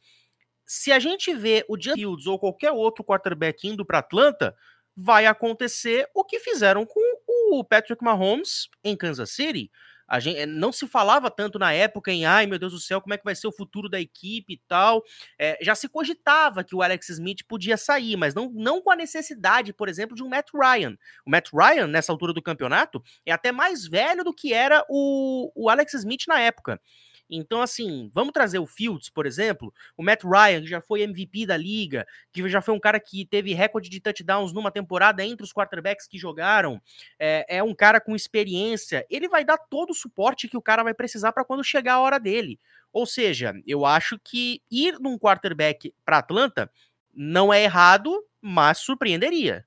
Se 0.65 0.93
a 0.93 0.99
gente 1.01 1.35
vê 1.35 1.65
o 1.69 1.77
Justin 1.77 2.01
Fields 2.01 2.27
ou 2.27 2.39
qualquer 2.39 2.71
outro 2.71 3.05
quarterback 3.05 3.67
indo 3.69 3.85
para 3.85 3.99
Atlanta, 3.99 4.57
vai 4.97 5.27
acontecer 5.27 6.09
o 6.15 6.25
que 6.25 6.39
fizeram 6.39 6.87
com 6.87 7.01
o 7.27 7.65
Patrick 7.65 8.03
Mahomes 8.03 8.69
em 8.85 8.97
Kansas 8.97 9.31
City. 9.31 9.71
A 10.07 10.21
gente, 10.21 10.39
eh, 10.39 10.47
não 10.47 10.73
se 10.73 10.87
falava 10.87 11.31
tanto 11.31 11.59
na 11.59 11.73
época 11.73 12.13
em 12.13 12.25
ai 12.25 12.47
meu 12.47 12.59
Deus 12.59 12.73
do 12.73 12.81
céu, 12.81 13.01
como 13.01 13.15
é 13.15 13.19
que 13.19 13.25
vai 13.25 13.35
ser 13.35 13.47
o 13.47 13.53
futuro 13.53 13.89
da 13.89 14.01
equipe 14.01 14.55
e 14.55 14.61
tal. 14.69 15.03
É, 15.39 15.59
já 15.63 15.75
se 15.75 15.89
cogitava 15.89 16.63
que 16.65 16.75
o 16.75 16.83
Alex 16.83 17.09
Smith 17.11 17.45
podia 17.49 17.77
sair, 17.77 18.17
mas 18.17 18.35
não, 18.35 18.51
não 18.53 18.81
com 18.81 18.91
a 18.91 18.97
necessidade, 18.97 19.73
por 19.73 19.89
exemplo, 19.89 20.15
de 20.15 20.23
um 20.23 20.29
Matt 20.29 20.49
Ryan. 20.55 20.97
O 21.27 21.31
Matt 21.31 21.49
Ryan, 21.53 21.87
nessa 21.87 22.13
altura 22.13 22.33
do 22.33 22.43
campeonato, 22.43 23.03
é 23.25 23.33
até 23.33 23.53
mais 23.53 23.87
velho 23.87 24.25
do 24.25 24.35
que 24.35 24.53
era 24.53 24.85
o, 24.89 25.51
o 25.55 25.69
Alex 25.69 25.95
Smith 25.95 26.25
na 26.29 26.41
época. 26.41 26.81
Então, 27.29 27.63
assim, 27.63 28.11
vamos 28.13 28.33
trazer 28.33 28.59
o 28.59 28.67
Fields, 28.67 29.09
por 29.09 29.27
exemplo, 29.27 29.73
o 29.97 30.03
Matt 30.03 30.23
Ryan, 30.25 30.61
que 30.61 30.69
já 30.69 30.81
foi 30.81 31.03
MVP 31.03 31.47
da 31.47 31.57
liga, 31.57 32.07
que 32.33 32.47
já 32.49 32.61
foi 32.61 32.75
um 32.75 32.81
cara 32.81 33.01
que 33.01 33.25
teve 33.25 33.55
recorde 33.55 33.89
de 33.89 34.01
touchdowns 34.01 34.53
numa 34.53 34.71
temporada 34.71 35.25
entre 35.25 35.45
os 35.45 35.53
quarterbacks 35.53 36.07
que 36.07 36.19
jogaram, 36.19 36.81
é, 37.19 37.57
é 37.57 37.63
um 37.63 37.75
cara 37.75 38.01
com 38.01 38.15
experiência, 38.15 39.07
ele 39.09 39.29
vai 39.29 39.45
dar 39.45 39.59
todo 39.59 39.91
o 39.91 39.95
suporte 39.95 40.49
que 40.49 40.57
o 40.57 40.63
cara 40.63 40.83
vai 40.83 40.95
precisar 40.95 41.33
para 41.33 41.45
quando 41.45 41.65
chegar 41.65 41.95
a 41.95 42.01
hora 42.01 42.21
dele. 42.21 42.59
Ou 42.93 43.07
seja, 43.07 43.55
eu 43.67 43.85
acho 43.85 44.19
que 44.23 44.63
ir 44.71 44.99
num 45.01 45.19
quarterback 45.19 45.93
para 46.05 46.19
Atlanta 46.19 46.71
não 47.13 47.53
é 47.53 47.63
errado, 47.65 48.25
mas 48.41 48.79
surpreenderia. 48.79 49.67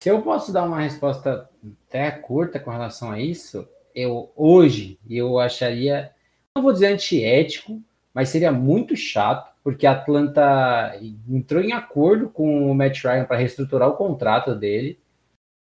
Se 0.00 0.10
eu 0.10 0.22
posso 0.22 0.52
dar 0.52 0.64
uma 0.64 0.80
resposta 0.80 1.48
até 1.86 2.10
curta 2.10 2.60
com 2.60 2.70
relação 2.70 3.10
a 3.10 3.20
isso, 3.20 3.68
eu 3.98 4.32
hoje 4.36 4.98
eu 5.08 5.38
acharia, 5.38 6.12
não 6.56 6.62
vou 6.62 6.72
dizer 6.72 6.86
antiético, 6.86 7.82
mas 8.14 8.28
seria 8.28 8.52
muito 8.52 8.96
chato, 8.96 9.52
porque 9.62 9.86
a 9.86 9.92
Atlanta 9.92 10.98
entrou 11.28 11.62
em 11.62 11.72
acordo 11.72 12.28
com 12.28 12.70
o 12.70 12.74
Matt 12.74 13.02
Ryan 13.04 13.24
para 13.24 13.36
reestruturar 13.36 13.88
o 13.88 13.96
contrato 13.96 14.54
dele, 14.54 14.98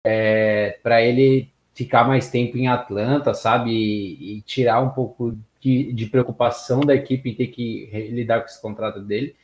é, 0.06 0.80
para 0.82 1.02
ele 1.02 1.52
ficar 1.74 2.08
mais 2.08 2.30
tempo 2.30 2.58
em 2.58 2.68
Atlanta, 2.68 3.34
sabe? 3.34 3.72
E, 3.72 4.38
e 4.38 4.42
tirar 4.42 4.82
um 4.82 4.90
pouco 4.90 5.38
de, 5.60 5.94
de, 5.94 6.08
preocupação 6.08 6.82
da 6.82 6.96
equipe 6.96 7.30
em 7.30 7.36
ter 7.36 7.48
que 7.48 7.90
lidar 8.12 8.40
com 8.42 8.48
esse 8.48 8.62
contrato 8.62 9.02
dele. 9.02 9.36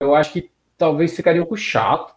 Eu 0.00 0.14
acho 0.14 0.32
que 0.32 0.50
talvez 0.76 1.16
ficaria 1.16 1.42
um 1.42 1.44
pouco 1.44 1.56
chato, 1.56 2.13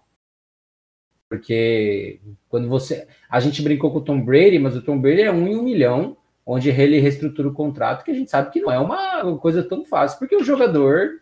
porque 1.30 2.20
quando 2.50 2.68
você. 2.68 3.08
A 3.30 3.40
gente 3.40 3.62
brincou 3.62 3.92
com 3.92 4.00
o 4.00 4.04
Tom 4.04 4.22
Brady, 4.22 4.60
mas 4.60 4.76
o 4.76 4.82
Tom 4.82 5.00
Brady 5.00 5.22
é 5.22 5.32
um 5.32 5.48
em 5.48 5.56
um 5.56 5.64
milhão, 5.64 6.18
onde 6.46 6.70
ele 6.70 7.00
reestrutura 7.00 7.48
o 7.50 7.54
contrato, 7.54 8.04
que 8.04 8.12
a 8.12 8.14
gente 8.14 8.32
sabe 8.32 8.52
que 8.52 8.62
não 8.62 8.72
é 8.72 8.80
uma 8.80 9.38
coisa 9.38 9.64
tão 9.64 9.84
fácil, 9.84 10.20
porque 10.20 10.36
o 10.36 10.44
jogador 10.44 11.22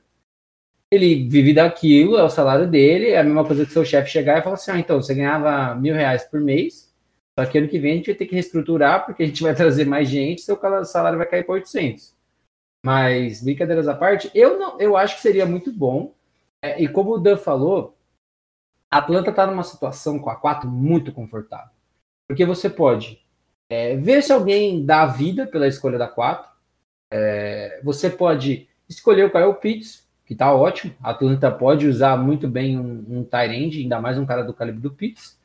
ele 0.91 1.27
vive 1.27 1.53
daquilo, 1.53 2.17
é 2.17 2.23
o 2.23 2.29
salário 2.29 2.67
dele, 2.67 3.09
é 3.09 3.19
a 3.19 3.23
mesma 3.23 3.43
coisa 3.45 3.65
que 3.65 3.71
seu 3.71 3.83
chefe 3.83 4.09
chegar 4.09 4.39
e 4.39 4.43
falar 4.43 4.55
assim: 4.55 4.71
ah, 4.71 4.79
então, 4.79 5.01
você 5.01 5.13
ganhava 5.13 5.75
mil 5.75 5.95
reais 5.95 6.23
por 6.23 6.39
mês, 6.39 6.93
só 7.37 7.45
que 7.45 7.57
ano 7.57 7.67
que 7.67 7.79
vem 7.79 7.93
a 7.93 7.95
gente 7.95 8.05
vai 8.07 8.15
ter 8.15 8.25
que 8.25 8.35
reestruturar, 8.35 9.05
porque 9.05 9.23
a 9.23 9.25
gente 9.25 9.43
vai 9.43 9.55
trazer 9.55 9.85
mais 9.85 10.07
gente, 10.07 10.41
seu 10.41 10.57
salário 10.85 11.17
vai 11.17 11.27
cair 11.27 11.43
para 11.43 11.55
800. 11.55 12.13
Mas, 12.85 13.41
brincadeiras 13.43 13.87
à 13.87 13.95
parte, 13.95 14.29
eu, 14.35 14.59
não, 14.59 14.79
eu 14.79 14.95
acho 14.95 15.15
que 15.15 15.21
seria 15.21 15.45
muito 15.45 15.71
bom. 15.71 16.13
É, 16.61 16.81
e 16.81 16.87
como 16.87 17.13
o 17.15 17.17
Dan 17.17 17.35
falou, 17.35 17.94
a 18.95 18.99
Atlanta 18.99 19.29
está 19.29 19.45
numa 19.45 19.63
situação 19.63 20.17
com 20.17 20.29
a 20.29 20.37
4 20.37 20.69
muito 20.69 21.11
confortável. 21.11 21.67
Porque 22.25 22.45
você 22.45 22.69
pode 22.69 23.21
é, 23.69 23.97
ver 23.97 24.23
se 24.23 24.31
alguém 24.31 24.85
dá 24.85 25.01
a 25.01 25.07
vida 25.07 25.45
pela 25.45 25.67
escolha 25.67 25.97
da 25.97 26.07
4. 26.07 26.49
É, 27.11 27.81
você 27.83 28.09
pode 28.09 28.69
escolher 28.87 29.25
o 29.25 29.29
Kyle 29.29 29.53
Pitts, 29.55 30.07
que 30.25 30.31
está 30.31 30.55
ótimo. 30.55 30.93
A 31.03 31.09
Atlanta 31.09 31.51
pode 31.51 31.85
usar 31.85 32.15
muito 32.15 32.47
bem 32.47 32.79
um, 32.79 33.03
um 33.09 33.27
end, 33.51 33.81
ainda 33.81 33.99
mais 33.99 34.17
um 34.17 34.25
cara 34.25 34.43
do 34.43 34.53
calibre 34.53 34.79
do 34.79 34.91
Pitts. 34.91 35.37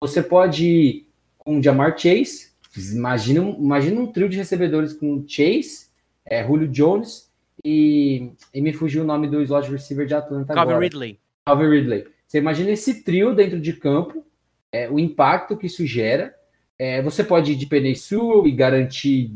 Você 0.00 0.22
pode 0.22 0.66
ir 0.66 1.08
com 1.36 1.58
o 1.58 1.62
Jamar 1.62 1.98
Chase. 1.98 2.52
Imagina, 2.74 3.42
imagina 3.50 4.00
um 4.00 4.06
trio 4.06 4.30
de 4.30 4.38
recebedores 4.38 4.94
com 4.94 5.22
Chase, 5.28 5.90
é, 6.24 6.42
Julio 6.42 6.68
Jones 6.68 7.30
e, 7.62 8.32
e 8.54 8.62
me 8.62 8.72
fugiu 8.72 9.02
o 9.02 9.06
nome 9.06 9.28
do 9.28 9.42
slot 9.42 9.70
receiver 9.70 10.06
de 10.06 10.14
Atlanta 10.14 10.54
Calvin 10.54 10.70
agora. 10.70 10.84
Ridley. 10.86 11.20
Calvin 11.44 11.68
Ridley. 11.68 12.13
Você 12.26 12.38
imagina 12.38 12.70
esse 12.70 13.02
trio 13.02 13.34
dentro 13.34 13.60
de 13.60 13.72
campo, 13.72 14.24
é, 14.72 14.90
o 14.90 14.98
impacto 14.98 15.56
que 15.56 15.66
isso 15.66 15.86
gera. 15.86 16.34
É, 16.78 17.00
você 17.02 17.22
pode 17.22 17.52
ir 17.52 17.56
de 17.56 17.66
Penesul 17.66 18.46
e 18.46 18.52
garantir 18.52 19.30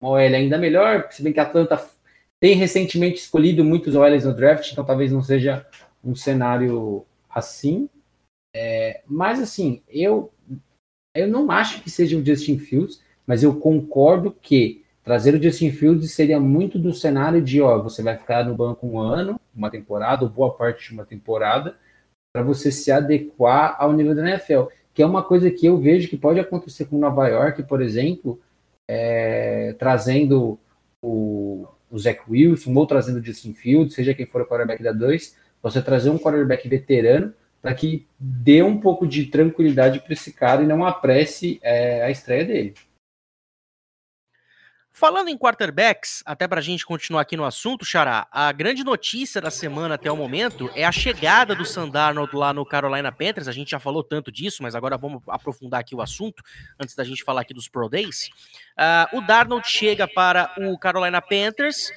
uma 0.00 0.10
OL 0.10 0.18
ainda 0.18 0.58
melhor, 0.58 1.08
se 1.10 1.22
bem 1.22 1.32
que 1.32 1.40
a 1.40 1.44
Atlanta 1.44 1.76
tem 2.40 2.54
recentemente 2.56 3.20
escolhido 3.20 3.64
muitos 3.64 3.94
OLs 3.94 4.24
no 4.24 4.34
draft, 4.34 4.70
então 4.70 4.84
talvez 4.84 5.10
não 5.10 5.22
seja 5.22 5.66
um 6.04 6.14
cenário 6.14 7.06
assim. 7.30 7.88
É, 8.54 9.02
mas 9.06 9.40
assim, 9.40 9.82
eu, 9.88 10.32
eu 11.14 11.26
não 11.26 11.50
acho 11.50 11.82
que 11.82 11.90
seja 11.90 12.18
o 12.18 12.24
Justin 12.24 12.58
Fields, 12.58 13.02
mas 13.26 13.42
eu 13.42 13.58
concordo 13.58 14.30
que 14.30 14.83
trazer 15.04 15.34
o 15.34 15.42
Justin 15.42 15.70
Fields 15.70 16.12
seria 16.12 16.40
muito 16.40 16.78
do 16.78 16.92
cenário 16.94 17.42
de, 17.42 17.60
ó, 17.60 17.80
você 17.80 18.02
vai 18.02 18.16
ficar 18.16 18.44
no 18.44 18.54
banco 18.54 18.86
um 18.86 18.98
ano, 18.98 19.38
uma 19.54 19.70
temporada, 19.70 20.24
ou 20.24 20.30
boa 20.30 20.52
parte 20.54 20.88
de 20.88 20.94
uma 20.94 21.04
temporada, 21.04 21.76
para 22.32 22.42
você 22.42 22.72
se 22.72 22.90
adequar 22.90 23.76
ao 23.78 23.92
nível 23.92 24.14
da 24.14 24.28
NFL, 24.28 24.64
que 24.94 25.02
é 25.02 25.06
uma 25.06 25.22
coisa 25.22 25.50
que 25.50 25.66
eu 25.66 25.76
vejo 25.76 26.08
que 26.08 26.16
pode 26.16 26.40
acontecer 26.40 26.86
com 26.86 26.98
Nova 26.98 27.28
York, 27.28 27.62
por 27.64 27.82
exemplo, 27.82 28.40
é, 28.88 29.74
trazendo 29.78 30.58
o, 31.02 31.66
o 31.90 31.98
Zach 31.98 32.20
Wilson 32.28 32.74
ou 32.74 32.86
trazendo 32.86 33.20
o 33.20 33.24
Justin 33.24 33.52
Fields, 33.52 33.94
seja 33.94 34.14
quem 34.14 34.26
for 34.26 34.40
o 34.40 34.46
quarterback 34.46 34.82
da 34.82 34.92
2, 34.92 35.36
você 35.62 35.82
trazer 35.82 36.10
um 36.10 36.18
quarterback 36.18 36.66
veterano 36.66 37.32
para 37.60 37.74
que 37.74 38.06
dê 38.18 38.62
um 38.62 38.78
pouco 38.78 39.06
de 39.06 39.26
tranquilidade 39.26 40.00
para 40.00 40.12
esse 40.12 40.32
cara 40.32 40.62
e 40.62 40.66
não 40.66 40.84
apresse 40.84 41.58
é, 41.62 42.02
a 42.02 42.10
estreia 42.10 42.44
dele. 42.44 42.74
Falando 44.96 45.26
em 45.26 45.36
quarterbacks, 45.36 46.22
até 46.24 46.46
para 46.46 46.60
a 46.60 46.62
gente 46.62 46.86
continuar 46.86 47.22
aqui 47.22 47.36
no 47.36 47.44
assunto, 47.44 47.84
Xará, 47.84 48.28
a 48.30 48.52
grande 48.52 48.84
notícia 48.84 49.40
da 49.40 49.50
semana 49.50 49.96
até 49.96 50.08
o 50.08 50.16
momento 50.16 50.70
é 50.72 50.84
a 50.84 50.92
chegada 50.92 51.52
do 51.52 51.66
Sandarnold 51.66 52.36
lá 52.36 52.52
no 52.52 52.64
Carolina 52.64 53.10
Panthers. 53.10 53.48
A 53.48 53.52
gente 53.52 53.72
já 53.72 53.80
falou 53.80 54.04
tanto 54.04 54.30
disso, 54.30 54.62
mas 54.62 54.76
agora 54.76 54.96
vamos 54.96 55.20
aprofundar 55.26 55.80
aqui 55.80 55.96
o 55.96 56.00
assunto, 56.00 56.44
antes 56.78 56.94
da 56.94 57.02
gente 57.02 57.24
falar 57.24 57.40
aqui 57.40 57.52
dos 57.52 57.66
Pro 57.66 57.88
Days. 57.88 58.30
Uh, 58.76 59.18
o 59.18 59.20
Darnold 59.20 59.66
chega 59.68 60.08
para 60.08 60.52
o 60.58 60.76
Carolina 60.78 61.22
Panthers 61.22 61.92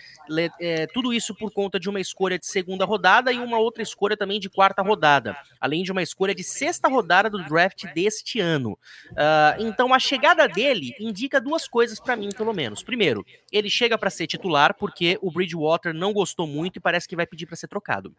é, 0.60 0.88
tudo 0.88 1.14
isso 1.14 1.34
por 1.34 1.52
conta 1.52 1.80
de 1.80 1.90
uma 1.90 2.00
escolha 2.00 2.38
de 2.38 2.46
segunda 2.46 2.86
rodada 2.86 3.32
e 3.32 3.40
uma 3.40 3.58
outra 3.58 3.82
escolha 3.82 4.18
também 4.18 4.40
de 4.40 4.50
quarta 4.50 4.82
rodada, 4.82 5.38
além 5.60 5.84
de 5.84 5.92
uma 5.92 6.04
escolha 6.04 6.36
de 6.36 6.44
sexta 6.44 6.88
rodada 6.88 7.30
do 7.30 7.44
draft 7.46 7.86
deste 7.94 8.40
ano. 8.40 8.78
Uh, 9.12 9.60
então 9.60 9.94
a 9.94 10.00
chegada 10.00 10.48
dele 10.48 10.94
indica 11.00 11.40
duas 11.40 11.68
coisas 11.68 12.00
para 12.00 12.16
mim, 12.16 12.30
pelo 12.36 12.54
menos. 12.54 12.84
Primeiro, 12.84 13.26
ele 13.52 13.70
chega 13.70 13.98
para 13.98 14.10
ser 14.10 14.28
titular 14.28 14.74
porque 14.74 15.18
o 15.22 15.32
Bridgewater 15.32 15.94
não 15.94 16.14
gostou 16.14 16.46
muito 16.46 16.78
e 16.78 16.82
parece 16.82 17.08
que 17.08 17.16
vai 17.16 17.26
pedir 17.26 17.46
para 17.46 17.56
ser 17.56 17.68
trocado. 17.68 18.14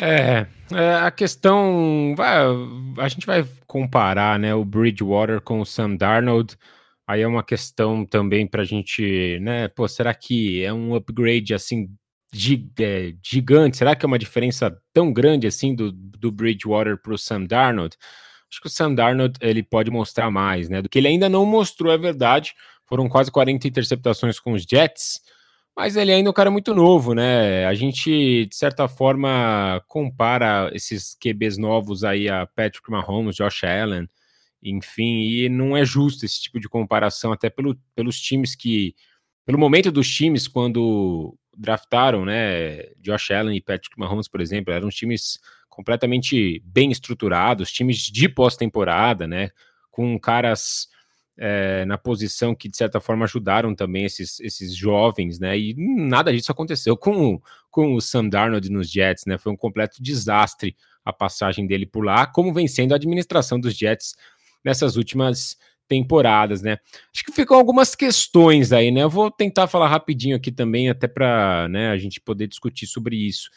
É, 0.00 0.46
é, 0.72 0.94
a 0.94 1.10
questão. 1.10 2.14
A 2.98 3.08
gente 3.08 3.26
vai 3.26 3.44
comparar 3.66 4.38
né, 4.38 4.54
o 4.54 4.64
Bridgewater 4.64 5.40
com 5.40 5.60
o 5.60 5.66
Sam 5.66 5.96
Darnold. 5.96 6.56
Aí 7.08 7.22
é 7.22 7.26
uma 7.26 7.42
questão 7.42 8.04
também 8.04 8.46
para 8.46 8.60
a 8.60 8.64
gente, 8.66 9.38
né? 9.40 9.66
Pô, 9.68 9.88
será 9.88 10.12
que 10.12 10.62
é 10.62 10.70
um 10.70 10.94
upgrade 10.94 11.54
assim 11.54 11.88
é, 12.78 13.14
gigante? 13.24 13.78
Será 13.78 13.96
que 13.96 14.04
é 14.04 14.06
uma 14.06 14.18
diferença 14.18 14.78
tão 14.92 15.10
grande 15.10 15.46
assim 15.46 15.74
do, 15.74 15.90
do 15.90 16.30
Bridgewater 16.30 16.98
para 17.00 17.14
o 17.14 17.16
Sam 17.16 17.46
Darnold? 17.46 17.96
Acho 18.50 18.60
que 18.60 18.66
o 18.66 18.70
Sam 18.70 18.94
Darnold 18.94 19.38
ele 19.40 19.62
pode 19.62 19.90
mostrar 19.90 20.30
mais, 20.30 20.68
né? 20.68 20.82
Do 20.82 20.88
que 20.90 20.98
ele 20.98 21.08
ainda 21.08 21.30
não 21.30 21.46
mostrou, 21.46 21.90
é 21.90 21.96
verdade. 21.96 22.52
Foram 22.84 23.08
quase 23.08 23.30
40 23.30 23.66
interceptações 23.66 24.38
com 24.38 24.52
os 24.52 24.64
Jets, 24.64 25.22
mas 25.74 25.96
ele 25.96 26.12
ainda 26.12 26.28
é 26.28 26.30
um 26.30 26.34
cara 26.34 26.50
muito 26.50 26.74
novo, 26.74 27.14
né? 27.14 27.64
A 27.64 27.72
gente, 27.72 28.44
de 28.44 28.54
certa 28.54 28.86
forma, 28.86 29.82
compara 29.86 30.70
esses 30.74 31.16
QBs 31.18 31.56
novos 31.56 32.04
aí 32.04 32.28
a 32.28 32.46
Patrick 32.46 32.90
Mahomes, 32.90 33.36
Josh 33.36 33.64
Allen 33.64 34.06
enfim, 34.62 35.22
e 35.22 35.48
não 35.48 35.76
é 35.76 35.84
justo 35.84 36.24
esse 36.24 36.42
tipo 36.42 36.58
de 36.60 36.68
comparação, 36.68 37.32
até 37.32 37.48
pelo, 37.50 37.76
pelos 37.94 38.20
times 38.20 38.54
que. 38.54 38.94
Pelo 39.44 39.58
momento 39.58 39.90
dos 39.90 40.08
times, 40.08 40.46
quando 40.46 41.36
draftaram, 41.56 42.24
né? 42.24 42.82
Josh 42.98 43.30
Allen 43.30 43.56
e 43.56 43.60
Patrick 43.60 43.98
Mahomes, 43.98 44.28
por 44.28 44.40
exemplo, 44.40 44.72
eram 44.72 44.88
times 44.88 45.38
completamente 45.68 46.62
bem 46.64 46.90
estruturados, 46.90 47.72
times 47.72 47.98
de 47.98 48.28
pós-temporada, 48.28 49.26
né? 49.26 49.50
Com 49.90 50.18
caras 50.18 50.88
é, 51.36 51.84
na 51.84 51.96
posição 51.96 52.54
que, 52.54 52.68
de 52.68 52.76
certa 52.76 53.00
forma, 53.00 53.24
ajudaram 53.24 53.74
também 53.74 54.04
esses, 54.04 54.40
esses 54.40 54.74
jovens, 54.74 55.38
né? 55.38 55.58
E 55.58 55.74
nada 55.76 56.32
disso 56.32 56.50
aconteceu 56.52 56.96
com, 56.96 57.40
com 57.70 57.94
o 57.94 58.00
Sam 58.00 58.28
Darnold 58.28 58.68
nos 58.70 58.90
Jets, 58.90 59.24
né? 59.24 59.38
Foi 59.38 59.52
um 59.52 59.56
completo 59.56 60.02
desastre 60.02 60.76
a 61.04 61.12
passagem 61.12 61.66
dele 61.66 61.86
por 61.86 62.04
lá, 62.04 62.26
como 62.26 62.52
vencendo 62.52 62.92
a 62.92 62.96
administração 62.96 63.58
dos 63.58 63.74
Jets 63.74 64.14
nessas 64.64 64.96
últimas 64.96 65.56
temporadas, 65.88 66.60
né? 66.60 66.78
Acho 67.12 67.24
que 67.24 67.32
ficam 67.32 67.56
algumas 67.56 67.94
questões 67.94 68.72
aí, 68.72 68.90
né? 68.90 69.02
Eu 69.02 69.10
vou 69.10 69.30
tentar 69.30 69.66
falar 69.66 69.88
rapidinho 69.88 70.36
aqui 70.36 70.52
também, 70.52 70.90
até 70.90 71.08
para 71.08 71.66
né, 71.68 71.90
a 71.90 71.96
gente 71.96 72.20
poder 72.20 72.46
discutir 72.46 72.86
sobre 72.86 73.16
isso. 73.16 73.48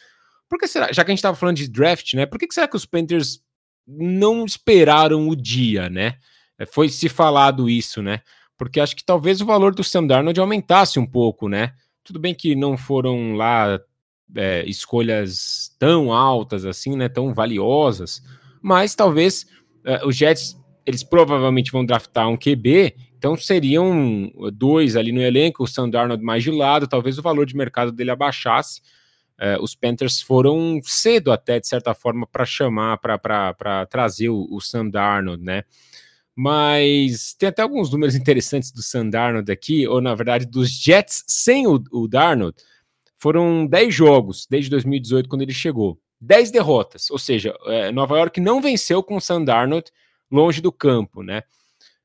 Por 0.49 0.57
que 0.57 0.67
será, 0.67 0.91
já 0.91 1.03
que 1.03 1.11
a 1.11 1.13
gente 1.13 1.19
estava 1.19 1.35
falando 1.35 1.57
de 1.57 1.67
draft, 1.67 2.13
né? 2.13 2.25
Por 2.25 2.39
que, 2.39 2.47
que 2.47 2.53
será 2.53 2.67
que 2.67 2.75
os 2.75 2.85
Panthers 2.85 3.41
não 3.85 4.45
esperaram 4.45 5.27
o 5.27 5.35
dia, 5.35 5.89
né? 5.89 6.15
É, 6.57 6.65
foi 6.65 6.89
se 6.89 7.09
falado 7.09 7.69
isso, 7.69 8.01
né? 8.01 8.21
Porque 8.57 8.79
acho 8.79 8.95
que 8.95 9.03
talvez 9.03 9.41
o 9.41 9.45
valor 9.45 9.73
do 9.73 9.83
Sam 9.83 10.05
Darnold 10.07 10.39
aumentasse 10.39 10.99
um 10.99 11.05
pouco, 11.05 11.49
né? 11.49 11.73
Tudo 12.03 12.19
bem 12.19 12.33
que 12.33 12.55
não 12.55 12.77
foram 12.77 13.33
lá 13.33 13.79
é, 14.35 14.63
escolhas 14.67 15.75
tão 15.77 16.13
altas 16.13 16.65
assim, 16.65 16.95
né? 16.95 17.09
Tão 17.09 17.33
valiosas, 17.33 18.21
mas 18.61 18.95
talvez 18.95 19.45
é, 19.83 20.05
os 20.05 20.15
Jets 20.15 20.55
eles 20.85 21.03
provavelmente 21.03 21.71
vão 21.71 21.85
draftar 21.85 22.27
um 22.27 22.37
QB, 22.37 22.95
então 23.17 23.37
seriam 23.37 24.31
dois 24.53 24.95
ali 24.95 25.11
no 25.11 25.21
elenco, 25.21 25.63
o 25.63 25.67
Sam 25.67 25.89
Darnold 25.89 26.23
mais 26.23 26.43
de 26.43 26.51
lado, 26.51 26.87
talvez 26.87 27.17
o 27.17 27.21
valor 27.21 27.45
de 27.45 27.55
mercado 27.55 27.91
dele 27.91 28.11
abaixasse. 28.11 28.81
Uh, 29.39 29.61
os 29.61 29.73
Panthers 29.73 30.21
foram 30.21 30.79
cedo 30.83 31.31
até, 31.31 31.59
de 31.59 31.67
certa 31.67 31.93
forma, 31.95 32.27
para 32.27 32.45
chamar, 32.45 32.97
para 32.97 33.85
trazer 33.87 34.29
o, 34.29 34.47
o 34.51 34.61
Sam 34.61 34.89
Darnold, 34.89 35.43
né? 35.43 35.63
Mas 36.35 37.33
tem 37.33 37.49
até 37.49 37.61
alguns 37.61 37.91
números 37.91 38.15
interessantes 38.15 38.71
do 38.71 38.81
Sam 38.81 39.09
Darnold 39.09 39.51
aqui, 39.51 39.87
ou 39.87 39.99
na 39.99 40.15
verdade 40.15 40.45
dos 40.45 40.69
Jets 40.69 41.23
sem 41.27 41.67
o, 41.67 41.83
o 41.91 42.07
Darnold. 42.07 42.55
Foram 43.17 43.67
10 43.67 43.93
jogos 43.93 44.47
desde 44.49 44.69
2018, 44.71 45.29
quando 45.29 45.41
ele 45.41 45.53
chegou. 45.53 45.99
10 46.19 46.51
derrotas, 46.51 47.09
ou 47.09 47.17
seja, 47.17 47.55
é, 47.65 47.91
Nova 47.91 48.17
York 48.17 48.39
não 48.39 48.61
venceu 48.61 49.01
com 49.01 49.15
o 49.17 49.21
Sam 49.21 49.43
Darnold 49.43 49.91
longe 50.31 50.61
do 50.61 50.71
campo, 50.71 51.21
né? 51.23 51.43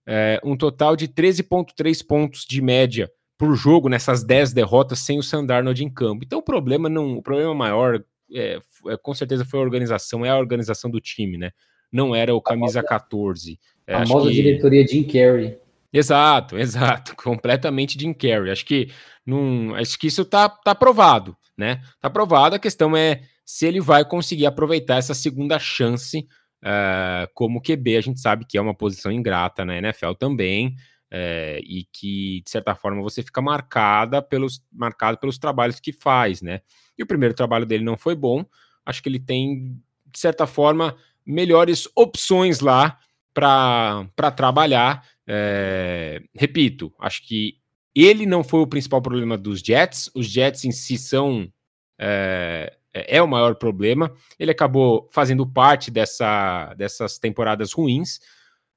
É, 0.07 0.41
um 0.45 0.57
total 0.57 0.97
de 0.97 1.09
13,3 1.09 2.07
pontos 2.07 2.45
de 2.49 2.61
média 2.63 3.11
por 3.39 3.55
jogo 3.55 3.89
nessas 3.89 4.25
10 4.25 4.53
derrotas 4.53 5.01
sem 5.01 5.19
o 5.19 5.23
Sandarnold 5.23 5.83
em 5.83 5.91
campo. 5.91 6.25
Então 6.25 6.39
o 6.39 6.43
problema 6.43 6.89
não, 6.89 7.19
o 7.19 7.23
problema 7.23 7.55
maior 7.55 8.03
é, 8.33 8.59
é, 8.89 8.97
com 8.97 9.15
certeza 9.15 9.45
foi 9.45 9.61
a 9.61 9.63
organização, 9.63 10.25
é 10.25 10.31
a 10.31 10.39
organização 10.39 10.91
do 10.91 11.01
time, 11.01 11.37
né? 11.37 11.51
Não 11.93 12.15
era 12.15 12.35
o 12.35 12.41
camisa 12.41 12.83
14. 12.83 13.59
É, 13.87 13.95
a 13.95 14.07
famosa 14.07 14.29
que... 14.29 14.35
diretoria 14.35 14.87
Jim 14.87 15.05
Carrey. 15.05 15.59
Exato, 15.93 16.59
exato, 16.59 17.15
completamente 17.17 17.99
Jim 17.99 18.13
Carrey. 18.13 18.51
Acho 18.51 18.65
que 18.65 18.91
não, 19.25 19.75
acho 19.75 19.99
que 19.99 20.07
isso 20.07 20.25
tá, 20.25 20.49
tá 20.49 20.75
provado, 20.75 21.37
né? 21.57 21.81
Tá 22.01 22.11
provado. 22.11 22.57
A 22.57 22.59
questão 22.59 22.97
é 22.97 23.23
se 23.45 23.67
ele 23.67 23.81
vai 23.81 24.05
conseguir 24.05 24.47
aproveitar 24.47 24.97
essa 24.97 25.15
segunda 25.15 25.59
chance 25.59 26.27
uh, 26.63 27.29
como 27.35 27.61
QB, 27.61 27.97
a 27.97 28.01
gente 28.01 28.21
sabe 28.21 28.45
que 28.45 28.59
é 28.59 28.61
uma 28.61 28.75
posição 28.75 29.11
ingrata 29.11 29.65
na 29.65 29.77
NFL 29.79 30.13
também, 30.19 30.77
uh, 31.13 31.61
e 31.63 31.87
que, 31.93 32.43
de 32.45 32.51
certa 32.51 32.75
forma, 32.75 33.03
você 33.03 33.23
fica 33.23 33.41
marcada 33.41 34.23
pelos, 34.23 34.63
marcado 34.73 35.19
pelos 35.19 35.39
trabalhos 35.39 35.81
que 35.81 35.93
faz, 35.93 36.43
né? 36.43 36.61
E 36.99 37.03
o 37.03 37.07
primeiro 37.07 37.35
trabalho 37.35 37.67
dele 37.67 37.85
não 37.85 37.97
foi 37.97 38.15
bom, 38.15 38.45
acho 38.85 39.03
que 39.03 39.09
ele 39.09 39.21
tem, 39.21 39.81
de 40.07 40.19
certa 40.19 40.47
forma, 40.47 40.97
melhores 41.25 41.89
opções 41.95 42.61
lá 42.61 42.99
para 43.35 44.31
trabalhar. 44.35 45.05
É, 45.27 46.23
repito, 46.35 46.93
acho 46.99 47.27
que 47.27 47.59
ele 47.95 48.25
não 48.25 48.45
foi 48.45 48.61
o 48.61 48.67
principal 48.67 49.03
problema 49.03 49.37
dos 49.37 49.61
Jets, 49.61 50.11
os 50.15 50.27
Jets 50.27 50.65
em 50.65 50.73
si 50.73 50.97
são 50.97 51.51
é, 51.99 52.77
é, 52.97 53.19
é 53.19 53.23
o 53.23 53.29
maior 53.29 53.55
problema. 53.57 54.11
Ele 54.39 54.51
acabou 54.51 55.07
fazendo 55.13 55.47
parte 55.47 55.91
dessa, 55.91 56.73
dessas 56.75 57.19
temporadas 57.19 57.73
ruins. 57.73 58.19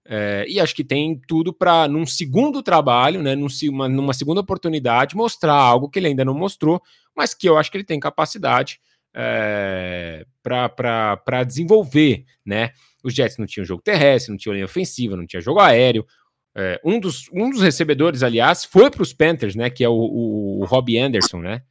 É, 0.06 0.46
e 0.48 0.60
acho 0.60 0.76
que 0.76 0.84
tem 0.84 1.22
tudo 1.28 1.54
para, 1.54 1.88
num 1.88 2.06
segundo 2.06 2.62
trabalho, 2.64 3.22
né, 3.22 3.36
num, 3.36 3.48
uma, 3.70 3.88
numa 3.88 4.14
segunda 4.14 4.42
oportunidade, 4.42 5.16
mostrar 5.16 5.54
algo 5.54 5.88
que 5.90 6.00
ele 6.00 6.08
ainda 6.08 6.26
não 6.26 6.34
mostrou, 6.34 6.82
mas 7.16 7.34
que 7.34 7.48
eu 7.48 7.58
acho 7.58 7.70
que 7.70 7.78
ele 7.78 7.84
tem 7.84 8.00
capacidade 8.00 8.80
é, 9.14 10.26
para 10.42 11.44
desenvolver. 11.46 12.26
Né? 12.46 12.72
Os 13.04 13.14
Jets 13.14 13.38
não 13.38 13.46
tinham 13.46 13.66
jogo 13.66 13.82
terrestre, 13.84 14.32
não 14.32 14.38
tinham 14.38 14.54
linha 14.54 14.66
ofensiva, 14.66 15.16
não 15.16 15.28
tinha 15.28 15.42
jogo 15.42 15.60
aéreo. 15.60 16.06
É, 16.56 16.82
um, 16.84 17.00
dos, 17.00 17.30
um 17.32 17.50
dos 17.50 17.62
recebedores, 17.62 18.24
aliás, 18.24 18.66
foi 18.66 18.90
para 18.90 19.04
os 19.04 19.14
Panthers, 19.14 19.56
né, 19.56 19.70
que 19.70 19.84
é 19.84 19.90
o, 19.90 19.94
o, 19.94 20.62
o 20.62 20.66
Robbie 20.66 20.98
Anderson, 20.98 21.38
né? 21.38 21.62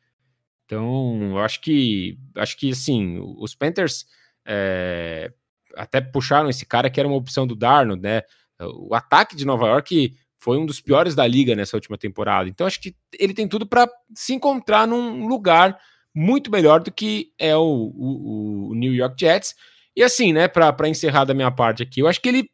Então, 0.68 1.30
eu 1.30 1.38
acho 1.38 1.62
que 1.62 2.18
acho 2.36 2.54
que 2.58 2.72
assim, 2.72 3.18
os 3.38 3.54
Panthers 3.54 4.04
é, 4.46 5.32
até 5.74 5.98
puxaram 5.98 6.50
esse 6.50 6.66
cara 6.66 6.90
que 6.90 7.00
era 7.00 7.08
uma 7.08 7.16
opção 7.16 7.46
do 7.46 7.56
Darnold, 7.56 8.02
né? 8.02 8.20
O 8.60 8.94
ataque 8.94 9.34
de 9.34 9.46
Nova 9.46 9.66
York 9.66 10.14
foi 10.38 10.58
um 10.58 10.66
dos 10.66 10.78
piores 10.78 11.14
da 11.14 11.26
liga 11.26 11.56
nessa 11.56 11.74
última 11.74 11.96
temporada. 11.96 12.50
Então, 12.50 12.66
acho 12.66 12.82
que 12.82 12.94
ele 13.18 13.32
tem 13.32 13.48
tudo 13.48 13.66
para 13.66 13.88
se 14.14 14.34
encontrar 14.34 14.86
num 14.86 15.26
lugar 15.26 15.78
muito 16.14 16.50
melhor 16.50 16.80
do 16.80 16.92
que 16.92 17.32
é 17.38 17.56
o, 17.56 17.62
o, 17.62 18.68
o 18.70 18.74
New 18.74 18.92
York 18.92 19.16
Jets. 19.18 19.54
E 19.96 20.02
assim, 20.02 20.34
né, 20.34 20.48
para 20.48 20.88
encerrar 20.88 21.24
da 21.24 21.32
minha 21.32 21.50
parte 21.50 21.82
aqui, 21.82 22.00
eu 22.00 22.08
acho 22.08 22.20
que 22.20 22.28
ele, 22.28 22.50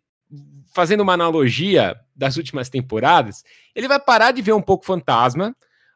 fazendo 0.73 1.01
uma 1.01 1.15
analogia 1.15 1.97
das 2.15 2.37
últimas 2.37 2.69
temporadas, 2.69 3.43
ele 3.75 3.89
vai 3.89 3.99
parar 3.99 4.31
de 4.31 4.41
ver 4.41 4.53
um 4.53 4.63
pouco 4.63 4.87
fantasma 4.87 5.55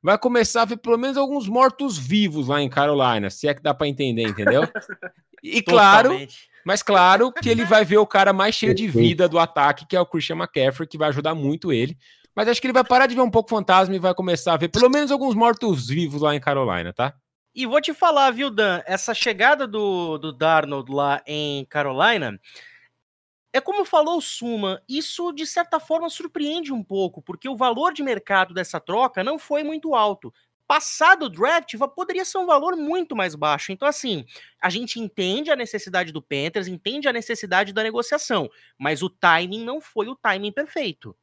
vai 0.09 0.17
começar 0.17 0.63
a 0.63 0.65
ver 0.65 0.79
pelo 0.79 0.97
menos 0.97 1.19
alguns 1.19 1.47
mortos-vivos 1.47 2.49
lá 2.49 2.63
em 2.63 2.69
Carolina, 2.71 3.29
se 3.29 3.47
é 3.47 3.53
que 3.53 3.63
dá 3.63 3.75
para 3.75 3.87
entender, 3.89 4.23
entendeu? 4.23 4.63
E 5.41 5.63
claro, 5.63 6.19
mas 6.67 6.83
claro 6.83 7.31
que 7.31 7.49
ele 7.49 7.65
vai 7.65 7.85
ver 7.85 7.99
o 7.99 8.07
cara 8.07 8.33
mais 8.33 8.57
cheio 8.57 8.75
de 8.75 8.89
vida 8.89 9.29
do 9.29 9.39
ataque, 9.39 9.87
que 9.87 9.95
é 9.95 10.01
o 10.01 10.05
Christian 10.05 10.35
McCaffrey, 10.35 10.89
que 10.89 10.99
vai 10.99 11.11
ajudar 11.11 11.33
muito 11.33 11.73
ele. 11.73 11.97
Mas 12.35 12.49
acho 12.49 12.61
que 12.61 12.67
ele 12.67 12.73
vai 12.73 12.83
parar 12.83 13.07
de 13.07 13.15
ver 13.15 13.21
um 13.21 13.31
pouco 13.31 13.49
fantasma 13.49 13.95
e 13.95 14.01
vai 14.01 14.13
começar 14.15 14.55
a 14.55 14.57
ver 14.57 14.67
pelo 14.67 14.91
menos 14.91 15.13
alguns 15.13 15.37
mortos-vivos 15.37 16.23
lá 16.23 16.35
em 16.35 16.41
Carolina, 16.41 16.93
tá? 16.93 17.15
E 17.55 17.67
vou 17.67 17.81
te 17.81 17.95
falar, 17.95 18.33
viu, 18.33 18.51
Dan? 18.51 18.83
Essa 18.85 19.15
chegada 19.15 19.65
do, 19.65 20.19
do 20.19 20.33
Darnold 20.33 20.91
lá 20.91 21.23
em 21.25 21.65
Carolina 21.67 22.37
É 23.53 23.61
como 23.61 23.85
falou 23.85 24.19
o 24.19 24.23
Suma, 24.23 24.83
isso 24.89 25.33
de 25.33 25.47
certa 25.47 25.81
forma 25.81 26.11
surpreende 26.11 26.73
um 26.73 26.85
pouco, 26.85 27.23
porque 27.23 27.49
o 27.49 27.57
valor 27.57 27.93
de 27.93 28.03
mercado 28.03 28.53
dessa 28.53 28.79
troca 28.79 29.25
não 29.25 29.39
foi 29.39 29.63
muito 29.65 29.95
alto. 29.95 30.33
Passado 30.67 31.25
o 31.25 31.29
draft, 31.31 31.75
poderia 31.97 32.27
ser 32.27 32.37
um 32.37 32.45
valor 32.45 32.77
muito 32.77 33.17
mais 33.17 33.35
baixo. 33.35 33.73
Então, 33.73 33.89
assim, 33.89 34.27
a 34.61 34.69
gente 34.69 35.01
entende 35.01 35.51
a 35.51 35.57
necessidade 35.57 36.13
do 36.13 36.21
Panthers, 36.21 36.69
entende 36.69 37.09
a 37.09 37.13
necessidade 37.13 37.73
da 37.73 37.83
negociação, 37.83 38.51
mas 38.79 39.03
o 39.03 39.09
timing 39.09 39.65
não 39.65 39.81
foi 39.81 40.09
o 40.09 40.15
timing 40.15 40.53
perfeito. 40.53 41.17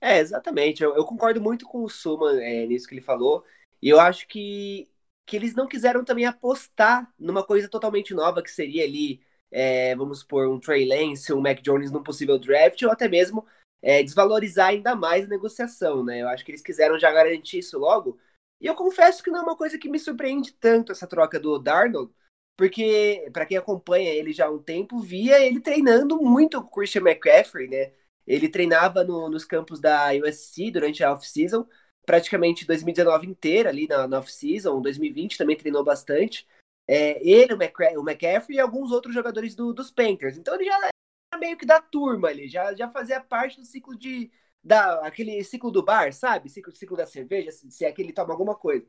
É, 0.00 0.18
exatamente. 0.18 0.82
Eu, 0.82 0.96
eu 0.96 1.04
concordo 1.04 1.40
muito 1.40 1.64
com 1.64 1.84
o 1.84 1.88
Suma 1.88 2.42
é, 2.42 2.66
nisso 2.66 2.88
que 2.88 2.94
ele 2.94 3.00
falou. 3.00 3.44
E 3.80 3.88
eu 3.88 4.00
acho 4.00 4.26
que, 4.26 4.88
que 5.24 5.36
eles 5.36 5.54
não 5.54 5.68
quiseram 5.68 6.04
também 6.04 6.26
apostar 6.26 7.12
numa 7.18 7.44
coisa 7.44 7.68
totalmente 7.68 8.14
nova, 8.14 8.42
que 8.42 8.50
seria 8.50 8.84
ali, 8.84 9.20
é, 9.50 9.94
vamos 9.96 10.20
supor, 10.20 10.48
um 10.48 10.60
Trey 10.60 10.86
Lance, 10.86 11.32
um 11.32 11.40
Mac 11.40 11.60
Jones 11.60 11.90
num 11.90 12.02
possível 12.02 12.38
draft, 12.38 12.82
ou 12.82 12.90
até 12.90 13.08
mesmo 13.08 13.46
é, 13.82 14.02
desvalorizar 14.02 14.68
ainda 14.68 14.94
mais 14.94 15.24
a 15.24 15.28
negociação, 15.28 16.04
né? 16.04 16.22
Eu 16.22 16.28
acho 16.28 16.44
que 16.44 16.50
eles 16.50 16.62
quiseram 16.62 16.98
já 16.98 17.10
garantir 17.12 17.58
isso 17.58 17.78
logo. 17.78 18.18
E 18.60 18.66
eu 18.66 18.74
confesso 18.74 19.22
que 19.22 19.30
não 19.30 19.40
é 19.40 19.42
uma 19.42 19.56
coisa 19.56 19.78
que 19.78 19.88
me 19.88 19.98
surpreende 19.98 20.52
tanto 20.54 20.92
essa 20.92 21.06
troca 21.06 21.38
do 21.38 21.58
Darnold, 21.58 22.12
porque 22.56 23.28
para 23.32 23.46
quem 23.46 23.56
acompanha 23.56 24.10
ele 24.12 24.32
já 24.32 24.46
há 24.46 24.50
um 24.50 24.62
tempo, 24.62 24.98
via 25.00 25.38
ele 25.44 25.60
treinando 25.60 26.20
muito 26.22 26.60
com 26.62 26.68
o 26.68 26.70
Christian 26.70 27.02
McCaffrey, 27.02 27.68
né? 27.68 27.92
Ele 28.26 28.48
treinava 28.48 29.04
no, 29.04 29.28
nos 29.30 29.44
campos 29.44 29.78
da 29.80 30.10
USC 30.12 30.70
durante 30.70 31.04
a 31.04 31.12
off-season, 31.12 31.66
praticamente 32.04 32.66
2019 32.66 33.26
inteira 33.26 33.68
ali 33.68 33.86
na, 33.86 34.08
na 34.08 34.18
off-season, 34.18 34.80
2020 34.80 35.38
também 35.38 35.56
treinou 35.56 35.84
bastante. 35.84 36.46
É, 36.88 37.20
ele, 37.28 37.54
o, 37.54 37.56
McCra 37.56 37.98
o 37.98 38.08
McCaffrey 38.08 38.56
e 38.56 38.60
alguns 38.60 38.92
outros 38.92 39.14
jogadores 39.14 39.54
do, 39.54 39.72
dos 39.72 39.90
Panthers. 39.90 40.36
Então 40.38 40.54
ele 40.54 40.64
já 40.64 40.76
era 40.76 41.38
meio 41.38 41.56
que 41.56 41.66
da 41.66 41.80
turma 41.80 42.28
ali, 42.28 42.48
já, 42.48 42.74
já 42.74 42.88
fazia 42.88 43.20
parte 43.20 43.58
do 43.58 43.66
ciclo 43.66 43.96
de. 43.96 44.30
Da, 44.62 45.06
aquele 45.06 45.44
ciclo 45.44 45.70
do 45.70 45.82
bar, 45.82 46.12
sabe? 46.12 46.48
Ciclo, 46.48 46.74
ciclo 46.74 46.96
da 46.96 47.06
cerveja, 47.06 47.52
se, 47.52 47.70
se 47.70 47.84
é 47.84 47.92
que 47.92 48.02
ele 48.02 48.12
toma 48.12 48.32
alguma 48.32 48.54
coisa. 48.54 48.86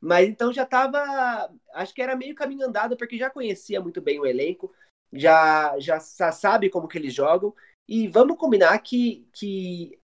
Mas 0.00 0.28
então 0.28 0.52
já 0.52 0.66
tava. 0.66 1.50
Acho 1.72 1.94
que 1.94 2.02
era 2.02 2.16
meio 2.16 2.34
caminho 2.34 2.66
andado, 2.66 2.96
porque 2.96 3.16
já 3.16 3.30
conhecia 3.30 3.80
muito 3.80 4.02
bem 4.02 4.20
o 4.20 4.26
elenco, 4.26 4.72
já, 5.12 5.78
já 5.78 5.98
sabe 6.00 6.68
como 6.68 6.88
que 6.88 6.98
eles 6.98 7.14
jogam. 7.14 7.54
E 7.88 8.08
vamos 8.08 8.36
combinar 8.38 8.78
que, 8.80 9.26
que 9.32 9.98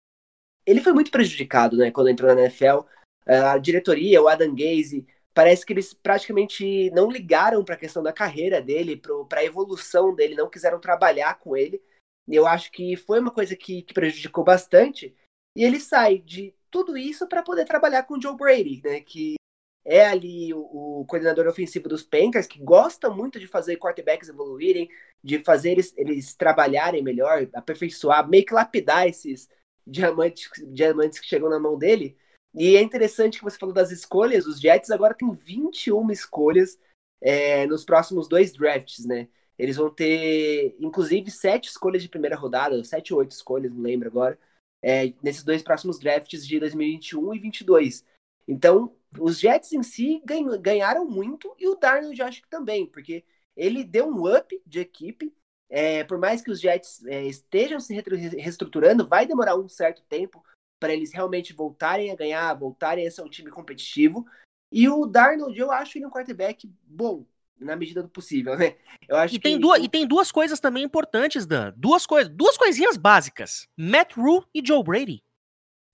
ele 0.67 0.81
foi 0.81 0.93
muito 0.93 1.11
prejudicado, 1.11 1.77
né, 1.77 1.91
quando 1.91 2.09
entrou 2.11 2.33
na 2.35 2.43
NFL. 2.43 2.81
A 3.27 3.59
diretoria, 3.59 4.23
o 4.23 4.29
Adam 4.29 4.55
Gaze, 4.55 5.07
parece 5.39 5.65
que 5.65 5.73
eles 5.73 5.95
praticamente 5.95 6.91
não 6.91 7.09
ligaram 7.09 7.65
para 7.65 7.77
a 7.77 7.79
questão 7.79 8.03
da 8.03 8.13
carreira 8.13 8.61
dele, 8.61 9.01
para 9.29 9.39
a 9.39 9.45
evolução 9.45 10.13
dele, 10.13 10.35
não 10.35 10.51
quiseram 10.51 10.81
trabalhar 10.81 11.39
com 11.39 11.57
ele. 11.57 11.81
Eu 12.27 12.45
acho 12.45 12.73
que 12.73 12.97
foi 12.97 13.21
uma 13.21 13.31
coisa 13.31 13.55
que, 13.55 13.83
que 13.83 13.95
prejudicou 13.95 14.43
bastante. 14.43 15.15
E 15.55 15.63
ele 15.63 15.79
sai 15.79 16.19
de 16.19 16.53
tudo 16.69 16.99
isso 16.99 17.29
para 17.29 17.41
poder 17.41 17.67
trabalhar 17.67 18.03
com 18.03 18.15
o 18.15 18.21
Joe 18.21 18.37
Brady, 18.37 18.83
né, 18.85 19.01
que 19.01 19.37
é 19.85 20.09
ali 20.09 20.53
o, 20.53 20.59
o, 20.59 21.05
coordenador 21.07 21.47
ofensivo 21.47 21.89
dos 21.89 22.03
Panthers, 22.03 22.49
que 22.49 22.59
gosta 22.59 23.09
muito 23.09 23.39
de 23.39 23.47
fazer 23.47 23.77
quarterbacks 23.77 24.29
evoluírem, 24.29 24.91
de 25.23 25.39
fazer 25.45 25.71
eles, 25.71 25.95
eles 25.97 26.35
trabalharem 26.35 27.01
melhor, 27.01 27.49
aperfeiçoar, 27.55 28.29
meio 28.29 28.45
que 28.45 28.53
lapidar 28.53 29.07
esses, 29.07 29.49
diamantes, 29.87 30.51
diamantes 30.67 31.21
que 31.21 31.29
chegam 31.29 31.49
na 31.49 31.61
mão 31.61 31.79
dele. 31.79 32.19
E 32.55 32.77
é 32.77 32.83
interessante 32.83 33.39
que 33.39 33.45
você 33.45 33.59
falou 33.59 33.75
das 33.75 33.91
escolhas. 33.91 34.47
Os 34.47 34.61
Jets 34.61 34.91
agora 34.91 35.15
têm 35.15 35.33
21 35.33 36.11
escolhas 36.11 36.79
é, 37.21 37.67
nos 37.67 37.85
próximos 37.85 38.29
dois 38.29 38.53
drafts, 38.53 39.05
né? 39.05 39.29
Eles 39.59 39.77
vão 39.77 39.91
ter, 39.91 40.77
inclusive, 40.79 41.31
sete 41.31 41.69
escolhas 41.69 42.03
de 42.03 42.09
primeira 42.09 42.37
rodada, 42.37 42.83
sete 42.85 43.13
ou 43.13 43.21
oito 43.21 43.33
escolhas, 43.33 43.73
não 43.73 43.83
lembro 43.83 44.09
agora, 44.09 44.39
é, 44.81 45.13
nesses 45.23 45.43
dois 45.43 45.63
próximos 45.63 45.99
drafts 45.99 46.47
de 46.47 46.61
2021 46.61 47.21
e 47.21 47.41
2022. 47.41 48.05
Então, 48.47 48.95
os 49.19 49.39
Jets 49.41 49.73
em 49.73 49.83
si 49.83 50.23
ganharam 50.61 51.05
muito 51.05 51.55
e 51.59 51.67
o 51.69 51.75
Darnold 51.75 52.23
acho 52.23 52.43
que 52.43 52.49
também, 52.49 52.87
porque 52.87 53.25
ele 53.57 53.83
deu 53.83 54.07
um 54.07 54.33
up 54.33 54.63
de 54.65 54.81
equipe, 54.81 55.35
é, 55.69 56.05
por 56.05 56.19
mais 56.19 56.41
que 56.41 56.51
os 56.51 56.61
Jets 56.61 57.05
é, 57.07 57.25
estejam 57.25 57.81
se 57.81 57.93
reestruturando, 57.95 59.07
vai 59.07 59.27
demorar 59.27 59.57
um 59.57 59.69
certo 59.69 60.03
tempo 60.09 60.43
para 60.79 60.93
eles 60.93 61.13
realmente 61.13 61.53
voltarem 61.53 62.11
a 62.11 62.17
ganhar, 62.17 62.55
voltarem 62.55 63.07
a 63.07 63.11
ser 63.11 63.23
um 63.23 63.29
time 63.29 63.51
competitivo. 63.51 64.27
E 64.71 64.89
o 64.89 65.07
Darnold, 65.07 65.59
eu 65.59 65.71
acho 65.73 65.99
ele 65.99 66.07
um 66.07 66.11
quarterback 66.11 66.71
bom, 66.85 67.25
na 67.59 67.75
medida 67.75 68.03
do 68.03 68.09
possível, 68.09 68.57
né? 68.57 68.77
Eu 69.09 69.17
acho 69.17 69.35
e, 69.35 69.39
tem 69.39 69.55
que... 69.57 69.61
duas, 69.61 69.83
e 69.83 69.89
tem 69.89 70.07
duas 70.07 70.31
coisas 70.31 70.61
também 70.61 70.85
importantes, 70.85 71.47
Dan. 71.47 71.73
Duas 71.77 72.07
coisas, 72.07 72.33
duas 72.33 72.57
coisinhas 72.57 72.97
básicas. 72.97 73.67
Matt 73.77 74.15
Rule 74.15 74.45
e 74.55 74.63
Joe 74.65 74.83
Brady. 74.83 75.23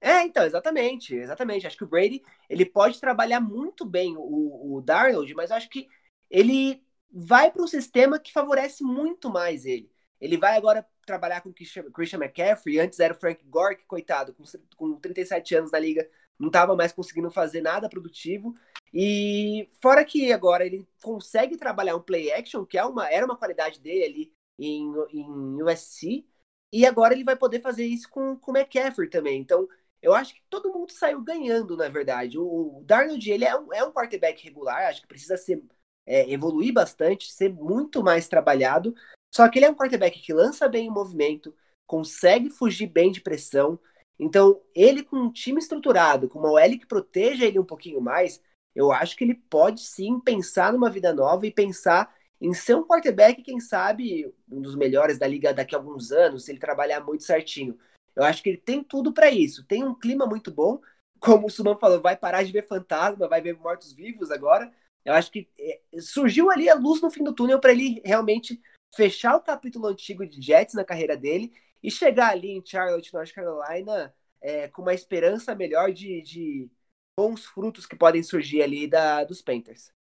É, 0.00 0.22
então, 0.22 0.44
exatamente, 0.44 1.14
exatamente. 1.14 1.66
Acho 1.66 1.78
que 1.78 1.84
o 1.84 1.88
Brady, 1.88 2.22
ele 2.50 2.66
pode 2.66 3.00
trabalhar 3.00 3.40
muito 3.40 3.86
bem 3.86 4.14
o, 4.18 4.76
o 4.76 4.82
Darnold, 4.82 5.32
mas 5.34 5.50
acho 5.50 5.70
que 5.70 5.88
ele 6.28 6.82
vai 7.10 7.50
para 7.50 7.62
um 7.62 7.66
sistema 7.66 8.18
que 8.18 8.32
favorece 8.32 8.82
muito 8.82 9.30
mais 9.30 9.64
ele. 9.64 9.90
Ele 10.24 10.38
vai 10.38 10.56
agora 10.56 10.86
trabalhar 11.04 11.42
com 11.42 11.52
Christian 11.52 12.18
McCaffrey, 12.18 12.80
antes 12.80 12.98
era 12.98 13.12
o 13.12 13.16
Frank 13.16 13.44
Gore, 13.44 13.76
que, 13.76 13.84
coitado, 13.84 14.32
com, 14.32 14.44
com 14.74 14.98
37 14.98 15.54
anos 15.54 15.70
na 15.70 15.78
liga, 15.78 16.08
não 16.38 16.46
estava 16.46 16.74
mais 16.74 16.92
conseguindo 16.92 17.30
fazer 17.30 17.60
nada 17.60 17.90
produtivo. 17.90 18.54
E 18.92 19.68
fora 19.82 20.02
que 20.02 20.32
agora 20.32 20.64
ele 20.64 20.88
consegue 21.02 21.58
trabalhar 21.58 21.94
um 21.94 22.00
play 22.00 22.32
action, 22.32 22.64
que 22.64 22.78
é 22.78 22.84
uma, 22.86 23.06
era 23.10 23.26
uma 23.26 23.36
qualidade 23.36 23.78
dele 23.80 24.04
ali 24.04 24.32
em, 24.58 24.94
em 25.12 25.62
USC, 25.62 26.24
e 26.72 26.86
agora 26.86 27.12
ele 27.12 27.22
vai 27.22 27.36
poder 27.36 27.60
fazer 27.60 27.84
isso 27.84 28.08
com 28.08 28.32
o 28.32 28.56
McCaffrey 28.56 29.10
também. 29.10 29.38
Então, 29.38 29.68
eu 30.00 30.14
acho 30.14 30.34
que 30.34 30.42
todo 30.48 30.72
mundo 30.72 30.90
saiu 30.90 31.20
ganhando, 31.20 31.76
na 31.76 31.90
verdade. 31.90 32.38
O, 32.38 32.78
o 32.78 32.82
Darnold, 32.86 33.30
ele 33.30 33.44
é 33.44 33.54
um, 33.54 33.74
é 33.74 33.84
um 33.84 33.92
quarterback 33.92 34.42
regular, 34.42 34.88
acho 34.88 35.02
que 35.02 35.06
precisa 35.08 35.36
ser 35.36 35.62
é, 36.06 36.30
evoluir 36.32 36.72
bastante, 36.72 37.30
ser 37.30 37.52
muito 37.52 38.02
mais 38.02 38.26
trabalhado. 38.26 38.94
Só 39.34 39.48
que 39.48 39.58
ele 39.58 39.66
é 39.66 39.70
um 39.70 39.74
quarterback 39.74 40.20
que 40.20 40.32
lança 40.32 40.68
bem 40.68 40.88
o 40.88 40.92
movimento, 40.92 41.52
consegue 41.86 42.50
fugir 42.50 42.86
bem 42.86 43.10
de 43.10 43.20
pressão. 43.20 43.78
Então, 44.16 44.60
ele 44.72 45.02
com 45.02 45.16
um 45.16 45.32
time 45.32 45.58
estruturado, 45.58 46.28
com 46.28 46.38
uma 46.38 46.52
OL 46.52 46.78
que 46.78 46.86
proteja 46.86 47.44
ele 47.44 47.58
um 47.58 47.64
pouquinho 47.64 48.00
mais, 48.00 48.40
eu 48.76 48.92
acho 48.92 49.16
que 49.16 49.24
ele 49.24 49.34
pode 49.34 49.80
sim 49.80 50.20
pensar 50.20 50.72
numa 50.72 50.88
vida 50.88 51.12
nova 51.12 51.44
e 51.46 51.50
pensar 51.50 52.14
em 52.40 52.54
ser 52.54 52.76
um 52.76 52.86
quarterback, 52.86 53.42
quem 53.42 53.58
sabe, 53.58 54.32
um 54.48 54.60
dos 54.60 54.76
melhores 54.76 55.18
da 55.18 55.26
liga 55.26 55.52
daqui 55.52 55.74
a 55.74 55.78
alguns 55.78 56.12
anos, 56.12 56.44
se 56.44 56.52
ele 56.52 56.60
trabalhar 56.60 57.00
muito 57.00 57.24
certinho. 57.24 57.76
Eu 58.14 58.22
acho 58.22 58.40
que 58.40 58.50
ele 58.50 58.58
tem 58.58 58.84
tudo 58.84 59.12
para 59.12 59.30
isso. 59.30 59.64
Tem 59.64 59.82
um 59.82 59.94
clima 59.94 60.26
muito 60.26 60.52
bom. 60.52 60.80
Como 61.18 61.48
o 61.48 61.50
Suman 61.50 61.76
falou, 61.76 62.00
vai 62.00 62.16
parar 62.16 62.44
de 62.44 62.52
ver 62.52 62.68
fantasma, 62.68 63.26
vai 63.26 63.40
ver 63.40 63.58
mortos-vivos 63.58 64.30
agora. 64.30 64.72
Eu 65.04 65.12
acho 65.12 65.32
que 65.32 65.48
é, 65.58 65.80
surgiu 66.00 66.50
ali 66.50 66.68
a 66.68 66.74
luz 66.74 67.00
no 67.00 67.10
fim 67.10 67.24
do 67.24 67.34
túnel 67.34 67.58
para 67.58 67.72
ele 67.72 68.00
realmente 68.04 68.60
fechar 68.94 69.36
o 69.36 69.42
capítulo 69.42 69.86
antigo 69.86 70.26
de 70.26 70.40
Jets 70.40 70.74
na 70.74 70.84
carreira 70.84 71.16
dele 71.16 71.52
e 71.82 71.90
chegar 71.90 72.30
ali 72.30 72.50
em 72.50 72.64
Charlotte, 72.64 73.12
North 73.12 73.32
Carolina, 73.32 74.14
é, 74.40 74.68
com 74.68 74.82
uma 74.82 74.94
esperança 74.94 75.54
melhor 75.54 75.92
de, 75.92 76.22
de, 76.22 76.70
bons 77.16 77.44
frutos 77.44 77.86
que 77.86 77.94
podem 77.94 78.22
surgir 78.22 78.62
ali 78.62 78.86
da, 78.86 79.24
dos 79.24 79.40
Panthers. 79.40 79.92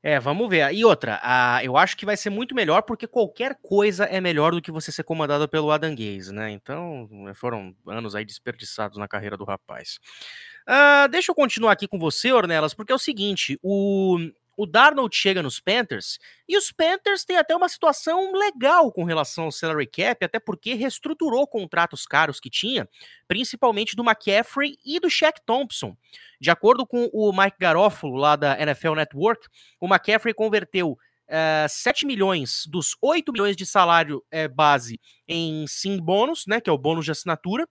É, 0.00 0.20
vamos 0.20 0.48
ver. 0.48 0.72
E 0.72 0.84
outra, 0.84 1.18
a, 1.22 1.64
eu 1.64 1.76
acho 1.76 1.96
que 1.96 2.06
vai 2.06 2.16
ser 2.16 2.30
muito 2.30 2.54
melhor 2.54 2.82
porque 2.82 3.06
qualquer 3.06 3.56
coisa 3.60 4.04
é 4.04 4.20
melhor 4.20 4.52
do 4.52 4.62
que 4.62 4.70
você 4.70 4.92
ser 4.92 5.02
comandado 5.02 5.48
pelo 5.48 5.72
Adam 5.72 5.90
Gaze, 5.94 6.32
né? 6.32 6.50
Então, 6.50 7.08
foram 7.34 7.74
anos 7.86 8.14
aí 8.14 8.24
desperdiçados 8.24 8.96
na 8.96 9.08
carreira 9.08 9.36
do 9.36 9.44
rapaz. 9.44 9.98
Uh, 10.68 11.08
deixa 11.08 11.32
eu 11.32 11.34
continuar 11.34 11.72
aqui 11.72 11.88
com 11.88 11.98
você, 11.98 12.30
Ornelas, 12.30 12.74
porque 12.74 12.92
é 12.92 12.94
o 12.94 12.98
seguinte: 12.98 13.58
o, 13.60 14.18
o 14.58 14.66
Darnold 14.66 15.14
chega 15.14 15.40
nos 15.40 15.60
Panthers 15.60 16.18
e 16.48 16.58
os 16.58 16.72
Panthers 16.72 17.24
têm 17.24 17.36
até 17.36 17.54
uma 17.54 17.68
situação 17.68 18.32
legal 18.32 18.90
com 18.90 19.04
relação 19.04 19.44
ao 19.44 19.52
salary 19.52 19.86
cap, 19.86 20.24
até 20.24 20.40
porque 20.40 20.74
reestruturou 20.74 21.46
contratos 21.46 22.04
caros 22.04 22.40
que 22.40 22.50
tinha, 22.50 22.88
principalmente 23.28 23.94
do 23.94 24.02
McCaffrey 24.02 24.76
e 24.84 24.98
do 24.98 25.08
Shaq 25.08 25.40
Thompson. 25.46 25.96
De 26.40 26.50
acordo 26.50 26.84
com 26.84 27.08
o 27.12 27.32
Mike 27.32 27.56
Garofalo, 27.60 28.16
lá 28.16 28.34
da 28.34 28.60
NFL 28.60 28.96
Network, 28.96 29.46
o 29.80 29.86
McCaffrey 29.86 30.34
converteu 30.34 30.90
uh, 30.90 30.96
eh, 31.28 31.66
7 31.68 32.04
milhões 32.04 32.64
dos 32.66 32.96
8 33.00 33.32
milhões 33.32 33.54
de 33.54 33.64
salário 33.64 34.24
uh, 34.34 34.52
base 34.52 35.00
em 35.28 35.68
sim 35.68 35.98
bônus, 35.98 36.46
né, 36.48 36.60
que 36.60 36.68
é 36.68 36.72
o 36.72 36.78
bônus 36.78 37.04
de 37.04 37.12
assinatura, 37.12 37.64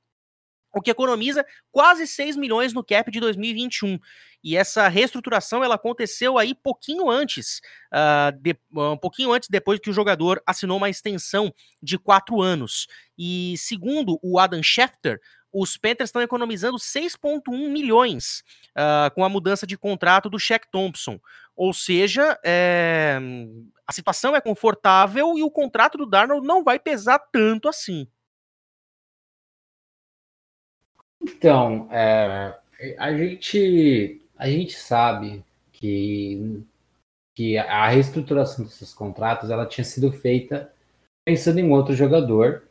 o 0.73 0.81
que 0.81 0.91
economiza 0.91 1.45
quase 1.71 2.07
6 2.07 2.37
milhões 2.37 2.73
no 2.73 2.83
cap 2.83 3.09
de 3.11 3.19
2021. 3.19 3.99
E 4.43 4.55
essa 4.55 4.87
reestruturação 4.87 5.63
ela 5.63 5.75
aconteceu 5.75 6.37
aí 6.37 6.53
pouquinho 6.53 7.09
antes, 7.09 7.59
uh, 7.93 8.31
de, 8.39 8.55
um 8.71 8.97
pouquinho 8.97 9.31
antes 9.31 9.49
depois 9.49 9.79
que 9.79 9.89
o 9.89 9.93
jogador 9.93 10.41
assinou 10.45 10.77
uma 10.77 10.89
extensão 10.89 11.53
de 11.81 11.97
quatro 11.97 12.41
anos. 12.41 12.87
E 13.17 13.55
segundo 13.57 14.19
o 14.21 14.39
Adam 14.39 14.61
Schefter, 14.61 15.19
os 15.51 15.77
Panthers 15.77 16.09
estão 16.09 16.21
economizando 16.21 16.77
6,1 16.77 17.69
milhões 17.69 18.43
uh, 18.77 19.13
com 19.15 19.23
a 19.23 19.29
mudança 19.29 19.65
de 19.65 19.77
contrato 19.77 20.29
do 20.29 20.39
Shaq 20.39 20.69
Thompson. 20.71 21.19
Ou 21.55 21.73
seja, 21.73 22.39
é, 22.45 23.17
a 23.87 23.91
situação 23.91 24.35
é 24.35 24.41
confortável 24.41 25.35
e 25.37 25.43
o 25.43 25.49
contrato 25.49 25.97
do 25.97 26.05
Darnold 26.05 26.45
não 26.45 26.63
vai 26.63 26.77
pesar 26.77 27.17
tanto 27.17 27.67
assim. 27.67 28.07
Então, 31.19 31.87
é, 31.91 32.55
a 32.99 33.11
gente 33.17 34.21
a 34.37 34.49
gente 34.49 34.75
sabe 34.75 35.43
que 35.71 36.63
que 37.35 37.55
a 37.55 37.87
reestruturação 37.87 38.65
desses 38.65 38.95
contratos 38.95 39.51
ela 39.51 39.67
tinha 39.67 39.85
sido 39.85 40.11
feita 40.11 40.73
pensando 41.23 41.59
em 41.59 41.71
outro 41.71 41.93
jogador, 41.93 42.63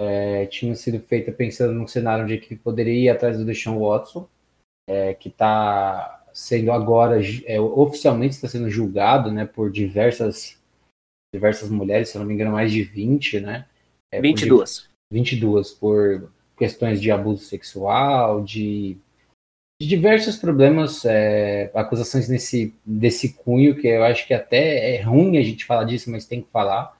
é, 0.00 0.44
tinha 0.46 0.74
sido 0.74 0.98
feita 0.98 1.30
pensando 1.30 1.72
num 1.72 1.86
cenário 1.86 2.24
onde 2.24 2.32
a 2.32 2.36
equipe 2.36 2.56
poderia 2.56 2.94
ir 2.94 3.08
atrás 3.08 3.38
do 3.38 3.44
Deshaun 3.44 3.78
Watson, 3.78 4.28
é, 4.88 5.14
que 5.14 5.28
está 5.28 6.24
sendo 6.32 6.72
agora 6.72 7.20
é, 7.46 7.60
oficialmente 7.60 8.34
está 8.34 8.48
sendo 8.48 8.68
julgado, 8.68 9.30
né, 9.30 9.44
por 9.44 9.70
diversas 9.70 10.58
diversas 11.32 11.68
mulheres, 11.68 12.08
se 12.08 12.18
não 12.18 12.24
me 12.24 12.34
engano, 12.34 12.52
mais 12.52 12.72
de 12.72 12.82
20, 12.82 13.40
né? 13.40 13.66
É, 14.12 14.20
22. 14.20 14.80
Por, 14.80 14.88
22 15.12 15.70
por 15.72 16.32
questões 16.56 17.00
de 17.00 17.10
abuso 17.10 17.44
sexual, 17.44 18.42
de 18.42 18.96
diversos 19.86 20.36
problemas, 20.36 21.04
é, 21.04 21.70
acusações 21.74 22.28
nesse 22.28 22.74
desse 22.84 23.34
cunho, 23.34 23.76
que 23.76 23.86
eu 23.86 24.04
acho 24.04 24.26
que 24.26 24.34
até 24.34 24.96
é 24.96 25.02
ruim 25.02 25.38
a 25.38 25.42
gente 25.42 25.64
falar 25.64 25.84
disso, 25.84 26.10
mas 26.10 26.26
tem 26.26 26.42
que 26.42 26.50
falar. 26.50 26.96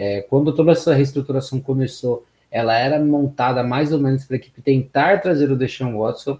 É, 0.00 0.22
quando 0.22 0.54
toda 0.54 0.72
essa 0.72 0.94
reestruturação 0.94 1.60
começou, 1.60 2.24
ela 2.50 2.76
era 2.78 2.98
montada 2.98 3.62
mais 3.62 3.92
ou 3.92 3.98
menos 3.98 4.24
para 4.24 4.36
a 4.36 4.38
equipe 4.38 4.62
tentar 4.62 5.20
trazer 5.20 5.50
o 5.50 5.56
Deshaun 5.56 5.98
Watson, 5.98 6.38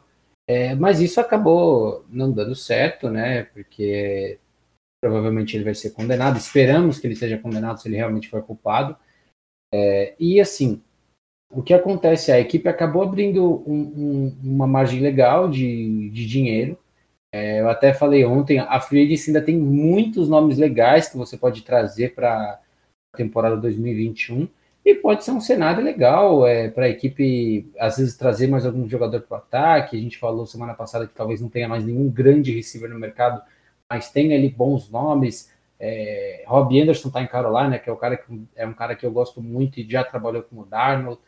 é, 0.49 0.75
mas 0.75 1.01
isso 1.01 1.21
acabou 1.21 2.05
não 2.09 2.33
dando 2.33 2.55
certo, 2.55 3.09
né? 3.09 3.45
Porque 3.45 4.39
provavelmente 5.01 5.57
ele 5.57 5.65
vai 5.65 5.75
ser 5.75 5.91
condenado. 5.91 6.39
Esperamos 6.39 6.99
que 6.99 7.07
ele 7.07 7.17
seja 7.17 7.39
condenado 7.39 7.81
se 7.81 7.89
ele 7.89 7.97
realmente 7.97 8.29
for 8.29 8.43
culpado. 8.43 8.97
É, 9.73 10.15
e 10.19 10.41
assim, 10.41 10.83
o 11.51 11.63
que 11.63 11.75
acontece? 11.75 12.31
A 12.31 12.39
equipe 12.39 12.69
acabou 12.69 13.03
abrindo 13.03 13.63
um, 13.67 13.81
um, 13.81 14.39
uma 14.43 14.67
margem 14.67 15.01
legal 15.01 15.51
de, 15.51 16.09
de 16.11 16.27
dinheiro. 16.27 16.79
É, 17.33 17.61
eu 17.61 17.69
até 17.69 17.93
falei 17.93 18.25
ontem, 18.25 18.59
a 18.59 18.81
Free 18.81 19.05
Agency 19.05 19.31
ainda 19.31 19.43
tem 19.43 19.57
muitos 19.57 20.29
nomes 20.29 20.59
legais 20.59 21.09
que 21.09 21.17
você 21.17 21.37
pode 21.37 21.63
trazer 21.63 22.15
para 22.15 22.61
a 23.13 23.17
temporada 23.17 23.57
2021 23.57 24.49
e 24.85 24.95
pode 24.95 25.25
ser 25.25 25.33
um 25.33 25.41
cenário 25.41 25.85
legal 25.85 26.47
é, 26.47 26.69
para 26.69 26.87
a 26.87 26.89
equipe, 26.89 27.71
às 27.79 27.99
vezes, 27.99 28.17
trazer 28.17 28.47
mais 28.47 28.65
algum 28.65 28.89
jogador 28.89 29.21
para 29.23 29.35
o 29.35 29.39
ataque. 29.39 29.97
A 29.97 30.01
gente 30.01 30.19
falou 30.19 30.47
semana 30.47 30.75
passada 30.75 31.07
que 31.07 31.15
talvez 31.15 31.41
não 31.41 31.49
tenha 31.49 31.69
mais 31.69 31.85
nenhum 31.85 32.09
grande 32.09 32.53
receiver 32.53 32.89
no 32.89 32.99
mercado, 32.99 33.43
mas 33.89 34.11
tem 34.11 34.35
ali 34.35 34.49
bons 34.49 34.91
nomes. 34.91 35.53
É, 35.79 36.45
Rob 36.47 36.81
Anderson 36.81 37.09
está 37.09 37.23
em 37.23 37.27
Carolina, 37.27 37.79
que 37.79 37.91
é, 37.91 37.93
o 37.93 37.97
cara 37.97 38.17
que, 38.17 38.43
é 38.57 38.67
um 38.67 38.73
cara 38.73 38.95
que 38.97 39.05
eu 39.05 39.13
gosto 39.13 39.43
muito 39.43 39.81
e 39.81 39.89
já 39.89 40.03
trabalhou 40.05 40.43
com 40.43 40.61
o 40.61 40.65
Darnold. 40.65 41.21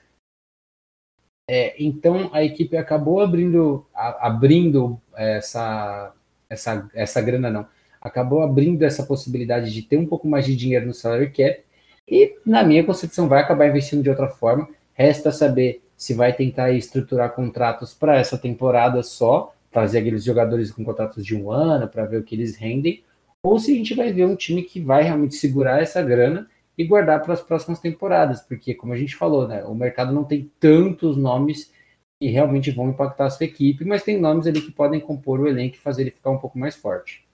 É, 1.48 1.74
então 1.82 2.30
a 2.32 2.42
equipe 2.44 2.76
acabou 2.76 3.20
abrindo, 3.20 3.86
a, 3.94 4.28
abrindo 4.28 5.00
essa, 5.14 6.12
essa, 6.48 6.88
essa 6.94 7.20
grana, 7.20 7.50
não. 7.50 7.66
Acabou 8.00 8.42
abrindo 8.42 8.82
essa 8.82 9.04
possibilidade 9.04 9.72
de 9.72 9.82
ter 9.82 9.96
um 9.96 10.06
pouco 10.06 10.26
mais 10.26 10.44
de 10.44 10.56
dinheiro 10.56 10.86
no 10.86 10.94
salary 10.94 11.30
cap 11.30 11.62
e, 12.08 12.36
na 12.44 12.64
minha 12.64 12.84
concepção, 12.84 13.28
vai 13.28 13.40
acabar 13.40 13.68
investindo 13.68 14.02
de 14.02 14.10
outra 14.10 14.28
forma. 14.28 14.68
Resta 14.92 15.30
saber 15.30 15.82
se 15.96 16.14
vai 16.14 16.32
tentar 16.32 16.72
estruturar 16.72 17.32
contratos 17.32 17.94
para 17.94 18.16
essa 18.16 18.36
temporada 18.36 19.02
só, 19.02 19.54
trazer 19.70 19.98
aqueles 20.00 20.24
jogadores 20.24 20.70
com 20.70 20.84
contratos 20.84 21.24
de 21.24 21.36
um 21.36 21.50
ano 21.50 21.86
para 21.86 22.04
ver 22.04 22.18
o 22.18 22.22
que 22.24 22.34
eles 22.34 22.56
rendem, 22.56 23.02
ou 23.42 23.58
se 23.58 23.72
a 23.72 23.74
gente 23.74 23.94
vai 23.94 24.12
ver 24.12 24.26
um 24.26 24.36
time 24.36 24.62
que 24.62 24.80
vai 24.80 25.04
realmente 25.04 25.36
segurar 25.36 25.80
essa 25.80 26.02
grana 26.02 26.48
e 26.82 26.86
guardar 26.86 27.22
para 27.22 27.34
as 27.34 27.40
próximas 27.40 27.80
temporadas, 27.80 28.40
porque, 28.42 28.74
como 28.74 28.92
a 28.92 28.96
gente 28.96 29.16
falou, 29.16 29.46
né, 29.46 29.64
o 29.64 29.74
mercado 29.74 30.12
não 30.12 30.24
tem 30.24 30.50
tantos 30.58 31.16
nomes 31.16 31.72
que 32.20 32.28
realmente 32.28 32.70
vão 32.70 32.90
impactar 32.90 33.26
a 33.26 33.30
sua 33.30 33.46
equipe, 33.46 33.84
mas 33.84 34.02
tem 34.02 34.20
nomes 34.20 34.46
ali 34.46 34.60
que 34.60 34.70
podem 34.70 35.00
compor 35.00 35.40
o 35.40 35.48
elenco 35.48 35.76
e 35.76 35.80
fazer 35.80 36.02
ele 36.02 36.10
ficar 36.10 36.30
um 36.30 36.38
pouco 36.38 36.58
mais 36.58 36.76
forte. 36.76 37.24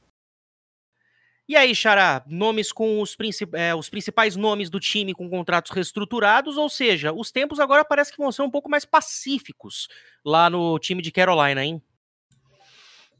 E 1.48 1.56
aí, 1.56 1.74
Xará, 1.74 2.22
nomes 2.26 2.70
com 2.72 3.00
os, 3.00 3.16
princip 3.16 3.56
é, 3.56 3.74
os, 3.74 3.88
principais 3.88 4.36
nomes 4.36 4.68
do 4.68 4.78
time 4.78 5.14
com 5.14 5.30
contratos 5.30 5.70
reestruturados, 5.70 6.58
ou 6.58 6.68
seja, 6.68 7.10
os 7.10 7.32
tempos 7.32 7.58
agora 7.58 7.84
parece 7.86 8.12
que 8.12 8.18
vão 8.18 8.30
ser 8.30 8.42
um 8.42 8.50
pouco 8.50 8.68
mais 8.68 8.84
pacíficos 8.84 9.88
lá 10.22 10.50
no 10.50 10.78
time 10.78 11.00
de 11.00 11.10
Carolina, 11.10 11.64
hein? 11.64 11.82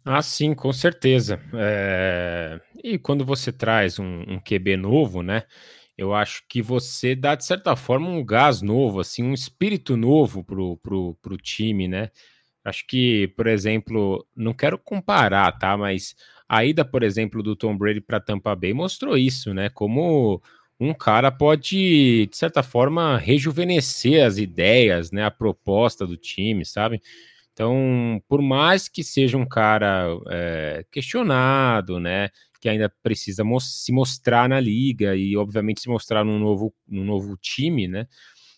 Ah, 0.05 0.23
sim, 0.23 0.55
com 0.55 0.73
certeza. 0.73 1.41
É... 1.55 2.61
E 2.83 2.99
quando 2.99 3.25
você 3.25 3.51
traz 3.53 3.99
um, 3.99 4.23
um 4.27 4.39
QB 4.39 4.77
novo, 4.77 5.23
né? 5.23 5.45
Eu 5.99 6.15
acho 6.15 6.45
que 6.49 6.63
você 6.63 7.17
dá, 7.17 7.35
de 7.35 7.45
certa 7.45 7.77
forma, 7.77 8.09
um 8.09 8.25
gás 8.25 8.63
novo, 8.63 9.01
assim, 9.01 9.23
um 9.25 9.35
espírito 9.35 9.97
novo 9.97 10.45
pro, 10.45 10.77
pro, 10.79 11.15
pro 11.21 11.37
time, 11.37 11.89
né? 11.89 12.11
Acho 12.65 12.87
que, 12.87 13.29
por 13.37 13.47
exemplo, 13.49 14.27
não 14.37 14.55
quero 14.55 14.79
comparar, 14.79 15.53
tá? 15.59 15.77
Mas 15.77 16.15
a 16.49 16.65
ida, 16.65 16.85
por 16.85 17.03
exemplo, 17.03 17.43
do 17.43 17.57
Tom 17.57 17.77
Brady 17.77 18.01
para 18.01 18.21
Tampa 18.21 18.55
Bay 18.55 18.73
mostrou 18.75 19.17
isso, 19.17 19.53
né? 19.55 19.71
Como 19.71 20.41
um 20.81 20.95
cara 20.95 21.33
pode, 21.33 22.27
de 22.29 22.37
certa 22.37 22.63
forma, 22.63 23.19
rejuvenescer 23.19 24.25
as 24.25 24.39
ideias, 24.39 25.11
né? 25.11 25.25
A 25.25 25.31
proposta 25.31 26.07
do 26.07 26.17
time, 26.17 26.65
sabe? 26.65 27.03
Então, 27.53 28.23
por 28.29 28.41
mais 28.41 28.89
que 28.89 29.03
seja 29.03 29.37
um 29.37 29.47
cara 29.47 30.07
é, 30.31 30.85
questionado, 30.93 31.99
né? 31.99 32.29
Que 32.61 32.69
ainda 32.69 32.93
precisa 33.03 33.45
mo 33.45 33.61
se 33.61 33.93
mostrar 33.93 34.49
na 34.49 34.61
liga 34.61 35.15
e, 35.17 35.37
obviamente, 35.37 35.81
se 35.81 35.89
mostrar 35.89 36.25
num 36.25 36.39
novo, 36.39 36.75
num 36.87 37.05
novo 37.05 37.37
time, 37.37 37.89
né? 37.89 38.07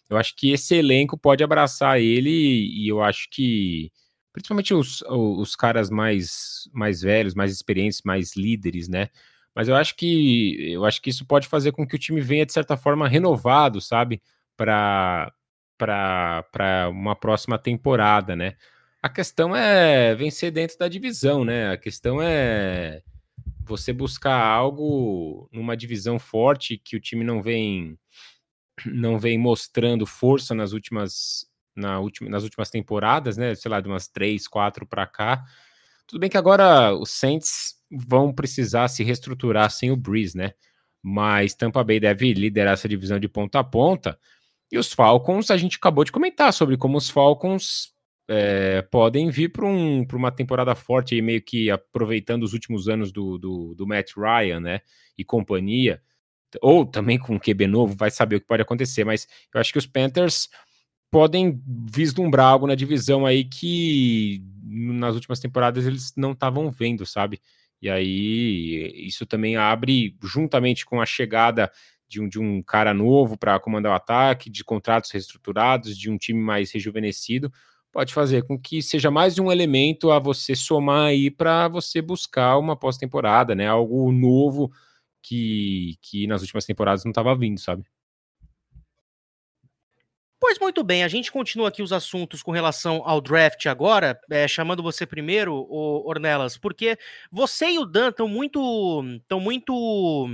Eu 0.09 0.16
acho 0.16 0.35
que 0.36 0.51
esse 0.51 0.74
elenco 0.74 1.16
pode 1.18 1.44
abraçar 1.44 2.01
ele 2.01 2.31
e 2.31 2.89
eu 2.89 3.02
acho 3.02 3.28
que, 3.31 3.93
principalmente 4.32 4.74
os, 4.74 5.02
os 5.09 5.55
caras 5.55 5.89
mais, 5.90 6.68
mais 6.72 7.01
velhos, 7.02 7.35
mais 7.35 7.52
experientes, 7.52 8.02
mais 8.05 8.36
líderes, 8.36 8.89
né? 8.89 9.09
Mas 9.55 9.68
eu 9.68 9.77
acho 9.77 9.97
que 9.97 10.72
eu 10.72 10.85
acho 10.85 11.01
que 11.02 11.10
isso 11.10 11.24
pode 11.27 11.48
fazer 11.48 11.72
com 11.72 11.86
que 11.86 11.97
o 11.97 11.98
time 11.98 12.20
venha, 12.20 12.47
de 12.47 12.52
certa 12.52 12.77
forma, 12.77 13.09
renovado, 13.09 13.81
sabe? 13.81 14.22
Para 14.56 15.32
para 15.78 16.89
uma 16.90 17.16
próxima 17.16 17.59
temporada, 17.59 18.36
né? 18.36 18.55
A 19.02 19.09
questão 19.09 19.56
é 19.56 20.14
vencer 20.14 20.51
dentro 20.52 20.78
da 20.78 20.89
divisão, 20.89 21.44
né? 21.44 21.70
A 21.72 21.78
questão 21.78 22.20
é 22.22 23.02
você 23.70 23.92
buscar 23.92 24.38
algo 24.44 25.48
numa 25.52 25.76
divisão 25.76 26.18
forte 26.18 26.76
que 26.76 26.97
o 26.97 27.01
time 27.01 27.24
não 27.24 27.40
vem 27.42 27.98
não 28.86 29.18
vem 29.18 29.38
mostrando 29.38 30.06
força 30.06 30.55
nas 30.55 30.72
últimas 30.72 31.47
na 31.76 32.01
última, 32.01 32.28
nas 32.28 32.42
últimas 32.42 32.68
temporadas, 32.68 33.36
né? 33.36 33.55
Sei 33.55 33.70
lá, 33.70 33.80
de 33.80 33.88
umas 33.88 34.09
três, 34.09 34.48
quatro 34.48 34.86
para 34.86 35.06
cá. 35.06 35.44
Tudo 36.06 36.20
bem 36.20 36.28
que 36.28 36.36
agora 36.36 36.92
os 36.94 37.10
Saints 37.10 37.76
vão 37.90 38.32
precisar 38.32 38.88
se 38.88 39.05
reestruturar 39.05 39.70
sem 39.70 39.90
o 39.90 39.97
Breeze, 39.97 40.36
né? 40.36 40.52
Mas 41.02 41.55
Tampa 41.55 41.84
Bay 41.84 42.01
deve 42.01 42.34
liderar 42.34 42.74
essa 42.74 42.88
divisão 42.88 43.18
de 43.18 43.28
ponta 43.28 43.60
a 43.60 43.64
ponta. 43.64 44.18
E 44.70 44.78
os 44.78 44.92
Falcons, 44.92 45.51
a 45.51 45.56
gente 45.56 45.76
acabou 45.76 46.05
de 46.05 46.12
comentar 46.12 46.52
sobre 46.52 46.76
como 46.76 46.98
os 46.98 47.09
Falcons 47.09 47.92
é, 48.32 48.81
podem 48.82 49.28
vir 49.28 49.48
para 49.48 49.66
um, 49.66 50.07
uma 50.12 50.31
temporada 50.31 50.73
forte, 50.77 51.16
aí, 51.16 51.20
meio 51.20 51.43
que 51.43 51.69
aproveitando 51.69 52.44
os 52.44 52.52
últimos 52.52 52.89
anos 52.89 53.11
do, 53.11 53.36
do, 53.36 53.74
do, 53.74 53.85
Matt 53.85 54.12
Ryan 54.16 54.61
né, 54.61 54.81
e 55.19 55.24
companhia, 55.24 56.01
ou 56.62 56.86
também 56.86 57.19
com 57.19 57.35
um 57.35 57.40
QB 57.40 57.66
novo, 57.66 57.97
vai 57.97 58.09
saber 58.09 58.36
o 58.36 58.40
que 58.40 58.47
pode 58.47 58.62
acontecer, 58.62 59.02
mas 59.02 59.27
eu 59.52 59.61
acho 59.61 59.73
que 59.73 59.78
os 59.81 59.86
Panthers 59.86 60.48
podem 61.11 61.61
vislumbrar 61.93 62.47
algo 62.47 62.69
na 62.69 62.77
divisão 62.77 63.27
aí 63.27 63.43
que 63.43 64.40
nas 64.62 65.16
últimas 65.16 65.40
temporadas 65.40 65.85
eles 65.85 66.12
não 66.16 66.31
estavam 66.31 66.70
vendo, 66.70 67.05
sabe? 67.05 67.40
E 67.82 67.90
aí 67.90 68.93
isso 69.09 69.27
também 69.27 69.57
abre, 69.57 70.16
juntamente 70.23 70.86
com 70.86 71.01
a 71.01 71.07
chegada 71.07 71.69
de 72.09 72.20
um, 72.20 72.28
de 72.28 72.39
um 72.39 72.62
cara 72.62 72.94
novo 72.94 73.36
para 73.36 73.59
comandar 73.59 73.90
o 73.90 73.97
ataque, 73.97 74.48
de 74.48 74.62
contratos 74.62 75.11
reestruturados, 75.11 75.98
de 75.98 76.09
um 76.09 76.16
time 76.16 76.40
mais 76.40 76.70
rejuvenescido, 76.70 77.52
pode 77.93 78.15
fazer 78.15 78.45
com 78.45 78.59
que 78.59 78.83
seja 78.83 79.11
mais 79.11 79.39
um 79.39 79.51
elemento 79.51 80.11
a 80.11 80.19
você 80.19 80.55
somar 80.55 81.09
aí 81.09 81.31
para 81.31 81.69
você 81.69 82.01
buscar 82.01 82.57
uma 82.59 82.77
pós-temporada, 82.77 83.55
né? 83.55 83.67
Algo 83.67 84.11
novo 84.12 84.71
que, 85.23 85.97
que 86.01 86.27
nas 86.27 86.41
últimas 86.41 86.65
temporadas 86.65 87.05
não 87.05 87.11
estava 87.11 87.35
vindo, 87.37 87.59
sabe? 87.59 87.85
Pois 90.41 90.59
muito 90.59 90.83
bem, 90.83 91.05
a 91.05 91.09
gente 91.09 91.31
continua 91.31 91.69
aqui 91.69 91.83
os 91.83 91.93
assuntos 91.93 92.43
com 92.43 92.51
relação 92.51 93.03
ao 93.05 93.21
draft 93.21 93.67
agora, 93.67 94.19
é, 94.31 94.49
chamando 94.49 94.83
você 94.83 95.05
primeiro, 95.05 95.55
Ornelas, 95.71 96.57
porque 96.57 96.97
você 97.31 97.73
e 97.73 97.79
o 97.79 97.85
Dan 97.85 98.09
estão 98.09 98.27
muito, 98.27 99.03
estão 99.21 99.39
muito 99.39 100.27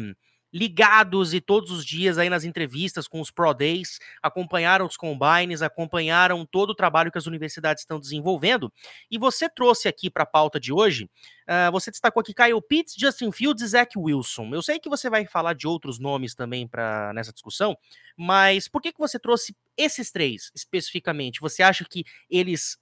ligados 0.57 1.35
e 1.35 1.41
todos 1.41 1.71
os 1.71 1.85
dias 1.85 2.17
aí 2.17 2.31
nas 2.31 2.43
entrevistas 2.43 3.07
com 3.07 3.21
os 3.21 3.31
Pro 3.31 3.53
Days, 3.53 3.99
acompanharam 4.23 4.87
os 4.87 4.97
combines, 4.97 5.61
acompanharam 5.61 6.47
todo 6.47 6.71
o 6.71 6.75
trabalho 6.75 7.13
que 7.13 7.19
as 7.19 7.27
universidades 7.27 7.83
estão 7.83 8.01
desenvolvendo. 8.01 8.73
E 9.11 9.19
você 9.19 9.51
trouxe 9.51 9.87
aqui 9.87 10.09
para 10.09 10.23
a 10.23 10.27
pauta 10.27 10.59
de 10.59 10.73
hoje, 10.73 11.05
uh, 11.05 11.71
você 11.71 11.91
destacou 11.91 12.23
aqui 12.23 12.33
Kyle 12.33 12.63
Pitts, 12.67 12.95
Justin 12.99 13.31
Fields 13.31 13.63
e 13.63 13.67
Zach 13.67 13.99
Wilson. 13.99 14.55
Eu 14.55 14.63
sei 14.63 14.81
que 14.81 14.89
você 14.89 15.11
vai 15.11 15.27
falar 15.27 15.53
de 15.53 15.67
outros 15.67 15.99
nomes 15.99 16.35
também 16.35 16.67
para 16.67 17.13
nessa 17.13 17.35
discussão, 17.35 17.77
mas 18.17 18.67
por 18.67 18.81
que, 18.81 18.93
que 18.93 18.99
você 18.99 19.19
trouxe 19.19 19.55
esses 19.77 20.11
três 20.11 20.51
especificamente? 20.55 21.41
Você 21.41 21.63
acha 21.63 21.85
que 21.85 22.03
eles 22.31 22.79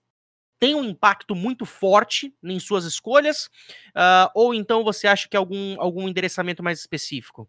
tem 0.60 0.76
um 0.76 0.84
impacto 0.84 1.34
muito 1.34 1.66
forte 1.66 2.32
em 2.42 2.60
suas 2.60 2.84
escolhas? 2.84 3.46
Uh, 3.88 4.30
ou 4.32 4.54
então 4.54 4.84
você 4.84 5.08
acha 5.08 5.28
que 5.28 5.36
é 5.36 5.38
algum, 5.38 5.78
algum 5.80 6.08
endereçamento 6.08 6.62
mais 6.62 6.78
específico? 6.78 7.48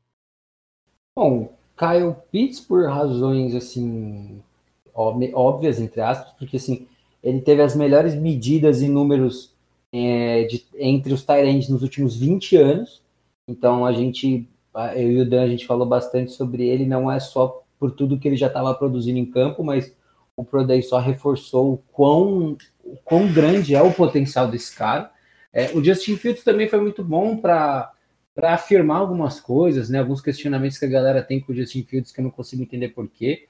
Bom, 1.18 1.54
Kyle 1.78 2.14
Pitts 2.30 2.60
por 2.60 2.86
razões 2.90 3.56
assim 3.56 4.42
óbvias 4.94 5.80
entre 5.80 6.02
aspas, 6.02 6.34
porque 6.38 6.58
assim 6.58 6.88
ele 7.24 7.42
teve 7.42 7.62
as 7.62 7.76
melhores 7.76 8.14
medidas 8.14 8.82
e 8.82 8.88
números 8.88 9.54
é, 9.94 10.44
de, 10.44 10.66
entre 10.78 11.14
os 11.14 11.24
Tyrants 11.24 11.70
nos 11.70 11.82
últimos 11.82 12.16
20 12.18 12.58
anos. 12.58 13.02
Então 13.48 13.86
a 13.86 13.94
gente, 13.94 14.48
eu 14.96 15.12
e 15.12 15.22
o 15.22 15.30
Dan, 15.30 15.44
a 15.44 15.48
gente 15.48 15.66
falou 15.66 15.88
bastante 15.88 16.34
sobre 16.34 16.68
ele, 16.68 16.86
não 16.86 17.12
é 17.12 17.20
só 17.20 17.64
por 17.80 17.92
tudo 17.92 18.20
que 18.20 18.28
ele 18.28 18.38
já 18.38 18.48
estava 18.48 18.74
produzindo 18.74 19.18
em 19.18 19.26
campo, 19.26 19.64
mas 19.64 19.96
o 20.36 20.44
Pro 20.44 20.66
Day 20.66 20.82
só 20.82 21.00
reforçou 21.00 21.74
o 21.74 21.78
quão 21.94 22.58
o 22.84 22.98
quão 23.04 23.32
grande 23.32 23.74
é 23.74 23.82
o 23.82 23.94
potencial 23.94 24.48
desse 24.48 24.76
cara. 24.76 25.10
É, 25.52 25.72
o 25.74 25.84
Justin 25.84 26.18
Fields 26.18 26.44
também 26.44 26.68
foi 26.68 26.80
muito 26.82 27.04
bom 27.04 27.38
para 27.38 27.92
para 28.36 28.53
afirmar 28.53 28.98
algumas 28.98 29.40
coisas, 29.40 29.90
né? 29.90 29.99
Alguns 29.99 30.22
questionamentos 30.22 30.78
que 30.78 30.86
a 30.86 30.90
galera 30.90 31.24
tem 31.24 31.40
com 31.40 31.53
o 31.53 31.56
Justin 31.56 31.84
Fields 31.84 32.12
que 32.12 32.20
eu 32.20 32.24
não 32.24 32.32
consigo 32.32 32.62
entender 32.62 32.90
porquê. 32.90 33.48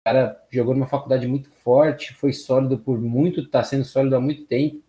O 0.00 0.08
cara 0.08 0.40
jogou 0.50 0.72
numa 0.72 0.86
faculdade 0.86 1.26
muito 1.26 1.50
forte, 1.50 2.14
foi 2.14 2.32
sólido 2.32 2.78
por 2.78 2.98
muito, 3.00 3.40
está 3.40 3.62
sendo 3.62 3.84
sólido 3.84 4.16
há 4.16 4.20
muito 4.20 4.44
tempo. 4.44 4.82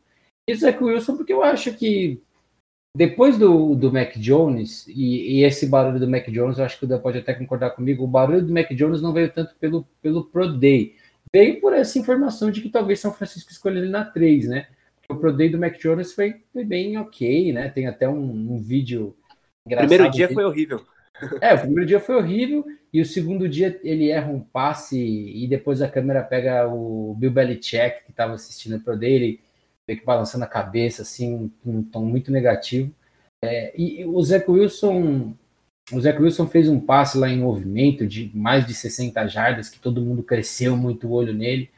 Isso 0.48 0.66
é 0.66 0.72
com 0.72 0.86
o 0.86 0.88
Wilson 0.88 1.18
porque 1.18 1.34
eu 1.34 1.44
acho 1.44 1.74
que 1.74 2.22
depois 2.96 3.38
do, 3.38 3.74
do 3.74 3.92
Mac 3.92 4.18
Jones, 4.18 4.86
e, 4.88 5.40
e, 5.40 5.44
esse 5.44 5.66
barulho 5.66 6.00
do 6.00 6.10
Mac 6.10 6.28
Jones, 6.30 6.58
eu 6.58 6.66
acho 6.66 6.78
que 6.78 6.86
o 6.86 6.88
Dan 6.88 7.00
pode 7.00 7.18
até 7.18 7.34
concordar 7.34 7.72
comigo, 7.72 8.04
o 8.04 8.08
barulho 8.08 8.46
do 8.46 8.54
Mac 8.54 8.70
Jones 8.72 9.02
não 9.02 9.14
veio 9.14 9.32
tanto 9.32 9.56
pelo, 9.56 9.88
pelo 10.02 10.26
Pro 10.26 10.48
Day, 10.58 10.96
veio 11.34 11.62
por 11.62 11.74
essa 11.74 11.98
informação 11.98 12.52
de 12.52 12.62
que 12.62 12.70
talvez 12.70 13.00
São 13.00 13.14
Francisco 13.14 13.52
escolheu 13.52 13.84
ele 13.84 13.92
na 13.92 14.04
3, 14.04 14.50
né? 14.50 14.68
O 15.10 15.16
Pro 15.16 15.32
Day 15.32 15.50
do 15.50 15.58
Mac 15.58 15.78
Jones 15.80 16.14
foi, 16.14 16.42
foi 16.52 16.66
bem 16.66 16.98
ok, 16.98 17.54
né? 17.54 17.70
Tem 17.70 17.88
até 17.88 18.10
um, 18.10 18.56
um 18.56 18.62
vídeo 18.62 19.16
engraçado. 19.66 19.88
Primeiro 19.88 20.12
dia 20.12 20.30
foi 20.30 20.44
horrível. 20.44 20.86
É, 21.40 21.54
o 21.54 21.60
primeiro 21.60 21.86
dia 21.86 22.00
foi 22.00 22.16
horrível 22.16 22.66
e 22.92 23.00
o 23.02 23.06
segundo 23.06 23.48
dia 23.48 23.80
ele 23.84 24.10
erra 24.10 24.32
um 24.32 24.40
passe 24.40 24.98
e 24.98 25.48
depois 25.48 25.82
a 25.82 25.90
câmera 25.90 26.24
pega 26.24 26.68
o 26.68 27.16
Bill 27.16 27.32
Belichick 27.32 28.06
que 28.06 28.12
estava 28.12 28.34
assistindo 28.34 28.80
Pro 28.80 28.98
Day, 28.98 29.14
ele 29.14 29.40
meio 29.88 30.00
que 30.00 30.06
balançando 30.06 30.44
a 30.46 30.48
cabeça, 30.48 31.04
assim, 31.04 31.52
um 31.66 31.84
tom 31.84 32.06
muito 32.06 32.32
negativo. 32.32 32.92
É, 33.44 33.74
e 33.80 34.06
o 34.06 34.22
Zach 34.22 34.50
Wilson 34.50 35.36
o 35.92 36.00
Zach 36.00 36.22
Wilson 36.22 36.48
fez 36.48 36.70
um 36.70 36.80
passe 36.80 37.18
lá 37.18 37.30
em 37.30 37.40
movimento 37.40 38.08
de 38.08 38.32
mais 38.34 38.66
de 38.66 38.74
60 38.74 39.28
jardas, 39.28 39.70
que 39.70 39.80
todo 39.80 40.02
mundo 40.02 40.24
cresceu 40.24 40.78
muito 40.78 41.08
o 41.08 41.12
olho 41.12 41.34
nele. 41.34 41.70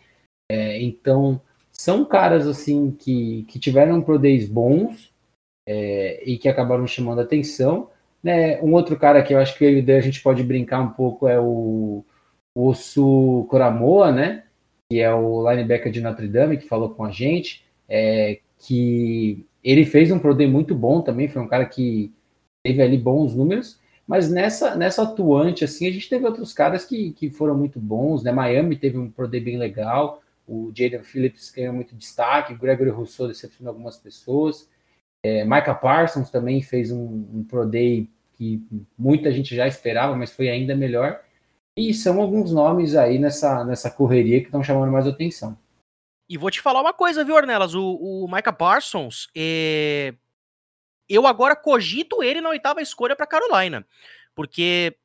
É, 0.51 0.81
então, 0.81 1.41
são 1.71 2.05
caras 2.05 2.47
assim 2.47 2.91
que, 2.91 3.43
que 3.47 3.57
tiveram 3.57 4.01
Pro 4.01 4.19
Days 4.19 4.47
bons 4.47 5.12
é, 5.65 6.23
e 6.25 6.37
que 6.37 6.49
acabaram 6.49 6.85
chamando 6.87 7.21
atenção. 7.21 7.89
Né? 8.21 8.61
Um 8.61 8.73
outro 8.73 8.97
cara 8.97 9.21
que 9.23 9.33
eu 9.33 9.39
acho 9.39 9.57
que 9.57 9.65
a 9.65 10.01
gente 10.01 10.21
pode 10.21 10.43
brincar 10.43 10.81
um 10.81 10.89
pouco 10.89 11.27
é 11.27 11.39
o 11.39 12.05
Osso 12.55 13.45
Coramoa, 13.49 14.11
né? 14.11 14.43
que 14.93 14.99
é 14.99 15.11
o 15.13 15.49
linebacker 15.49 15.91
de 15.91 16.01
Notre 16.01 16.27
Dame, 16.27 16.57
que 16.57 16.67
falou 16.67 16.89
com 16.89 17.03
a 17.03 17.09
gente, 17.09 17.65
é, 17.89 18.39
que 18.59 19.43
ele 19.63 19.85
fez 19.85 20.11
um 20.11 20.19
Pro 20.19 20.35
Day 20.35 20.47
muito 20.47 20.75
bom 20.75 21.01
também, 21.01 21.27
foi 21.27 21.41
um 21.41 21.47
cara 21.47 21.65
que 21.65 22.13
teve 22.63 22.79
ali 22.79 22.95
bons 22.95 23.33
números, 23.33 23.79
mas 24.05 24.29
nessa, 24.29 24.75
nessa 24.75 25.01
atuante, 25.01 25.63
assim, 25.63 25.87
a 25.87 25.91
gente 25.91 26.07
teve 26.07 26.25
outros 26.25 26.53
caras 26.53 26.85
que, 26.85 27.11
que 27.13 27.31
foram 27.31 27.57
muito 27.57 27.79
bons, 27.79 28.21
né? 28.21 28.31
Miami 28.31 28.75
teve 28.75 28.97
um 28.97 29.09
Pro 29.09 29.27
Day 29.27 29.39
bem 29.39 29.57
legal, 29.57 30.21
o 30.47 30.71
Jaden 30.75 31.01
Phillips 31.01 31.51
ganhou 31.51 31.73
muito 31.73 31.95
destaque, 31.95 32.53
o 32.53 32.57
Gregory 32.57 32.91
Rousseau 32.91 33.27
decepcionou 33.27 33.71
algumas 33.71 33.97
pessoas, 33.97 34.69
é, 35.23 35.45
Micah 35.45 35.73
Parsons 35.73 36.29
também 36.29 36.61
fez 36.61 36.91
um, 36.91 37.25
um 37.33 37.45
Pro 37.47 37.65
Day 37.65 38.09
que 38.33 38.61
muita 38.97 39.31
gente 39.31 39.55
já 39.55 39.65
esperava, 39.65 40.15
mas 40.15 40.31
foi 40.31 40.49
ainda 40.49 40.75
melhor. 40.75 41.21
E 41.77 41.93
são 41.93 42.21
alguns 42.21 42.51
nomes 42.51 42.95
aí 42.95 43.17
nessa, 43.17 43.63
nessa 43.63 43.89
correria 43.89 44.39
que 44.39 44.47
estão 44.47 44.63
chamando 44.63 44.91
mais 44.91 45.07
atenção. 45.07 45.57
E 46.29 46.37
vou 46.37 46.51
te 46.51 46.61
falar 46.61 46.81
uma 46.81 46.93
coisa, 46.93 47.23
viu, 47.23 47.35
Ornelas? 47.35 47.73
O, 47.73 47.95
o 47.95 48.27
Micah 48.31 48.53
Parsons, 48.53 49.29
é, 49.35 50.13
eu 51.07 51.25
agora 51.25 51.55
cogito 51.55 52.23
ele 52.23 52.41
na 52.41 52.49
oitava 52.49 52.81
escolha 52.81 53.15
para 53.15 53.27
Carolina, 53.27 53.85
porque 54.35 54.95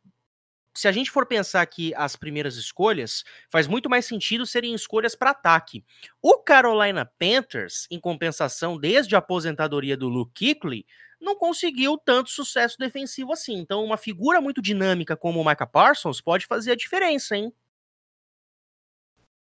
se 0.79 0.87
a 0.87 0.93
gente 0.93 1.11
for 1.11 1.27
pensar 1.27 1.67
que 1.67 1.93
as 1.97 2.15
primeiras 2.15 2.55
escolhas, 2.55 3.25
faz 3.51 3.67
muito 3.67 3.91
mais 3.91 4.07
sentido 4.07 4.47
serem 4.47 4.75
escolhas 4.75 5.17
para 5.17 5.31
ataque. 5.31 5.85
O 6.23 6.39
Carolina 6.39 7.05
Panthers, 7.19 7.89
em 7.91 7.99
compensação, 7.99 8.79
desde 8.79 9.17
a 9.17 9.19
aposentadoria 9.19 9.97
do 9.97 10.09
Luke 10.09 10.55
Kuechly, 10.55 10.87
não 11.21 11.35
conseguiu 11.35 11.99
tanto 11.99 12.31
sucesso 12.31 12.79
defensivo 12.79 13.33
assim. 13.33 13.59
Então, 13.59 13.85
uma 13.85 13.97
figura 13.97 14.41
muito 14.41 14.63
dinâmica 14.63 15.17
como 15.17 15.41
o 15.41 15.45
Micah 15.45 15.67
Parsons 15.67 16.21
pode 16.21 16.47
fazer 16.47 16.71
a 16.71 16.77
diferença, 16.77 17.37
hein? 17.37 17.53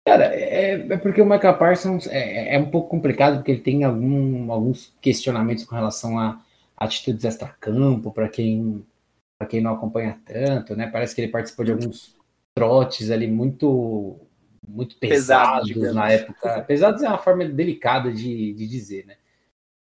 Cara, 0.04 0.34
é, 0.34 0.72
é 0.90 0.96
porque 0.96 1.22
o 1.22 1.26
Micah 1.26 1.54
Parsons 1.54 2.08
é, 2.08 2.56
é, 2.56 2.58
um 2.58 2.68
pouco 2.68 2.88
complicado, 2.88 3.36
porque 3.36 3.52
ele 3.52 3.60
tem 3.60 3.84
algum, 3.84 4.50
alguns 4.50 4.92
questionamentos 5.00 5.62
com 5.62 5.76
relação 5.76 6.18
a 6.18 6.42
atitudes 6.76 7.24
extra-campo, 7.24 8.10
para 8.10 8.28
quem, 8.28 8.84
quem 9.46 9.60
não 9.60 9.74
acompanha 9.74 10.18
tanto, 10.24 10.74
né? 10.74 10.88
Parece 10.88 11.14
que 11.14 11.20
ele 11.20 11.30
participou 11.30 11.64
de 11.64 11.72
alguns 11.72 12.16
trotes 12.54 13.10
ali 13.10 13.28
muito 13.28 14.16
muito 14.66 14.96
pesados 14.96 15.72
Pesado, 15.72 15.94
na 15.94 16.10
época. 16.10 16.62
Pesados 16.62 17.02
é 17.02 17.08
uma 17.08 17.18
forma 17.18 17.44
delicada 17.44 18.12
de, 18.12 18.52
de 18.52 18.66
dizer, 18.66 19.06
né? 19.06 19.16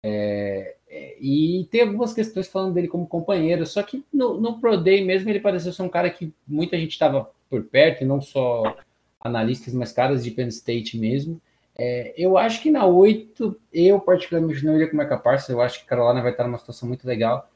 É, 0.02 0.76
é, 0.88 1.16
e 1.20 1.68
tem 1.70 1.82
algumas 1.82 2.14
questões 2.14 2.48
falando 2.48 2.72
dele 2.72 2.88
como 2.88 3.06
companheiro, 3.06 3.66
só 3.66 3.82
que 3.82 4.02
no, 4.12 4.40
no 4.40 4.58
Pro 4.58 4.78
Day 4.78 5.04
mesmo 5.04 5.28
ele 5.28 5.40
pareceu 5.40 5.72
ser 5.72 5.82
um 5.82 5.88
cara 5.88 6.08
que 6.08 6.32
muita 6.46 6.78
gente 6.78 6.92
estava 6.92 7.30
por 7.50 7.64
perto, 7.64 8.02
e 8.02 8.06
não 8.06 8.20
só 8.20 8.76
analistas, 9.20 9.74
mas 9.74 9.92
caras 9.92 10.24
de 10.24 10.30
Penn 10.30 10.48
State 10.48 10.96
mesmo. 10.96 11.40
É, 11.76 12.14
eu 12.16 12.38
acho 12.38 12.62
que 12.62 12.70
na 12.70 12.86
8, 12.86 13.60
eu 13.72 14.00
particularmente 14.00 14.64
não 14.64 14.74
iria 14.74 14.88
com 14.88 14.96
o 14.96 15.00
Micah 15.00 15.18
Parsons, 15.18 15.50
eu 15.50 15.60
acho 15.60 15.80
que 15.80 15.86
Carolina 15.86 16.22
vai 16.22 16.30
estar 16.30 16.44
numa 16.44 16.58
situação 16.58 16.88
muito 16.88 17.06
legal 17.06 17.49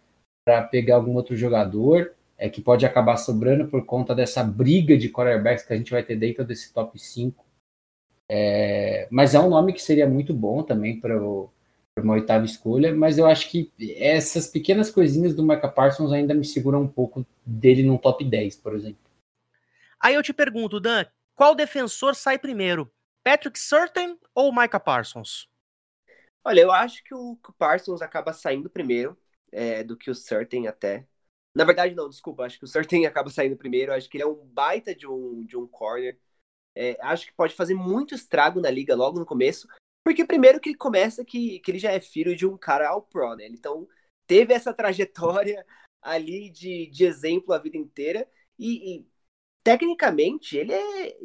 para 0.45 0.63
pegar 0.63 0.97
algum 0.97 1.15
outro 1.15 1.35
jogador 1.37 2.15
é, 2.37 2.49
que 2.49 2.61
pode 2.61 2.85
acabar 2.85 3.17
sobrando 3.17 3.69
por 3.69 3.87
conta 3.87 4.15
dessa 4.15 4.45
briga 4.45 4.97
de 4.97 5.09
quarterbacks 5.09 5.65
que 5.65 5.73
a 5.73 5.77
gente 5.77 5.91
vai 5.91 6.03
ter 6.03 6.17
dentro 6.17 6.45
desse 6.45 6.73
top 6.73 6.99
5. 6.99 7.45
É, 8.29 9.07
mas 9.11 9.35
é 9.35 9.41
um 9.41 9.49
nome 9.49 9.73
que 9.73 9.83
seria 9.83 10.09
muito 10.09 10.35
bom 10.35 10.63
também 10.63 11.01
para 11.01 11.19
uma 11.19 12.15
oitava 12.15 12.45
escolha, 12.45 12.95
mas 12.95 13.19
eu 13.19 13.27
acho 13.27 13.51
que 13.51 13.73
essas 13.97 14.47
pequenas 14.47 14.91
coisinhas 14.91 15.35
do 15.35 15.43
Micah 15.43 15.69
Parsons 15.69 16.13
ainda 16.13 16.35
me 16.35 16.45
seguram 16.45 16.83
um 16.83 16.89
pouco 16.89 17.25
dele 17.45 17.83
num 17.83 17.97
top 17.97 18.25
10, 18.25 18.57
por 18.57 18.75
exemplo. 18.75 18.99
Aí 20.01 20.15
eu 20.15 20.23
te 20.23 20.33
pergunto, 20.33 20.81
Dan, 20.81 21.07
qual 21.35 21.55
defensor 21.55 22.15
sai 22.15 22.39
primeiro? 22.39 22.91
Patrick 23.23 23.59
Surtain 23.59 24.19
ou 24.35 24.55
Micah 24.55 24.81
Parsons? 24.81 25.49
Olha, 26.45 26.61
eu 26.61 26.71
acho 26.71 27.03
que 27.03 27.15
o, 27.15 27.39
Parsons 27.59 28.03
acaba 28.03 28.33
saindo 28.35 28.69
primeiro 28.69 29.17
é, 29.55 29.85
do 29.85 29.97
que 29.97 30.11
o 30.11 30.15
Surtain 30.15 30.67
até. 30.67 31.07
Na 31.55 31.65
verdade, 31.65 31.95
não, 31.95 32.09
desculpa, 32.09 32.45
acho 32.45 32.59
que 32.59 32.65
o 32.65 32.69
Surtain 32.69 33.07
acaba 33.07 33.31
saindo 33.31 33.57
primeiro. 33.57 33.93
Acho 33.95 34.11
que 34.11 34.17
ele 34.17 34.25
é 34.25 34.27
um 34.27 34.45
baita 34.47 34.95
de 34.95 35.07
um, 35.07 35.45
de 35.45 35.57
um 35.57 35.67
corner. 35.67 36.19
É, 36.75 36.99
acho 37.01 37.27
que 37.27 37.33
pode 37.33 37.55
fazer 37.55 37.75
muito 37.75 38.15
estrago 38.15 38.61
na 38.61 38.71
liga 38.71 38.95
logo 38.97 39.19
no 39.19 39.27
começo. 39.27 39.69
Porque 40.05 40.25
primeiro 40.25 40.61
que 40.61 40.71
ele 40.71 40.77
começa 40.77 41.25
que, 41.25 41.61
que 41.61 41.71
ele 41.71 41.79
já 41.79 41.93
é 41.93 42.01
filho 42.01 42.37
de 42.37 42.47
um 42.47 42.59
cara 42.59 42.89
ao 42.89 43.03
pro, 43.03 43.37
né? 43.37 43.47
Então 43.47 43.89
teve 44.27 44.53
essa 44.53 44.75
trajetória 44.75 45.65
ali 46.03 46.51
de, 46.51 46.89
de 46.89 47.05
exemplo 47.05 47.55
a 47.55 47.59
vida 47.59 47.77
inteira. 47.79 48.29
E, 48.59 48.97
e 48.97 49.07
tecnicamente, 49.63 50.57
ele 50.57 50.73
é 50.73 51.17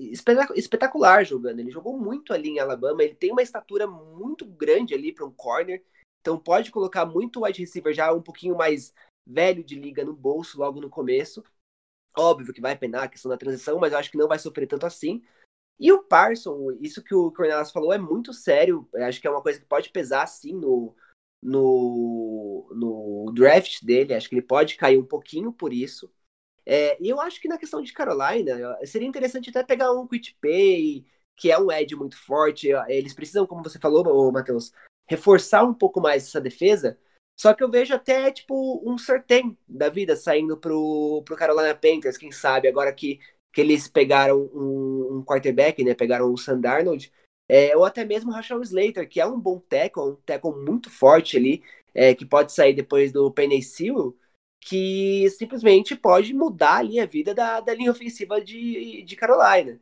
espetacular 0.56 1.26
jogando. 1.26 1.60
Ele 1.60 1.72
jogou 1.72 1.98
muito 2.00 2.34
ali 2.34 2.50
em 2.50 2.60
Alabama. 2.60 3.04
Ele 3.04 3.16
tem 3.16 3.32
uma 3.32 3.42
estatura 3.42 3.88
muito 3.88 4.46
grande 4.46 4.94
ali 4.94 5.12
para 5.12 5.26
um 5.26 5.32
corner. 5.32 5.84
Então 6.22 6.38
pode 6.38 6.72
colocar 6.72 7.06
muito 7.06 7.44
wide 7.44 7.60
receiver 7.60 7.94
já 7.94 8.14
um 8.14 8.22
pouquinho 8.22 8.56
mais 8.56 8.94
velho 9.26 9.64
de 9.64 9.76
liga 9.76 10.04
no 10.04 10.14
bolso 10.14 10.58
logo 10.58 10.82
no 10.82 10.90
começo. 10.90 11.44
Óbvio 12.18 12.54
que 12.54 12.62
vai 12.62 12.78
penar 12.78 13.04
a 13.04 13.08
questão 13.08 13.30
da 13.30 13.38
transição, 13.38 13.80
mas 13.80 13.94
eu 13.94 14.00
acho 14.00 14.12
que 14.12 14.18
não 14.18 14.28
vai 14.28 14.40
sofrer 14.40 14.68
tanto 14.68 14.86
assim. 14.86 15.22
E 15.80 15.92
o 15.92 16.04
Parson, 16.04 16.72
isso 16.82 17.04
que 17.04 17.16
o 17.16 17.32
Cornelas 17.32 17.72
falou 17.72 17.94
é 17.94 17.98
muito 17.98 18.34
sério. 18.34 18.88
Eu 18.94 19.06
acho 19.06 19.22
que 19.22 19.28
é 19.28 19.32
uma 19.32 19.42
coisa 19.42 19.60
que 19.60 19.66
pode 19.66 19.90
pesar 19.92 20.28
sim 20.28 20.54
no, 20.54 20.94
no, 21.42 22.70
no 22.76 23.32
draft 23.34 23.82
dele. 23.84 24.14
Acho 24.14 24.28
que 24.28 24.36
ele 24.36 24.42
pode 24.42 24.76
cair 24.76 24.98
um 24.98 25.06
pouquinho 25.06 25.54
por 25.54 25.72
isso. 25.72 26.12
É, 26.66 27.02
e 27.02 27.10
eu 27.10 27.20
acho 27.22 27.40
que 27.42 27.48
na 27.48 27.58
questão 27.58 27.82
de 27.82 27.94
Carolina, 27.94 28.78
seria 28.86 29.08
interessante 29.08 29.50
até 29.50 29.64
pegar 29.64 29.92
um 29.94 30.06
Quit 30.06 30.38
Pay, 30.42 31.06
que 31.36 31.50
é 31.50 31.58
um 31.58 31.72
edge 31.72 31.96
muito 31.96 32.18
forte. 32.18 32.68
Eles 32.90 33.14
precisam, 33.14 33.48
como 33.48 33.64
você 33.64 33.80
falou, 33.80 34.32
Matheus, 34.32 34.74
reforçar 35.10 35.64
um 35.64 35.74
pouco 35.74 36.00
mais 36.00 36.28
essa 36.28 36.40
defesa. 36.40 36.98
Só 37.38 37.54
que 37.54 37.64
eu 37.64 37.72
vejo 37.72 37.94
até, 37.94 38.32
tipo, 38.32 38.82
um 38.86 38.98
certain 38.98 39.58
da 39.68 39.90
vida 39.90 40.16
saindo 40.16 40.58
pro, 40.58 41.24
pro 41.26 41.38
Carolina 41.38 41.74
Panthers, 41.74 42.18
quem 42.18 42.32
sabe, 42.32 42.68
agora 42.68 42.94
que, 42.94 43.20
que 43.54 43.62
eles 43.62 43.88
pegaram 43.88 44.50
um, 44.54 45.18
um 45.18 45.24
quarterback, 45.26 45.84
né? 45.84 45.96
Pegaram 45.96 46.34
o 46.34 46.56
Darnold. 46.58 47.12
É, 47.48 47.76
ou 47.76 47.84
até 47.84 48.06
mesmo 48.06 48.30
o 48.30 48.34
Rachel 48.34 48.62
Slater, 48.62 49.10
que 49.10 49.20
é 49.20 49.26
um 49.26 49.40
bom 49.40 49.60
tackle, 49.60 50.12
um 50.12 50.16
tackle 50.18 50.52
muito 50.64 50.90
forte 50.90 51.36
ali, 51.38 51.64
é, 51.96 52.14
que 52.14 52.26
pode 52.26 52.52
sair 52.52 52.74
depois 52.74 53.12
do 53.12 53.32
Penny 53.32 53.64
Sewell, 53.64 54.16
que 54.62 55.28
simplesmente 55.32 55.96
pode 55.96 56.34
mudar 56.34 56.78
ali 56.78 57.00
a 57.00 57.06
vida 57.06 57.34
da, 57.34 57.60
da 57.60 57.74
linha 57.74 57.90
ofensiva 57.92 58.40
de, 58.40 59.02
de 59.04 59.16
Carolina. 59.16 59.80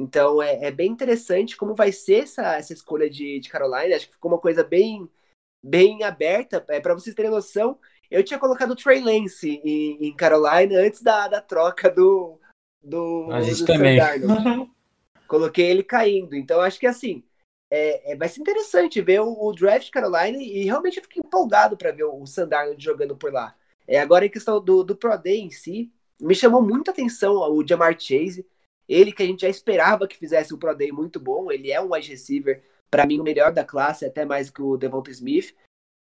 Então 0.00 0.42
é, 0.42 0.64
é, 0.64 0.70
bem 0.70 0.90
interessante 0.90 1.56
como 1.56 1.74
vai 1.74 1.92
ser 1.92 2.22
essa, 2.22 2.56
essa 2.56 2.72
escolha 2.72 3.08
de, 3.10 3.38
de 3.38 3.48
Carolina. 3.50 3.94
Acho 3.94 4.06
que 4.06 4.14
ficou 4.14 4.30
uma 4.30 4.40
coisa 4.40 4.64
bem, 4.64 5.06
bem 5.62 6.02
aberta. 6.02 6.64
É, 6.68 6.80
para 6.80 6.94
vocês 6.94 7.14
terem 7.14 7.30
noção, 7.30 7.78
eu 8.10 8.24
tinha 8.24 8.38
colocado 8.38 8.70
o 8.70 8.76
Trey 8.76 9.00
Lance 9.00 9.60
em, 9.62 10.08
em 10.08 10.16
Carolina 10.16 10.80
antes 10.80 11.02
da, 11.02 11.28
da 11.28 11.40
troca 11.42 11.90
do. 11.90 12.40
do 12.82 13.28
A 13.30 13.42
gente 13.42 13.60
do 13.60 13.66
também. 13.66 13.98
Coloquei 15.28 15.66
ele 15.66 15.82
caindo. 15.82 16.34
Então 16.34 16.60
acho 16.60 16.80
que 16.80 16.86
assim. 16.86 17.22
É, 17.72 18.12
é, 18.12 18.16
vai 18.16 18.28
ser 18.28 18.40
interessante 18.40 19.00
ver 19.00 19.20
o, 19.20 19.32
o, 19.32 19.52
draft 19.52 19.84
de 19.84 19.90
Carolina 19.92 20.42
e 20.42 20.64
realmente 20.64 20.96
eu 20.96 21.04
fiquei 21.04 21.22
empolgado 21.24 21.76
para 21.76 21.92
ver 21.92 22.02
o, 22.02 22.20
o 22.20 22.26
Sandarno 22.26 22.74
jogando 22.76 23.16
por 23.16 23.32
lá. 23.32 23.54
É, 23.86 24.00
agora, 24.00 24.26
em 24.26 24.30
questão 24.30 24.60
do, 24.60 24.82
do 24.82 24.96
Pro 24.96 25.16
Day 25.16 25.38
em 25.38 25.52
si, 25.52 25.88
me 26.20 26.34
chamou 26.34 26.60
muita 26.60 26.90
atenção 26.90 27.34
o 27.34 27.64
Jamar 27.64 27.94
Chase. 27.96 28.44
Ele 28.90 29.12
que 29.12 29.22
a 29.22 29.26
gente 29.26 29.42
já 29.42 29.48
esperava 29.48 30.08
que 30.08 30.18
fizesse 30.18 30.52
um 30.52 30.58
Pro 30.58 30.74
Day 30.74 30.90
muito 30.90 31.20
bom, 31.20 31.52
ele 31.52 31.70
é 31.70 31.80
um 31.80 31.92
wide 31.94 32.10
receiver, 32.10 32.60
para 32.90 33.06
mim 33.06 33.20
o 33.20 33.22
melhor 33.22 33.52
da 33.52 33.64
classe, 33.64 34.04
até 34.04 34.24
mais 34.24 34.50
que 34.50 34.60
o 34.60 34.76
Devonta 34.76 35.12
Smith. 35.12 35.54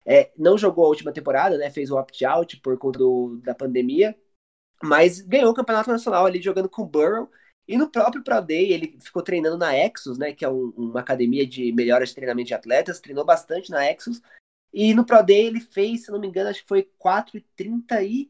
É, 0.05 0.31
não 0.37 0.57
jogou 0.57 0.85
a 0.85 0.87
última 0.87 1.11
temporada, 1.11 1.57
né? 1.57 1.69
Fez 1.69 1.91
o 1.91 1.97
opt-out 1.97 2.61
por 2.61 2.77
conta 2.77 2.97
do, 2.97 3.41
da 3.43 3.53
pandemia, 3.53 4.17
mas 4.81 5.19
ganhou 5.19 5.51
o 5.51 5.53
campeonato 5.53 5.89
nacional 5.89 6.25
ali 6.25 6.41
jogando 6.41 6.69
com 6.69 6.83
o 6.83 6.85
Burrow. 6.85 7.29
E 7.67 7.75
no 7.75 7.91
próprio 7.91 8.23
Pro 8.23 8.39
Day 8.39 8.71
ele 8.71 8.97
ficou 9.01 9.21
treinando 9.21 9.57
na 9.57 9.75
Exos, 9.75 10.17
né? 10.17 10.31
Que 10.31 10.45
é 10.45 10.49
um, 10.49 10.69
uma 10.77 11.01
academia 11.01 11.45
de 11.45 11.73
melhora 11.73 12.05
de 12.05 12.15
treinamento 12.15 12.47
de 12.47 12.53
atletas, 12.53 13.01
treinou 13.01 13.25
bastante 13.25 13.69
na 13.69 13.85
Exos. 13.85 14.21
E 14.71 14.93
no 14.93 15.05
Pro 15.05 15.21
Day 15.21 15.47
ele 15.47 15.59
fez, 15.59 16.05
se 16.05 16.11
não 16.11 16.21
me 16.21 16.27
engano, 16.27 16.49
acho 16.49 16.61
que 16.61 16.69
foi 16.69 16.89
4,34. 16.97 18.29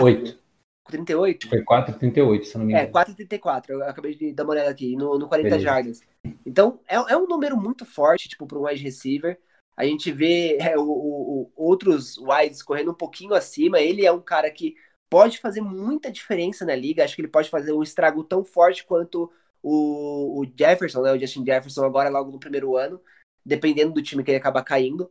8. 0.00 0.43
38? 0.84 1.48
Foi 1.48 1.64
4,38, 1.64 2.44
se 2.44 2.58
não 2.58 2.66
me 2.66 2.74
é, 2.74 2.84
engano. 2.84 2.98
É, 2.98 3.04
4,34. 3.04 3.70
Eu 3.70 3.82
acabei 3.84 4.14
de 4.14 4.32
dar 4.32 4.44
uma 4.44 4.52
olhada 4.52 4.70
aqui, 4.70 4.96
no, 4.96 5.18
no 5.18 5.28
40 5.28 5.48
Beleza. 5.48 5.64
jardas. 5.64 6.00
Então, 6.44 6.80
é, 6.86 6.96
é 6.96 7.16
um 7.16 7.26
número 7.26 7.56
muito 7.56 7.84
forte, 7.84 8.28
tipo, 8.28 8.46
para 8.46 8.58
um 8.58 8.66
wide 8.66 8.82
receiver. 8.82 9.38
A 9.76 9.84
gente 9.84 10.12
vê 10.12 10.58
é, 10.60 10.78
o, 10.78 10.82
o, 10.82 11.52
outros 11.56 12.16
wides 12.18 12.62
correndo 12.62 12.92
um 12.92 12.94
pouquinho 12.94 13.34
acima. 13.34 13.80
Ele 13.80 14.04
é 14.04 14.12
um 14.12 14.20
cara 14.20 14.50
que 14.50 14.76
pode 15.10 15.38
fazer 15.38 15.60
muita 15.60 16.12
diferença 16.12 16.64
na 16.64 16.74
liga. 16.74 17.02
Acho 17.02 17.16
que 17.16 17.22
ele 17.22 17.28
pode 17.28 17.50
fazer 17.50 17.72
um 17.72 17.82
estrago 17.82 18.22
tão 18.22 18.44
forte 18.44 18.84
quanto 18.84 19.32
o, 19.62 20.42
o 20.42 20.46
Jefferson, 20.56 21.02
né? 21.02 21.12
O 21.12 21.18
Justin 21.18 21.44
Jefferson 21.44 21.84
agora 21.84 22.10
logo 22.10 22.30
no 22.30 22.38
primeiro 22.38 22.76
ano, 22.76 23.00
dependendo 23.44 23.92
do 23.92 24.02
time 24.02 24.22
que 24.22 24.30
ele 24.30 24.38
acabar 24.38 24.62
caindo. 24.62 25.10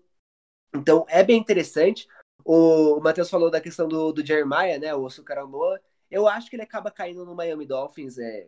Então 0.76 1.06
é 1.10 1.24
bem 1.24 1.40
interessante. 1.40 2.08
O, 2.46 2.98
o 2.98 3.02
Matheus 3.02 3.30
falou 3.30 3.50
da 3.50 3.62
questão 3.62 3.88
do, 3.88 4.12
do 4.12 4.26
Jeremiah, 4.26 4.78
né? 4.80 4.94
O 4.94 5.10
Sucaramoa. 5.10 5.80
Eu 6.10 6.28
acho 6.28 6.50
que 6.50 6.56
ele 6.56 6.64
acaba 6.64 6.92
caindo 6.92 7.26
no 7.26 7.36
Miami 7.36 7.66
Dolphins, 7.66 8.18
é, 8.18 8.48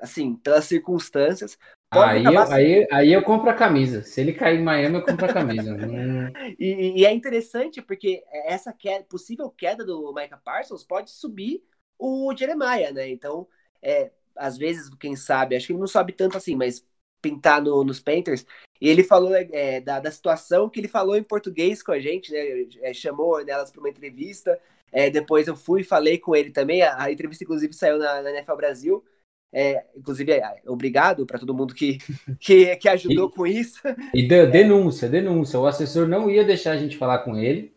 assim, 0.00 0.34
pelas 0.34 0.64
circunstâncias. 0.64 1.58
Aí 1.92 2.24
eu, 2.24 2.40
aí, 2.52 2.88
aí 2.92 3.12
eu 3.12 3.22
compro 3.22 3.50
a 3.50 3.54
camisa. 3.54 4.02
Se 4.02 4.20
ele 4.20 4.32
cair 4.32 4.60
em 4.60 4.62
Miami, 4.62 4.96
eu 4.96 5.04
compro 5.04 5.26
a 5.26 5.32
camisa. 5.32 5.76
e, 6.58 7.00
e, 7.00 7.04
é 7.04 7.12
interessante 7.12 7.82
porque 7.82 8.22
essa 8.44 8.72
queda, 8.72 9.04
possível 9.04 9.50
queda 9.50 9.84
do 9.84 10.12
Micah 10.14 10.36
Parsons 10.36 10.84
pode 10.84 11.10
subir 11.10 11.64
o 11.98 12.32
Jeremiah, 12.36 12.92
né? 12.92 13.08
Então, 13.08 13.46
é, 13.82 14.12
às 14.36 14.56
vezes, 14.56 14.88
quem 15.00 15.16
sabe, 15.16 15.56
acho 15.56 15.66
que 15.66 15.72
ele 15.72 15.80
não 15.80 15.86
sobe 15.88 16.12
tanto 16.12 16.36
assim, 16.36 16.54
mas 16.54 16.86
pintar 17.20 17.60
no, 17.60 17.84
nos 17.84 18.00
Panthers. 18.00 18.46
E 18.80 18.88
ele 18.88 19.04
falou 19.04 19.34
é, 19.34 19.80
da, 19.80 20.00
da 20.00 20.10
situação 20.10 20.68
que 20.68 20.80
ele 20.80 20.88
falou 20.88 21.16
em 21.16 21.22
português 21.22 21.82
com 21.82 21.92
a 21.92 22.00
gente, 22.00 22.32
né? 22.32 22.66
É, 22.80 22.94
chamou 22.94 23.44
nelas 23.44 23.70
para 23.70 23.80
uma 23.80 23.90
entrevista. 23.90 24.58
É, 24.90 25.10
depois 25.10 25.46
eu 25.46 25.54
fui 25.54 25.82
e 25.82 25.84
falei 25.84 26.18
com 26.18 26.34
ele 26.34 26.50
também. 26.50 26.82
A, 26.82 27.02
a 27.04 27.12
entrevista, 27.12 27.44
inclusive, 27.44 27.72
saiu 27.74 27.98
na, 27.98 28.22
na 28.22 28.30
NFL 28.30 28.56
Brasil. 28.56 29.04
É, 29.52 29.84
inclusive, 29.96 30.32
é, 30.32 30.62
obrigado 30.66 31.26
para 31.26 31.38
todo 31.38 31.54
mundo 31.54 31.74
que, 31.74 31.98
que, 32.40 32.74
que 32.76 32.88
ajudou 32.88 33.28
e, 33.28 33.32
com 33.32 33.46
isso. 33.46 33.80
E 34.14 34.26
de, 34.26 34.46
denúncia, 34.46 35.08
denúncia. 35.08 35.58
O 35.58 35.66
assessor 35.66 36.08
não 36.08 36.30
ia 36.30 36.44
deixar 36.44 36.72
a 36.72 36.76
gente 36.78 36.96
falar 36.96 37.18
com 37.18 37.36
ele. 37.36 37.74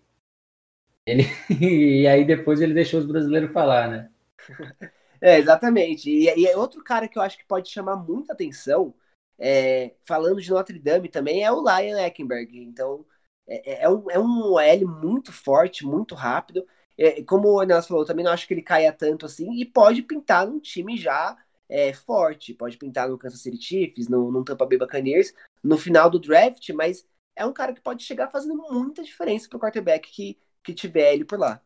ele 1.05 1.23
e 1.59 2.07
aí 2.07 2.23
depois 2.23 2.61
ele 2.61 2.73
deixou 2.73 3.01
os 3.01 3.05
brasileiros 3.05 3.51
falar, 3.51 3.89
né? 3.89 4.09
É, 5.25 5.39
exatamente. 5.39 6.09
E, 6.09 6.25
e 6.37 6.45
é 6.45 6.57
outro 6.57 6.83
cara 6.83 7.07
que 7.07 7.17
eu 7.17 7.21
acho 7.21 7.37
que 7.37 7.45
pode 7.45 7.69
chamar 7.69 7.95
muita 7.95 8.33
atenção 8.33 8.93
é, 9.39 9.95
falando 10.05 10.41
de 10.41 10.49
Notre 10.51 10.79
Dame 10.79 11.09
também, 11.09 11.43
é 11.43 11.51
o 11.51 11.61
Lion 11.61 11.97
Eckenberg. 11.97 12.57
Então, 12.59 13.05
é, 13.47 13.73
é, 13.73 13.83
é 13.83 13.89
um, 13.89 14.11
é 14.11 14.19
um 14.19 14.53
OL 14.53 14.87
muito 14.87 15.31
forte, 15.31 15.85
muito 15.85 16.15
rápido. 16.15 16.65
É, 16.97 17.23
como 17.23 17.49
o 17.49 17.63
Nelson 17.63 17.87
falou, 17.89 18.05
também 18.05 18.23
não 18.23 18.31
acho 18.31 18.47
que 18.47 18.53
ele 18.53 18.61
caia 18.61 18.91
tanto 18.93 19.25
assim. 19.25 19.53
E 19.59 19.65
pode 19.65 20.01
pintar 20.03 20.47
num 20.47 20.59
time 20.59 20.97
já 20.97 21.37
é, 21.69 21.93
forte. 21.93 22.53
Pode 22.53 22.77
pintar 22.77 23.09
no 23.09 23.17
Kansas 23.17 23.41
City 23.41 23.61
Chiefs, 23.61 24.07
no, 24.07 24.31
no 24.31 24.43
Tampa 24.43 24.65
Bay 24.65 24.77
Buccaneers, 24.77 25.33
no 25.63 25.77
final 25.77 26.09
do 26.09 26.19
draft. 26.19 26.69
Mas 26.71 27.05
é 27.35 27.45
um 27.45 27.53
cara 27.53 27.73
que 27.73 27.81
pode 27.81 28.03
chegar 28.03 28.29
fazendo 28.29 28.55
muita 28.55 29.03
diferença 29.03 29.49
pro 29.49 29.59
quarterback 29.59 30.09
que, 30.11 30.39
que 30.63 30.73
tiver 30.73 31.13
ele 31.13 31.25
por 31.25 31.39
lá. 31.39 31.61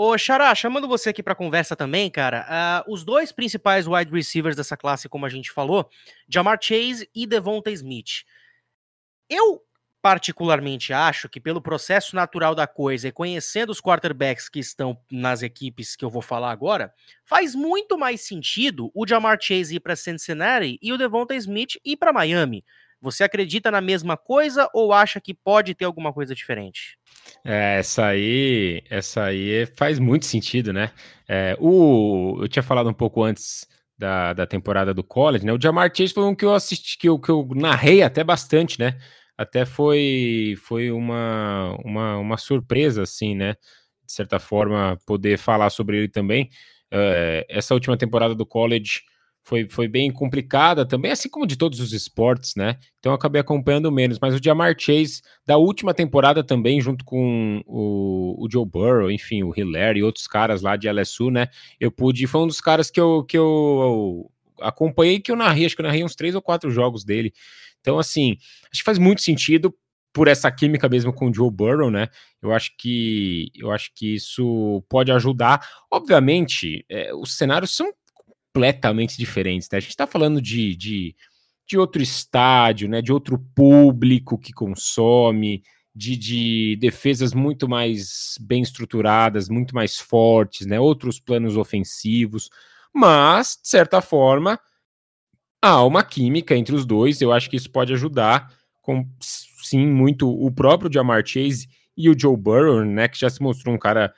Ô, 0.00 0.16
Xará, 0.16 0.54
chamando 0.54 0.86
você 0.86 1.08
aqui 1.08 1.24
para 1.24 1.34
conversa 1.34 1.74
também, 1.74 2.08
cara, 2.08 2.84
uh, 2.86 2.92
os 2.92 3.04
dois 3.04 3.32
principais 3.32 3.84
wide 3.88 4.12
receivers 4.12 4.54
dessa 4.54 4.76
classe, 4.76 5.08
como 5.08 5.26
a 5.26 5.28
gente 5.28 5.50
falou, 5.50 5.90
Jamar 6.28 6.56
Chase 6.62 7.10
e 7.12 7.26
Devonta 7.26 7.68
Smith. 7.72 8.22
Eu 9.28 9.60
particularmente 10.00 10.92
acho 10.92 11.28
que 11.28 11.40
pelo 11.40 11.60
processo 11.60 12.14
natural 12.14 12.54
da 12.54 12.64
coisa 12.64 13.08
e 13.08 13.12
conhecendo 13.12 13.70
os 13.70 13.80
quarterbacks 13.80 14.48
que 14.48 14.60
estão 14.60 14.96
nas 15.10 15.42
equipes 15.42 15.96
que 15.96 16.04
eu 16.04 16.10
vou 16.10 16.22
falar 16.22 16.52
agora, 16.52 16.94
faz 17.24 17.56
muito 17.56 17.98
mais 17.98 18.20
sentido 18.20 18.92
o 18.94 19.04
Jamar 19.04 19.36
Chase 19.42 19.74
ir 19.74 19.80
para 19.80 19.96
Cincinnati 19.96 20.78
e 20.80 20.92
o 20.92 20.96
Devonta 20.96 21.34
Smith 21.34 21.72
ir 21.84 21.96
para 21.96 22.12
Miami. 22.12 22.64
Você 23.00 23.22
acredita 23.22 23.70
na 23.70 23.80
mesma 23.80 24.16
coisa 24.16 24.68
ou 24.74 24.92
acha 24.92 25.20
que 25.20 25.32
pode 25.32 25.74
ter 25.74 25.84
alguma 25.84 26.12
coisa 26.12 26.34
diferente? 26.34 26.98
É, 27.44 27.78
essa 27.78 28.06
aí, 28.06 28.82
essa 28.90 29.24
aí 29.24 29.66
faz 29.76 29.98
muito 29.98 30.26
sentido, 30.26 30.72
né? 30.72 30.90
É, 31.28 31.56
o, 31.60 32.38
eu 32.40 32.48
tinha 32.48 32.62
falado 32.62 32.88
um 32.88 32.94
pouco 32.94 33.22
antes 33.22 33.66
da, 33.96 34.32
da 34.32 34.46
temporada 34.46 34.92
do 34.92 35.04
college, 35.04 35.44
né? 35.44 35.52
O 35.52 35.60
Jamar 35.60 35.90
Chase 35.94 36.14
foi 36.14 36.24
um 36.24 36.34
que 36.34 36.44
eu 36.44 36.54
assisti, 36.54 36.96
que 36.98 37.08
eu, 37.08 37.18
que 37.18 37.30
eu 37.30 37.48
narrei 37.54 38.02
até 38.02 38.24
bastante, 38.24 38.78
né? 38.78 38.98
Até 39.36 39.64
foi, 39.64 40.56
foi 40.64 40.90
uma, 40.90 41.76
uma, 41.84 42.18
uma 42.18 42.36
surpresa, 42.36 43.02
assim, 43.02 43.34
né? 43.34 43.54
De 44.04 44.12
certa 44.12 44.38
forma, 44.38 44.98
poder 45.06 45.38
falar 45.38 45.70
sobre 45.70 45.98
ele 45.98 46.08
também. 46.08 46.50
É, 46.90 47.46
essa 47.48 47.74
última 47.74 47.96
temporada 47.96 48.34
do 48.34 48.46
college 48.46 49.02
foi, 49.48 49.66
foi 49.66 49.88
bem 49.88 50.12
complicada 50.12 50.84
também, 50.84 51.10
assim 51.10 51.26
como 51.30 51.46
de 51.46 51.56
todos 51.56 51.80
os 51.80 51.94
esportes, 51.94 52.54
né? 52.54 52.76
Então 52.98 53.12
eu 53.12 53.14
acabei 53.16 53.40
acompanhando 53.40 53.90
menos. 53.90 54.18
Mas 54.20 54.34
o 54.34 54.40
Jamar 54.44 54.74
Chase, 54.78 55.22
da 55.46 55.56
última 55.56 55.94
temporada 55.94 56.44
também, 56.44 56.82
junto 56.82 57.02
com 57.02 57.62
o, 57.64 58.44
o 58.44 58.46
Joe 58.52 58.66
Burrow, 58.66 59.10
enfim, 59.10 59.42
o 59.42 59.54
Hiller 59.56 59.96
e 59.96 60.02
outros 60.02 60.26
caras 60.26 60.60
lá 60.60 60.76
de 60.76 60.86
LSU, 60.86 61.30
né? 61.30 61.48
Eu 61.80 61.90
pude. 61.90 62.26
Foi 62.26 62.42
um 62.42 62.46
dos 62.46 62.60
caras 62.60 62.90
que 62.90 63.00
eu, 63.00 63.24
que 63.24 63.38
eu 63.38 64.30
acompanhei, 64.60 65.18
que 65.18 65.32
eu 65.32 65.36
narrei, 65.36 65.64
acho 65.64 65.74
que 65.74 65.80
eu 65.80 65.86
narrei 65.86 66.04
uns 66.04 66.14
três 66.14 66.34
ou 66.34 66.42
quatro 66.42 66.70
jogos 66.70 67.02
dele. 67.02 67.32
Então, 67.80 67.98
assim, 67.98 68.36
acho 68.70 68.82
que 68.82 68.84
faz 68.84 68.98
muito 68.98 69.22
sentido 69.22 69.74
por 70.12 70.28
essa 70.28 70.50
química 70.52 70.90
mesmo 70.90 71.10
com 71.10 71.30
o 71.30 71.34
Joe 71.34 71.50
Burrow, 71.50 71.90
né? 71.90 72.08
Eu 72.42 72.52
acho 72.52 72.72
que 72.76 73.50
eu 73.54 73.70
acho 73.70 73.92
que 73.94 74.16
isso 74.16 74.84
pode 74.90 75.10
ajudar. 75.10 75.66
Obviamente, 75.90 76.84
é, 76.90 77.14
os 77.14 77.34
cenários 77.34 77.74
são 77.74 77.90
completamente 78.58 79.16
diferentes. 79.16 79.68
Né? 79.70 79.78
A 79.78 79.80
gente 79.80 79.90
está 79.90 80.06
falando 80.06 80.42
de, 80.42 80.74
de, 80.74 81.14
de, 81.66 81.78
outro 81.78 82.02
estádio, 82.02 82.88
né? 82.88 83.00
de 83.00 83.12
outro 83.12 83.38
público 83.54 84.36
que 84.36 84.52
consome, 84.52 85.62
de, 85.94 86.16
de 86.16 86.76
defesas 86.80 87.32
muito 87.32 87.68
mais 87.68 88.36
bem 88.40 88.60
estruturadas, 88.62 89.48
muito 89.48 89.74
mais 89.74 89.98
fortes, 89.98 90.66
né? 90.66 90.80
outros 90.80 91.20
planos 91.20 91.56
ofensivos, 91.56 92.50
mas, 92.92 93.58
de 93.62 93.68
certa 93.68 94.00
forma, 94.00 94.58
há 95.62 95.84
uma 95.84 96.02
química 96.02 96.56
entre 96.56 96.74
os 96.74 96.84
dois. 96.84 97.20
Eu 97.20 97.32
acho 97.32 97.48
que 97.48 97.56
isso 97.56 97.70
pode 97.70 97.92
ajudar, 97.92 98.52
com 98.82 99.06
sim, 99.20 99.86
muito 99.86 100.28
o 100.28 100.50
próprio 100.50 100.92
Jamar 100.92 101.24
Chase 101.24 101.68
e 101.96 102.08
o 102.08 102.18
Joe 102.18 102.36
Burrow, 102.36 102.84
né? 102.84 103.06
Que 103.06 103.18
já 103.18 103.28
se 103.28 103.42
mostrou 103.42 103.74
um 103.74 103.78
cara 103.78 104.12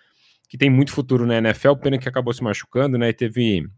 que 0.48 0.56
tem 0.56 0.70
muito 0.70 0.92
futuro 0.92 1.26
na 1.26 1.38
NFL, 1.38 1.74
pena 1.74 1.98
que 1.98 2.08
acabou 2.08 2.32
se 2.32 2.42
machucando, 2.42 2.96
né? 2.96 3.08
E 3.08 3.12
teve 3.12 3.68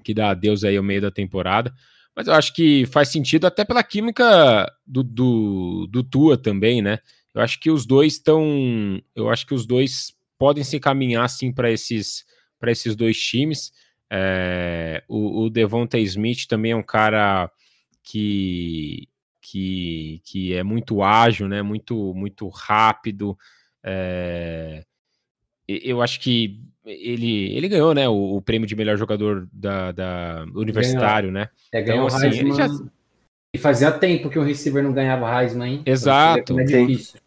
que 0.00 0.14
dar 0.14 0.30
adeus 0.30 0.64
aí 0.64 0.76
ao 0.76 0.82
meio 0.82 1.00
da 1.00 1.10
temporada. 1.10 1.72
Mas 2.14 2.26
eu 2.26 2.34
acho 2.34 2.54
que 2.54 2.86
faz 2.86 3.08
sentido 3.08 3.46
até 3.46 3.64
pela 3.64 3.82
química 3.82 4.70
do, 4.86 5.02
do, 5.02 5.86
do 5.90 6.02
Tua 6.02 6.36
também, 6.36 6.82
né? 6.82 6.98
Eu 7.34 7.40
acho 7.40 7.60
que 7.60 7.70
os 7.70 7.86
dois 7.86 8.14
estão. 8.14 9.00
Eu 9.14 9.30
acho 9.30 9.46
que 9.46 9.54
os 9.54 9.64
dois 9.64 10.14
podem 10.38 10.64
se 10.64 10.80
caminhar 10.80 11.24
assim 11.24 11.52
para 11.52 11.70
esses, 11.70 12.24
esses 12.66 12.96
dois 12.96 13.18
times. 13.18 13.72
É, 14.10 15.04
o, 15.08 15.44
o 15.44 15.50
Devonta 15.50 15.98
Smith 15.98 16.46
também 16.48 16.72
é 16.72 16.76
um 16.76 16.82
cara 16.82 17.50
que, 18.02 19.08
que, 19.40 20.20
que 20.24 20.52
é 20.54 20.62
muito 20.64 21.02
ágil, 21.02 21.46
né? 21.46 21.62
Muito, 21.62 22.12
muito 22.14 22.48
rápido. 22.48 23.38
É, 23.84 24.84
eu 25.68 26.02
acho 26.02 26.20
que 26.20 26.60
ele, 26.92 27.54
ele 27.56 27.68
ganhou, 27.68 27.94
né, 27.94 28.08
o, 28.08 28.36
o 28.36 28.42
prêmio 28.42 28.66
de 28.66 28.76
melhor 28.76 28.96
jogador 28.96 29.48
da, 29.52 29.92
da 29.92 30.44
universitário, 30.54 31.30
ganhou. 31.30 31.44
né? 31.44 31.50
É, 31.72 31.82
ganhou 31.82 32.06
então, 32.06 32.16
assim, 32.16 32.38
ele 32.38 32.52
já... 32.52 32.68
E 33.52 33.58
fazia 33.58 33.90
tempo 33.90 34.30
que 34.30 34.38
o 34.38 34.42
receiver 34.42 34.82
não 34.82 34.92
ganhava 34.92 35.42
Heisman, 35.42 35.72
hein? 35.72 35.82
Exato. 35.84 36.58
É 36.58 36.64
difícil. 36.64 37.20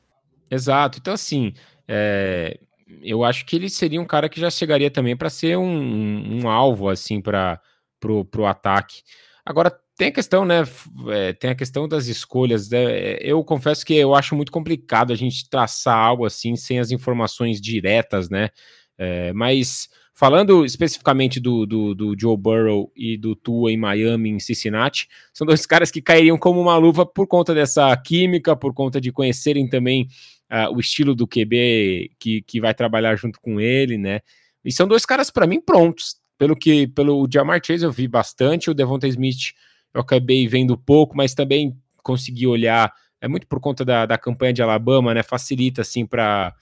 Exato. 0.49 0.99
Então, 0.99 1.13
assim, 1.13 1.53
é, 1.87 2.57
eu 3.01 3.23
acho 3.23 3.45
que 3.45 3.55
ele 3.55 3.69
seria 3.69 3.99
um 3.99 4.05
cara 4.05 4.29
que 4.29 4.39
já 4.39 4.49
chegaria 4.49 4.89
também 4.89 5.17
para 5.17 5.29
ser 5.29 5.57
um, 5.57 5.65
um, 5.65 6.43
um, 6.43 6.49
alvo, 6.49 6.89
assim, 6.89 7.19
para 7.19 7.59
pro, 7.99 8.23
pro 8.23 8.45
ataque. 8.45 9.01
Agora, 9.45 9.77
tem 9.97 10.07
a 10.07 10.11
questão, 10.11 10.45
né? 10.45 10.63
É, 11.09 11.33
tem 11.33 11.49
a 11.49 11.55
questão 11.55 11.87
das 11.87 12.07
escolhas. 12.07 12.69
Né, 12.69 13.17
eu 13.19 13.43
confesso 13.43 13.85
que 13.85 13.93
eu 13.93 14.15
acho 14.15 14.35
muito 14.35 14.51
complicado 14.51 15.11
a 15.11 15.15
gente 15.15 15.49
traçar 15.49 15.97
algo 15.97 16.25
assim 16.25 16.55
sem 16.55 16.79
as 16.79 16.91
informações 16.91 17.59
diretas, 17.61 18.29
né? 18.29 18.49
É, 18.97 19.33
mas 19.33 19.89
falando 20.13 20.63
especificamente 20.63 21.39
do, 21.39 21.65
do, 21.65 21.95
do, 21.95 22.15
Joe 22.19 22.37
Burrow 22.37 22.91
e 22.95 23.17
do 23.17 23.35
Tua 23.35 23.71
em 23.71 23.77
Miami, 23.77 24.29
em 24.29 24.39
Cincinnati, 24.39 25.07
são 25.33 25.45
dois 25.45 25.65
caras 25.65 25.89
que 25.89 26.01
cairiam 26.01 26.37
como 26.37 26.61
uma 26.61 26.77
luva 26.77 27.05
por 27.05 27.27
conta 27.27 27.53
dessa 27.53 27.95
química, 27.97 28.55
por 28.55 28.73
conta 28.73 29.01
de 29.01 29.11
conhecerem 29.11 29.67
também 29.67 30.07
uh, 30.51 30.73
o 30.73 30.79
estilo 30.79 31.15
do 31.15 31.27
QB 31.27 32.11
que, 32.19 32.41
que 32.43 32.61
vai 32.61 32.73
trabalhar 32.73 33.15
junto 33.15 33.41
com 33.41 33.59
ele, 33.59 33.97
né? 33.97 34.21
E 34.63 34.71
são 34.71 34.87
dois 34.87 35.05
caras, 35.05 35.29
para 35.29 35.47
mim, 35.47 35.59
prontos. 35.59 36.15
Pelo 36.37 36.55
que 36.55 36.87
pelo 36.87 37.27
Jamar 37.31 37.61
Chase 37.63 37.83
eu 37.83 37.91
vi 37.91 38.07
bastante, 38.07 38.69
o 38.69 38.73
Devonta 38.73 39.07
Smith 39.07 39.53
eu 39.93 40.01
acabei 40.01 40.47
vendo 40.47 40.77
pouco, 40.77 41.15
mas 41.15 41.33
também 41.33 41.77
consegui 42.01 42.47
olhar, 42.47 42.91
é 43.21 43.27
muito 43.27 43.47
por 43.47 43.59
conta 43.59 43.85
da, 43.85 44.05
da 44.05 44.17
campanha 44.17 44.51
de 44.51 44.61
Alabama, 44.61 45.13
né? 45.13 45.23
Facilita 45.23 45.81
assim 45.81 46.05
para 46.05 46.53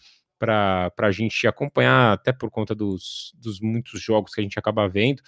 para 0.42 0.92
a 0.98 1.12
gente 1.12 1.46
acompanhar, 1.46 2.14
até 2.14 2.32
por 2.32 2.50
conta 2.50 2.74
dos, 2.74 3.32
dos 3.38 3.62
muitos 3.62 4.02
jogos 4.02 4.34
que 4.34 4.42
a 4.42 4.44
gente 4.44 4.58
acaba 4.58 4.88
vendo. 4.88 5.22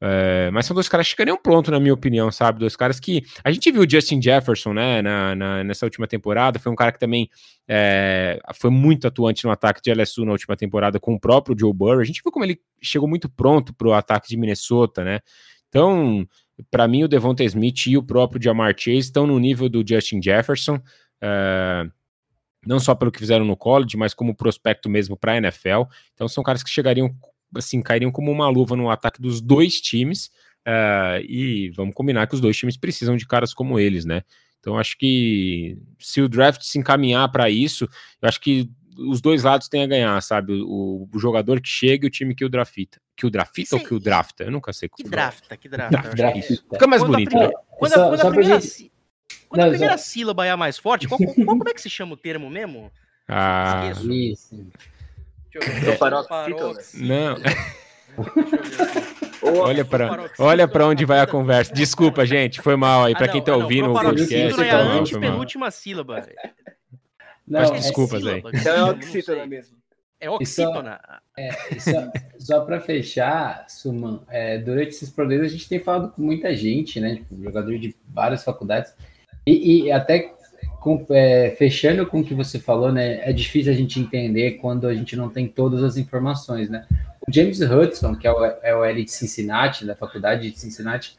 É, 0.00 0.48
mas 0.52 0.64
são 0.64 0.74
dois 0.74 0.88
caras 0.88 1.06
que 1.06 1.10
chegariam 1.10 1.36
pronto, 1.36 1.70
na 1.70 1.80
minha 1.80 1.94
opinião, 1.94 2.30
sabe? 2.30 2.60
Dois 2.60 2.76
caras 2.76 3.00
que. 3.00 3.24
A 3.42 3.50
gente 3.50 3.70
viu 3.70 3.82
o 3.82 3.90
Justin 3.90 4.20
Jefferson, 4.22 4.72
né, 4.72 5.02
na, 5.02 5.34
na 5.34 5.64
nessa 5.64 5.86
última 5.86 6.06
temporada. 6.06 6.58
Foi 6.58 6.70
um 6.70 6.76
cara 6.76 6.92
que 6.92 6.98
também 6.98 7.28
é, 7.66 8.38
foi 8.54 8.70
muito 8.70 9.08
atuante 9.08 9.44
no 9.44 9.50
ataque 9.50 9.80
de 9.82 9.92
LSU 9.92 10.24
na 10.24 10.32
última 10.32 10.56
temporada 10.56 11.00
com 11.00 11.14
o 11.14 11.20
próprio 11.20 11.56
Joe 11.58 11.72
Burrow. 11.72 12.00
A 12.00 12.04
gente 12.04 12.22
viu 12.22 12.32
como 12.32 12.44
ele 12.44 12.60
chegou 12.82 13.08
muito 13.08 13.28
pronto 13.28 13.72
para 13.72 13.88
o 13.88 13.92
ataque 13.92 14.28
de 14.28 14.36
Minnesota, 14.36 15.04
né? 15.04 15.20
Então, 15.68 16.26
para 16.70 16.88
mim, 16.88 17.04
o 17.04 17.08
Devonta 17.08 17.44
Smith 17.44 17.86
e 17.86 17.96
o 17.96 18.02
próprio 18.02 18.42
Jamar 18.42 18.74
Chase 18.76 18.98
estão 18.98 19.26
no 19.26 19.38
nível 19.38 19.68
do 19.68 19.84
Justin 19.86 20.22
Jefferson. 20.22 20.80
É, 21.20 21.86
não 22.68 22.78
só 22.78 22.94
pelo 22.94 23.10
que 23.10 23.18
fizeram 23.18 23.46
no 23.46 23.56
college, 23.56 23.96
mas 23.96 24.12
como 24.12 24.34
prospecto 24.34 24.90
mesmo 24.90 25.16
para 25.16 25.32
a 25.32 25.36
NFL. 25.38 25.84
Então 26.12 26.28
são 26.28 26.44
caras 26.44 26.62
que 26.62 26.68
chegariam, 26.68 27.10
assim, 27.56 27.80
cairiam 27.80 28.12
como 28.12 28.30
uma 28.30 28.46
luva 28.50 28.76
no 28.76 28.90
ataque 28.90 29.22
dos 29.22 29.40
dois 29.40 29.80
times. 29.80 30.26
Uh, 30.66 31.24
e 31.26 31.70
vamos 31.70 31.94
combinar 31.94 32.26
que 32.26 32.34
os 32.34 32.42
dois 32.42 32.54
times 32.54 32.76
precisam 32.76 33.16
de 33.16 33.26
caras 33.26 33.54
como 33.54 33.78
eles, 33.78 34.04
né? 34.04 34.22
Então 34.60 34.78
acho 34.78 34.98
que 34.98 35.78
se 35.98 36.20
o 36.20 36.28
draft 36.28 36.60
se 36.60 36.78
encaminhar 36.78 37.32
para 37.32 37.48
isso, 37.48 37.88
eu 38.20 38.28
acho 38.28 38.38
que 38.38 38.70
os 38.98 39.22
dois 39.22 39.44
lados 39.44 39.66
têm 39.68 39.82
a 39.82 39.86
ganhar, 39.86 40.20
sabe? 40.20 40.52
O, 40.52 41.08
o 41.10 41.18
jogador 41.18 41.62
que 41.62 41.68
chega 41.70 42.04
e 42.04 42.08
o 42.08 42.10
time 42.10 42.34
que 42.34 42.44
o 42.44 42.50
drafta. 42.50 43.00
Que 43.16 43.24
o 43.24 43.30
drafta 43.30 43.62
ou 43.72 43.80
que 43.80 43.94
o 43.94 43.98
drafta? 43.98 44.44
Eu 44.44 44.50
nunca 44.50 44.74
sei. 44.74 44.90
Que 44.94 45.04
drafta, 45.04 45.56
que 45.56 45.70
drafta. 45.70 46.14
drafta. 46.14 46.42
Fica 46.70 46.86
mais 46.86 47.00
quando 47.00 47.12
bonito, 47.12 47.34
né? 47.34 47.50
Quando, 47.78 47.92
a, 47.94 48.08
quando 48.08 48.20
a 48.20 48.30
primeira... 48.30 48.60
Gente... 48.60 48.92
Quando 49.48 49.60
não, 49.60 49.68
a 49.68 49.70
primeira 49.70 49.94
já... 49.94 49.98
sílaba 49.98 50.46
é 50.46 50.50
a 50.50 50.56
mais 50.56 50.78
forte, 50.78 51.08
qual, 51.08 51.18
qual, 51.18 51.34
como 51.34 51.68
é 51.68 51.74
que 51.74 51.80
se 51.80 51.90
chama 51.90 52.14
o 52.14 52.16
termo 52.16 52.48
mesmo? 52.50 52.90
Ah, 53.30 53.90
Esqueço. 53.92 54.10
isso. 54.10 54.66
Não. 56.94 57.36
olha 59.62 59.84
para 59.84 60.30
olha 60.38 60.66
para 60.66 60.86
onde 60.86 61.04
vai 61.04 61.20
a 61.20 61.26
conversa. 61.26 61.74
Desculpa, 61.74 62.24
gente, 62.24 62.62
foi 62.62 62.74
mal 62.74 63.04
aí 63.04 63.12
ah, 63.12 63.18
para 63.18 63.28
quem 63.28 63.42
tá 63.42 63.52
ah, 63.52 63.56
ouvindo 63.56 63.92
o 63.92 64.00
podcast. 64.00 64.62
É 64.62 64.70
a 64.70 64.80
antepenúltima 64.80 65.70
sílaba. 65.70 66.26
Não, 67.46 67.60
Mas 67.60 67.70
desculpas 67.70 68.24
é 68.24 68.32
aí. 68.32 68.42
Então 68.54 68.74
é 68.74 68.90
oxítona 68.92 69.46
mesmo. 69.46 69.76
É 70.20 70.28
oxítona. 70.28 71.00
É, 71.36 71.50
só, 71.78 72.12
só 72.38 72.60
para 72.64 72.80
fechar, 72.80 73.64
Suman, 73.68 74.20
é, 74.28 74.58
durante 74.58 74.88
esses 74.88 75.10
problemas 75.10 75.46
a 75.46 75.50
gente 75.50 75.68
tem 75.68 75.78
falado 75.78 76.12
com 76.12 76.20
muita 76.20 76.54
gente, 76.56 76.98
né? 76.98 77.16
Tipo, 77.16 77.42
jogador 77.42 77.78
de 77.78 77.94
várias 78.08 78.42
faculdades. 78.42 78.92
E, 79.48 79.84
e 79.84 79.92
até 79.92 80.34
com, 80.80 81.06
é, 81.10 81.54
fechando 81.56 82.06
com 82.06 82.20
o 82.20 82.24
que 82.24 82.34
você 82.34 82.58
falou, 82.58 82.92
né? 82.92 83.28
É 83.28 83.32
difícil 83.32 83.72
a 83.72 83.74
gente 83.74 83.98
entender 83.98 84.52
quando 84.52 84.86
a 84.86 84.94
gente 84.94 85.16
não 85.16 85.28
tem 85.28 85.48
todas 85.48 85.82
as 85.82 85.96
informações, 85.96 86.68
né? 86.68 86.86
O 87.26 87.32
James 87.32 87.60
Hudson, 87.60 88.14
que 88.14 88.26
é 88.26 88.32
o, 88.32 88.44
é 88.44 88.76
o 88.76 88.84
L 88.84 89.04
de 89.04 89.10
Cincinnati, 89.10 89.86
da 89.86 89.96
faculdade 89.96 90.50
de 90.50 90.58
Cincinnati, 90.58 91.16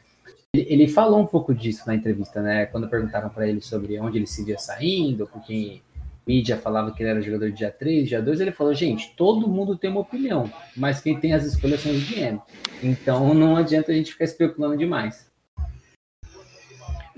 ele, 0.54 0.66
ele 0.68 0.88
falou 0.88 1.20
um 1.20 1.26
pouco 1.26 1.54
disso 1.54 1.82
na 1.86 1.94
entrevista, 1.94 2.40
né? 2.40 2.66
Quando 2.66 2.88
perguntaram 2.88 3.28
para 3.28 3.48
ele 3.48 3.60
sobre 3.60 3.98
onde 3.98 4.18
ele 4.18 4.26
se 4.26 4.44
via 4.44 4.58
saindo, 4.58 5.26
porque 5.26 5.80
mídia 6.26 6.56
falava 6.56 6.92
que 6.92 7.02
ele 7.02 7.10
era 7.10 7.20
jogador 7.20 7.50
de 7.50 7.56
dia 7.56 7.70
3, 7.70 8.08
dia 8.08 8.22
2, 8.22 8.40
ele 8.40 8.52
falou, 8.52 8.72
gente, 8.72 9.12
todo 9.16 9.48
mundo 9.48 9.76
tem 9.76 9.90
uma 9.90 10.00
opinião, 10.00 10.50
mas 10.76 11.00
quem 11.00 11.18
tem 11.18 11.32
as 11.32 11.44
escolhas 11.44 11.80
são 11.80 11.90
os 11.90 12.08
GM. 12.08 12.38
Então 12.82 13.34
não 13.34 13.56
adianta 13.56 13.90
a 13.90 13.94
gente 13.94 14.12
ficar 14.12 14.24
especulando 14.24 14.76
demais. 14.76 15.29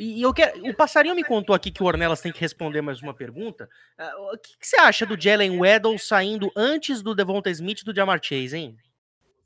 E 0.02 0.20
eu 0.20 0.34
quero, 0.34 0.68
o 0.68 0.74
passarinho 0.74 1.14
me 1.14 1.22
contou 1.22 1.54
aqui 1.54 1.70
que 1.70 1.80
o 1.80 1.86
Ornelas 1.86 2.20
tem 2.20 2.32
que 2.32 2.40
responder 2.40 2.80
mais 2.80 3.00
uma 3.00 3.14
pergunta. 3.14 3.68
Uh, 3.96 4.34
o 4.34 4.38
que, 4.38 4.58
que, 4.58 4.66
você 4.66 4.74
acha 4.74 5.06
do 5.06 5.20
Jalen 5.20 5.60
Weddle 5.60 5.96
saindo 5.96 6.50
antes 6.56 7.02
do 7.02 7.14
Devonta 7.14 7.48
Smith 7.50 7.82
e 7.82 7.84
do 7.84 7.94
Jamar 7.94 8.18
Chase, 8.20 8.56
hein? 8.56 8.76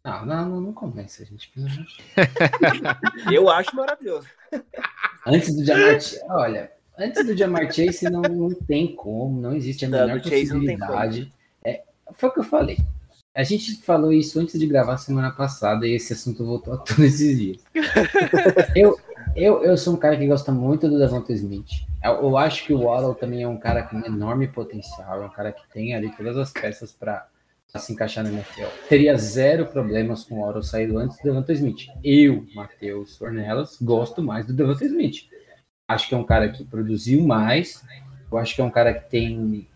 Não, 0.03 0.24
não, 0.24 0.61
não 0.62 0.73
convence 0.73 1.23
a 1.23 1.27
gente. 1.27 1.53
eu 3.31 3.51
acho 3.51 3.77
maravilhoso. 3.77 4.27
Antes 5.27 5.55
do 5.55 5.62
Jamar 5.62 6.01
Chase, 6.01 6.20
olha, 6.31 6.73
antes 6.99 7.27
do 7.27 7.37
Jamar 7.37 7.70
Chase 7.70 8.09
não, 8.09 8.23
não 8.23 8.55
tem 8.55 8.97
como, 8.97 9.39
não 9.39 9.55
existe 9.55 9.85
a 9.85 9.91
menor 9.91 10.23
possibilidade. 10.23 11.31
É, 11.66 11.83
foi 12.15 12.31
o 12.31 12.33
que 12.33 12.41
eu 12.41 12.45
falei. 12.45 12.78
A 13.35 13.43
gente 13.43 13.77
falou 13.83 14.11
isso 14.11 14.41
antes 14.41 14.59
de 14.59 14.66
gravar 14.66 14.97
semana 14.97 15.31
passada 15.31 15.87
e 15.87 15.93
esse 15.93 16.15
assunto 16.15 16.47
voltou 16.47 16.73
a 16.73 16.78
todos 16.78 17.05
esses 17.05 17.39
dias. 17.39 17.59
eu, 18.74 18.99
eu, 19.37 19.63
eu 19.63 19.77
sou 19.77 19.95
um 19.95 19.99
cara 19.99 20.17
que 20.17 20.27
gosta 20.27 20.51
muito 20.51 20.89
do 20.89 20.99
Devonta 20.99 21.33
Smith. 21.33 21.69
Eu, 22.03 22.15
eu 22.23 22.37
acho 22.39 22.65
que 22.65 22.73
o 22.73 22.85
Waddle 22.85 23.15
também 23.15 23.43
é 23.43 23.49
um 23.49 23.59
cara 23.59 23.83
com 23.83 23.99
enorme 23.99 24.49
potencial, 24.49 25.23
é 25.23 25.27
um 25.27 25.31
cara 25.31 25.53
que 25.53 25.63
tem 25.73 25.95
ali 25.95 26.11
todas 26.17 26.37
as 26.39 26.51
peças 26.51 26.93
para 26.93 27.29
se 27.77 27.93
encaixar 27.93 28.25
no 28.25 28.31
NFL. 28.31 28.67
Teria 28.89 29.17
zero 29.17 29.67
problemas 29.67 30.25
com 30.25 30.37
o 30.37 30.41
Waddle 30.41 30.63
saído 30.63 30.99
antes 30.99 31.19
do 31.19 31.25
Devonta 31.25 31.53
Smith. 31.53 31.87
Eu, 32.03 32.47
Matheus 32.55 33.21
Ornelas, 33.21 33.77
gosto 33.81 34.23
mais 34.23 34.47
do 34.47 34.55
Devonta 34.55 34.85
Smith. 34.87 35.29
Acho 35.87 36.09
que 36.09 36.15
é 36.15 36.19
um 36.19 36.25
cara 36.25 36.49
que 36.49 36.65
produziu 36.65 37.23
mais. 37.23 37.85
Eu 38.33 38.39
acho 38.39 38.55
que 38.55 38.61
é 38.63 38.65
um 38.65 38.71
cara 38.71 38.95
que 38.95 39.11
tem, 39.11 39.69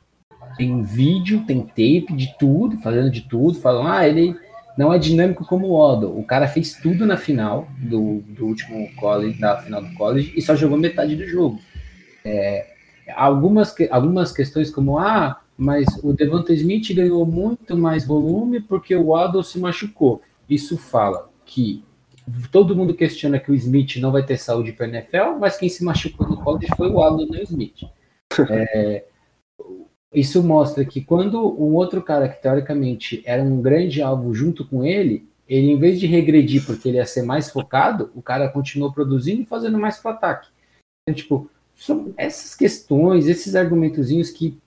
tem 0.57 0.82
vídeo, 0.82 1.45
tem 1.47 1.61
tape 1.61 2.15
de 2.16 2.35
tudo, 2.39 2.78
fazendo 2.78 3.11
de 3.11 3.23
tudo. 3.23 3.61
Falam, 3.61 3.87
ah, 3.87 4.09
ele 4.09 4.35
não 4.76 4.92
é 4.92 4.98
dinâmico 4.98 5.44
como 5.44 5.68
o 5.68 5.74
Odo. 5.74 6.18
O 6.18 6.24
cara 6.24 6.48
fez 6.48 6.74
tudo 6.74 7.06
na 7.06 7.16
final 7.16 7.68
do, 7.78 8.22
do 8.28 8.47
último 8.47 8.88
college, 8.97 9.38
da 9.38 9.59
final 9.59 9.82
do 9.82 9.92
college, 9.94 10.32
e 10.36 10.42
só 10.42 10.55
jogou 10.55 10.78
metade 10.78 11.16
do 11.16 11.26
jogo. 11.26 11.60
É, 12.24 12.66
algumas, 13.14 13.74
algumas 13.90 14.32
questões 14.32 14.70
como, 14.70 14.98
ah, 14.98 15.40
mas 15.56 15.86
o 16.02 16.12
Devonta 16.12 16.52
Smith 16.52 16.94
ganhou 16.94 17.26
muito 17.26 17.76
mais 17.76 18.06
volume 18.06 18.60
porque 18.60 18.97
o 18.97 19.09
Waddle 19.09 19.42
se 19.42 19.59
machucou. 19.59 20.22
Isso 20.48 20.78
fala 20.78 21.30
que 21.44 21.84
todo 22.51 22.76
mundo 22.76 22.94
questiona 22.94 23.38
que 23.38 23.51
o 23.51 23.55
Smith 23.55 23.97
não 23.97 24.12
vai 24.12 24.24
ter 24.24 24.38
saúde 24.38 24.72
para 24.72 24.88
NFL, 24.88 25.38
mas 25.38 25.56
quem 25.56 25.68
se 25.68 25.84
machucou 25.84 26.28
no 26.28 26.36
college 26.36 26.68
foi 26.76 26.88
o 26.88 26.94
Waddle, 26.94 27.26
não 27.26 27.38
o 27.38 27.42
Smith. 27.42 27.82
É, 28.48 29.05
isso 30.12 30.43
mostra 30.43 30.85
que 30.85 31.01
quando 31.01 31.39
um 31.41 31.74
outro 31.74 32.03
cara 32.03 32.28
que 32.28 32.43
teoricamente 32.43 33.23
era 33.24 33.43
um 33.43 33.62
grande 33.62 34.03
alvo 34.03 34.35
junto 34.35 34.66
com 34.66 34.85
ele, 34.85 35.28
ele 35.49 35.70
em 35.70 35.78
vez 35.78 36.01
de 36.01 36.07
regredir 36.07 36.65
porque 36.65 36.89
ele 36.89 36.99
ia 36.99 37.07
ser 37.07 37.23
mais 37.23 37.51
focado, 37.51 38.11
o 38.15 38.23
cara 38.23 38.49
continuou 38.49 38.93
produzindo 38.93 39.43
e 39.43 39.47
fazendo 39.47 39.78
mais 39.78 39.99
para 39.99 40.12
ataque. 40.12 40.49
Então, 41.03 41.15
tipo, 41.15 41.51
são 41.77 42.12
essas 42.16 42.55
questões, 42.55 43.27
esses 43.27 43.55
argumentozinhos 43.55 44.31
que 44.31 44.59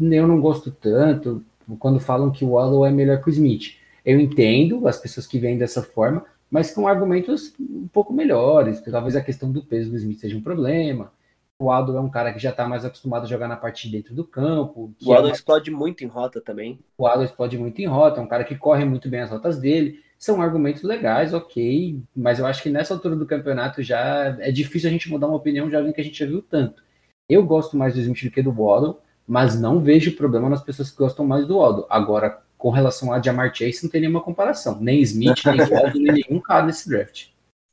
eu 0.00 0.26
não 0.26 0.40
gosto 0.40 0.70
tanto, 0.70 1.44
quando 1.78 2.00
falam 2.00 2.30
que 2.30 2.44
o 2.44 2.52
Waddle 2.52 2.86
é 2.86 2.90
melhor 2.90 3.22
que 3.22 3.28
o 3.28 3.30
Smith. 3.30 3.76
Eu 4.04 4.18
entendo 4.18 4.88
as 4.88 4.98
pessoas 4.98 5.26
que 5.26 5.38
vêm 5.38 5.58
dessa 5.58 5.82
forma, 5.82 6.24
mas 6.50 6.72
com 6.72 6.88
argumentos 6.88 7.52
um 7.60 7.86
pouco 7.88 8.12
melhores. 8.12 8.80
Talvez 8.80 9.14
a 9.14 9.20
questão 9.20 9.52
do 9.52 9.62
peso 9.62 9.90
do 9.90 9.96
Smith 9.96 10.18
seja 10.18 10.36
um 10.36 10.42
problema. 10.42 11.12
O 11.60 11.66
Waddle 11.66 11.98
é 11.98 12.00
um 12.00 12.08
cara 12.08 12.32
que 12.32 12.38
já 12.38 12.48
está 12.48 12.66
mais 12.66 12.86
acostumado 12.86 13.24
a 13.24 13.28
jogar 13.28 13.46
na 13.46 13.54
parte 13.54 13.86
de 13.86 13.94
dentro 13.94 14.14
do 14.14 14.24
campo. 14.24 14.94
O 15.04 15.10
Waddle 15.10 15.28
é 15.28 15.32
explode 15.32 15.70
muito 15.70 16.02
em 16.02 16.06
rota 16.06 16.40
também. 16.40 16.78
O 16.96 17.04
Waddle 17.04 17.26
explode 17.26 17.58
muito 17.58 17.82
em 17.82 17.86
rota, 17.86 18.18
é 18.18 18.22
um 18.24 18.26
cara 18.26 18.44
que 18.44 18.56
corre 18.56 18.82
muito 18.86 19.10
bem 19.10 19.20
as 19.20 19.28
rotas 19.30 19.58
dele. 19.58 20.00
São 20.18 20.40
argumentos 20.40 20.82
legais, 20.82 21.34
ok, 21.34 22.00
mas 22.16 22.38
eu 22.38 22.46
acho 22.46 22.62
que 22.62 22.70
nessa 22.70 22.94
altura 22.94 23.14
do 23.14 23.26
campeonato 23.26 23.82
já 23.82 24.38
é 24.40 24.50
difícil 24.50 24.88
a 24.88 24.92
gente 24.92 25.10
mudar 25.10 25.26
uma 25.26 25.36
opinião 25.36 25.68
de 25.68 25.76
alguém 25.76 25.92
que 25.92 26.00
a 26.00 26.04
gente 26.04 26.18
já 26.18 26.24
viu 26.24 26.40
tanto. 26.40 26.82
Eu 27.28 27.44
gosto 27.44 27.76
mais 27.76 27.92
do 27.92 28.00
Smith 28.00 28.24
do 28.24 28.30
que 28.30 28.42
do 28.42 28.52
Waddle, 28.52 28.98
mas 29.28 29.60
não 29.60 29.80
vejo 29.80 30.16
problema 30.16 30.48
nas 30.48 30.62
pessoas 30.62 30.90
que 30.90 30.96
gostam 30.96 31.26
mais 31.26 31.46
do 31.46 31.58
Waddle. 31.58 31.86
Agora, 31.90 32.42
com 32.56 32.70
relação 32.70 33.12
a 33.12 33.20
Jamar 33.20 33.54
Chase, 33.54 33.82
não 33.82 33.90
tem 33.90 34.00
nenhuma 34.00 34.22
comparação. 34.22 34.80
Nem 34.80 35.02
Smith, 35.02 35.44
nem 35.44 35.60
Waddle, 35.68 36.00
nem 36.00 36.24
nenhum 36.26 36.40
cara 36.40 36.64
nesse 36.64 36.88
draft. 36.88 37.26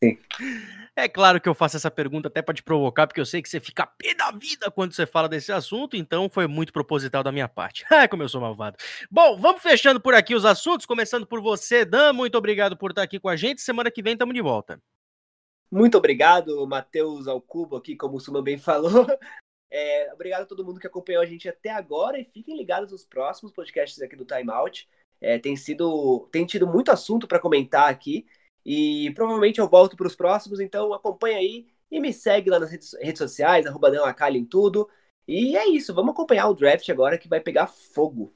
Sim. 0.03 0.17
É 0.99 1.07
claro 1.07 1.39
que 1.39 1.47
eu 1.47 1.53
faço 1.53 1.77
essa 1.77 1.91
pergunta 1.91 2.27
até 2.27 2.41
para 2.41 2.55
te 2.55 2.63
provocar, 2.63 3.05
porque 3.05 3.21
eu 3.21 3.25
sei 3.25 3.39
que 3.39 3.47
você 3.47 3.59
fica 3.59 3.85
pé 3.85 4.15
da 4.15 4.31
vida 4.31 4.71
quando 4.71 4.93
você 4.93 5.05
fala 5.05 5.29
desse 5.29 5.51
assunto, 5.51 5.95
então 5.95 6.27
foi 6.27 6.47
muito 6.47 6.73
proposital 6.73 7.21
da 7.21 7.31
minha 7.31 7.47
parte. 7.47 7.85
Ah, 7.97 8.07
como 8.07 8.23
eu 8.23 8.29
sou 8.29 8.41
malvado. 8.41 8.77
Bom, 9.11 9.37
vamos 9.37 9.61
fechando 9.61 10.01
por 10.01 10.15
aqui 10.15 10.33
os 10.33 10.43
assuntos, 10.43 10.87
começando 10.87 11.27
por 11.27 11.39
você, 11.39 11.85
Dan. 11.85 12.13
Muito 12.13 12.35
obrigado 12.35 12.75
por 12.75 12.89
estar 12.89 13.03
aqui 13.03 13.19
com 13.19 13.29
a 13.29 13.35
gente. 13.35 13.61
Semana 13.61 13.91
que 13.91 14.01
vem 14.01 14.13
estamos 14.13 14.33
de 14.33 14.41
volta. 14.41 14.81
Muito 15.69 15.99
obrigado, 15.99 16.65
Matheus 16.65 17.27
Alcubo, 17.27 17.75
aqui, 17.75 17.95
como 17.95 18.17
o 18.17 18.19
Suma 18.19 18.41
bem 18.41 18.57
falou. 18.59 19.05
É, 19.69 20.11
obrigado 20.11 20.41
a 20.41 20.45
todo 20.47 20.65
mundo 20.65 20.79
que 20.79 20.87
acompanhou 20.87 21.21
a 21.21 21.27
gente 21.27 21.47
até 21.47 21.69
agora 21.69 22.19
e 22.19 22.25
fiquem 22.25 22.57
ligados 22.57 22.91
nos 22.91 23.05
próximos 23.05 23.51
podcasts 23.51 24.01
aqui 24.01 24.15
do 24.15 24.25
Time 24.25 24.49
Out. 24.49 24.89
É, 25.21 25.37
tem 25.37 25.55
sido, 25.55 26.27
tem 26.31 26.43
tido 26.43 26.65
muito 26.65 26.91
assunto 26.91 27.27
para 27.27 27.39
comentar 27.39 27.87
aqui. 27.87 28.25
E 28.69 29.11
provavelmente 29.11 29.59
eu 29.59 29.69
volto 29.69 29.95
para 29.95 30.07
os 30.07 30.15
próximos, 30.15 30.59
então 30.59 30.93
acompanha 30.93 31.37
aí 31.37 31.65
e 31.89 32.01
me 32.01 32.11
segue 32.11 32.49
lá 32.49 32.59
nas 32.59 32.69
redes, 32.69 32.93
redes 33.01 33.17
sociais, 33.17 33.65
arroba 33.65 33.89
em 34.31 34.43
tudo. 34.43 34.89
E 35.25 35.55
é 35.55 35.69
isso, 35.69 35.95
vamos 35.95 36.11
acompanhar 36.11 36.49
o 36.49 36.53
draft 36.53 36.89
agora 36.89 37.17
que 37.17 37.29
vai 37.29 37.39
pegar 37.39 37.67
fogo. 37.67 38.35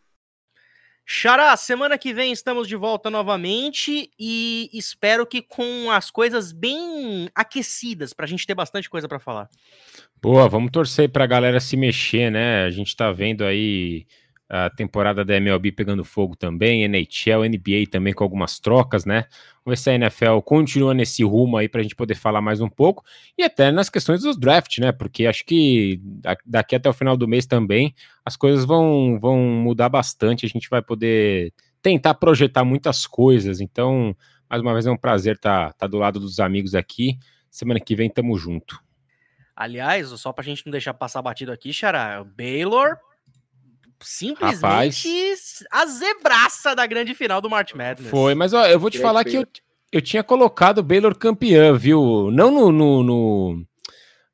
Xará, 1.05 1.57
semana 1.57 1.97
que 1.97 2.13
vem 2.13 2.31
estamos 2.31 2.65
de 2.65 2.77
volta 2.77 3.09
novamente 3.09 4.09
e 4.17 4.69
espero 4.71 5.27
que 5.27 5.41
com 5.41 5.91
as 5.91 6.09
coisas 6.09 6.53
bem 6.53 7.29
aquecidas, 7.35 8.13
para 8.13 8.23
a 8.23 8.29
gente 8.29 8.47
ter 8.47 8.55
bastante 8.55 8.89
coisa 8.89 9.09
para 9.09 9.19
falar. 9.19 9.49
Boa, 10.21 10.47
vamos 10.47 10.71
torcer 10.71 11.11
para 11.11 11.25
a 11.25 11.27
galera 11.27 11.59
se 11.59 11.75
mexer, 11.75 12.31
né? 12.31 12.63
A 12.63 12.69
gente 12.69 12.87
está 12.87 13.11
vendo 13.11 13.43
aí 13.43 14.05
a 14.53 14.69
temporada 14.69 15.23
da 15.23 15.37
MLB 15.37 15.71
pegando 15.71 16.03
fogo 16.03 16.35
também, 16.35 16.83
NHL, 16.83 17.45
NBA 17.47 17.89
também 17.89 18.13
com 18.13 18.21
algumas 18.21 18.59
trocas, 18.59 19.05
né? 19.05 19.25
Vamos 19.63 19.79
ver 19.79 19.81
se 19.81 19.89
a 19.89 19.95
NFL 19.95 20.39
continua 20.43 20.93
nesse 20.93 21.23
rumo 21.23 21.55
aí 21.55 21.69
para 21.69 21.79
a 21.79 21.83
gente 21.83 21.95
poder 21.95 22.15
falar 22.15 22.41
mais 22.41 22.59
um 22.59 22.67
pouco 22.67 23.01
e 23.37 23.43
até 23.43 23.71
nas 23.71 23.89
questões 23.89 24.23
dos 24.23 24.37
draft, 24.37 24.77
né? 24.79 24.91
Porque 24.91 25.25
acho 25.25 25.45
que 25.45 26.01
daqui 26.45 26.75
até 26.75 26.89
o 26.89 26.93
final 26.93 27.15
do 27.15 27.29
mês 27.29 27.45
também 27.45 27.95
as 28.25 28.35
coisas 28.35 28.65
vão, 28.65 29.17
vão 29.21 29.37
mudar 29.39 29.87
bastante, 29.87 30.45
a 30.45 30.49
gente 30.49 30.69
vai 30.69 30.81
poder 30.81 31.53
tentar 31.81 32.15
projetar 32.15 32.65
muitas 32.65 33.07
coisas. 33.07 33.61
Então, 33.61 34.13
mais 34.49 34.61
uma 34.61 34.73
vez 34.73 34.85
é 34.85 34.91
um 34.91 34.97
prazer 34.97 35.35
estar 35.35 35.67
tá, 35.67 35.73
tá 35.73 35.87
do 35.87 35.97
lado 35.97 36.19
dos 36.19 36.41
amigos 36.41 36.75
aqui. 36.75 37.17
Semana 37.49 37.79
que 37.79 37.95
vem 37.95 38.09
tamo 38.09 38.37
junto. 38.37 38.77
Aliás, 39.55 40.09
só 40.09 40.33
pra 40.33 40.43
gente 40.43 40.65
não 40.65 40.71
deixar 40.71 40.93
passar 40.93 41.21
batido 41.21 41.53
aqui, 41.53 41.71
Xará, 41.71 42.21
Baylor 42.21 42.97
simplesmente 44.01 45.07
Rapaz. 45.07 45.63
a 45.71 45.85
zebraça 45.85 46.75
da 46.75 46.85
grande 46.85 47.13
final 47.13 47.41
do 47.41 47.49
March 47.49 47.73
Madness. 47.73 48.09
Foi, 48.09 48.35
mas 48.35 48.53
ó, 48.53 48.65
eu 48.65 48.79
vou 48.79 48.89
te 48.89 48.99
falar 48.99 49.23
que 49.23 49.37
eu, 49.37 49.47
eu 49.91 50.01
tinha 50.01 50.23
colocado 50.23 50.79
o 50.79 50.83
Baylor 50.83 51.15
campeão, 51.15 51.77
viu? 51.77 52.29
Não 52.31 52.51
no, 52.51 52.71
no, 52.71 53.03
no, 53.03 53.65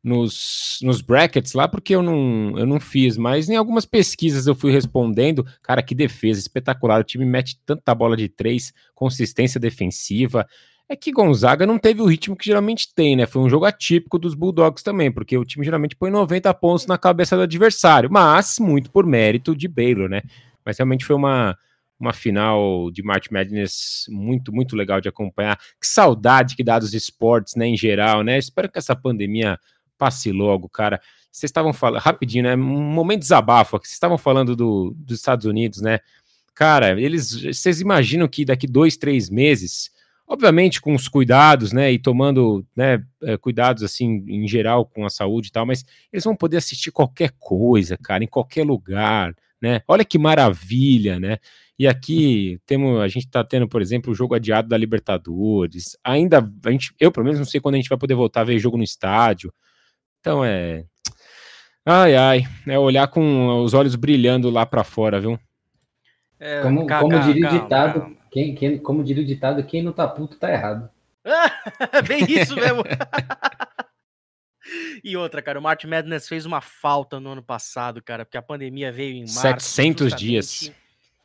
nos, 0.03 0.79
nos 0.81 1.01
brackets 1.01 1.53
lá, 1.53 1.67
porque 1.67 1.95
eu 1.95 2.01
não, 2.01 2.57
eu 2.57 2.65
não 2.65 2.79
fiz, 2.79 3.17
mas 3.17 3.49
em 3.49 3.55
algumas 3.55 3.85
pesquisas 3.85 4.47
eu 4.47 4.55
fui 4.55 4.71
respondendo. 4.71 5.45
Cara, 5.61 5.83
que 5.83 5.93
defesa 5.93 6.39
espetacular. 6.39 7.01
O 7.01 7.03
time 7.03 7.25
mete 7.25 7.59
tanta 7.65 7.93
bola 7.93 8.15
de 8.15 8.29
três, 8.29 8.73
consistência 8.95 9.59
defensiva 9.59 10.47
é 10.89 10.95
que 10.95 11.11
Gonzaga 11.11 11.65
não 11.65 11.77
teve 11.77 12.01
o 12.01 12.05
ritmo 12.05 12.35
que 12.35 12.45
geralmente 12.45 12.93
tem, 12.93 13.15
né? 13.15 13.25
Foi 13.25 13.41
um 13.41 13.49
jogo 13.49 13.65
atípico 13.65 14.17
dos 14.17 14.33
Bulldogs 14.33 14.83
também, 14.83 15.11
porque 15.11 15.37
o 15.37 15.43
time 15.43 15.65
geralmente 15.65 15.95
põe 15.95 16.09
90 16.09 16.53
pontos 16.53 16.87
na 16.87 16.97
cabeça 16.97 17.35
do 17.35 17.41
adversário, 17.41 18.09
mas 18.09 18.57
muito 18.59 18.89
por 18.89 19.05
mérito 19.05 19.55
de 19.55 19.67
Baylor, 19.67 20.07
né? 20.07 20.21
Mas 20.65 20.77
realmente 20.77 21.03
foi 21.03 21.15
uma, 21.15 21.57
uma 21.99 22.13
final 22.13 22.89
de 22.89 23.03
March 23.03 23.29
Madness 23.29 24.05
muito, 24.09 24.53
muito 24.53 24.75
legal 24.77 25.01
de 25.01 25.09
acompanhar. 25.09 25.57
Que 25.57 25.87
saudade 25.87 26.55
que 26.55 26.63
dá 26.63 26.79
dos 26.79 26.93
esportes, 26.93 27.55
né, 27.55 27.67
em 27.67 27.77
geral, 27.77 28.23
né? 28.23 28.37
Espero 28.37 28.71
que 28.71 28.79
essa 28.79 28.95
pandemia 28.95 29.59
passe 29.97 30.31
logo, 30.31 30.69
cara. 30.69 31.01
Vocês 31.29 31.49
estavam 31.49 31.73
falando, 31.73 32.01
rapidinho, 32.01 32.45
né? 32.45 32.55
Um 32.55 32.81
momento 32.81 33.19
de 33.19 33.25
desabafo 33.25 33.75
aqui. 33.75 33.87
Vocês 33.87 33.95
estavam 33.95 34.17
falando 34.17 34.55
do, 34.55 34.95
dos 34.95 35.17
Estados 35.17 35.45
Unidos, 35.45 35.81
né? 35.81 35.99
Cara, 36.55 36.99
eles, 36.99 37.43
vocês 37.43 37.81
imaginam 37.81 38.27
que 38.27 38.45
daqui 38.45 38.65
dois, 38.65 38.95
três 38.95 39.29
meses 39.29 39.91
obviamente 40.27 40.81
com 40.81 40.93
os 40.93 41.07
cuidados, 41.07 41.71
né, 41.71 41.91
e 41.91 41.97
tomando, 41.97 42.65
né, 42.75 43.01
eh, 43.23 43.37
cuidados 43.37 43.81
assim 43.81 44.23
em 44.27 44.47
geral 44.47 44.85
com 44.85 45.05
a 45.05 45.09
saúde 45.09 45.47
e 45.47 45.51
tal, 45.51 45.65
mas 45.65 45.85
eles 46.11 46.23
vão 46.23 46.35
poder 46.35 46.57
assistir 46.57 46.91
qualquer 46.91 47.31
coisa, 47.39 47.97
cara, 47.97 48.23
em 48.23 48.27
qualquer 48.27 48.65
lugar, 48.65 49.33
né? 49.61 49.81
Olha 49.87 50.05
que 50.05 50.19
maravilha, 50.19 51.19
né? 51.19 51.37
E 51.79 51.87
aqui 51.87 52.59
temos, 52.65 52.99
a 52.99 53.07
gente 53.07 53.25
está 53.25 53.43
tendo, 53.43 53.67
por 53.67 53.81
exemplo, 53.81 54.11
o 54.11 54.15
jogo 54.15 54.35
adiado 54.35 54.67
da 54.67 54.77
Libertadores. 54.77 55.95
Ainda 56.03 56.39
a 56.65 56.71
gente, 56.71 56.93
eu 56.99 57.11
pelo 57.11 57.23
menos 57.23 57.39
não 57.39 57.45
sei 57.45 57.61
quando 57.61 57.75
a 57.75 57.77
gente 57.77 57.89
vai 57.89 57.97
poder 57.97 58.15
voltar 58.15 58.41
a 58.41 58.43
ver 58.43 58.59
jogo 58.59 58.77
no 58.77 58.83
estádio. 58.83 59.53
Então 60.19 60.43
é 60.43 60.83
Ai 61.89 62.15
ai, 62.17 62.43
é 62.67 62.77
olhar 62.77 63.07
com 63.07 63.63
os 63.63 63.73
olhos 63.73 63.95
brilhando 63.95 64.49
lá 64.49 64.65
para 64.65 64.83
fora, 64.83 65.21
viu? 65.21 65.39
É, 66.37 66.61
como, 66.61 66.85
como 66.85 67.19
diria 67.21 67.47
o 67.47 67.49
ditado, 67.49 68.01
calma. 68.01 68.16
Quem, 68.37 68.53
quem, 68.53 68.77
como 68.77 69.03
diria 69.03 69.23
o 69.23 69.25
ditado, 69.25 69.63
quem 69.63 69.81
não 69.81 69.91
tá 69.91 70.07
puto 70.07 70.37
tá 70.37 70.51
errado. 70.51 70.87
Bem 72.07 72.23
isso 72.29 72.53
mesmo. 72.55 72.83
e 75.03 75.17
outra, 75.17 75.41
cara, 75.41 75.57
o 75.57 75.61
March 75.61 75.85
Madness 75.85 76.27
fez 76.27 76.45
uma 76.45 76.61
falta 76.61 77.19
no 77.19 77.31
ano 77.31 77.41
passado, 77.41 77.99
cara, 77.99 78.23
porque 78.23 78.37
a 78.37 78.41
pandemia 78.43 78.91
veio 78.91 79.15
em 79.15 79.21
março. 79.21 79.39
700 79.39 80.15
dias. 80.15 80.71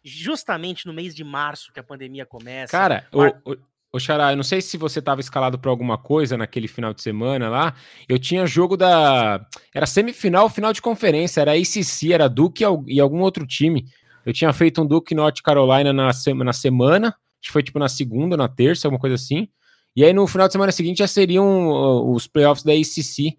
Justamente 0.03 0.87
no 0.87 0.95
mês 0.95 1.15
de 1.15 1.23
março 1.23 1.71
que 1.71 1.79
a 1.79 1.83
pandemia 1.83 2.25
começa. 2.25 2.73
Cara, 2.73 3.07
Mar... 3.13 3.39
o, 3.45 3.53
o, 3.53 3.57
o 3.93 4.01
Xará, 4.01 4.33
eu 4.33 4.37
não 4.37 4.43
sei 4.43 4.63
se 4.63 4.79
você 4.79 5.01
estava 5.01 5.21
escalado 5.21 5.59
para 5.59 5.71
alguma 5.71 5.99
coisa 5.99 6.39
naquele 6.39 6.67
final 6.67 6.95
de 6.95 7.03
semana 7.03 7.51
lá. 7.51 7.75
Eu 8.09 8.19
tinha 8.19 8.47
jogo 8.47 8.75
da. 8.75 9.47
Era 9.75 9.85
semifinal, 9.85 10.49
final 10.49 10.73
de 10.73 10.81
conferência. 10.81 11.43
Era 11.43 11.53
ACC, 11.53 12.11
era 12.11 12.27
Duke 12.27 12.65
e 12.87 12.99
algum 12.99 13.21
outro 13.21 13.47
time. 13.47 13.87
Eu 14.25 14.33
tinha 14.33 14.53
feito 14.53 14.83
um 14.83 14.87
Duke 14.87 15.15
North 15.15 15.41
Carolina 15.43 15.93
na, 15.93 16.11
na 16.37 16.53
semana, 16.53 17.09
acho 17.09 17.17
que 17.43 17.53
foi 17.53 17.63
tipo 17.63 17.79
na 17.79 17.89
segunda, 17.89 18.37
na 18.37 18.49
terça, 18.49 18.87
alguma 18.87 19.01
coisa 19.01 19.17
assim. 19.17 19.49
E 19.95 20.05
aí 20.05 20.13
no 20.13 20.27
final 20.27 20.47
de 20.47 20.53
semana 20.53 20.73
seguinte 20.73 20.99
já 20.99 21.07
seriam 21.07 21.69
uh, 21.69 22.15
os 22.15 22.27
playoffs 22.27 22.65
da 22.65 22.73
ACC. 22.73 23.37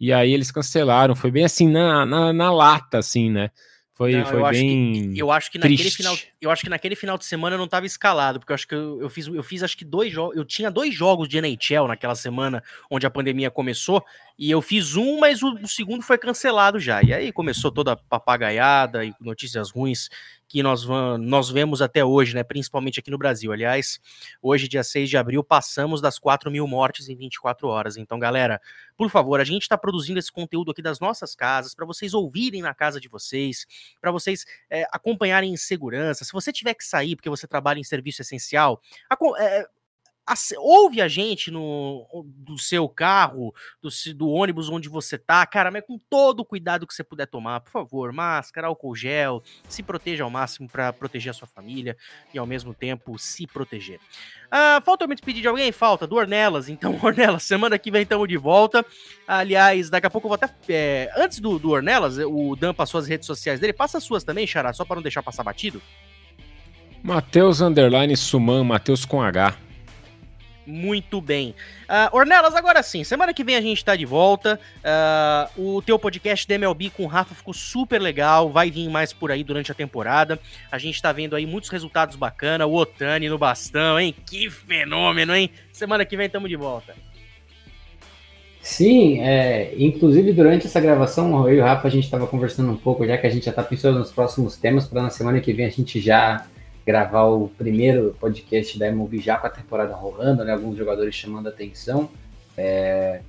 E 0.00 0.12
aí 0.12 0.32
eles 0.32 0.50
cancelaram. 0.50 1.14
Foi 1.14 1.30
bem 1.30 1.44
assim 1.44 1.68
na, 1.68 2.04
na, 2.04 2.32
na 2.32 2.52
lata, 2.52 2.98
assim, 2.98 3.30
né? 3.30 3.50
Foi, 3.94 4.12
não, 4.14 4.24
foi 4.24 4.40
eu 4.40 4.48
bem. 4.48 4.90
Acho 4.90 5.12
que, 5.12 5.18
eu 5.18 5.30
acho 5.30 5.50
que 5.50 5.58
naquele 5.58 5.90
final, 5.90 6.18
eu 6.40 6.50
acho 6.50 6.62
que 6.62 6.70
naquele 6.70 6.96
final 6.96 7.18
de 7.18 7.26
semana 7.26 7.54
eu 7.54 7.58
não 7.58 7.66
estava 7.66 7.84
escalado, 7.84 8.38
porque 8.38 8.50
eu 8.50 8.54
acho 8.54 8.66
que 8.66 8.74
eu, 8.74 9.02
eu, 9.02 9.10
fiz, 9.10 9.26
eu 9.26 9.42
fiz 9.42 9.62
acho 9.62 9.76
que 9.76 9.84
dois 9.84 10.10
jogos. 10.10 10.34
Eu 10.36 10.44
tinha 10.46 10.70
dois 10.70 10.94
jogos 10.94 11.28
de 11.28 11.36
NHL 11.38 11.86
naquela 11.86 12.14
semana 12.14 12.62
onde 12.90 13.06
a 13.06 13.10
pandemia 13.10 13.50
começou, 13.50 14.02
e 14.38 14.50
eu 14.50 14.62
fiz 14.62 14.96
um, 14.96 15.20
mas 15.20 15.42
o, 15.42 15.54
o 15.56 15.68
segundo 15.68 16.02
foi 16.02 16.16
cancelado 16.16 16.80
já. 16.80 17.02
E 17.02 17.12
aí 17.12 17.32
começou 17.32 17.70
toda 17.70 17.92
a 17.92 17.96
papagaiada 17.96 19.04
e 19.04 19.12
notícias 19.20 19.70
ruins 19.70 20.08
que 20.52 20.62
nós, 20.62 20.84
nós 21.18 21.48
vemos 21.48 21.80
até 21.80 22.04
hoje, 22.04 22.34
né? 22.34 22.42
Principalmente 22.44 23.00
aqui 23.00 23.10
no 23.10 23.16
Brasil. 23.16 23.50
Aliás, 23.50 23.98
hoje, 24.42 24.68
dia 24.68 24.84
6 24.84 25.08
de 25.08 25.16
abril, 25.16 25.42
passamos 25.42 26.02
das 26.02 26.18
4 26.18 26.50
mil 26.50 26.66
mortes 26.66 27.08
em 27.08 27.16
24 27.16 27.66
horas. 27.68 27.96
Então, 27.96 28.18
galera, 28.18 28.60
por 28.94 29.08
favor, 29.08 29.40
a 29.40 29.44
gente 29.44 29.62
está 29.62 29.78
produzindo 29.78 30.18
esse 30.18 30.30
conteúdo 30.30 30.70
aqui 30.70 30.82
das 30.82 31.00
nossas 31.00 31.34
casas, 31.34 31.74
para 31.74 31.86
vocês 31.86 32.12
ouvirem 32.12 32.60
na 32.60 32.74
casa 32.74 33.00
de 33.00 33.08
vocês, 33.08 33.66
para 33.98 34.12
vocês 34.12 34.44
é, 34.68 34.86
acompanharem 34.92 35.50
em 35.50 35.56
segurança. 35.56 36.22
Se 36.22 36.32
você 36.34 36.52
tiver 36.52 36.74
que 36.74 36.84
sair 36.84 37.16
porque 37.16 37.30
você 37.30 37.46
trabalha 37.46 37.78
em 37.78 37.84
serviço 37.84 38.20
essencial, 38.20 38.78
é, 39.38 39.66
ouve 40.58 41.00
a 41.00 41.08
gente 41.08 41.50
no 41.50 42.06
do 42.24 42.56
seu 42.58 42.88
carro, 42.88 43.52
do, 43.80 43.88
do, 44.14 44.28
ônibus 44.28 44.68
onde 44.68 44.88
você 44.88 45.18
tá, 45.18 45.44
cara, 45.46 45.70
mas 45.70 45.84
com 45.84 45.98
todo 45.98 46.40
o 46.40 46.44
cuidado 46.44 46.86
que 46.86 46.94
você 46.94 47.02
puder 47.02 47.26
tomar, 47.26 47.60
por 47.60 47.70
favor, 47.70 48.12
máscara, 48.12 48.68
álcool 48.68 48.94
gel, 48.94 49.42
se 49.68 49.82
proteja 49.82 50.24
ao 50.24 50.30
máximo 50.30 50.68
para 50.68 50.92
proteger 50.92 51.30
a 51.30 51.34
sua 51.34 51.48
família 51.48 51.96
e 52.32 52.38
ao 52.38 52.46
mesmo 52.46 52.72
tempo 52.72 53.18
se 53.18 53.46
proteger. 53.46 53.98
Ah, 54.50 54.82
falta 54.84 55.04
eu 55.04 55.08
me 55.08 55.14
despedir 55.14 55.40
de 55.40 55.48
alguém? 55.48 55.72
Falta, 55.72 56.06
do 56.06 56.16
Ornelas. 56.16 56.68
Então, 56.68 56.98
Ornelas, 57.02 57.42
semana 57.42 57.78
que 57.78 57.90
vem 57.90 58.02
estamos 58.02 58.28
de 58.28 58.36
volta. 58.36 58.84
Aliás, 59.26 59.88
daqui 59.88 60.06
a 60.06 60.10
pouco 60.10 60.26
eu 60.26 60.28
vou 60.28 60.34
até. 60.34 60.54
É, 60.68 61.10
antes 61.16 61.40
do, 61.40 61.58
do 61.58 61.70
Ornelas, 61.70 62.18
o 62.18 62.54
Dan 62.54 62.74
passou 62.74 62.98
as 63.00 63.08
redes 63.08 63.26
sociais 63.26 63.58
dele. 63.58 63.72
Passa 63.72 63.98
as 63.98 64.04
suas 64.04 64.22
também, 64.22 64.46
Xará, 64.46 64.72
só 64.72 64.84
para 64.84 64.96
não 64.96 65.02
deixar 65.02 65.22
passar 65.22 65.42
batido. 65.42 65.80
Matheus 67.02 67.60
Underline 67.60 68.16
Suman, 68.16 68.62
Matheus 68.62 69.04
com 69.04 69.20
H. 69.20 69.56
Muito 70.66 71.20
bem. 71.20 71.54
Uh, 71.84 72.16
Ornelas, 72.16 72.54
agora 72.54 72.82
sim, 72.82 73.02
semana 73.02 73.34
que 73.34 73.42
vem 73.42 73.56
a 73.56 73.60
gente 73.60 73.84
tá 73.84 73.96
de 73.96 74.04
volta. 74.04 74.60
Uh, 75.56 75.76
o 75.76 75.82
teu 75.82 75.98
podcast 75.98 76.46
da 76.46 76.54
MLB 76.54 76.90
com 76.90 77.04
o 77.04 77.08
Rafa 77.08 77.34
ficou 77.34 77.52
super 77.52 78.00
legal, 78.00 78.50
vai 78.50 78.70
vir 78.70 78.88
mais 78.88 79.12
por 79.12 79.32
aí 79.32 79.42
durante 79.42 79.72
a 79.72 79.74
temporada. 79.74 80.38
A 80.70 80.78
gente 80.78 81.02
tá 81.02 81.10
vendo 81.12 81.34
aí 81.34 81.46
muitos 81.46 81.70
resultados 81.70 82.14
bacanas, 82.14 82.68
o 82.68 82.74
Otani 82.74 83.28
no 83.28 83.38
bastão, 83.38 83.98
hein? 83.98 84.14
Que 84.26 84.48
fenômeno, 84.48 85.34
hein? 85.34 85.50
Semana 85.72 86.04
que 86.04 86.16
vem 86.16 86.28
tamo 86.28 86.48
de 86.48 86.56
volta. 86.56 86.94
Sim, 88.60 89.20
é, 89.20 89.74
inclusive 89.76 90.32
durante 90.32 90.68
essa 90.68 90.80
gravação, 90.80 91.48
eu 91.48 91.56
e 91.56 91.60
o 91.60 91.64
Rafa 91.64 91.88
a 91.88 91.90
gente 91.90 92.04
estava 92.04 92.28
conversando 92.28 92.70
um 92.70 92.76
pouco, 92.76 93.04
já 93.04 93.18
que 93.18 93.26
a 93.26 93.30
gente 93.30 93.44
já 93.44 93.50
está 93.50 93.64
pensando 93.64 93.98
nos 93.98 94.12
próximos 94.12 94.56
temas, 94.56 94.86
para 94.86 95.02
na 95.02 95.10
semana 95.10 95.40
que 95.40 95.52
vem 95.52 95.66
a 95.66 95.70
gente 95.70 96.00
já 96.00 96.46
gravar 96.86 97.24
o 97.24 97.48
primeiro 97.48 98.16
podcast 98.18 98.78
da 98.78 98.88
MLB 98.88 99.18
já 99.18 99.36
com 99.36 99.46
a 99.46 99.50
temporada 99.50 99.94
rolando, 99.94 100.44
né? 100.44 100.52
Alguns 100.52 100.76
jogadores 100.76 101.14
chamando 101.14 101.48
atenção. 101.48 102.10
É... 102.56 103.20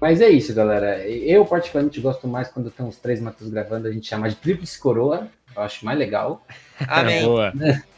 Mas 0.00 0.20
é 0.20 0.28
isso, 0.28 0.54
galera. 0.54 1.06
Eu 1.06 1.44
particularmente 1.44 2.00
gosto 2.00 2.26
mais 2.26 2.48
quando 2.48 2.70
tem 2.70 2.86
os 2.86 2.96
três 2.96 3.20
Matheus 3.20 3.50
gravando, 3.50 3.86
a 3.86 3.92
gente 3.92 4.08
chama 4.08 4.28
de 4.28 4.36
tríplice 4.36 4.78
coroa. 4.78 5.28
Eu 5.54 5.62
acho 5.62 5.84
mais 5.84 5.98
legal. 5.98 6.44
Amém. 6.88 7.24
Boa. 7.24 7.52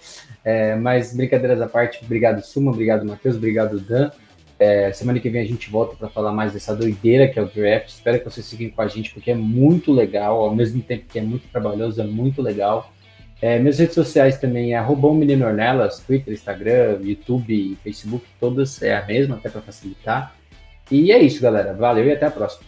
É, 0.44 0.74
mas 0.74 1.14
brincadeiras 1.14 1.60
à 1.60 1.68
parte, 1.68 2.04
obrigado 2.04 2.42
Suma, 2.42 2.72
obrigado 2.72 3.06
Matheus, 3.06 3.36
obrigado 3.36 3.78
Dan. 3.78 4.10
É, 4.58 4.92
semana 4.92 5.20
que 5.20 5.30
vem 5.30 5.40
a 5.40 5.46
gente 5.46 5.70
volta 5.70 5.96
para 5.96 6.08
falar 6.08 6.32
mais 6.32 6.52
dessa 6.52 6.74
doideira 6.74 7.28
que 7.28 7.38
é 7.38 7.42
o 7.42 7.46
draft. 7.46 7.88
Espero 7.88 8.18
que 8.18 8.24
vocês 8.24 8.50
fiquem 8.50 8.70
com 8.70 8.82
a 8.82 8.88
gente 8.88 9.12
porque 9.12 9.30
é 9.30 9.34
muito 9.34 9.92
legal, 9.92 10.40
ao 10.40 10.54
mesmo 10.54 10.82
tempo 10.82 11.04
que 11.08 11.18
é 11.18 11.22
muito 11.22 11.46
trabalhoso, 11.48 12.00
é 12.00 12.04
muito 12.04 12.42
legal. 12.42 12.92
É, 13.42 13.58
minhas 13.58 13.80
redes 13.80 13.96
sociais 13.96 14.38
também 14.38 14.72
é 14.72 14.76
arroba 14.76 15.12
menino 15.12 15.44
Ornelas, 15.44 15.98
Twitter, 15.98 16.32
Instagram, 16.32 17.00
YouTube, 17.02 17.76
Facebook, 17.82 18.24
todas 18.38 18.80
é 18.80 18.96
a 18.96 19.04
mesma, 19.04 19.34
até 19.34 19.50
para 19.50 19.60
facilitar. 19.60 20.32
E 20.88 21.10
é 21.10 21.18
isso, 21.18 21.42
galera. 21.42 21.74
Valeu 21.74 22.06
e 22.06 22.12
até 22.12 22.26
a 22.26 22.30
próxima. 22.30 22.64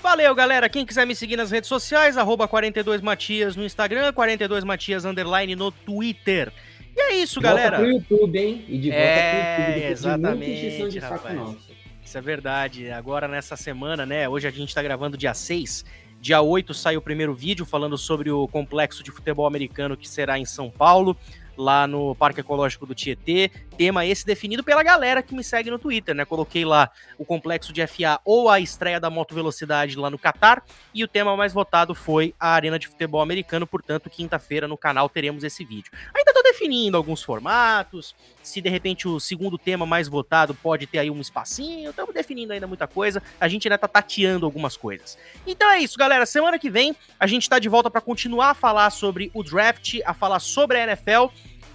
Valeu, 0.00 0.34
galera. 0.34 0.66
Quem 0.70 0.86
quiser 0.86 1.06
me 1.06 1.14
seguir 1.14 1.36
nas 1.36 1.50
redes 1.50 1.68
sociais, 1.68 2.16
arroba 2.16 2.48
42matias 2.48 3.54
no 3.54 3.66
Instagram, 3.66 4.14
42matias 4.14 5.04
underline 5.04 5.54
no 5.54 5.70
Twitter. 5.70 6.50
E 6.96 7.00
é 7.00 7.16
isso, 7.16 7.38
de 7.38 7.44
galera. 7.44 7.76
Volta 7.76 7.82
pro 7.82 8.14
YouTube, 8.16 8.38
hein? 8.38 8.64
E 8.66 8.78
de 8.78 8.88
volta 8.88 9.04
é, 9.04 9.64
pro 9.64 9.72
YouTube. 9.72 9.92
Exatamente, 9.92 10.88
de 10.88 10.98
rapaz. 11.00 11.56
Isso 12.02 12.16
é 12.16 12.20
verdade. 12.22 12.90
Agora, 12.90 13.28
nessa 13.28 13.56
semana, 13.56 14.06
né? 14.06 14.26
Hoje 14.26 14.48
a 14.48 14.50
gente 14.50 14.74
tá 14.74 14.82
gravando 14.82 15.18
dia 15.18 15.34
6. 15.34 15.84
Dia 16.20 16.40
8 16.40 16.74
sai 16.74 16.96
o 16.96 17.02
primeiro 17.02 17.34
vídeo 17.34 17.64
falando 17.64 17.96
sobre 17.96 18.30
o 18.30 18.48
complexo 18.48 19.02
de 19.02 19.10
futebol 19.10 19.46
americano 19.46 19.96
que 19.96 20.08
será 20.08 20.38
em 20.38 20.44
São 20.44 20.70
Paulo 20.70 21.16
lá 21.56 21.86
no 21.86 22.14
Parque 22.14 22.40
Ecológico 22.40 22.86
do 22.86 22.94
Tietê. 22.94 23.50
Tema 23.76 24.04
esse 24.04 24.24
definido 24.24 24.62
pela 24.62 24.82
galera 24.82 25.22
que 25.22 25.34
me 25.34 25.42
segue 25.42 25.70
no 25.70 25.78
Twitter, 25.78 26.14
né? 26.14 26.24
Coloquei 26.24 26.64
lá 26.64 26.90
o 27.18 27.24
complexo 27.24 27.72
de 27.72 27.86
FA 27.86 28.20
ou 28.24 28.48
a 28.48 28.60
estreia 28.60 29.00
da 29.00 29.10
Moto 29.10 29.34
Velocidade 29.34 29.96
lá 29.96 30.10
no 30.10 30.18
Catar. 30.18 30.62
E 30.94 31.02
o 31.02 31.08
tema 31.08 31.36
mais 31.36 31.52
votado 31.52 31.94
foi 31.94 32.34
a 32.38 32.50
Arena 32.50 32.78
de 32.78 32.88
Futebol 32.88 33.20
Americano. 33.20 33.66
Portanto, 33.66 34.10
quinta-feira 34.10 34.68
no 34.68 34.76
canal 34.76 35.08
teremos 35.08 35.44
esse 35.44 35.64
vídeo. 35.64 35.92
Ainda 36.14 36.32
tô 36.32 36.42
definindo 36.42 36.96
alguns 36.96 37.22
formatos. 37.22 38.14
Se 38.46 38.60
de 38.60 38.68
repente 38.68 39.08
o 39.08 39.18
segundo 39.18 39.58
tema 39.58 39.84
mais 39.84 40.08
votado 40.08 40.54
pode 40.54 40.86
ter 40.86 40.98
aí 40.98 41.10
um 41.10 41.20
espacinho. 41.20 41.90
Estamos 41.90 42.14
definindo 42.14 42.52
ainda 42.52 42.66
muita 42.66 42.86
coisa. 42.86 43.22
A 43.40 43.48
gente 43.48 43.66
ainda 43.66 43.78
tá 43.78 43.88
tateando 43.88 44.46
algumas 44.46 44.76
coisas. 44.76 45.18
Então 45.46 45.70
é 45.70 45.78
isso, 45.78 45.98
galera. 45.98 46.24
Semana 46.24 46.58
que 46.58 46.70
vem 46.70 46.94
a 47.18 47.26
gente 47.26 47.48
tá 47.48 47.58
de 47.58 47.68
volta 47.68 47.90
para 47.90 48.00
continuar 48.00 48.50
a 48.50 48.54
falar 48.54 48.90
sobre 48.90 49.30
o 49.34 49.42
draft, 49.42 49.98
a 50.04 50.14
falar 50.14 50.40
sobre 50.40 50.78
a 50.78 50.84
NFL. 50.84 51.26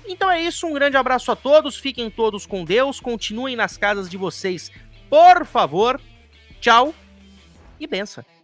Então 0.08 0.30
é 0.30 0.42
isso, 0.42 0.66
um 0.66 0.74
grande 0.74 0.98
abraço 0.98 1.32
a 1.32 1.36
todos, 1.36 1.78
fiquem 1.78 2.10
todos 2.10 2.46
com 2.46 2.66
Deus, 2.66 3.00
continuem 3.00 3.56
nas 3.56 3.78
casas 3.78 4.10
de 4.10 4.18
vocês, 4.18 4.72
por 5.10 5.46
favor. 5.46 6.02
Tchau 6.60 6.94
e 7.80 7.88
benção. 7.88 8.41